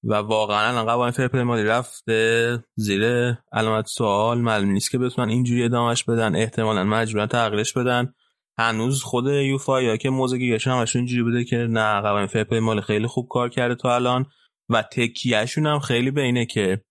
[0.04, 4.38] و واقعا الان قوانین فرپل مالی رفته زیر علامت سوال.
[4.38, 6.36] معلوم نیست که بتونن اینجوری ادامهش بدن.
[6.36, 8.14] احتمالا مجبورن تغییرش بدن.
[8.58, 13.08] هنوز خود یوفا یا که موزگیشون همشون اینجوری بوده که نه قوانین فرپل مالی خیلی
[13.08, 14.26] خوب کار کرده تا الان.
[14.70, 16.82] و تکیهشون هم خیلی بینه که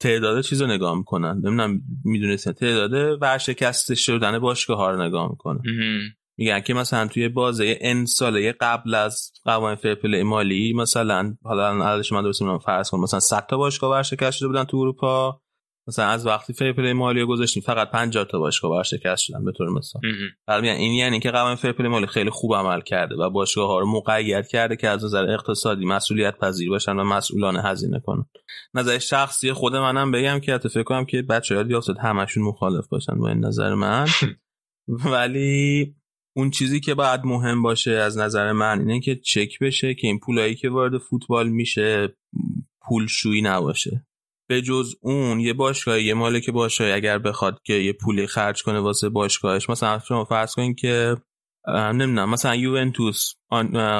[0.00, 1.30] تعداد چیز رو نگاه می‌کنن.
[1.30, 5.60] نمی‌دونم می‌دونستن تعداد ورشکسته شدن باشگاه ها رو نگاه می‌کنن.
[6.38, 12.12] میگن که مثلا توی بازه ان ساله قبل از قوانین فرپل مالی مثلا حالا عددش
[12.12, 15.40] من درست فرض کنم مثلا 100 تا باشگاه ورشکست شده بودن تو اروپا.
[15.88, 19.70] مثلا از وقتی فرپل مالی رو گذاشتیم فقط 50 تا باشگاه ورشکست شدن به طور
[19.70, 20.02] مثال.
[20.46, 23.86] برای این یعنی که قوانین فرپل مالی خیلی خوب عمل کرده و باشگاه ها رو
[23.86, 28.26] مقید کرده که از نظر اقتصادی مسئولیت پذیر باشن و مسئولانه هزینه کنن.
[28.74, 33.28] نظر شخصی خود منم بگم که فکر کنم که بچه‌ها دیافتاد همشون مخالف باشن با
[33.28, 34.06] این نظر من.
[35.12, 35.94] ولی
[36.36, 40.18] اون چیزی که باید مهم باشه از نظر من اینه که چک بشه که این
[40.18, 42.16] پولایی که وارد فوتبال میشه
[42.88, 44.06] پولشویی نباشه.
[44.48, 48.80] به جز اون یه باشگاه یه مالک باشگاه اگر بخواد که یه پولی خرج کنه
[48.80, 49.70] واسه باشگاهش.
[49.70, 51.16] مثلا شما فرض کنین که
[51.68, 53.34] نمی‌دونم مثلا یوونتوس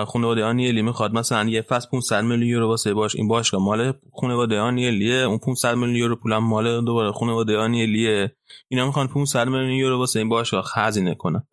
[0.07, 4.59] خانواده آنیلی می‌خواد مثلا یه فصل 500 میلیون یورو واسه باش این باشگاه مال خانواده
[4.59, 8.37] آنیلیه اون 500 میلیون یورو پولم مال دوباره خانواده آنیلیه.
[8.69, 11.47] اینا می‌خوان 500 میلیون یورو واسه این باشگاه خزینه کنن.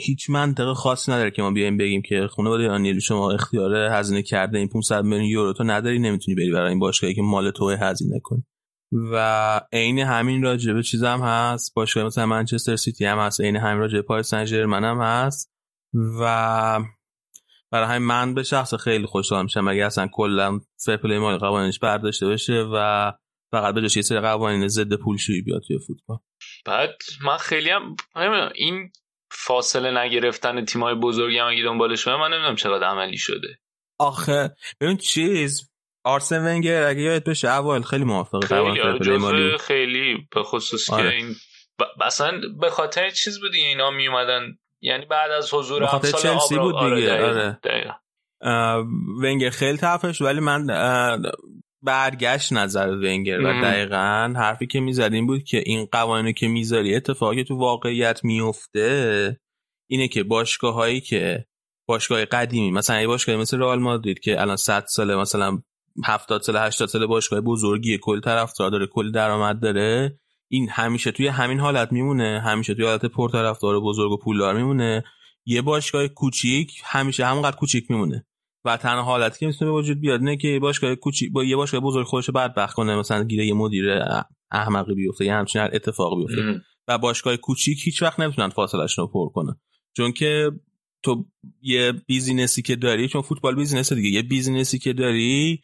[0.00, 4.58] هیچ منطقه خاصی نداره که ما بیایم بگیم که خانواده آنیلی شما اختیار هزینه کرده
[4.58, 8.20] این 500 میلیون یورو تو نداری نمی‌تونی بری برای این باشگاهی که مال تو هزینه
[8.20, 8.44] کنی.
[8.92, 11.74] و عین همین راجبه چیز هم هست.
[11.74, 13.40] باشگاه مثلا منچستر سیتی هم هست.
[13.40, 15.50] عین همین راجبه پاریس سن ژرمن هم هست.
[16.20, 16.80] و
[17.70, 22.26] برای همین من به شخص خیلی خوشحال میشم اگه اصلا کلا فرپلی مال قوانینش برداشته
[22.26, 23.12] بشه و
[23.50, 26.18] فقط به یه سری قوانین ضد پولشویی بیاد توی فوتبال.
[26.66, 27.96] بعد من خیلی هم
[28.54, 28.90] این
[29.30, 33.58] فاصله نگرفتن تیمای بزرگی هم اگه دنبالش من نمی‌دونم چقدر عملی شده.
[33.98, 35.70] آخه ببین چیز
[36.04, 41.02] آرسن ونگر اگه یادت بشه اول خیلی موافقه خیلی آره، خیلی به خصوص آره.
[41.02, 41.34] که این
[41.78, 41.82] ب...
[42.02, 46.94] اصلا به خاطر چیز بود اینا می اومدن یعنی بعد از حضور خاطر چلسی بود
[46.94, 48.84] دیگه آره, آره.
[49.22, 50.66] ونگر خیلی طرفش ولی من
[51.82, 56.94] برگشت نظر ونگر و دقیقا حرفی که می‌زد این بود که این قوانینی که می‌ذاری
[56.94, 59.40] اتفاقی تو واقعیت میفته
[59.90, 61.46] اینه که باشگاه هایی که
[61.86, 65.62] باشگاه قدیمی مثلا یه باشگاه مثل رئال مادرید که الان 100 ساله مثلا
[66.04, 70.18] 70 ساله 80 ساله باشگاه بزرگی کل طرفدار داره کل درآمد داره
[70.48, 75.04] این همیشه توی همین حالت میمونه همیشه توی حالت پرطرفدار بزرگ و پولدار میمونه.
[75.46, 78.26] یه باشگاه کوچیک همیشه همونقدر کوچیک میمونه.
[78.64, 81.80] و تنها حالتی که می‌تونه به وجود بیاد نه که باشگاه کوچیک با یه باشگاه
[81.80, 84.02] بزرگ خودش بدبخت کنه مثلا گیره یه مدیر
[84.50, 86.62] احمقی بیفته یه همچین اتفاق بیفته.
[86.88, 89.60] و باشگاه کوچیک هیچ وقت نمی‌تونن فاصلش رو پر کنن.
[89.96, 90.50] چون که
[91.02, 91.26] تو
[91.62, 95.62] یه businessی که داری چون فوتبال business دیگه یه businessی که داری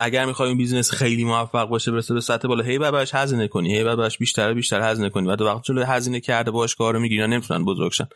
[0.00, 3.76] اگر می‌خوای این business خیلی موفق باشه برسه به سطح بالا هی باید هزینه کنی
[3.76, 7.32] هی باید بیشتر و بیشتر هزینه کنی بعد وقت جلوی هزینه کرد باشگاه رو می‌گیرن
[7.32, 8.06] نمی‌تونن بزرگ شن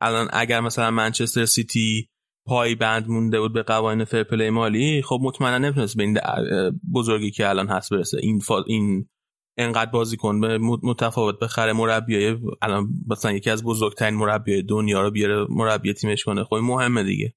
[0.00, 2.08] الان اگر مثلا منچستر سیتی
[2.46, 6.18] پای بند مونده بود به قوانین fair play مالی خب مطمئنا نمی‌تونست به این
[6.94, 8.18] بزرگی که الان هست برسه.
[8.22, 8.62] این فا...
[8.66, 9.08] این
[9.58, 15.46] انقدر بازیکن به متفاوت بخره مربیای الان مثلا یکی از بزرگترین مربیای دنیا رو بیاره
[15.50, 16.44] مربی تیمش کنه.
[16.44, 17.34] خب مهمه دیگه.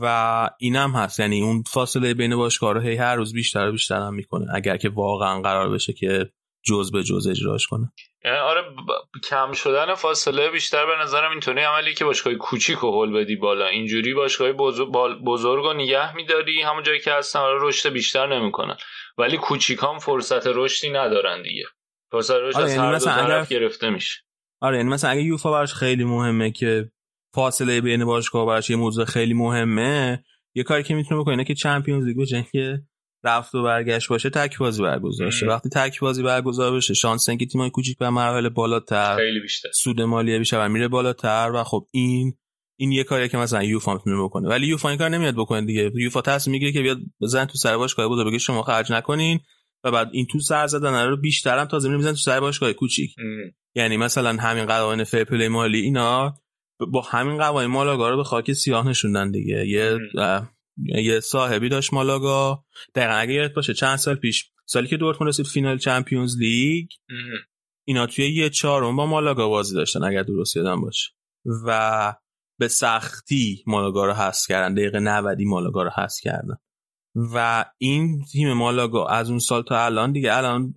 [0.00, 1.20] و اینم هست.
[1.20, 4.46] یعنی اون فاصله بین باشگاه رو هی هر روز بیشتر و بیشتر هم می‌کنه.
[4.54, 6.30] اگر که واقعا قرار بشه که
[6.64, 7.92] جز به جز اجراش کنه.
[8.26, 8.62] یعنی آره
[9.30, 13.66] کم شدن فاصله بیشتر به نظرم اینطوری عملی که باشگاه کوچیک و هول بدی بالا.
[13.66, 14.92] اینجوری باشگاه بزرگ,
[15.24, 18.76] بزرگ و نگه میداری همون جایی که هستن آره رشد بیشتر نمی‌کنن.
[19.18, 21.64] ولی کوچیکام فرصت رشدی ندارن دیگه.
[22.12, 24.20] فرصت رشد آره از یعنی هر دو طرف گرفته میشه.
[24.60, 26.90] آره یعنی مثلا اگه یوفا براش خیلی مهمه که
[27.34, 30.24] فاصله بین باشگاه براش یه موضوع خیلی مهمه
[30.54, 32.46] یه کاری که می‌تونه بکنه که چمپیونز لیگ بشه
[33.26, 35.46] رفت و برگشت باشه تک بازی برگزار شه.
[35.46, 39.68] وقتی تک بازی برگزار بشه شانس اینکه تیمای کوچیک به مراحل بالاتر خیلی بیشتر.
[39.74, 42.34] سود مالی بیشتر میره بالاتر و خب این
[42.78, 44.48] این یه کاریه که مثلا یوفا می‌تونه بکنه.
[44.48, 45.92] ولی یوفا این کار نمیاد بکنه دیگه.
[45.94, 49.40] یوفا تصمیم می‌گیره که بیاد بزن تو سر باشگاه بزرگ بگه شما خرج نکنین
[49.84, 53.14] و بعد این تو سر زدن رو بیشتر هم تازه می‌زنن تو سر باشگاه کوچیک.
[53.74, 56.34] یعنی مثلا همین قوانین fair play مالی اینا
[56.92, 59.66] با همین قوانین مالاگا رو به خاک سیاه نشوندن دیگه.
[59.66, 59.98] یه
[60.84, 62.64] یه صاحبی داشت مالاگا.
[62.94, 66.88] دقیقا اگه یادت باشه چند سال پیش سالی که دورتموند رسید فینال Champions League
[67.88, 71.10] اینا توی یه چهارم با مالاگا بازی داشتن اگر درست یادم باشه.
[71.66, 72.14] و
[72.58, 76.56] به سختی مالاگا رو حذف کردن دقیقه 90 مالاگا رو حذف کردن.
[77.34, 80.74] و این تیم مالاگا از اون سال تا الان دیگه الان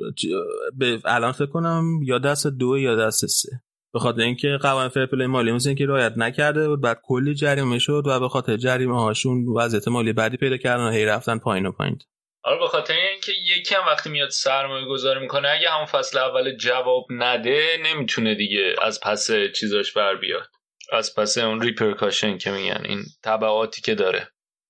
[0.78, 3.64] یه الان فکر کنم یا دست دو یا دست سه.
[3.94, 7.80] به خاطر اینکه قوانین fair play مالی مثل اینکه رعایت نکرده بود بعد کلی جریمه
[7.80, 11.66] شد و به خاطر جریمه هاشون وضعیت مالی بدی پیدا کردن و هی رفتن پایین
[11.66, 12.00] و پایین.
[12.44, 16.58] آره به خاطر اینکه یکی هم وقتی میاد سرمایه گذاری می‌کنه اگه همون فصل اول
[16.58, 20.48] جواب نده نمی‌تونه دیگه از پس چیزاش بر بیاد.
[20.92, 24.28] از پس اون repercussion که میگن این تبعاتی که داره.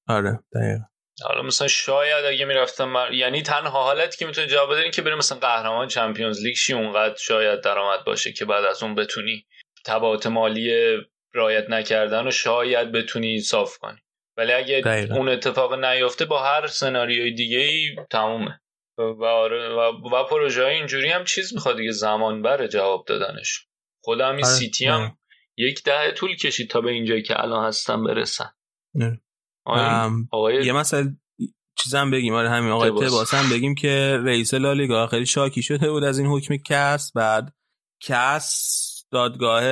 [0.08, 0.84] آره دقیقا.
[1.24, 3.14] حالا مثلا شاید اگه می‌رفتم مر...
[3.14, 7.16] یعنی تنها حالتی که می‌تونه جواب بده که بره مثلا قهرمان چمپیونز لیگ شی اونقدر
[7.16, 9.46] شاید درآمد باشه که بعد از اون بتونی
[9.86, 10.98] تبعات مالی
[11.34, 14.00] رایت نکردن و شاید بتونی صاف کنی.
[14.38, 15.08] ولی اگه.
[15.12, 18.62] اون اتفاق نیفته با هر سناریوی دیگه ای تمومه.
[18.98, 19.80] و, آره، و,
[20.16, 23.68] و پروژه های اینجوری هم چیز می‌خواد دیگه زمان بره جواب دادنش.
[24.04, 24.54] خودم این آره.
[24.54, 25.18] سیتی هم
[25.58, 28.54] یک دهه طول کشید تا به اینجایی که الان هستم برسن.
[30.32, 30.66] آقای...
[30.66, 31.16] یه مثلا
[31.76, 32.34] چیزم بگیم.
[32.34, 32.72] آره همین.
[32.72, 33.34] آقای تباس.
[33.34, 37.12] هم بگیم که رئیس لالیگا خیلی شاکی شده بود از این حکم کس.
[37.16, 37.54] بعد
[38.02, 38.80] کس
[39.12, 39.64] دادگاه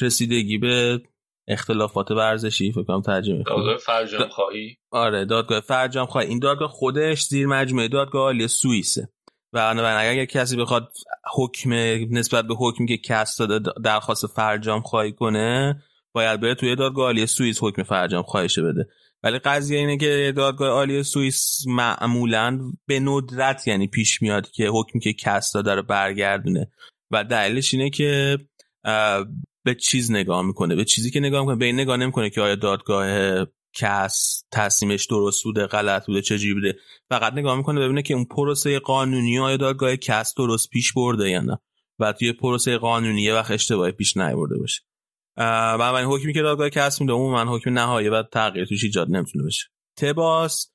[0.00, 1.02] رسیدگی به
[1.48, 7.24] اختلافات ورزشی فکر کنم ترجمه دادگاه فرجام خواهی آره دادگاه فرجام خواهی این دادگاه خودش
[7.24, 9.08] زیر مجموعه دادگاه عالی سوئیسه.
[9.52, 9.58] و
[9.98, 10.92] اگر کسی بخواد
[11.34, 11.72] حکم
[12.10, 15.82] نسبت به حکمی که کس داده درخواست فرجام خواهی کنه
[16.14, 18.88] باید بره توی دادگاه عالی سوئیس حکم فرجام خواهشه بده.
[19.22, 25.00] ولی قضیه اینه که دادگاه عالی سوئیس معمولا به ندرت یعنی پیش میاد که حکمی
[25.00, 26.70] که کس داده رو برگردونه.
[27.10, 28.38] و دلیلش اینه که
[29.64, 30.76] به چیز نگاه می‌کنه.
[30.76, 33.06] به چیزی که نگاه می‌کنه به این نگاه نمی‌کنه که آیا دادگاه
[33.74, 36.76] کس تصمیمش درست بوده غلط بوده چجوری بوده.
[37.10, 41.40] فقط نگاه می‌کنه ببینه که اون پروسه قانونی آیا دادگاه کس درست پیش برده یا
[41.40, 41.58] نه.
[41.98, 44.82] و توی پروسه قانونی وقت اشتباهی پیش نیورده باشه.
[45.36, 49.68] بنابراین حکمی که دادگاه کسب میده من حکم نهایی و تغییر توش ایجاد نمی‌تونه بشه.
[49.96, 50.72] تباس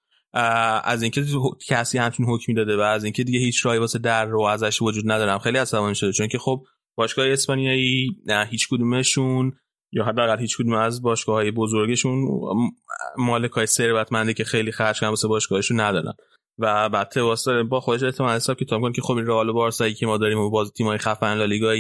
[0.84, 1.26] از اینکه
[1.68, 5.12] کسی همچین حکمی داده و از اینکه دیگه هیچ راهی واسه در رو ازش وجود
[5.12, 6.12] ندارم خیلی عصبانی شده.
[6.12, 6.64] چون که خب
[6.98, 8.10] باشگاه اسپانیایی
[8.50, 9.54] هیچ کدومشون
[9.92, 12.28] یا حداقل هیچ کدوم از باشگاه های بزرگشون
[13.18, 16.14] مالک های که خیلی خرج کردن واسه باشگاهشون ندارن.
[16.60, 19.94] و بعد تباس با خودش احتمال حساب کتاب کنه که خب این رئال و بارسایی
[19.94, 21.76] که ما داریم و باز تیمای خفن لالیگا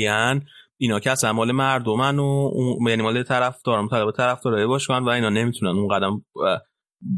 [0.79, 2.51] اینا که اصلا مال مردمن و
[2.87, 6.25] یعنی مال طرفدارم طلب طرفدارای باشن و اینا نمی‌تونن اون قدم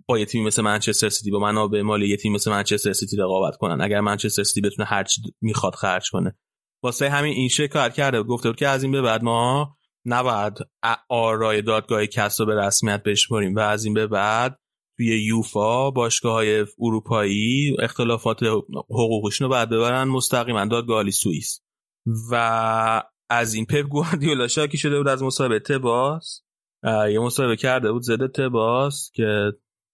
[0.07, 3.57] با یه تیم مثل منچستر سیتی با منابع مالی یه تیم مثل منچستر سیتی رقابت
[3.57, 3.81] کنن.
[3.81, 6.37] اگر منچستر سیتی بتونه هر چی می‌خواد خرج کنه.
[6.83, 10.57] واسه همین این کار کرده گفته بود که از این به بعد ما نباید
[11.09, 14.59] آرای دادگاه کس رو به رسمیت بشماریم و از این به بعد
[14.97, 18.43] توی یوفا باشگاه های اروپایی اختلافات
[18.89, 20.03] حقوقشون رو بعد ببرن.
[20.03, 21.61] مستقیما دادگاه سوئیس.
[22.31, 26.43] و از این پپ گواردیولا شاکی شده بود از مصاحبه تباس.
[26.83, 29.51] یه مصاحبه کرده بود زده تباس که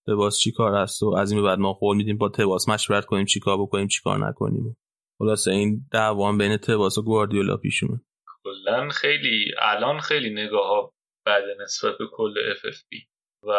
[0.07, 3.25] تباس چی کار هست و از این بعد ما قول میدیم با تباس مشورت کنیم
[3.25, 4.77] چی کار بکنیم چی کار نکنیم.
[5.19, 8.01] خلاصه این دعوان بین تباس و گواردیولا پیش اومد.
[8.43, 10.93] کلا خیلی الان خیلی نگاه ها
[11.25, 13.07] بعد نسبت به کل اف اف بی
[13.47, 13.53] و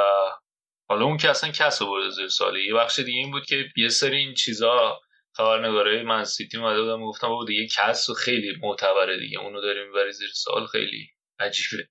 [0.89, 3.89] حالا اون که اصلا کس برده زیر ساله یه بخش دیگه این بود که یه
[3.89, 5.01] سری این چیزا
[5.37, 9.41] خبرنگاره من سیتی اومده بودم گفتم بابا دیگه کس خیلی معتبره دیگه.
[9.41, 11.09] اونو داریم بری زیر سال خیلی
[11.39, 11.89] عجیبه.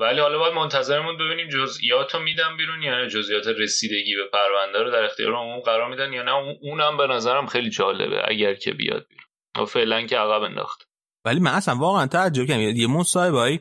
[0.00, 3.08] ولی حالا باید منتظرمون ببینیم جزئیات رو میدن بیرون یا نه.
[3.08, 6.32] جزئیات رسیدگی به پرونده رو در اختیار عموم قرار میدن یا نه.
[6.62, 9.24] اونم به نظرم خیلی جالبه اگر که بیاد بیرون.
[9.62, 10.88] و فعلا که عقب انداخت.
[11.24, 12.60] ولی من اصلا واقعا تعجب کردم.
[12.60, 13.60] یه مصاحبه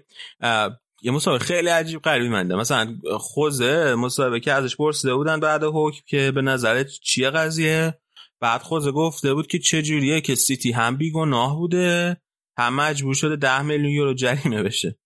[1.02, 6.02] یه مصاحبه خیلی عجیب غریبی منده مثلا خوزه مصاحبه که ازش پرسیده بودن بعد حکم
[6.08, 8.00] که به نظرت چیه قضیه؟
[8.42, 12.18] بعد خوزه گفته بود که چه جوریه که سیتی هم بیگناه بوده
[12.58, 15.00] هم مجبور شده ده میلیون یورو جریمه بشه.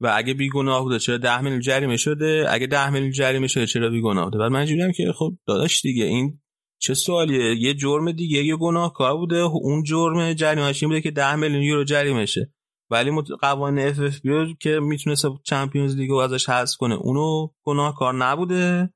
[0.00, 3.90] و اگه بیگناه بوده چرا ده میلیون جریمه شده؟ اگه ده میلیون جریمه شده چرا
[3.90, 6.40] بیگناه بوده؟ بعد من جوریم که خب داداش دیگه این
[6.78, 11.36] چه سوالیه؟ یه جرم دیگه یه گناهکار بوده اون جرم جریمهش این بوده که ده
[11.36, 12.52] میلیون یورو جریمه شه.
[12.90, 18.90] ولی قوانین FFP که می‌تونست Champions League و ازش حذف کنه اونو گناهکار نبوده.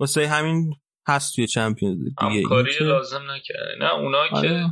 [0.00, 0.74] واسه همین
[1.08, 3.76] هست توی Champions League دیگه کاری لازم نکرده.
[3.78, 4.48] نه اونا آره.
[4.48, 4.64] که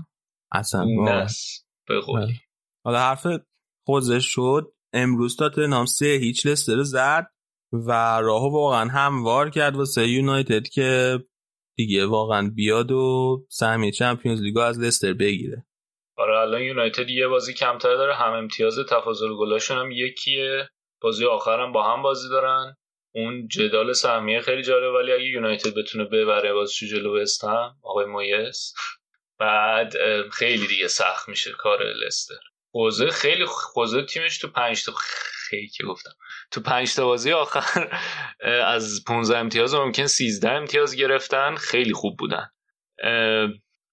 [0.52, 0.84] اصلا
[1.88, 2.34] به آره.
[2.84, 3.26] حالا حرف
[3.86, 4.74] خودش شد.
[4.92, 7.26] امروز تاتنهام سه هیچ لستر زد
[7.72, 7.90] و
[8.20, 11.18] راهو واقعا هموار کرد واسه یونایتد که
[11.76, 15.66] دیگه واقعا بیاد و سهمیه Champions League و از لستر بگیره.
[16.16, 18.14] آره الان یونایتد یه بازی کمتر داره.
[18.14, 20.68] هم امتیاز تفاضل گلاشون هم یکیه.
[21.00, 22.76] بازی آخرم با هم بازی دارن.
[23.14, 28.74] اون جدال سهمیه خیلی جالب ولی اگه یونایتد بتونه ببره بازی جلو استم آقای مایس
[29.38, 29.94] بعد
[30.30, 32.34] خیلی دیگه سخت میشه کار لستر.
[32.70, 34.92] خوزه خیلی خوزه تیمش تو پنج تا
[35.48, 36.12] خیلی که گفتم.
[36.50, 37.90] تو پنج تا بازی آخر
[38.66, 41.54] از 15 امتیاز ممکن 13 امتیاز گرفتن.
[41.56, 42.50] خیلی خوب بودن.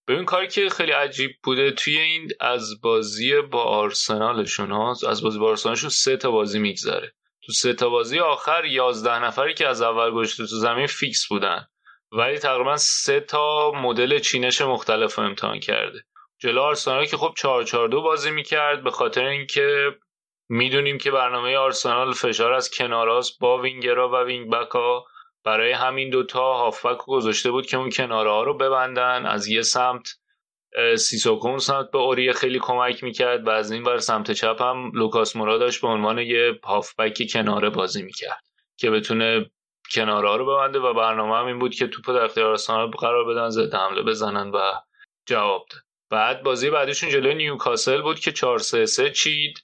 [0.08, 5.40] ببین کاری که خیلی عجیب بوده توی این از بازی با آرسنالشون ها از بازی
[5.40, 7.14] با آرسنالشون سه تا بازی میگذره.
[7.45, 11.68] تو سه تا بازی آخر 11 نفری که از اول گذشته تو زمین فیکس بودن.
[12.11, 16.03] ولی تقریبا سه تا مدل چینش مختلف رو امتحان کرده.
[16.40, 19.95] جلو آرسنال که خب 4 4 2 بازی می‌کرد به خاطر اینکه
[20.50, 25.06] می‌دونیم که برنامه آرسنال فشار از کناراست با وینگرا و وینگ بکا
[25.44, 30.08] برای همین دوتا هافبک گذاشته بود که اون کناره ها رو ببندن از یه سمت
[30.98, 35.35] سیسوکون سمت به اوریه خیلی کمک می‌کرد و از این بر سمت چپ هم لوکاس
[35.35, 38.43] مورا داشت به عنوان یه هافبک کناره بازی می‌کرد
[38.77, 39.51] که بتونه
[39.95, 43.25] کناره ها رو ببنده و برنامه هم این بود که توپ در اختیار آرسنال قرار
[43.25, 44.72] بدن ضد حمله بزنن و
[45.25, 45.77] جواب ده.
[46.09, 49.64] بعد بازی بعدیشون جلوی نیوکاسل بود که 4 3 3 چید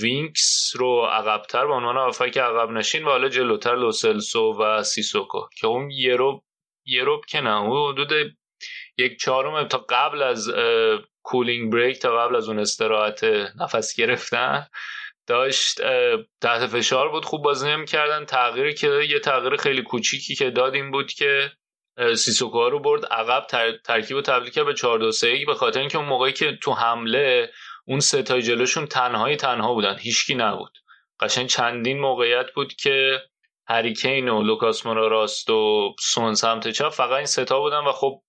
[0.00, 5.66] وینکس رو عقبتر به عنوان هافبک عقب نشین و حالا جلوتر لوسلسو و سیسوکو که
[5.66, 6.42] اون یه رو
[6.84, 8.36] یه رو که نه اون حدود
[8.98, 10.50] یک چهارم تا قبل از
[11.22, 13.24] cooling break تا قبل از اون استراحت
[13.60, 14.66] نفس گرفتن
[15.26, 15.80] داشت
[16.40, 17.24] تحت فشار بود.
[17.24, 18.24] خوب بازی کردن.
[18.24, 21.52] تغییری که یه تغییر خیلی کوچیکی که داد این بود که
[21.98, 23.04] سیسوکو رو برد.
[23.04, 23.46] عقب
[23.84, 26.72] ترکیب و تبدیل کرد به 4 2 3 به خاطر اینکه اون موقعی که تو
[26.72, 27.50] حمله
[27.86, 29.98] اون ستای جلوشون تنهایی تنها بودن.
[29.98, 30.78] هیچکی نبود.
[31.20, 33.22] قشنگ چندین موقعیت بود که
[33.68, 38.22] هریکین و لوکاس مورا راست و سون سمت چپ فقط این ستا بودن و خب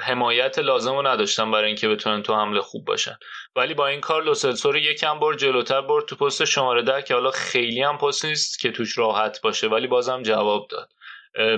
[0.00, 3.18] حمایت لازم رو نداشتن برای اینکه بتونن تو حمله خوب باشن.
[3.56, 7.14] ولی با این کار لوسلسو رو یکم بر جلوتر برد تو پست شماره ده که
[7.14, 10.90] حالا خیلی هم پست نیست که توش راحت باشه ولی بازم جواب داد.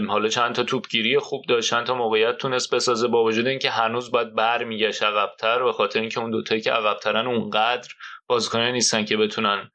[0.08, 4.10] حالا چند تا توپگیری خوب داشت چند تا موقعیت تونست بسازه با وجود اینکه هنوز
[4.10, 7.88] باید برمیگشت عقبتر به خاطر اینکه اون دوتایی که عقبترن اونقدر
[8.26, 9.70] بازیکنان نیستن که بتونن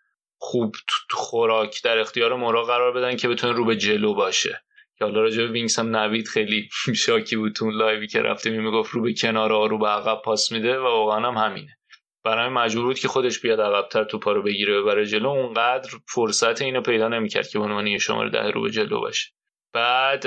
[0.46, 0.76] خوب
[1.12, 4.64] خوراک در اختیار مورا قرار بدن که بتونه رو به جلو باشه.
[4.98, 6.70] که حالا راجع به وینکس هم نوید خیلی
[7.06, 10.52] شاکی بود تو live ی که رفتیم می‌گفت رو به کنار رو به عقب پاس
[10.52, 11.78] میده و واقعا هم همینه.
[12.24, 15.30] برای مجبور بود که خودش بیاد عقبتر توپا رو بگیره و برای جلو.
[15.30, 19.32] اونقدر فرصت اینو پیدا نمی‌کرد که به عنوان شماره ده رو به جلو باشه.
[19.74, 20.26] بعد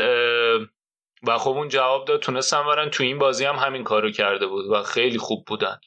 [1.27, 2.91] و خب اون جواب داد تونستن برن.
[2.91, 5.81] تو این بازی هم همین کارو کرده بود و خیلی خوب بودن.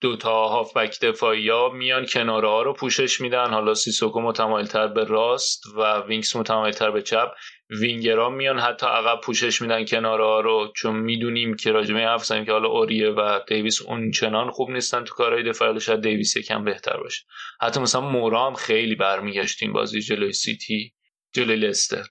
[0.00, 3.50] دو تا هافبک دفاعی ها میان کناره ها رو پوشش میدن.
[3.50, 7.32] حالا سیسوکو متمایل تر به راست و وینکس متمایل تر به چپ.
[7.70, 12.52] وینگرا میان حتی عقب پوشش میدن کناره ها رو چون می‌دونیم که راجمه حرف که
[12.52, 16.96] حالا اوریه و دیویس اون چنان خوب نیستن تو کارهای دفاعی شاید دیویس یکم بهتر
[16.96, 17.24] باشه.
[17.60, 20.94] حتی مثلا مورا هم خیلی برمیگشت این بازی جلوی سیتی
[21.34, 22.04] جلوی لستر.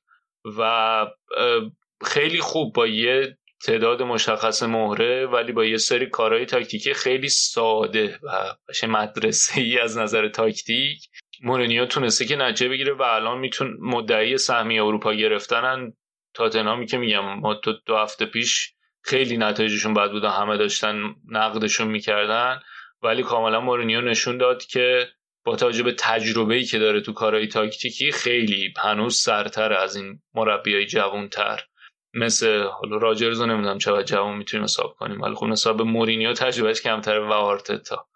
[0.58, 1.06] و
[2.06, 8.20] خیلی خوب با یه تعداد مشخص مهره ولی با یه سری کارهای تاکتیکی خیلی ساده
[8.24, 8.56] و
[8.88, 11.10] مدرسه ای از نظر تاکتیک.
[11.44, 15.94] مورینیو تونسته که نتیجه بگیره و الان میتون مدعی سهمیه اروپا گرفتنن.
[16.34, 21.88] تاتنامی که میگم ما تو دو هفته پیش خیلی نتایجشون بد بودن همه داشتن نقدشون
[21.88, 22.60] می‌کردن.
[23.04, 25.08] ولی کاملا مورینیو نشون داد که
[25.46, 30.22] با توجه به تجربه ای که داره تو کارهای تاکتیکی خیلی هنوز سرتر از این
[30.34, 31.67] مربیای جوانتر.
[32.18, 35.22] مثل حالا راجرز رو نمی‌دونم چقدر جوان می‌تونیم حساب کنیم.
[35.22, 38.08] ولی خب به مورینیو تجربهش کمتره و آرتتا.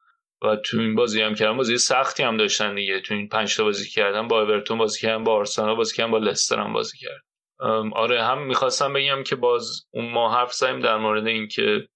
[0.42, 3.00] و تو این بازی هم کردن بازی سختی هم داشتن دیگه.
[3.00, 6.18] تو این پنج تا بازی کردن با اورتون بازی کردن با آرسنال بازی کردن با
[6.18, 7.22] لستر هم بازی کرد
[7.94, 11.88] آره هم می‌خواستم بگم که باز اون ما حرف زدیم در مورد اینکه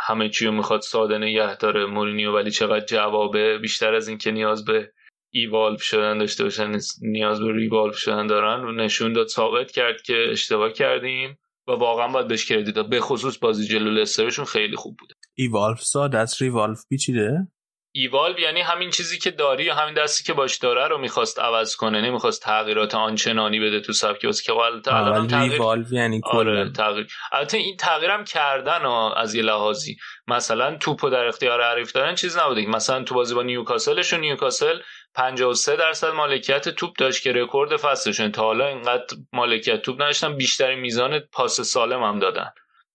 [0.00, 4.64] همه چی رو می‌خواد ساده نگه داره مورینیو ولی چقدر جوابه بیشتر از اینکه نیاز
[4.64, 4.92] به
[5.30, 8.64] ایوالو شدن داشته باشن نیاز به ریوالو شدن دارن.
[8.64, 11.38] و نشون داد ثابت کرد که اشتباه کردیم.
[11.68, 15.14] و واقعا باید بهش credit به خصوص بازی جلو لسترشون خیلی خوب بوده.
[15.34, 17.48] evolve سا دست revolve پیچیده؟
[17.94, 21.76] ایوالو یعنی همین چیزی که داری یا همین دستی که باش داره رو می‌خواست عوض
[21.76, 24.26] کنه نمی‌خواست تغییرات آنچنانی بده تو سبک.
[24.26, 27.06] بازی که الان تغییر یعنی آره تغییر.
[27.32, 29.96] البته این تغییرم کردن از یه لحاظی.
[30.28, 32.66] مثلا توپو در اختیار حریف دارن چیز نبوده.
[32.66, 34.78] مثلا تو بازی با نیوکاسلشون نیوکاسل
[35.14, 38.32] 53 درصد مالکیت توپ داشت که رکورد فصلشون.
[38.32, 42.50] تا حالا اینقدر مالکیت توپ نداشتن بیشترین میزان پاس سالم هم دادن.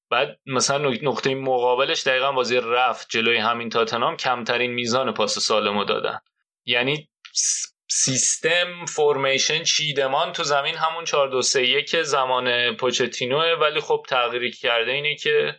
[0.10, 6.20] بعد مثلا نقطه مقابلش دقیقا بازی رفت جلوی همین تاتنام کمترین میزان پاس سالمو دادن.
[6.66, 7.10] یعنی
[7.90, 13.54] سیستم فرمیشن چیدمان تو زمین همون 4 2 3 1 زمان پوچتینوه.
[13.62, 15.56] ولی خب تغییری کرده اینه که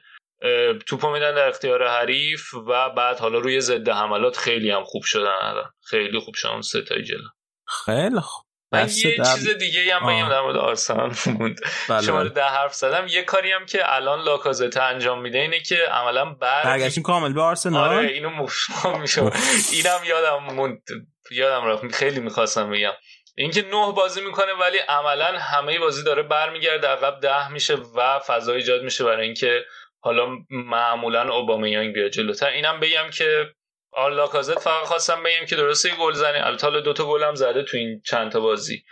[0.86, 5.34] توپو میدن در اختیار حریف و بعد حالا روی ضد حملات خیلی هم خوب شدن
[5.42, 5.72] الان.
[5.90, 7.28] خیلی خوب شدن ستای جلو.
[7.84, 8.44] خیلی خوب.
[8.72, 9.24] من یه در...
[9.24, 12.28] چیز دیگه هم بگم در مورد آرسنال موند بله شما بله.
[12.28, 13.06] ده حرف زدم.
[13.08, 17.42] یه کاری هم که الان لاکازت انجام میده اینه که عملا بر برگشتیم کامل به
[17.42, 19.22] آرسنال؟ آره اینو مفهوم میشه
[19.72, 20.82] اینم یادم موند.
[21.30, 21.94] یادم رفت.
[21.94, 22.92] خیلی می‌خواستم بگم.
[23.36, 26.88] اینکه نه بازی می‌کنه ولی عملا همه بازی داره برمیگرده.
[26.88, 29.64] عقب ده میشه و فضا ایجاد میشه برای اینکه
[30.00, 33.46] حالا معمولا اوبامیانگ بیاد جلوتر اینم بگم که
[33.92, 37.62] آر کازت فقط خواستم بگم که درسته گل زنی البته حالا دوتا گل هم زده
[37.62, 38.84] تو این چند تا بازی.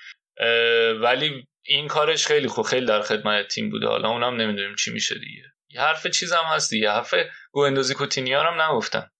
[1.01, 3.87] ولی این کارش خیلی خوب خیلی در خدمت تیم بوده.
[3.87, 5.43] حالا اونم نمی‌دونیم چی میشه دیگه.
[5.69, 6.91] یه حرف چیزم هست دیگه.
[6.91, 7.15] حرف
[7.51, 9.11] گوندوزی کوتینیار هم نگفتم.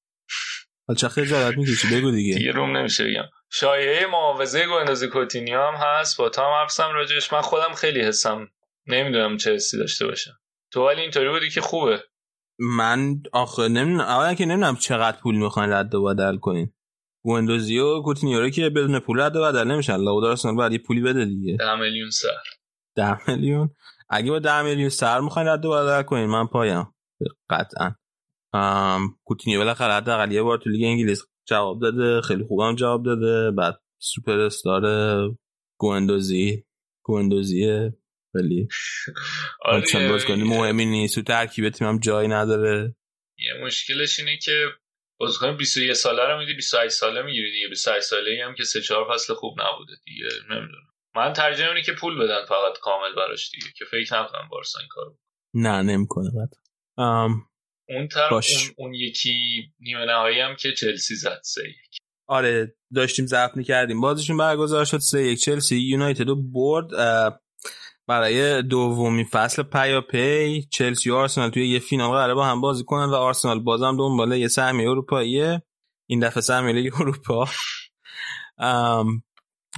[0.97, 2.39] چه خجالت می‌کشی بگو دیگه.
[2.39, 3.29] دیگه روم نمیشه بگم.
[3.53, 6.19] شایعه معاوضه گوندوزی کوتینیو هم هست.
[6.19, 7.33] با تام حرفسم راجعش.
[7.33, 8.49] من خودم خیلی حسم
[8.87, 10.39] نمی‌دونم چه حسی داشته باشم.
[10.73, 12.03] تو ولی اینطوری بودی که خوبه.
[12.59, 16.73] من آخه نمی‌دونم اولا که نمی‌دونم چقدر پول می‌خواین رد و بدل کنین.
[17.25, 19.97] گوندوزی و کوتینیو که بدون پول رد و بدل نمیشن.
[19.97, 21.57] لابد آرسنال باید یه پولی بده دیگه.
[21.57, 22.43] 10 میلیون سر.
[22.97, 23.71] 10 میلیون؟
[24.09, 26.95] اگه با 10 میلیون سر می‌خواین رد و بدل کنین من پایم.
[27.51, 27.95] قطعا.
[29.25, 33.51] کوتینیو بالاخره حداقل یه بار تو لیگ انگلیس جواب داده خیلی خوبم جواب داده.
[33.51, 34.83] بعد سوپر استار
[35.79, 36.65] گوندوزی
[37.05, 37.91] گوندوزی
[38.37, 38.69] ولی
[39.63, 41.15] آره چند باز کنی مهمی نیست.
[41.15, 42.97] تو ترکیب تیمم جایی نداره.
[43.39, 44.67] یه مشکلش اینه که
[45.21, 47.69] بازیکن 21 ساله رو میدی 28 ساله می‌گیری دیگه.
[47.69, 50.27] 28 ساله هم که سه چهار فصل خوب نبوده دیگه.
[50.51, 50.87] نمی‌دونم.
[51.17, 54.89] من ترجیح اینه که پول بدن فقط کامل براش دیگه که فکر نکنم بارسا این
[54.89, 55.19] کارو
[55.55, 56.49] نه نمی‌کنه بعد.
[56.99, 57.31] ام
[57.89, 58.43] اون طرف اون,
[58.77, 61.99] اون یکی نیمه نهایی هم که چلسی زد سه یک.
[62.29, 64.01] آره داشتیم ضبط می‌کردیم.
[64.01, 65.41] بازیشون برگزار شد سه یک.
[65.41, 66.95] چلسی یونایتد برد.
[68.09, 72.85] برای دومی فصل پیا پی چلسی و آرسنال توی یه فینال قراره با هم بازی
[72.85, 75.63] کنن و آرسنال بازم دنبال یه سهمیه اروپاییه.
[76.09, 77.49] این دفعه سهمیه لیگ اروپا.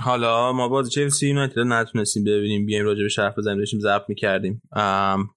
[0.00, 2.66] حالا ما باز چلسی یونایتد نتونستیم ببینیم.
[2.66, 4.62] بیایم راجع بهش حرف بزنیم داشتیم ضبط می‌کردیم.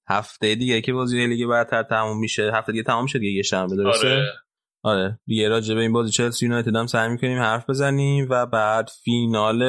[0.10, 2.52] هفته دیگه که بازی لیگ برتر تموم میشه.
[2.54, 4.34] هفته دیگه تموم شد دیگه یه شنبه درسته؟ آره.
[4.84, 5.20] آره.
[5.26, 9.64] دیگه راجع به این بازی چلسی یونایتد هم سعی می‌کنیم حرف بزنیم و بعد فینال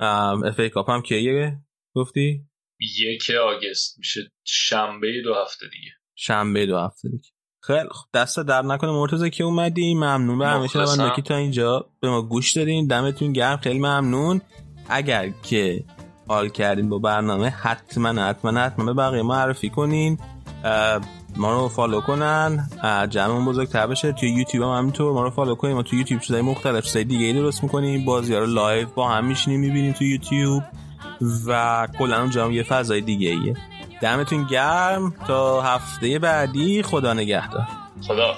[0.00, 1.58] FA Cup هم کیه؟
[1.94, 2.46] گفتی؟
[2.80, 5.90] یک August میشه شنبه دو هفته دیگه.
[6.14, 7.28] شنبه دو هفته دیگه.
[7.62, 9.94] خیلی خب دستت درد نکنه مرتضی که اومدی.
[9.94, 10.38] ممنون.
[10.38, 10.84] به همیشه
[11.16, 11.90] که تا اینجا.
[12.00, 12.86] به ما گوش دادین.
[12.86, 13.56] دمتون گرم.
[13.56, 14.40] خیلی ممنون.
[14.88, 15.84] اگر که
[16.28, 20.18] حال کردین با برنامه حتما حتما حتما به بقیه معرفی کنین.
[21.36, 22.68] ما رو follow کنن.
[23.10, 24.12] جمعمون بزرگتر بشه.
[24.12, 27.26] توی یوتیوب هم همینطور ما رو follow کنیم ما توی یوتیوب چیزای مختلف چیزای دیگه
[27.26, 28.04] ای درست می‌کنیم.
[28.04, 30.62] بازی ها رو live با هم میشینیم می‌بینیم توی یوتیوب.
[31.46, 33.56] و کلا اونجا یه فضای دیگه ایه.
[34.02, 35.14] دمتون گرم.
[35.26, 36.82] تا هفته بعدی.
[36.82, 37.66] خدا نگهدار.
[38.08, 38.34] خدا